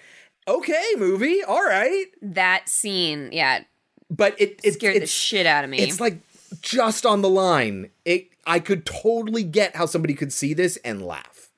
[0.47, 1.43] Okay, movie.
[1.43, 2.05] All right.
[2.21, 3.63] That scene, yeah,
[4.09, 5.79] But it it scared the it's, shit out of me.
[5.79, 6.19] It's like
[6.61, 7.89] just on the line.
[8.05, 11.49] It I could totally get how somebody could see this and laugh.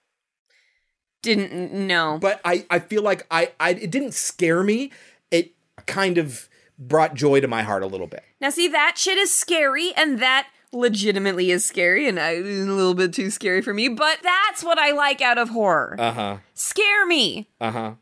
[1.21, 4.91] didn't know, But I I feel like I I it didn't scare me.
[5.29, 5.53] It
[5.85, 8.23] kind of brought joy to my heart a little bit.
[8.41, 12.93] now see that shit is scary, and that legitimately is scary, and I, a little
[12.93, 13.89] bit too scary for me.
[13.89, 15.95] But that's what I like out of horror.
[15.99, 16.37] Uh-huh.
[16.53, 17.49] Scare me.
[17.59, 17.93] Uh-huh.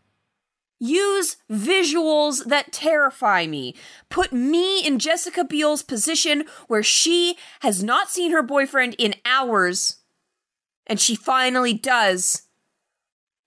[0.79, 3.75] Use visuals that terrify me.
[4.09, 9.97] Put me in Jessica Biel's position where she has not seen her boyfriend in hours
[10.85, 12.43] and she finally does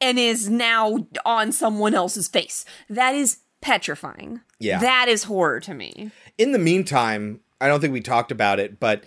[0.00, 2.65] and is now on someone else's face.
[2.89, 4.41] That is petrifying.
[4.59, 4.78] Yeah.
[4.81, 6.10] That is horror to me.
[6.39, 9.05] In the meantime, I don't think we talked about it, but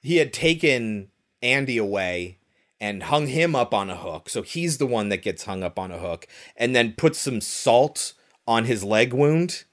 [0.00, 1.08] he had taken
[1.42, 2.38] Andy away
[2.84, 4.28] and hung him up on a hook.
[4.28, 7.40] So he's the one that gets hung up on a hook and then put some
[7.40, 8.12] salt
[8.46, 9.64] on his leg wound,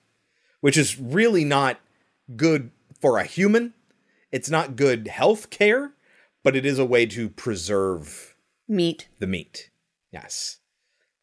[0.61, 1.81] which is really not
[2.37, 3.73] good for a human.
[4.31, 5.91] It's not good health care,
[6.41, 9.09] but it is a way to preserve Meat.
[9.19, 9.71] the meat.
[10.09, 10.59] Yes.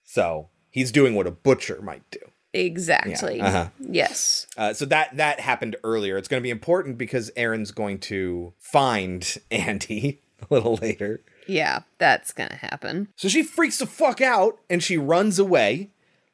[0.05, 2.21] So he's doing what a butcher might do.
[2.53, 3.39] Exactly.
[3.39, 3.69] Yeah, uh-huh.
[3.81, 4.47] Yes.
[4.59, 6.19] Uh, so that that happened earlier.
[6.19, 11.23] It's going to be important because Erin's going to find Andy a little later.
[11.49, 13.09] Yeah, that's gonna happen.
[13.17, 15.91] So she freaks the fuck out and she runs away,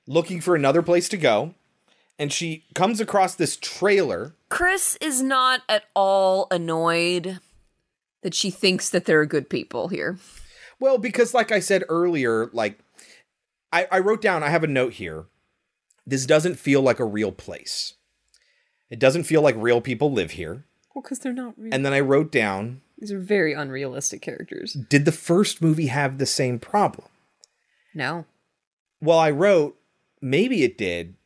[0.07, 1.55] looking for another place to go.
[2.18, 4.34] And she comes across this trailer.
[4.49, 7.41] Chris is not at all annoyed
[8.23, 10.18] that she thinks that there are good people here.
[10.81, 12.78] Well, because like I said earlier, like
[13.73, 15.26] I, I wrote down, I have a note here.
[16.07, 17.94] This doesn't feel like a real place.
[18.91, 20.65] It doesn't feel like real people live here.
[20.94, 21.75] Well, because they're not real.
[21.75, 24.73] And then I wrote down, These are very unrealistic characters.
[24.73, 27.09] did the first movie have the same problem?
[27.95, 28.25] No.
[29.01, 29.77] Well, I wrote,
[30.21, 31.17] maybe it did,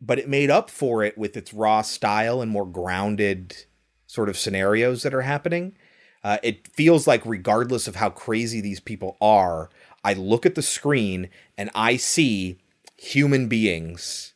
[0.00, 3.64] but it made up for it with its raw style and more grounded
[4.06, 5.76] sort of scenarios that are happening.
[6.24, 9.70] Uh, it feels like, regardless of how crazy these people are,
[10.02, 12.58] I look at the screen and I see
[12.96, 14.34] human beings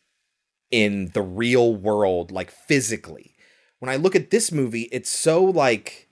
[0.70, 3.34] in the real world, like physically.
[3.78, 6.08] When I look at this movie, it's so like,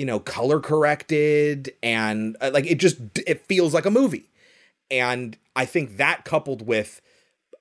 [0.00, 2.96] you know, color corrected and uh, like it just
[3.26, 4.30] it feels like a movie.
[4.90, 7.02] And I think that coupled with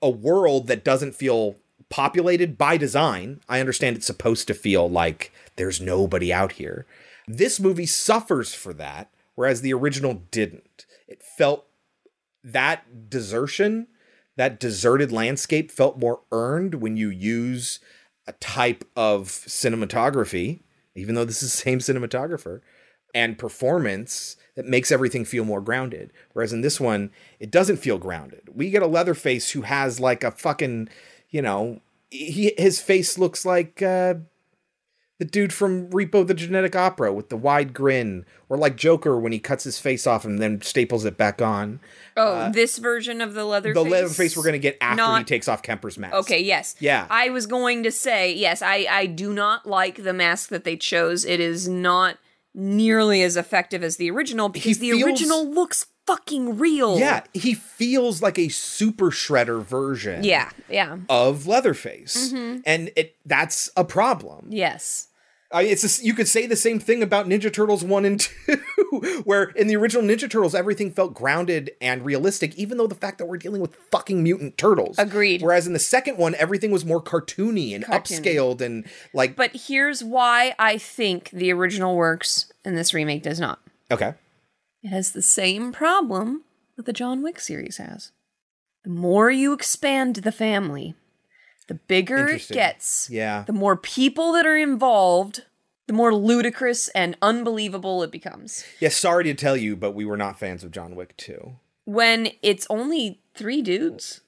[0.01, 1.58] a world that doesn't feel
[1.90, 6.85] populated by design, I understand it's supposed to feel like there's nobody out here.
[7.27, 10.85] This movie suffers for that, whereas the original didn't.
[11.09, 11.66] It felt
[12.42, 13.88] that desertion,
[14.38, 17.82] that deserted landscape felt more earned when you use
[18.26, 20.61] a type of cinematography,
[21.00, 22.61] even though this is the same cinematographer,
[23.14, 26.11] and performance that makes everything feel more grounded.
[26.34, 28.50] Whereas in this one, it doesn't feel grounded.
[28.53, 30.90] We get a Leatherface who has like a fucking,
[31.30, 34.16] you know, he his face looks like uh
[35.19, 39.31] the dude from Repo the Genetic Opera with the wide grin, or like Joker when
[39.31, 41.80] he cuts his face off and then staples it back on.
[42.17, 45.23] Oh, this version of the leather Uh, the leather face we're gonna get after he
[45.25, 46.15] takes off Kemper's mask.
[46.15, 46.75] Okay, yes.
[46.80, 47.06] Yeah.
[47.09, 50.75] I was going to say, yes, I, I do not like the mask that they
[50.77, 51.23] chose.
[51.25, 52.17] It is not
[52.56, 56.98] nearly as effective as the original because the feels- original looks fucking real.
[56.98, 60.23] Yeah, he feels like a super shredder version.
[60.23, 60.98] Yeah, yeah.
[61.07, 62.64] Of Leatherface, Mhm.
[62.65, 64.48] and it that's a problem.
[64.49, 65.06] Yes.
[65.52, 69.22] I it's just, you could say the same thing about Ninja Turtles 1 and 2,
[69.24, 73.18] where in the original Ninja Turtles, everything felt grounded and realistic, even though the fact
[73.18, 75.00] that we're dealing with fucking mutant turtles.
[75.00, 75.42] Agreed.
[75.42, 78.19] Whereas in the second one, everything was more cartoony and Cartoony.
[78.22, 79.36] upscaled and like.
[79.36, 83.60] But here's why I think the original works and this remake does not.
[83.92, 84.14] Okay.
[84.84, 86.44] It has the same problem
[86.78, 88.11] that the John Wick series has.
[88.84, 90.95] The more you expand the family,
[91.69, 93.09] the bigger it gets.
[93.09, 93.43] Yeah.
[93.48, 95.45] The more people that are involved,
[95.88, 98.65] the more ludicrous and unbelievable it becomes.
[98.81, 101.56] Yeah, sorry to tell you, but we were not fans of John Wick 2.
[101.85, 104.22] When it's only three dudes,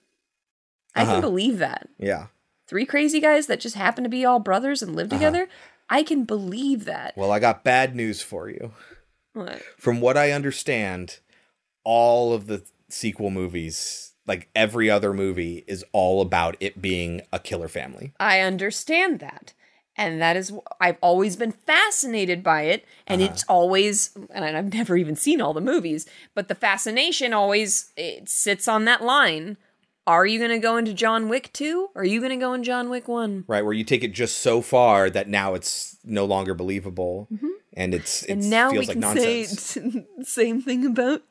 [0.95, 1.11] I Uh-huh.
[1.13, 1.89] can believe that.
[1.99, 2.27] Yeah.
[2.67, 5.17] Three crazy guys that just happen to be all brothers and live Uh-huh.
[5.19, 5.49] together,
[5.89, 7.15] I can believe that.
[7.17, 8.71] Well, I got bad news for you.
[9.33, 9.61] What?
[9.77, 11.19] From what I understand,
[11.83, 17.39] all of the sequel movies, like every other movie, is all about it being a
[17.39, 18.13] killer family.
[18.19, 19.53] I understand that.
[19.97, 22.85] And that is, I've always been fascinated by it.
[23.07, 23.31] And Uh-huh.
[23.31, 28.29] it's always, and I've never even seen all the movies, but the fascination always it
[28.29, 29.57] sits on that line.
[30.07, 31.89] Are you going to go into John Wick 2?
[31.93, 33.45] Or are you going to go in John Wick 1?
[33.47, 33.63] right?
[33.63, 37.27] Where you take it just so far that now it's no longer believable,
[37.73, 38.39] and it's it Mm-hmm.
[38.41, 39.61] and now feels we like can nonsense.
[39.61, 39.81] say
[40.17, 41.21] the same thing about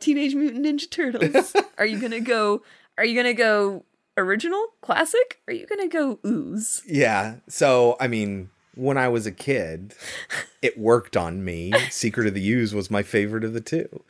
[0.00, 1.54] Teenage Mutant Ninja Turtles.
[1.78, 2.62] are you going to go,
[2.98, 3.84] are you to go
[4.16, 5.40] original, classic?
[5.46, 6.82] Are you going to go ooze?
[6.86, 7.36] yeah.
[7.48, 9.94] So I mean, when I was a kid,
[10.62, 11.72] it worked on me.
[11.90, 14.04] Secret of the Ooze was my favorite of the two,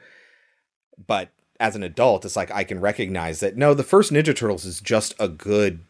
[1.07, 4.65] but as an adult, it's like I can recognize that no, the first Ninja Turtles
[4.65, 5.81] is just a good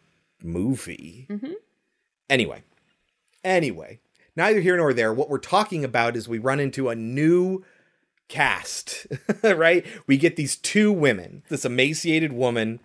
[0.43, 1.27] movie.
[1.29, 1.53] Mhm.
[2.29, 2.63] Anyway,
[3.43, 3.99] anyway,
[4.35, 5.13] neither here nor there.
[5.13, 7.63] What we're talking about is we run into a new
[8.31, 9.05] cast,
[9.43, 9.85] right?
[10.07, 12.79] We get these two women, this emaciated woman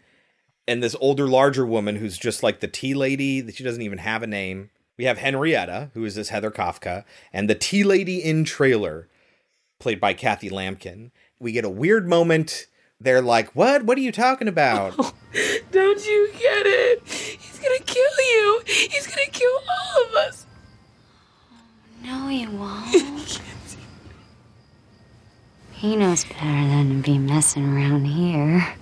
[0.69, 3.99] and this older, larger woman who's just like the tea lady that she doesn't even
[3.99, 4.71] have a name.
[4.99, 9.09] We have Henrietta, who is this Heather Kafka, and the tea lady in trailer,
[9.79, 11.11] played by Kathy Lampkin.
[11.39, 12.67] We get a weird moment.
[12.99, 13.85] They're like, "What?
[13.85, 14.97] What are you talking about?"
[15.71, 17.03] Don't you get it?
[17.07, 18.63] He's gonna kill you.
[18.67, 20.47] He's gonna kill all of us.
[22.03, 23.41] No, he won't.
[25.77, 28.75] He knows better than to be messing around here.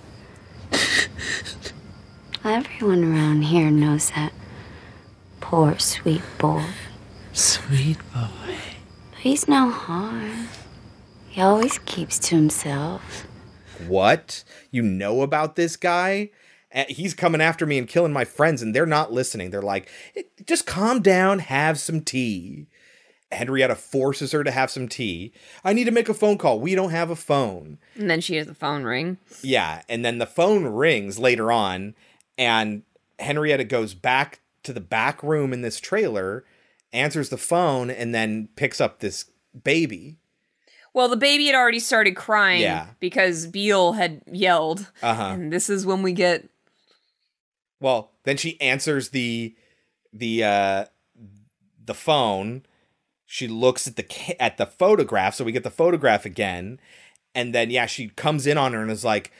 [2.43, 4.31] Everyone around here knows that
[5.41, 6.63] poor sweet boy.
[7.33, 8.55] Sweet boy.
[9.11, 10.47] But he's no harm.
[11.27, 13.25] He always keeps to himself.
[13.87, 14.43] what?
[14.71, 16.29] You know about this guy?
[16.71, 19.49] Eh, He's coming after me and killing my friends, and they're not listening.
[19.49, 22.67] They're like, "Eh, just calm down, have some tea.
[23.31, 25.33] Henrietta forces her to have some tea.
[25.63, 26.59] I need to make a phone call.
[26.59, 27.79] We don't have a phone.
[27.95, 29.17] And then she has the phone ring.
[29.41, 31.95] Yeah, and then the phone rings later on,
[32.37, 32.83] and
[33.19, 36.45] Henrietta goes back to the back room in this trailer,
[36.93, 39.25] answers the phone, and then picks up this
[39.63, 40.17] baby.
[40.93, 42.87] Well, the baby had already started crying Yeah.
[42.99, 44.91] because Biel had yelled.
[45.03, 45.23] Uh huh.
[45.33, 46.47] And this is when we get
[47.81, 49.55] Well, then she answers the
[50.13, 50.85] the uh
[51.83, 52.65] the phone.
[53.25, 56.79] She looks at the at the photograph, so we get the photograph again,
[57.33, 59.31] and then yeah, she comes in on her and is like,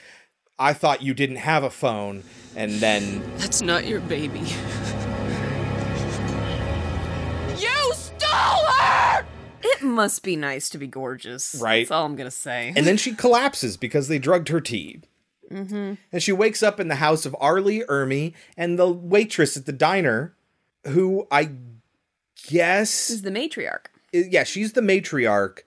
[0.58, 2.24] "I thought you didn't have a phone,"
[2.56, 4.44] and then That's not your baby.
[7.58, 9.26] You stole her!
[9.62, 11.56] It must be nice to be gorgeous.
[11.60, 11.80] Right.
[11.80, 12.74] That's all I'm gonna say.
[12.76, 15.02] And then she collapses because they drugged her tea.
[15.50, 15.94] mm-hmm.
[16.12, 17.62] And she wakes up in the house of R.
[17.62, 20.36] Lee Ermey and the waitress at the diner,
[20.88, 21.52] who I
[22.48, 23.86] guess is the matriarch.
[24.14, 25.60] Yeah, she's the matriarch.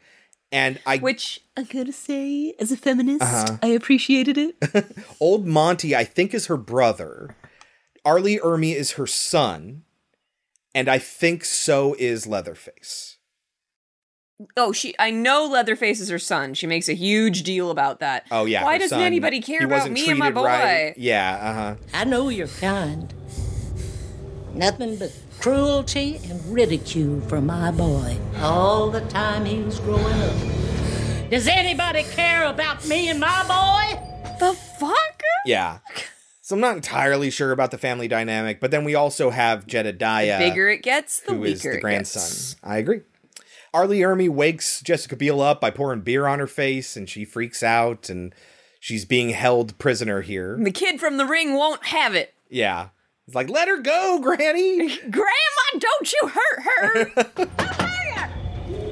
[0.51, 3.59] And I Which I'm gonna say, as a feminist, Uh-huh.
[3.63, 4.97] I appreciated it.
[5.21, 7.37] Old Monty, I think, is her brother.
[8.05, 8.21] R.
[8.21, 9.83] Lee Ermey is her son.
[10.75, 13.17] And I think so is Leatherface.
[14.57, 14.95] oh, she.
[14.99, 16.55] I know Leatherface is her son.
[16.55, 18.27] She makes a huge deal about that.
[18.31, 18.65] Oh yeah.
[18.65, 19.03] Why doesn't son.
[19.07, 20.45] anybody care about me and my boy?
[20.45, 20.95] right.
[20.97, 21.75] Yeah, uh-huh.
[21.93, 23.13] I know you're kind.
[24.55, 31.31] Nothing but cruelty and ridicule for my boy all the time he was growing up.
[31.31, 34.01] Does anybody care about me and my boy?
[34.41, 35.23] The fuck?
[35.45, 35.79] Yeah.
[36.41, 40.39] So I'm not entirely sure about the family dynamic, but then we also have Jedediah.
[40.39, 42.23] The bigger it gets, the who is weaker the it grandson.
[42.23, 42.57] gets.
[42.63, 43.01] I agree.
[43.75, 43.87] R.
[43.87, 47.63] Lee Ermey wakes Jessica Biel up by pouring beer on her face, and she freaks
[47.63, 48.35] out, and
[48.81, 50.57] she's being held prisoner here.
[50.59, 52.35] The kid from the ring won't have it.
[52.49, 52.89] Yeah.
[53.29, 54.89] It's like, let her go, Granny.
[54.89, 57.05] Grandma, don't you hurt her.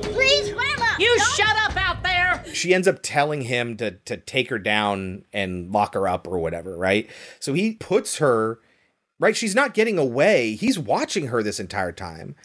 [0.02, 0.84] Please, Grandma.
[0.98, 2.44] You shut up out there!
[2.52, 6.38] she ends up telling him to to take her down and lock her up or
[6.38, 7.08] whatever, right?
[7.40, 8.60] So he puts her
[9.18, 10.54] right, she's not getting away.
[10.54, 12.36] He's watching her this entire time.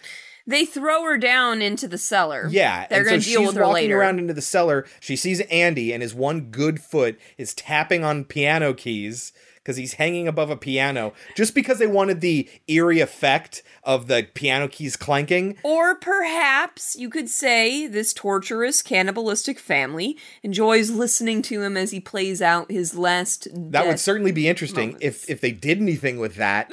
[0.48, 2.48] They throw her down into the cellar.
[2.50, 4.00] Yeah, they're and going so to deal with her walking later.
[4.00, 4.86] around into the cellar.
[5.02, 9.94] She sees Andy, and his one good foot is tapping on piano keys because he's
[9.94, 11.14] hanging above a piano.
[11.36, 15.58] Just because they wanted the eerie effect of the piano keys clanking.
[15.64, 22.00] Or perhaps you could say this torturous, cannibalistic family enjoys listening to him as he
[22.00, 23.48] plays out his last.
[23.54, 26.72] That would certainly be interesting if if they did anything with that.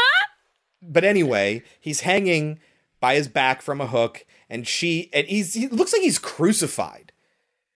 [0.82, 2.60] but anyway, he's hanging
[3.00, 7.12] by his back from a hook, and she and he's he looks like he's crucified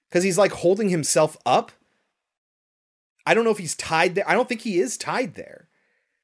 [0.08, 1.72] because he's like holding himself up.
[3.30, 4.28] I don't know if he's tied there.
[4.28, 5.68] I don't think he is tied there.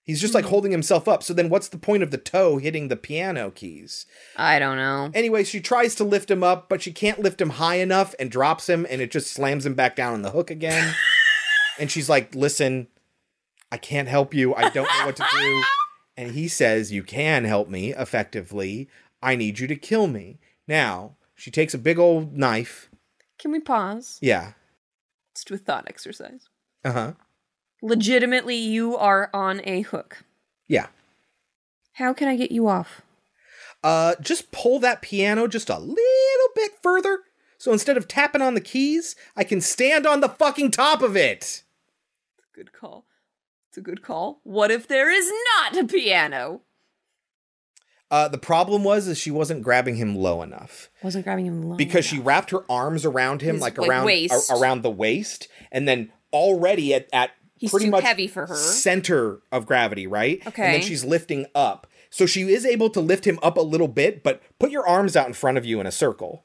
[0.02, 0.50] He's just like hmm.
[0.50, 1.22] holding himself up.
[1.22, 4.06] So then what's the point of the toe hitting the piano keys?
[4.34, 5.12] I don't know.
[5.14, 8.28] Anyway, she tries to lift him up, but she can't lift him high enough and
[8.28, 10.96] drops him, and it just slams him back down on the hook again.
[11.78, 12.88] and she's like, Listen,
[13.70, 14.52] I can't help you.
[14.52, 15.62] I don't know what to do.
[16.18, 18.88] And he says, You can help me effectively.
[19.22, 20.38] I need you to kill me.
[20.66, 22.90] Now, she takes a big old knife.
[23.38, 24.18] Can we pause?
[24.22, 24.52] Yeah.
[25.34, 26.48] Let's do a thought exercise.
[26.84, 27.12] Uh huh.
[27.82, 30.24] Legitimately, you are on a hook.
[30.68, 30.86] Yeah.
[31.94, 33.02] How can I get you off?
[33.84, 37.20] Uh, just pull that piano just a little bit further.
[37.58, 41.16] So instead of tapping on the keys, I can stand on the fucking top of
[41.16, 41.62] it.
[42.54, 43.04] Good call.
[43.68, 44.40] It's a good call.
[44.42, 45.30] What if there is
[45.60, 46.62] not a piano?
[48.10, 51.76] Uh, the problem was is she wasn't grabbing him low enough Wasn't grabbing him low.
[51.76, 55.48] because she wrapped her arms around him His, like like, around a- around the waist,
[55.72, 58.54] and then already at at He's pretty too much heavy for her.
[58.54, 60.46] center of gravity, right?
[60.46, 60.62] Okay.
[60.62, 63.88] And then she's lifting up, so she is able to lift him up a little
[63.88, 66.44] bit, but put your arms out in front of you in a circle,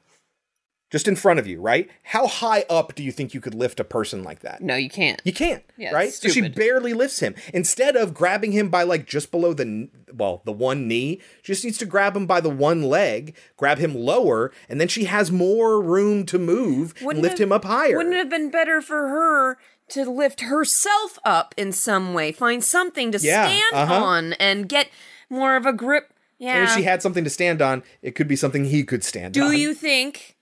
[0.90, 1.90] just in front of you, right?
[2.02, 4.62] How high up do you think you could lift a person like that?
[4.62, 5.20] No, you can't.
[5.24, 6.12] You can't, Yeah, right?
[6.12, 7.34] So she barely lifts him.
[7.52, 11.64] Instead of grabbing him by like just below the well, the one knee, she just
[11.64, 15.30] needs to grab him by the one leg, grab him lower, and then she has
[15.30, 17.96] more room to move and lift have- him up higher.
[17.96, 19.58] Wouldn't it have been better for her
[19.92, 22.32] to lift herself up in some way?
[22.32, 24.04] Find something to Yeah, stand uh-huh.
[24.04, 24.88] on and get
[25.30, 26.12] more of a grip.
[26.38, 26.56] Yeah.
[26.56, 29.34] And if she had something to stand on, it could be something he could stand
[29.34, 29.50] Do on.
[29.50, 30.36] Do you think?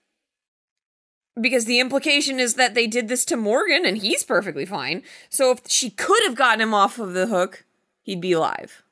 [1.39, 5.03] Because the implication is that they did this to Morgan and he's perfectly fine.
[5.29, 7.65] So if she could have gotten him off of the hook,
[8.01, 8.83] he'd be alive.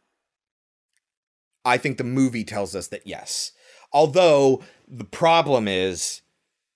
[1.66, 3.52] I think the movie tells us that yes.
[3.92, 6.22] Although the problem is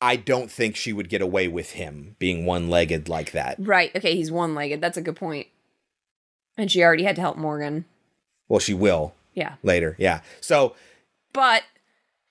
[0.03, 3.55] I don't think she would get away with him being one-legged like that.
[3.57, 3.89] Right.
[3.95, 4.81] Okay, he's one legged.
[4.81, 5.47] That's a good point.
[6.57, 7.85] And she already had to help Morgan.
[8.49, 9.55] Well, she will Yeah.
[9.63, 9.95] later.
[9.97, 10.21] Yeah.
[10.41, 10.75] So,
[11.31, 11.63] But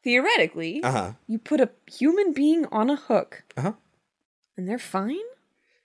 [0.05, 1.13] theoretically, uh-huh.
[1.27, 3.73] you put a human being on a hook Uh-huh.
[4.57, 5.17] and they're fine?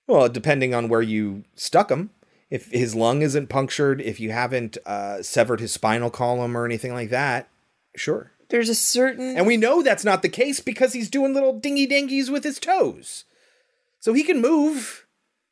[0.07, 2.09] Well, depending on where you stuck him.
[2.49, 6.93] If his lung isn't punctured, if you haven't uh, severed his spinal column or anything
[6.93, 7.49] like that,
[7.95, 8.31] sure.
[8.49, 11.87] There's a certain And we know that's not the case because he's doing little dingy
[11.87, 13.25] dingies with his toes.
[13.99, 15.05] So he can move.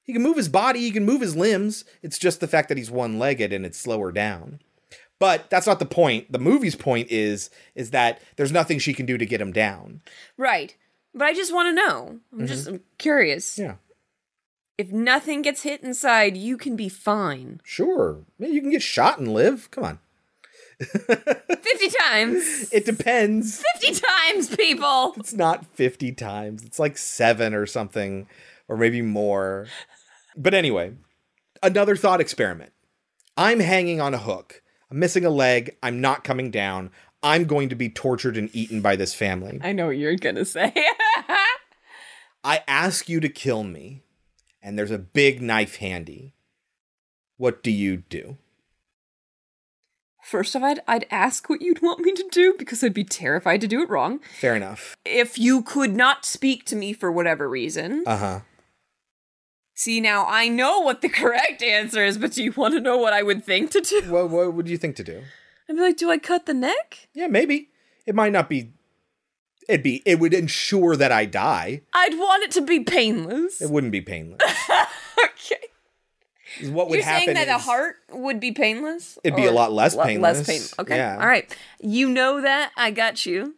[0.04, 1.84] He can move his body, he can move his limbs.
[2.04, 4.60] It's just the fact that he's one-legged and it's slower down.
[5.18, 6.32] But that's not the point.
[6.32, 10.02] The movie's point is is that there's nothing she can do to get him down.
[10.38, 10.76] Right.
[11.14, 12.20] But I just want to know.
[12.32, 13.54] I'm just I'm curious.
[13.54, 13.64] Mm-hmm.
[13.64, 13.76] Yeah.
[14.78, 17.62] If nothing gets hit inside, you can be fine.
[17.64, 18.26] Sure.
[18.38, 19.72] You can get shot and live.
[19.72, 20.00] Come on.
[20.80, 22.70] 50 times.
[22.72, 23.64] It depends.
[23.80, 25.14] 50 times, people.
[25.18, 26.64] It's not 50 times.
[26.64, 28.28] It's like 7 or something
[28.68, 29.68] or maybe more.
[30.36, 30.94] But anyway,
[31.64, 32.74] another thought experiment.
[33.38, 34.62] I'm hanging on a hook.
[34.90, 35.76] I'm missing a leg.
[35.84, 36.92] I'm not coming down.
[37.24, 39.60] I'm going to be tortured and eaten by this family.
[39.64, 40.74] I know what you're going to say.
[42.44, 44.04] I ask you to kill me,
[44.62, 46.36] and there's a big knife handy.
[47.38, 48.38] What do you do?
[50.26, 53.62] First off, I'd, I'd ask what you'd want me to do because I'd be terrified
[53.62, 54.22] to do it wrong.
[54.40, 54.98] Fair enough.
[55.06, 58.04] If you could not speak to me for whatever reason.
[58.08, 58.40] Uh huh.
[59.76, 62.98] See, now I know what the correct answer is, but do you want to know
[62.98, 64.02] what I would think to do?
[64.12, 65.22] What, what would you think to do?
[65.70, 67.08] I'd be like, do I cut the neck?
[67.14, 67.70] Yeah, maybe.
[68.08, 68.72] It might not be.
[69.70, 70.02] It'd be.
[70.08, 71.84] It would ensure that I die.
[71.94, 73.62] I'd want it to be painless.
[73.62, 74.42] It wouldn't be painless.
[75.24, 75.68] okay.
[76.64, 79.18] What would You're happen saying that the heart would be painless?
[79.24, 80.48] It'd be a lot less le- painless.
[80.48, 80.80] Less pain.
[80.80, 80.98] Okay.
[80.98, 81.18] Yeah.
[81.20, 81.56] All right.
[81.80, 82.72] You know that.
[82.78, 83.56] I got you.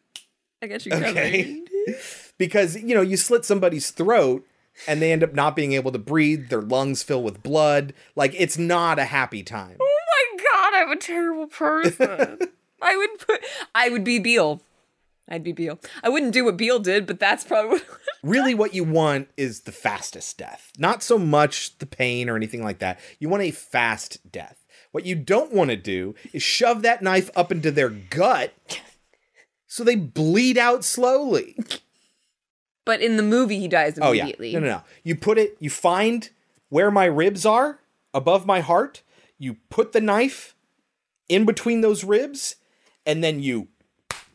[0.61, 1.09] I got you covered.
[1.09, 1.63] Okay.
[2.37, 4.45] because you know you slit somebody's throat
[4.87, 6.49] and they end up not being able to breathe.
[6.49, 7.93] Their lungs fill with blood.
[8.15, 9.77] Like it's not a happy time.
[9.79, 12.39] Oh my god, I'm a terrible person.
[12.81, 13.41] I would put.
[13.73, 14.61] I would be Biel.
[15.29, 15.79] I'd be Biel.
[16.03, 17.85] I wouldn't do what Biel did, but that's probably what.
[18.27, 20.71] Really what you want is the fastest death.
[20.77, 22.99] Not so much the pain or anything like that.
[23.19, 24.65] You want a fast death.
[24.91, 28.53] What you don't want to do is shove that knife up into their gut
[29.67, 31.57] so they bleed out slowly.
[32.85, 34.23] But in the movie, he dies Oh yeah.
[34.23, 34.53] immediately.
[34.53, 34.81] No, no, no.
[35.03, 36.29] You put it, you find
[36.69, 37.79] where my ribs are
[38.13, 39.03] above my heart,
[39.37, 40.55] you put the knife
[41.29, 42.55] in between those ribs,
[43.05, 43.67] and then you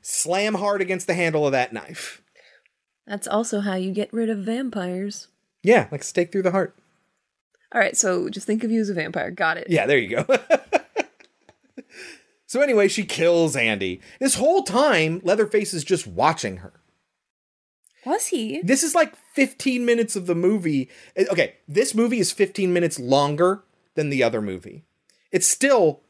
[0.02, 2.21] slam hard against the handle of that knife.
[3.06, 5.28] That's also how you get rid of vampires.
[5.62, 6.76] Yeah, like stake through the heart.
[7.74, 9.30] All right, so just think of you as a vampire.
[9.30, 9.68] Got it.
[9.70, 10.26] Yeah, there you go.
[12.46, 14.00] so anyway, she kills Andy.
[14.20, 16.72] This whole time, Leatherface is just watching her.
[18.04, 18.60] Was he?
[18.62, 20.90] This is like 15 minutes of the movie.
[21.16, 23.62] Eh, Okay, this movie is 15 minutes longer
[23.94, 24.84] than the other movie.
[25.30, 26.00] It's still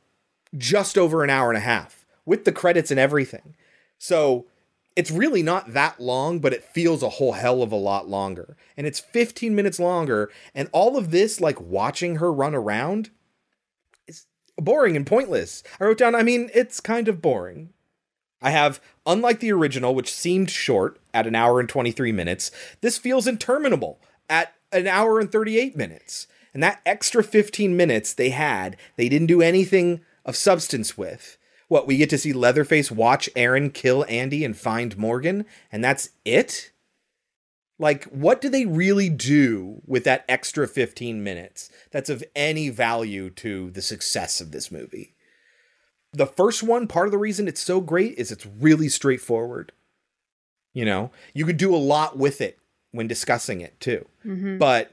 [0.56, 3.54] just over an hour and a half with the credits and everything.
[3.98, 4.46] So
[4.96, 8.56] it's really not that long, but it feels a whole hell of a lot longer.
[8.76, 10.30] And it's 15 minutes longer.
[10.54, 13.10] And all of this, like watching her run around,
[14.06, 15.62] is boring and pointless.
[15.80, 17.70] I wrote down, I mean, it's kind of boring.
[18.42, 22.98] I have, unlike the original, which seemed short at an hour and 23 minutes, this
[22.98, 26.26] feels interminable at an hour and 38 minutes.
[26.52, 31.38] And that extra 15 minutes they had, they didn't do anything of substance with.
[31.73, 36.10] What, we get to see Leatherface watch Erin kill Andy and find Morgan, and that's
[36.23, 36.70] it?
[37.78, 43.31] Like, what do they really do with that extra 15 minutes that's of any value
[43.31, 45.15] to the success of this movie?
[46.12, 49.73] the first one, part of the reason it's so great is it's really straightforward.
[50.75, 52.59] You know, you could do a lot with it
[52.91, 54.07] when discussing it too.
[54.23, 54.59] Mhm.
[54.59, 54.92] But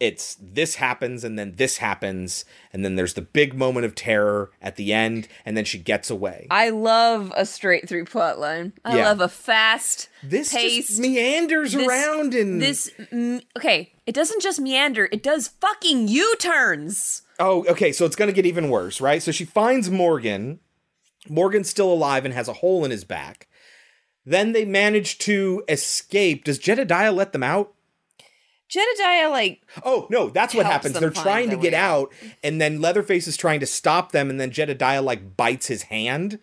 [0.00, 4.50] it's this happens and then this happens and then there's the big moment of terror
[4.62, 6.46] at the end and then she gets away.
[6.50, 8.74] I love a straight through plot line.
[8.84, 9.04] I Yeah.
[9.08, 12.90] love a fast This paced meanders around and- this.
[13.56, 17.22] Okay, it doesn't just meander; it does fucking U turns.
[17.40, 19.22] Oh, okay, so it's going to get even worse, right?
[19.22, 20.60] So she finds Morgan.
[21.28, 23.48] Morgan's still alive and has a hole in his back.
[24.24, 26.44] Then they manage to escape.
[26.44, 27.74] Does Jedediah let them out?
[28.68, 30.98] Jedediah, like, Oh, no, that's what happens.
[30.98, 32.12] They're trying to get out,
[32.44, 36.38] and then Leatherface is trying to stop them, and then Jedediah like bites his hand,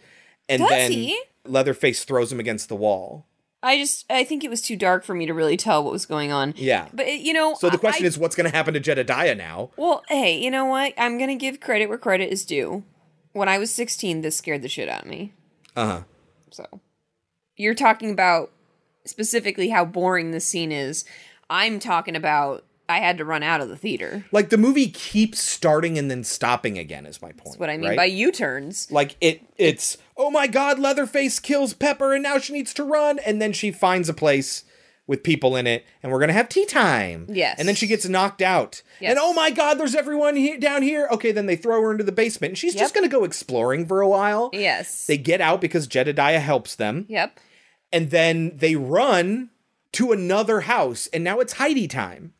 [0.49, 1.21] and Does then he?
[1.45, 3.25] Leatherface throws him against the wall.
[3.61, 6.05] I just, I think it was too dark for me to really tell what was
[6.05, 6.53] going on.
[6.55, 6.87] Yeah.
[6.93, 9.71] But you know, So the question I- is, what's going to happen to Jedediah now?
[9.77, 10.93] Well, hey, you know what?
[10.97, 12.83] I'm gonna give credit where credit is due.
[13.33, 15.33] When I was 16, this scared the shit out of me.
[15.75, 16.01] Uh huh.
[16.51, 16.65] So,
[17.57, 18.51] you're talking about
[19.05, 21.05] specifically how boring this scene is.
[21.49, 24.25] I'm talking about I had to run out of the theater.
[24.31, 27.05] Like the movie keeps starting and then stopping again.
[27.05, 27.45] Is my point.
[27.45, 27.97] That's what I mean right?
[27.97, 28.91] by U-turns.
[28.91, 33.19] Like it it's oh my god, Leatherface kills Pepper and now she needs to run
[33.19, 34.63] and then she finds a place
[35.07, 37.27] with people in it and we're going to have tea time.
[37.29, 37.59] Yes.
[37.59, 38.81] And then she gets knocked out.
[38.99, 39.11] Yes.
[39.11, 41.07] And oh my god, there's everyone here down here.
[41.11, 43.85] Okay, then they throw her into the basement and she's just going to go exploring
[43.85, 44.49] for a while.
[44.53, 45.05] Yes.
[45.05, 47.05] They get out because Jedediah helps them.
[47.07, 47.39] Yep.
[47.91, 49.51] And then they run
[49.95, 52.33] to another house and now it's Heidi time.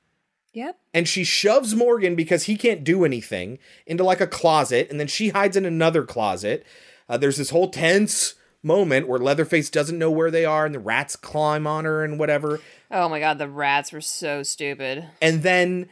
[0.53, 0.79] Yep.
[0.93, 5.07] And she shoves Morgan because he can't do anything into like a closet, and then
[5.07, 6.65] she hides in another closet.
[7.09, 10.79] Uh, there's this whole tense moment where Leatherface doesn't know where they are, and the
[10.79, 12.61] rats climb on her and whatever.
[12.89, 15.09] Oh my god, the rats were so stupid.
[15.21, 15.89] And then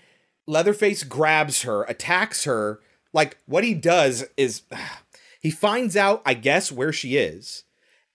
[0.47, 2.79] Leatherface grabs her, attacks her.
[3.11, 4.61] Like what he does is
[5.43, 7.65] He finds out, I guess, where she is,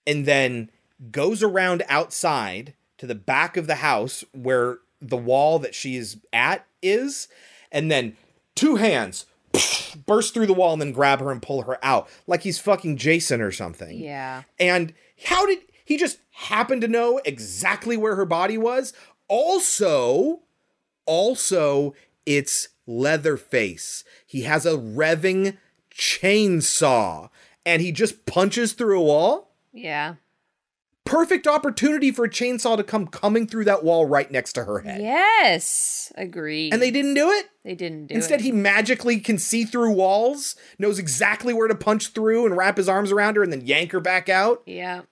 [0.06, 0.70] and then
[1.10, 6.18] goes around outside to the back of the house where the wall that she is
[6.32, 7.28] at is,
[7.70, 8.16] and then
[8.54, 9.26] two hands
[10.06, 12.96] burst through the wall and then grab her and pull her out like he's fucking
[12.96, 13.98] Jason or something.
[13.98, 14.42] Yeah.
[14.58, 14.92] And
[15.26, 18.92] how did he just happen to know exactly where her body was?
[19.28, 20.40] Also,
[21.06, 21.94] also,
[22.26, 24.04] it's Leatherface.
[24.26, 25.56] He has a revving
[25.94, 27.30] chainsaw
[27.64, 29.50] and he just punches through a wall.
[29.72, 30.14] Yeah.
[31.08, 34.80] Perfect opportunity for a chainsaw to come coming through that wall right next to her
[34.80, 35.00] head.
[35.00, 36.12] Yes.
[36.16, 36.72] Agreed.
[36.72, 37.46] And they didn't do it?
[37.64, 38.34] They didn't do Instead, it.
[38.34, 42.76] Instead, he magically can see through walls, knows exactly where to punch through and wrap
[42.76, 44.62] his arms around her and then yank her back out.
[44.66, 45.02] Yeah.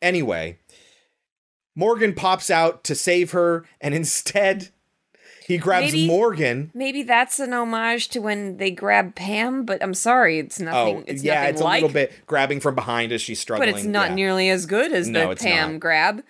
[0.00, 0.60] Anyway,
[1.76, 4.70] Morgan pops out to save her, and instead,
[5.48, 6.70] he grabs Maybe- Morgan.
[6.74, 10.96] Maybe that's an homage to when they grab Pam, but I'm sorry, it's oh, nothing.
[10.98, 13.70] oh, it's yeah, nothing it's like, a little bit grabbing from behind as she's struggling.
[13.72, 14.14] but it's not yeah.
[14.16, 15.80] nearly as good as No, the Pam not.
[15.80, 16.22] grab.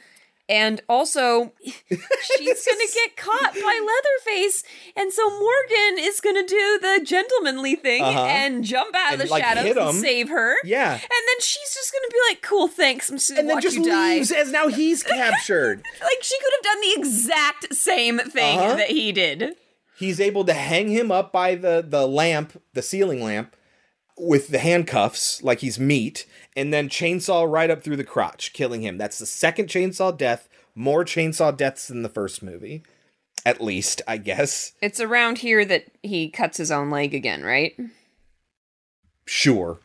[0.51, 4.62] And also, she's gonna get caught by Leatherface,
[4.97, 8.25] and so Morgan is gonna do the gentlemanly thing Uh-huh.
[8.25, 10.57] and jump out of And, the like, shadows and save her.
[10.65, 10.93] Yeah.
[10.93, 13.10] and then she's just gonna be like, "Cool, thanks.
[13.10, 15.83] I'm just And then watch just you die." leaves as now he's captured.
[16.02, 18.75] like she could have done the exact same thing Uh-huh.
[18.77, 19.55] that he did.
[19.99, 23.55] he's able to hang him up by the the lamp, the ceiling lamp,
[24.17, 26.25] with the handcuffs like he's meat,
[26.57, 28.99] and then chainsaw right up through the crotch, killing him.
[28.99, 30.49] That's the second chainsaw death.
[30.75, 32.83] More chainsaw deaths than the first movie,
[33.44, 34.73] at least I guess.
[34.81, 37.77] It's around here that he cuts his own leg again, right?
[39.27, 39.78] Sure.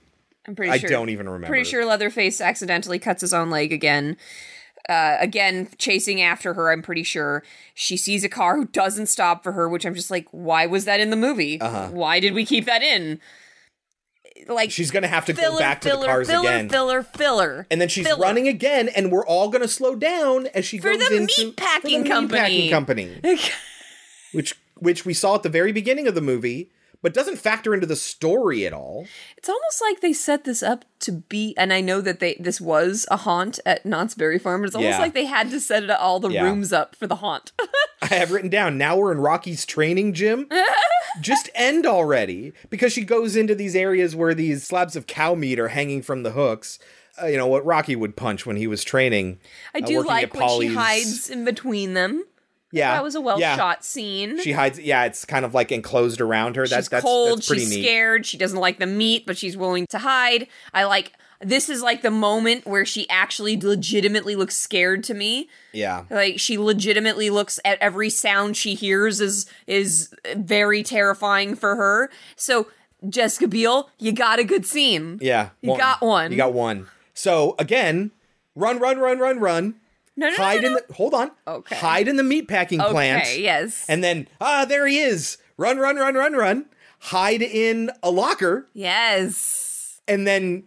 [0.47, 0.89] I'm pretty sure.
[0.89, 1.47] I don't even remember.
[1.47, 4.17] Pretty sure Leatherface accidentally cuts his own leg again.
[4.89, 7.43] Uh, again, chasing after her, I'm pretty sure.
[7.73, 10.83] She sees a car who doesn't stop for her, which I'm just like, why was
[10.85, 11.61] that in the movie?
[11.61, 11.89] Uh-huh.
[11.91, 13.21] Why did we keep that in?
[14.47, 16.69] Like, She's gonna have to filler, go back to filler, the cars filler, again.
[16.69, 17.67] filler, filler.
[17.71, 21.07] and then she's running again, and we're all gonna slow down as she For goes
[21.09, 22.39] the into meatpacking for the company.
[22.39, 23.19] meatpacking company,
[24.33, 26.69] which which we saw at the very beginning of the movie,
[27.03, 29.05] but doesn't factor into the story at all.
[29.37, 32.59] It's almost like they set this up to be, and I know that they this
[32.59, 34.99] was a haunt at Knott's Berry Farm, but it's almost Yeah.
[34.99, 36.43] like they had to set it, all the Yeah.
[36.45, 37.51] rooms up for the haunt.
[38.01, 40.47] I have written down now we're in Rocky's training gym.
[41.21, 45.59] Just end already because she goes into these areas where these slabs of cow meat
[45.59, 46.79] are hanging from the hooks.
[47.21, 49.39] Uh, you know what Rocky would punch when he was training.
[49.75, 52.23] I uh, do like when she hides in between them.
[52.73, 53.55] Yeah, that was a well yeah.
[53.55, 54.39] shot scene.
[54.41, 54.79] She hides.
[54.79, 56.65] Yeah, it's kind of like enclosed around her.
[56.65, 57.37] she's That's that's, cold.
[57.37, 57.83] that's she's neat.
[57.83, 58.25] scared.
[58.25, 60.47] She doesn't like the meat, but she's willing to hide.
[60.73, 61.13] I like.
[61.39, 65.49] This is like the moment where she actually legitimately looks scared to me.
[65.73, 66.05] Yeah.
[66.09, 72.09] Like she legitimately looks at every sound she hears is is very terrifying for her.
[72.37, 72.67] So
[73.09, 75.19] Jessica Biel, you got a good scene.
[75.21, 75.49] Yeah.
[75.61, 76.31] You got one.
[76.31, 76.87] You got one.
[77.13, 78.11] So again,
[78.55, 79.75] run, run, run, run, run.
[80.15, 81.31] No, no, no, hide no, in the hold on.
[81.47, 81.75] Okay.
[81.75, 82.87] Hide in the meatpacking plant.
[82.87, 83.39] Okay, plant.
[83.39, 83.85] yes.
[83.89, 85.37] And then ah, there he is.
[85.57, 86.65] Run, run, run, run, run.
[86.99, 88.67] Hide in a locker.
[88.73, 90.01] Yes.
[90.07, 90.65] And then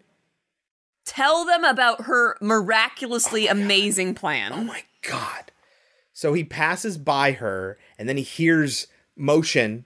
[1.07, 4.53] Tell them about her miraculously amazing plan.
[4.53, 5.53] Oh my god.
[6.13, 9.85] So he passes by her and then he hears motion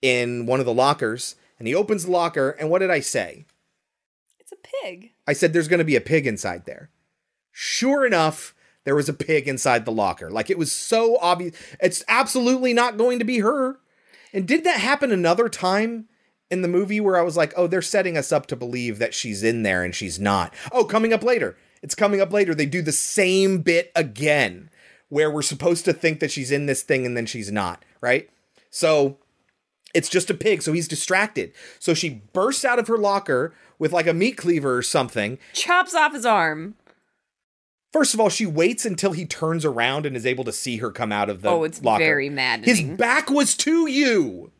[0.00, 3.46] in one of the lockers and he opens the locker and what did I say?
[4.38, 5.10] It's a pig.
[5.26, 6.90] I said there's going to be a pig inside there.
[7.50, 8.54] Sure enough,
[8.88, 10.30] there was a pig inside the locker.
[10.30, 11.54] Like it was so obvious.
[11.78, 13.78] It's absolutely not going to be her.
[14.32, 16.08] And did that happen another time
[16.50, 19.12] in the movie where I was like, oh, they're setting us up to believe that
[19.12, 20.54] she's in there and she's not?
[20.72, 21.54] Oh, coming up later.
[21.82, 22.54] It's coming up later.
[22.54, 24.70] They do the same bit again
[25.10, 28.30] where we're supposed to think that she's in this thing and then she's not, right?
[28.70, 29.18] So
[29.92, 31.52] it's just a pig, so he's distracted.
[31.78, 35.38] So she bursts out of her locker with like a meat cleaver or something.
[35.52, 36.74] Chops off his arm.
[37.98, 40.92] First of all, she waits until he turns around and is able to see her
[40.92, 42.04] come out of the oh, it's locker.
[42.04, 42.28] very
[42.64, 44.52] His back was to you.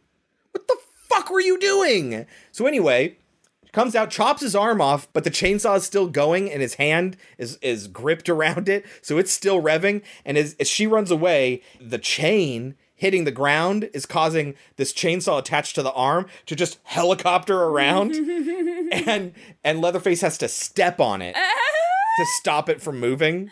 [0.51, 0.77] What the
[1.09, 2.27] fuck were you doing?
[2.51, 3.17] So anyway,
[3.71, 7.17] comes out, chops his arm off, but the chainsaw is still going, and his hand
[7.39, 10.03] is is gripped around it, so it's still revving.
[10.25, 15.39] And as, as she runs away, the chain hitting the ground is causing this chainsaw
[15.39, 18.17] attached to the arm to just helicopter around,
[18.93, 21.37] and and Leatherface has to step on it
[22.19, 23.51] to stop it from moving.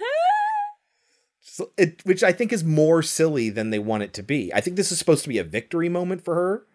[1.41, 4.53] So it, which I think is more silly than they want it to be.
[4.53, 6.67] I think this is supposed to be a victory moment for her.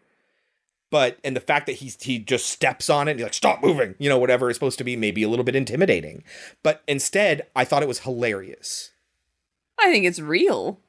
[0.90, 3.64] But and the fact that he's he just steps on it, and he's like, stop
[3.64, 6.24] moving, you know, whatever is supposed to be maybe a little bit intimidating.
[6.64, 8.92] But instead, I thought it was hilarious.
[9.80, 10.80] I think it's real.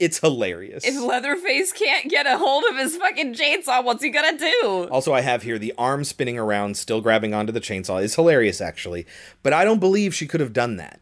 [0.00, 0.84] It's hilarious.
[0.86, 4.88] If Leatherface can't get a hold of his fucking chainsaw, what's he gonna do?
[4.90, 8.60] Also, I have here the arm spinning around, still grabbing onto the chainsaw is hilarious,
[8.62, 9.06] actually.
[9.42, 11.00] But I don't believe she could have done that.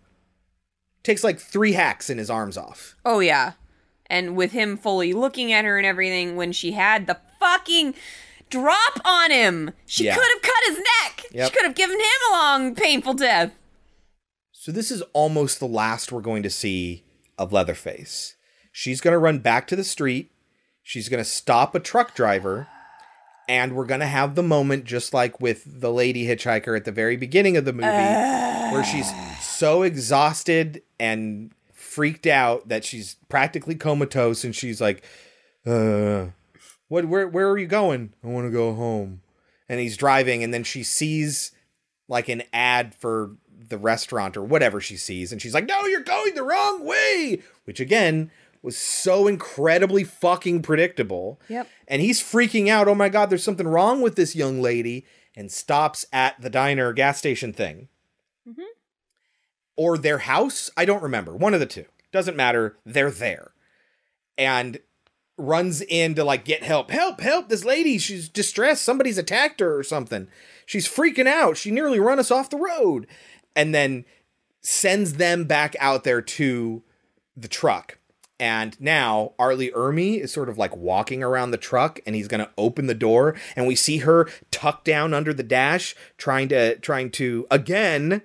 [1.04, 2.96] Takes like three hacks and his arms off.
[3.04, 3.52] Oh yeah.
[4.06, 7.94] And with him fully looking at her and everything, when she had the fucking
[8.50, 10.16] drop on him, she Yeah.
[10.16, 11.24] could have cut his neck.
[11.32, 11.46] Yep.
[11.46, 13.52] She could have given him a long, painful death.
[14.50, 17.04] So this is almost the last we're going to see
[17.38, 18.34] of Leatherface.
[18.72, 20.30] She's going to run back to the street.
[20.82, 22.66] She's going to stop a truck driver.
[23.48, 26.92] And we're going to have the moment just like with the lady hitchhiker at the
[26.92, 27.86] very beginning of the movie
[28.72, 35.02] where she's so exhausted and freaked out that she's practically comatose and she's like
[35.66, 36.26] uh
[36.88, 38.12] what where where are you going?
[38.22, 39.22] I want to go home.
[39.68, 41.52] And he's driving and then she sees
[42.08, 43.32] like an ad for
[43.68, 47.42] the restaurant or whatever she sees and she's like no you're going the wrong way
[47.64, 48.30] which again
[48.62, 51.40] was so incredibly fucking predictable.
[51.48, 51.68] Yep.
[51.86, 55.04] and he's freaking out oh my god there's something wrong with this young lady
[55.38, 57.88] and stops at the diner gas station thing.
[58.46, 58.62] Mm-hmm.
[59.76, 60.68] Or their house?
[60.76, 61.36] I don't remember.
[61.36, 61.84] One of the two.
[62.10, 62.76] Doesn't matter.
[62.84, 63.52] They're there.
[64.36, 64.80] And
[65.36, 66.90] runs in to like get help.
[66.90, 68.82] Help help this lady she's distressed.
[68.82, 70.26] Somebody's attacked her or something.
[70.66, 71.56] She's freaking out.
[71.56, 73.06] She nearly run us off the road.
[73.54, 74.04] And then
[74.60, 76.82] sends them back out there to
[77.36, 77.97] the truck
[78.40, 79.54] and now R.
[79.54, 82.86] Lee Ermey is sort of like walking around the truck and he's going to open
[82.86, 87.46] the door and we see her tucked down under the dash trying to trying to
[87.50, 88.22] again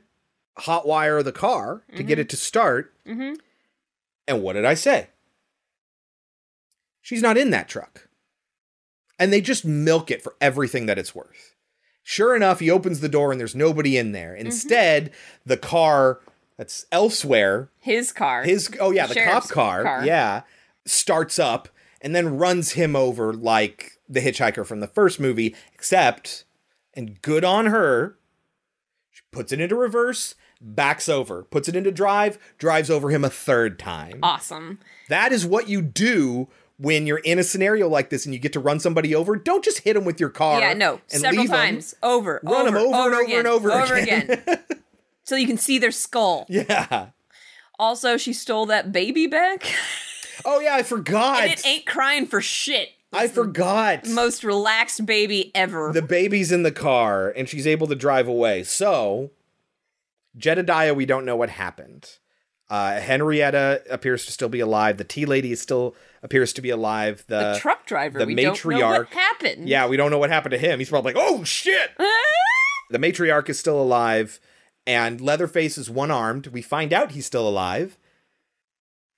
[0.59, 3.33] hotwire the car to get it to start Mm-hmm.
[4.27, 5.07] and what did I say?
[7.01, 8.07] She's not in that truck.
[9.19, 11.55] And they just milk it for everything that it's worth.
[12.01, 14.35] Sure enough, he opens the door and there's nobody in there.
[14.35, 15.11] Instead,
[15.45, 16.19] the car
[16.57, 18.43] that's elsewhere, His car.
[18.43, 20.05] his oh yeah, the Sheriff's cop car, car.
[20.05, 20.41] yeah,
[20.85, 21.69] starts up
[22.01, 26.43] and then runs him over like the hitchhiker from the first movie, except
[26.93, 28.17] and good on her,
[29.11, 33.29] she puts it into reverse, backs over, puts it into drive, drives over him a
[33.29, 34.19] third time.
[34.21, 34.79] Awesome.
[35.09, 38.53] That is what you do when you're in a scenario like this and you get
[38.53, 39.35] to run somebody over.
[39.35, 40.59] Don't just hit them with your car.
[40.59, 40.99] Yeah, no.
[41.11, 41.95] and Several times.
[42.03, 42.39] Over.
[42.43, 44.31] Run 'em over and over again, and over and Over again.
[44.31, 44.59] again.
[45.23, 46.45] so you can see their skull.
[46.49, 47.07] Yeah.
[47.79, 49.65] Also, she stole that baby back.
[50.45, 51.43] Oh yeah, I forgot.
[51.43, 52.89] and it ain't crying for shit.
[53.11, 54.07] I forgot.
[54.07, 55.91] Most relaxed baby ever.
[55.93, 58.63] The baby's in the car and she's able to drive away.
[58.63, 59.31] So,
[60.37, 62.17] Jedediah, we don't know what happened.
[62.69, 64.97] Uh, Henrietta appears to still be alive.
[64.97, 67.23] The tea lady is still appears to be alive.
[67.27, 68.79] The, The truck driver, the we don't matriarch.
[68.79, 69.69] know what happened.
[69.69, 70.79] Yeah, we don't know what happened to him.
[70.79, 71.91] He's probably like, oh shit.
[72.89, 74.39] the matriarch is still alive,
[74.85, 76.47] and Leatherface is one armed.
[76.47, 77.97] We find out he's still alive.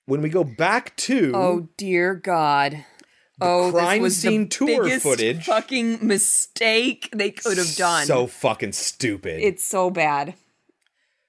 [0.06, 2.84] When we go back to Oh dear God.
[3.40, 5.44] oh, crime this was scene the tour biggest footage.
[5.44, 8.06] fucking mistake they could have done.
[8.06, 9.42] so fucking stupid.
[9.42, 10.34] it's so bad.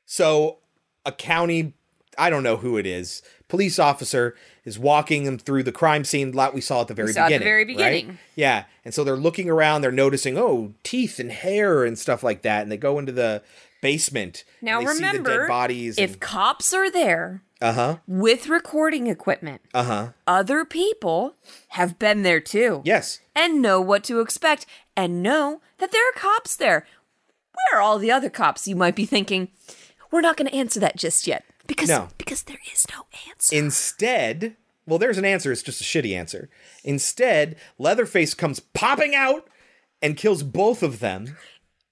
[0.05, 0.59] So
[1.05, 1.73] a county,
[2.17, 6.31] I don't know who it is, police officer is walking them through the crime scene
[6.31, 7.45] lot we saw at the very saw at the beginning.
[7.45, 7.67] very right?
[8.05, 8.19] beginning.
[8.35, 8.65] Yeah.
[8.85, 12.61] And so they're looking around, they're noticing, oh, teeth and hair and stuff like that.
[12.61, 13.41] And they go into the
[13.81, 14.43] basement.
[14.61, 15.97] Now and they see the remember, bodies.
[15.97, 17.97] if cops are there Uh huh.
[18.07, 20.07] with recording equipment, Uh huh.
[20.25, 21.35] other people
[21.69, 22.81] have been there too.
[22.85, 23.19] Yes.
[23.35, 24.65] And know what to expect
[24.95, 26.85] and know that there are cops there.
[27.71, 28.67] Where are all the other cops?
[28.67, 29.49] You might be thinking,
[30.11, 32.09] we're not going to answer that just yet because No.
[32.17, 33.55] because there is no answer.
[33.55, 35.51] Instead, well, there's an answer.
[35.51, 36.49] It's just a shitty answer.
[36.83, 39.47] Instead, Leatherface comes popping out
[40.01, 41.35] and kills both of them.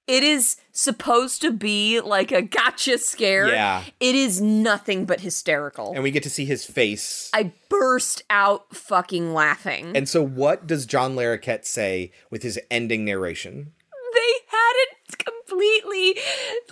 [0.07, 3.47] It is supposed to be like a gotcha scare.
[3.47, 3.83] Yeah.
[3.99, 5.93] It is nothing but hysterical.
[5.93, 7.29] And we get to see his face.
[7.33, 9.95] I burst out fucking laughing.
[9.95, 13.71] And so, what does John Larroquette say with his ending narration?
[14.15, 16.17] they hadn't completely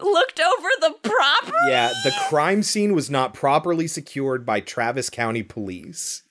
[0.02, 1.58] looked over the property.
[1.68, 6.24] Yeah, the crime scene was not properly secured by Travis County Police.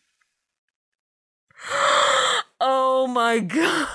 [2.65, 3.89] Oh my god.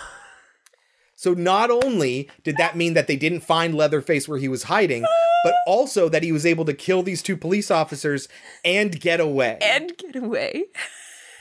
[1.20, 5.04] So, not only did that mean that they didn't find Leatherface where he was hiding,
[5.44, 8.30] but also that he was able to kill these two police officers
[8.64, 9.58] and get away.
[9.60, 10.66] And get away.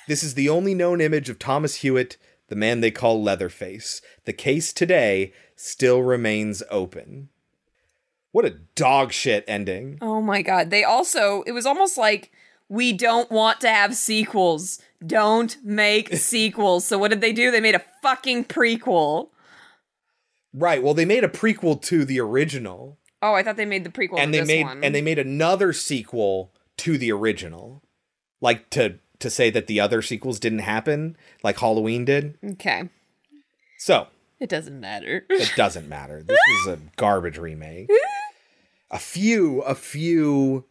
[0.08, 2.16] This is the only known image of Thomas Hewitt,
[2.48, 4.00] the man they call Leatherface.
[4.24, 7.28] The case today still remains open.
[8.32, 9.98] What a dog shit ending.
[10.00, 10.70] Oh my god.
[10.70, 12.30] They also it was almost like
[12.70, 14.80] we don't want to have sequels.
[15.06, 16.86] Don't make sequels.
[16.86, 17.50] So what did they do?
[17.50, 19.28] They made a fucking prequel.
[20.58, 22.98] Right, well they made a prequel to the original.
[23.22, 24.82] Oh, I thought they made the prequel and to they this made one.
[24.82, 27.82] and they made another sequel to the original.
[28.40, 32.38] Like to to say that the other sequels didn't happen like Halloween did.
[32.52, 32.88] Okay.
[33.78, 34.06] So,
[34.40, 35.24] It doesn't matter.
[35.30, 36.22] it doesn't matter.
[36.22, 37.88] This is a garbage remake.
[38.90, 40.64] A few, a few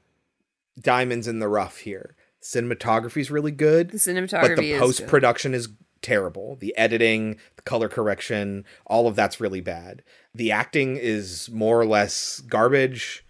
[0.80, 2.16] diamonds in the rough here.
[2.42, 3.90] Cinematography is really good.
[3.92, 5.70] The cinematography but the post production is
[6.06, 6.56] terrible.
[6.60, 10.04] The editing, the color correction, all of that's really bad.
[10.36, 13.26] The acting is more or less garbage.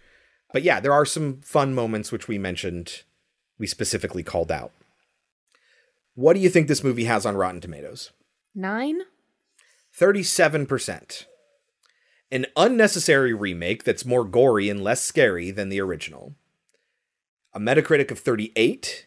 [0.52, 3.02] But yeah, there are some fun moments which we mentioned,
[3.58, 4.72] we specifically called out.
[6.14, 8.10] What do you think this movie has on Rotten Tomatoes?
[8.54, 9.00] Nine?
[9.98, 11.24] 37%.
[12.30, 16.34] An unnecessary remake that's more gory and less scary than the original.
[17.54, 19.06] A Metacritic of 38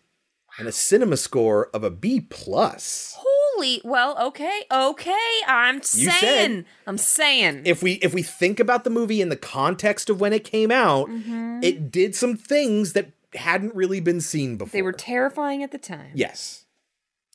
[0.57, 3.17] and a cinema score of a B plus.
[3.59, 5.29] Holy, well, okay, okay.
[5.45, 7.63] I'm saying, I'm saying.
[7.65, 10.71] If we if we think about the movie in the context of when it came
[10.71, 11.61] out, Mhm.
[11.61, 14.71] it did some things that hadn't really been seen before.
[14.71, 16.11] they were terrifying at the time.
[16.15, 16.67] Yes.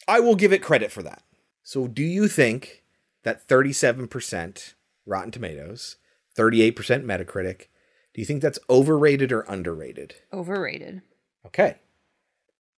[0.08, 1.22] I will give it credit for that.
[1.62, 2.84] So, do you think
[3.24, 4.72] that 37%
[5.04, 5.96] Rotten Tomatoes,
[6.34, 7.66] 38% Metacritic,
[8.14, 10.14] do you think that's overrated or underrated?
[10.32, 11.02] Overrated.
[11.44, 11.80] Okay.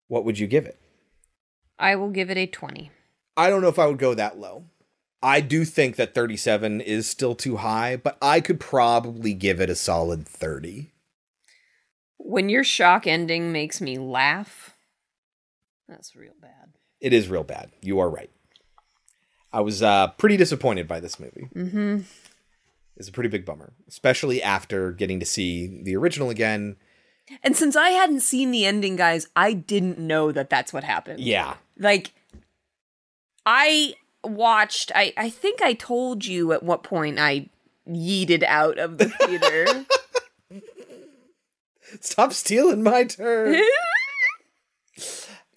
[0.07, 0.79] What would you give it?
[1.77, 2.89] I will give it a 20.
[3.37, 4.65] I don't know if I would go that low.
[5.21, 9.69] I do think that 37 is still too high, but I could probably give it
[9.69, 10.91] a solid 30.
[12.17, 14.75] When your shock ending makes me laugh,
[15.87, 16.73] that's real bad.
[17.01, 17.71] It is real bad.
[17.81, 18.29] You are right.
[19.51, 21.49] I was uh, pretty disappointed by this movie.
[21.55, 21.99] Mm-hmm.
[22.97, 26.77] It's a pretty big bummer, especially after getting to see the original again.
[27.43, 31.19] And since I hadn't seen the ending, guys, I didn't know that that's what happened.
[31.19, 31.55] Yeah.
[31.77, 32.13] Like,
[33.45, 37.49] I watched, I, I think I told you at what point I
[37.87, 39.85] yeeted out of the theater.
[42.01, 43.61] Stop stealing my turn.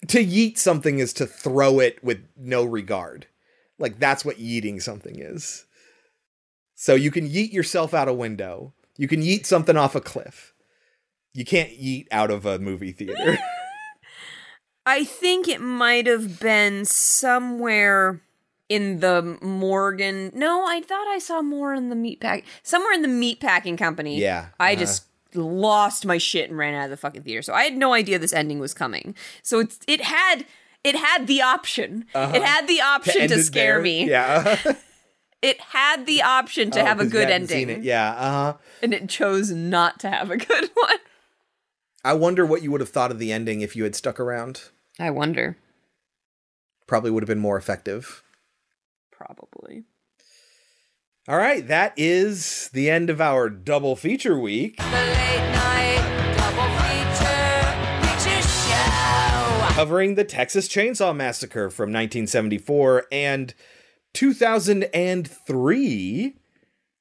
[0.07, 3.27] to yeet something is to throw it with no regard.
[3.77, 5.65] Like that's what yeeting something is.
[6.75, 8.73] So you can yeet yourself out a window.
[8.97, 10.53] You can yeet something off a cliff.
[11.33, 13.37] You can't yeet out of a movie theater.
[14.89, 18.21] I think it might have been somewhere
[18.69, 20.31] in the Morgan.
[20.33, 22.43] No, I thought I saw more in the meat pack.
[22.63, 24.19] Somewhere in the meat packing company.
[24.19, 24.79] Yeah, I uh-huh.
[24.79, 27.43] just lost my shit and ran out of the fucking theater.
[27.43, 29.13] So I had no idea this ending was coming.
[29.43, 30.45] So it's it had
[30.83, 32.05] it had the option.
[32.15, 32.35] Uh-huh.
[32.35, 33.83] It had the option end to scare there.
[33.83, 34.09] me.
[34.09, 34.57] Yeah.
[35.41, 37.81] It had the option to Oh, have a good ending.
[37.81, 38.11] Yeah.
[38.11, 38.57] Uh-huh.
[38.83, 40.97] And it chose not to have a good one.
[42.03, 44.63] I wonder what you would have thought of the ending if you had stuck around.
[44.99, 45.57] I wonder.
[46.85, 48.21] Probably would have been more effective.
[49.11, 49.85] Probably.
[51.27, 54.77] All right, that is the end of our double feature week.
[59.75, 63.53] Covering the Texas Chainsaw Massacre from 1974 and
[64.13, 66.35] 2003.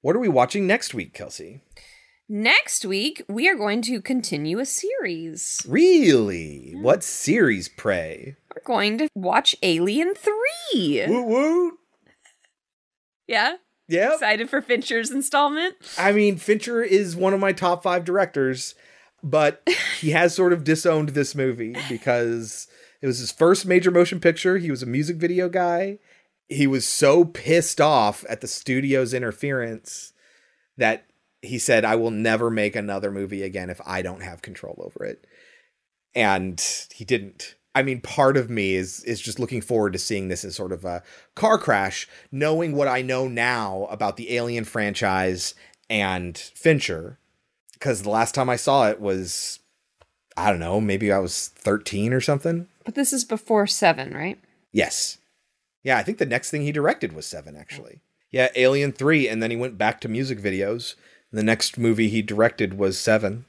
[0.00, 1.60] What are we watching next week, Kelsey?
[2.30, 5.62] Next week, we are going to continue a series.
[5.66, 6.74] Really?
[6.76, 8.36] What series, pray?
[8.54, 11.06] We're going to watch Alien 3.
[11.08, 11.78] Woo woo.
[13.26, 13.54] Yeah?
[13.88, 14.12] Yeah.
[14.12, 15.76] Excited for Fincher's installment?
[15.96, 18.74] I mean, Fincher is one of my top five directors,
[19.22, 19.66] but
[19.98, 22.68] he has sort of disowned this movie because
[23.00, 24.58] it was his first major motion picture.
[24.58, 25.98] He was a music video guy.
[26.46, 30.12] He was so pissed off at the studio's interference
[30.76, 31.07] that
[31.42, 35.04] he said, I will never make another movie again if I don't have control over
[35.04, 35.24] it.
[36.14, 36.62] And
[36.94, 37.54] he didn't.
[37.74, 40.72] I mean, part of me is is just looking forward to seeing this as sort
[40.72, 41.02] of a
[41.36, 45.54] car crash, knowing what I know now about the Alien franchise
[45.88, 47.18] and Fincher.
[47.74, 49.60] Because the last time I saw it was,
[50.36, 52.66] I don't know, maybe I was 13 or something.
[52.84, 54.40] But this is before 7, right?
[54.72, 55.18] Yes.
[55.84, 58.00] Yeah, I think the next thing he directed was Seven, actually.
[58.30, 60.96] Yeah, Alien 3, and then he went back to music videos.
[61.32, 63.44] The next movie he directed was Seven.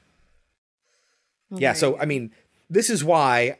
[1.50, 2.30] Yeah, so, I mean,
[2.68, 3.58] this is why,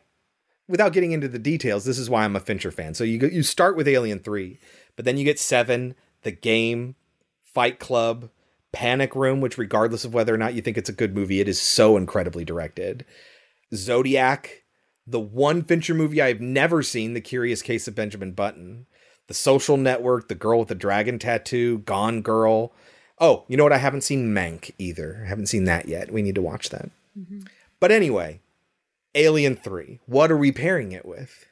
[0.69, 2.95] without getting into the details, this is why I'm a Fincher fan.
[2.95, 4.59] So you, go, you start with Alien 3,
[4.95, 6.95] but then you get Seven, The Game,
[7.43, 8.31] Fight Club,
[8.73, 11.49] Panic Room, which, regardless of whether or not you think it's a good movie, it
[11.49, 13.05] is so incredibly directed.
[13.75, 14.63] Zodiac,
[15.07, 18.87] the one Fincher movie I've never seen, The Curious Case of Benjamin Button,
[19.27, 22.73] The Social Network, The Girl with the Dragon Tattoo, Gone Girl.
[23.21, 23.73] Oh, you know what?
[23.73, 25.23] I haven't seen Mank either.
[25.25, 26.11] I haven't seen that yet.
[26.11, 26.91] We need to watch that.
[27.19, 27.41] Mm-hmm.
[27.79, 28.41] But anyway,
[29.15, 30.01] Alien 3.
[30.07, 31.47] What are we pairing it with?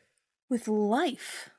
[0.49, 1.51] With life.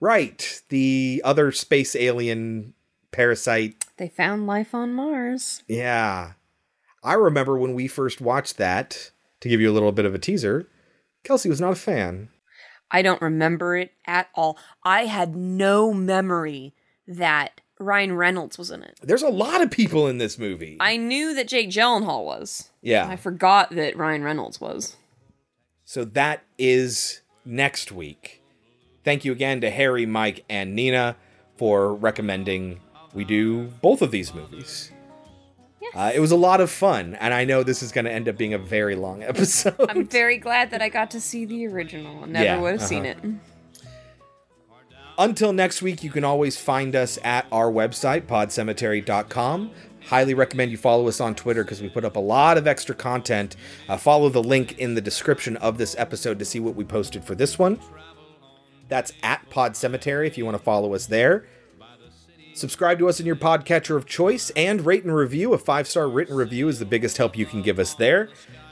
[0.00, 0.62] Right.
[0.70, 2.74] The other space alien
[3.10, 3.84] parasite.
[3.98, 5.62] They found life on Mars.
[5.68, 6.32] Yeah.
[7.02, 10.18] I remember when we first watched that, to give you a little bit of a
[10.18, 10.68] teaser,
[11.24, 12.30] Kelsey was not a fan.
[12.90, 14.58] I don't remember it at all.
[14.82, 16.74] I had no memory
[17.06, 18.98] that Ryan Reynolds was in it.
[19.02, 20.76] There's a lot of people in this movie.
[20.80, 22.70] I knew that Jake Gyllenhaal was.
[22.82, 23.06] Yeah.
[23.06, 24.96] I forgot that Ryan Reynolds was.
[25.84, 28.42] So that is next week.
[29.04, 31.16] Thank you again to Harry, Mike, and Nina
[31.56, 32.80] for recommending
[33.14, 34.90] we do both of these movies.
[35.94, 38.28] Uh, it was a lot of fun, and I know this is going to end
[38.28, 39.76] up being a very long episode.
[39.88, 42.24] I'm very glad that I got to see the original.
[42.24, 43.20] I never Yeah, would have seen uh-huh.
[43.22, 43.34] it.
[45.18, 49.70] Until next week, you can always find us at our website, podcemetery.com.
[50.06, 52.94] Highly recommend you follow us on Twitter because we put up a lot of extra
[52.94, 53.56] content.
[53.88, 57.24] Uh, follow the link in the description of this episode to see what we posted
[57.24, 57.80] for this one.
[58.88, 61.46] That's at Pod Cemetery if you want to follow us there.
[62.54, 65.52] Subscribe to us in your podcatcher of choice and rate and review.
[65.54, 68.28] A five star written review is the biggest help you can give us there.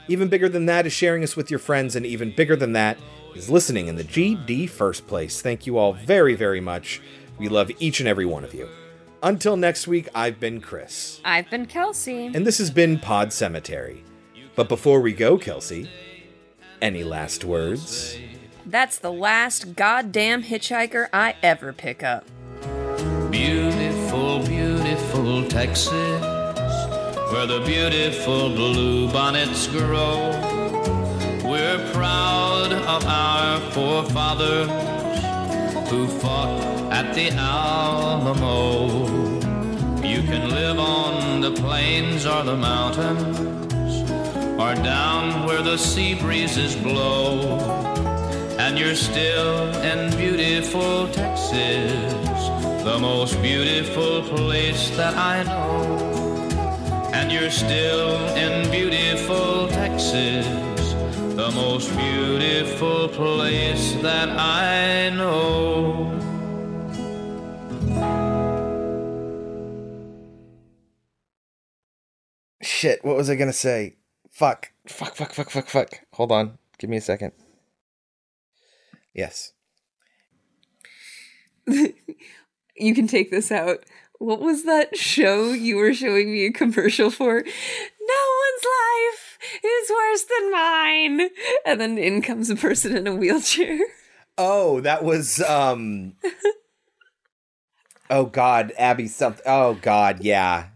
[0.07, 2.97] Even bigger than that is sharing us with your friends, and even bigger than that
[3.35, 5.41] is listening in the GD first place.
[5.41, 7.01] Thank you all very, very much.
[7.37, 8.69] We love each and every one of you.
[9.21, 12.27] Until next week, I've been Chris, I've been Kelsey.
[12.27, 14.03] and this has been Pod Cemetery.
[14.55, 15.89] But before we go, Kelsey,
[16.81, 18.17] any last words?
[18.65, 22.25] That's the last goddamn hitchhiker I ever pick up.
[23.31, 25.91] Beautiful, beautiful Texas,
[27.31, 30.31] where the beautiful bluebonnets grow.
[31.55, 34.67] We're proud of our forefathers
[35.89, 36.59] who fought
[36.91, 39.05] at the Alamo.
[40.03, 43.39] You can live on the plains or the mountains,
[44.59, 47.57] or down where the sea breezes blow.
[48.59, 52.49] And you're still in beautiful Texas,
[52.83, 56.01] the most beautiful place that I know.
[57.13, 60.45] And you're still in beautiful Texas,
[61.35, 66.17] the most beautiful place that I know.
[72.61, 73.97] Shit, what was I gonna say?
[74.31, 74.71] Fuck.
[74.87, 75.99] Fuck, fuck, fuck, fuck, fuck.
[76.13, 76.57] Hold on.
[76.77, 77.33] Give me a second.
[79.13, 79.51] Yes.
[82.77, 83.85] You can take this out.
[84.19, 87.41] What was that show you were showing me a commercial for?
[87.41, 91.29] No one's life is worse than mine.
[91.65, 93.79] And then in comes a person in a wheelchair.
[94.37, 96.13] Oh, that was um
[98.09, 99.43] Oh god, Abby something.
[99.45, 100.67] Oh god, yeah.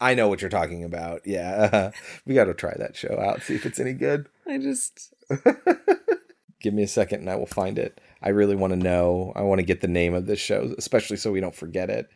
[0.00, 1.22] I know what you're talking about.
[1.24, 1.90] Yeah.
[2.26, 4.28] we got to try that show out, see if it's any good.
[4.46, 5.14] I just
[6.60, 8.00] Give me a second and I will find it.
[8.22, 9.32] I really want to know.
[9.36, 12.08] I want to get the name of this show, especially so we don't forget it.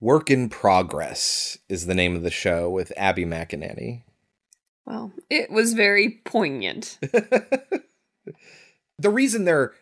[0.00, 4.02] Work in Progress is the name of the show with Abby McEnany.
[4.86, 6.98] Well, it was very poignant.
[8.98, 9.72] The reason they're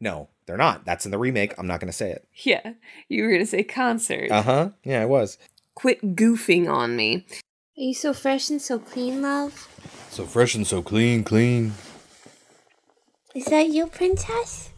[0.00, 0.84] no, they're not.
[0.84, 1.54] That's in the remake.
[1.58, 2.28] I'm not going to say it.
[2.44, 2.74] Yeah,
[3.08, 4.30] you were gonna say concert.
[4.30, 4.70] Uh huh.
[4.84, 5.38] Yeah, I was.
[5.74, 7.26] Quit goofing on me.
[7.76, 9.68] Are you so fresh and so clean, love?
[10.10, 11.74] So fresh and so clean, clean.
[13.34, 14.70] Is that you, princess?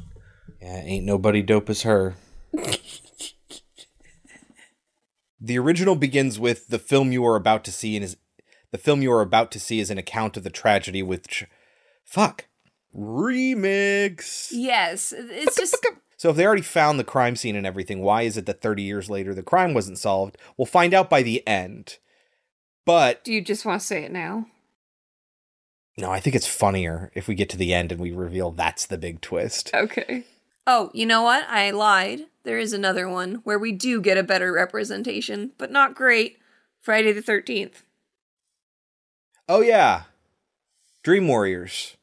[0.61, 2.17] Yeah, ain't nobody dope as her.
[5.41, 8.17] the original begins with the film you are about to see and is
[8.73, 11.47] the film you are about to see is an account of the tragedy which
[12.05, 12.47] fuck
[12.97, 14.49] remix.
[14.53, 15.77] Yes, it's just
[16.17, 18.83] So if they already found the crime scene and everything, why is it that 30
[18.83, 20.37] years later the crime wasn't solved?
[20.57, 21.99] We'll find out by the end.
[22.85, 24.47] But Do you just want to say it now?
[25.99, 28.87] no, I think it's funnier if we get to the end and we reveal that's
[28.87, 29.71] the big twist.
[29.75, 30.25] Okay.
[30.67, 31.45] Oh, you know what?
[31.49, 32.27] I lied.
[32.45, 36.39] There is another one where we do get a better representation, but not great.
[36.81, 37.83] Friday the 13th.
[39.53, 40.03] Oh yeah.
[41.03, 41.97] Dream Warriors.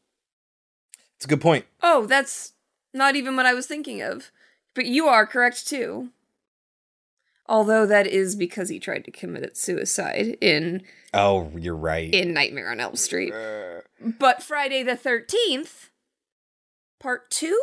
[1.16, 1.64] It's a good point.
[1.82, 2.52] Oh, that's
[2.94, 4.32] not even what I was thinking of.
[4.76, 6.10] But you are correct too.
[7.48, 10.82] Although that is because he tried to commit suicide in
[11.14, 12.14] Oh, you're right.
[12.14, 13.34] in Nightmare on Elm Street.
[14.20, 15.88] But Friday the 13th,
[17.00, 17.58] part 2?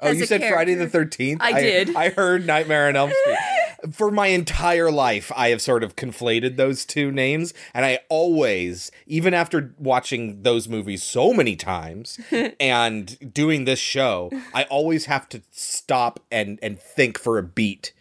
[0.00, 1.36] Oh, you said Friday the 13th?
[1.40, 1.94] I did.
[1.94, 3.36] I heard Nightmare on Elm Street.
[3.92, 7.54] For my entire life, I have sort of conflated those two names.
[7.74, 12.18] And I always, even after watching those movies so many times
[12.60, 17.92] and doing this show, I always have to stop and, and think for a beat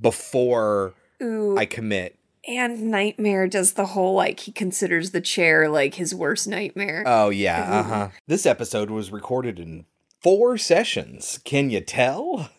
[0.00, 1.56] before Ooh.
[1.56, 2.18] I commit.
[2.46, 7.02] And Nightmare does the whole like he considers the chair like his worst nightmare.
[7.06, 7.80] Oh, yeah.
[7.80, 8.08] Uh huh.
[8.26, 9.84] This episode was recorded in
[10.22, 11.40] four sessions.
[11.44, 12.50] Can you tell?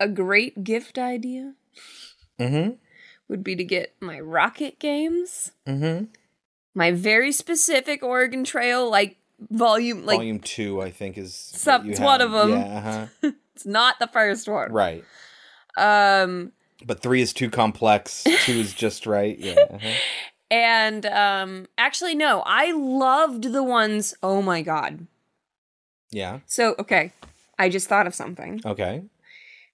[0.00, 1.54] A great gift idea
[2.40, 2.70] Mm hmm.
[3.28, 6.04] would be to get my rocket games, Mm hmm.
[6.74, 9.16] my very specific Oregon Trail like
[9.50, 12.50] volume like Volume two, I think, is some, it's one of them.
[12.50, 13.30] Yeah, uh-huh.
[13.54, 14.72] it's not the first one.
[14.72, 15.04] right.
[15.76, 16.52] Um,
[16.84, 18.24] But three is too complex.
[18.44, 19.38] Two is just right.
[19.38, 19.60] Yeah.
[19.70, 19.92] uh-huh.
[20.50, 24.14] and um, actually, no, I loved the ones.
[24.22, 25.06] Oh my god.
[26.10, 26.40] Yeah.
[26.46, 27.12] So okay,
[27.58, 28.60] I just thought of something.
[28.64, 29.04] Okay.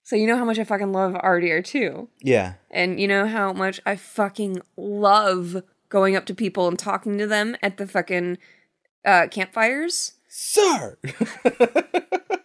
[0.07, 2.52] So you know how much I fucking love RDR2, Yeah.
[2.70, 7.26] and you know how much I fucking love going up to people and talking to
[7.26, 8.39] them at the fucking
[9.05, 10.12] uh, campfires.
[10.28, 10.97] Sir.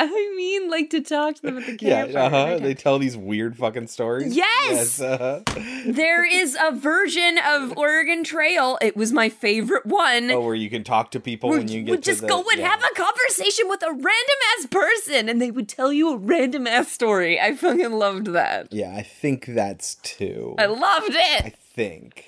[0.12, 2.04] I mean, like to talk to them at the Yeah.
[2.04, 2.58] Uh huh.
[2.58, 4.34] They tell these weird fucking stories.
[4.34, 4.98] Yes!
[5.00, 5.40] uh-huh.
[5.86, 8.78] there is a version of Oregon Trail.
[8.80, 10.30] It was my favorite one.
[10.30, 12.42] Oh, where you can talk to people when you you get would just the- go
[12.50, 12.68] and yeah.
[12.68, 16.66] have a conversation with a random ass person, and they would tell you a random
[16.66, 17.38] ass story.
[17.38, 18.72] I fucking loved that.
[18.72, 20.54] Yeah, I think that's two.
[20.58, 21.44] I loved it.
[21.44, 22.24] I think.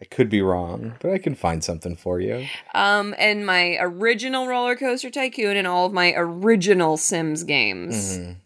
[0.00, 2.46] I could be wrong, but I can find something for you.
[2.74, 8.16] Um, and my original Roller Coaster Tycoon and all of my original Sims games.
[8.18, 8.36] Mhm.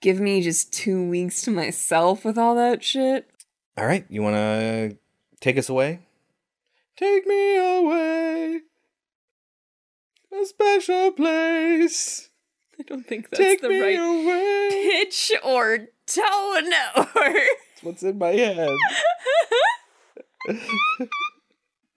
[0.00, 3.28] Give me just two weeks to myself with all that shit.
[3.76, 4.96] All right, you want to
[5.40, 6.00] take us away?
[6.96, 8.60] Take me away.
[10.32, 12.30] A special place.
[12.80, 14.68] I don't think that's Take the me right away.
[14.72, 17.34] pitch or tone or.
[17.82, 18.70] What's in my head?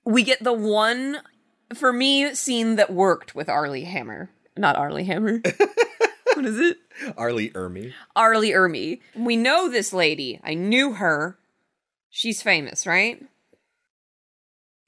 [0.06, 1.20] we get the one
[1.74, 4.30] for me scene that worked with Arlie Hammer.
[4.58, 5.42] Not Arlie Hammer.
[6.34, 6.78] what is it?
[7.18, 7.34] R.
[7.34, 7.94] Lee Ermey.
[8.16, 9.02] Arlie Ermy.
[9.16, 10.40] We know this lady.
[10.44, 11.38] I knew her.
[12.10, 13.22] She's famous, right?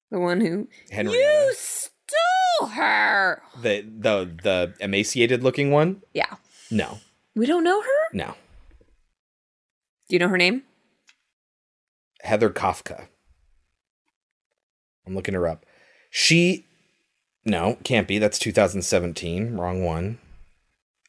[0.10, 1.18] The one who Henrietta.
[1.18, 3.42] you stole her.
[3.62, 6.02] The the the emaciated looking one?
[6.14, 6.36] Yeah.
[6.72, 7.00] No.
[7.36, 8.08] We don't know her.
[8.14, 8.36] No.
[10.08, 10.64] Do you know her name?
[12.22, 13.08] Heather Kafka.
[15.06, 15.66] I'm looking her up.
[16.10, 16.66] She
[17.46, 18.20] No, can't be.
[18.20, 19.56] That's 2017.
[19.56, 20.18] Wrong one.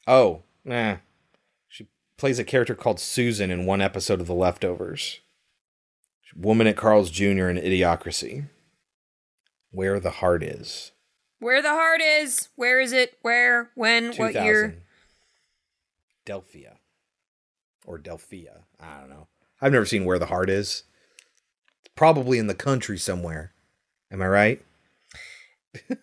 [0.06, 0.96] Oh, nah.
[1.68, 5.20] She plays a character called Susan in one episode of The Leftovers.
[6.36, 7.48] Woman at Carl's Jr.
[7.48, 8.48] in Idiocracy.
[9.70, 10.92] Where the Heart Is.
[11.40, 12.48] Where the heart is.
[12.56, 13.16] Where is it?
[13.22, 13.70] Where?
[13.76, 14.12] When?
[14.14, 14.62] What year?
[14.66, 14.82] 2000.
[16.26, 16.76] Delphia.
[17.86, 18.62] Or Delphia.
[18.80, 19.28] I don't know.
[19.60, 20.82] I've never seen Where the Heart Is.
[21.98, 23.50] It's probably in the country somewhere.
[24.12, 24.62] Am I right?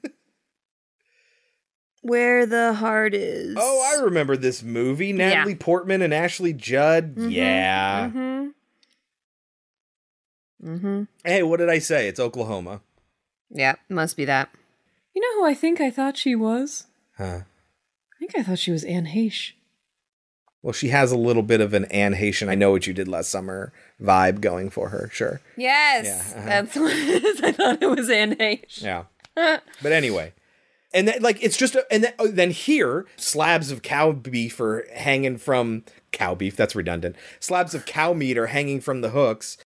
[2.02, 3.56] Where the heart is.
[3.58, 5.14] Oh, I remember this movie.
[5.14, 7.16] Natalie Portman and Ashley Judd.
[7.16, 8.10] Mhm, Yeah.
[8.14, 8.48] Mm-hmm.
[10.68, 11.04] Mm-hmm.
[11.24, 12.10] Hey, what did I say?
[12.10, 12.82] It's Oklahoma.
[13.50, 14.50] Yeah, must be that.
[15.14, 16.88] You know who I think I thought she was?
[17.18, 17.44] Huh.
[17.44, 19.54] I think I thought she was Anne Heche.
[20.66, 23.08] Well, she has a little bit of an Anne Haitian, I know what you did
[23.08, 23.72] last summer
[24.02, 25.11] vibe going for her.
[25.14, 25.40] Sure.
[25.56, 26.50] Yes, Yeah, uh-huh.
[26.50, 27.42] that's what it is.
[27.44, 28.82] I thought it was Anne Heche.
[28.82, 29.03] Yeah.
[29.35, 30.34] But anyway,
[30.92, 34.60] and then like it's just a, and then, oh, then here slabs of cow beef
[34.60, 36.56] are hanging from cow beef.
[36.56, 37.16] That's redundant.
[37.40, 39.60] Slabs of cow meat are hanging from the hooks.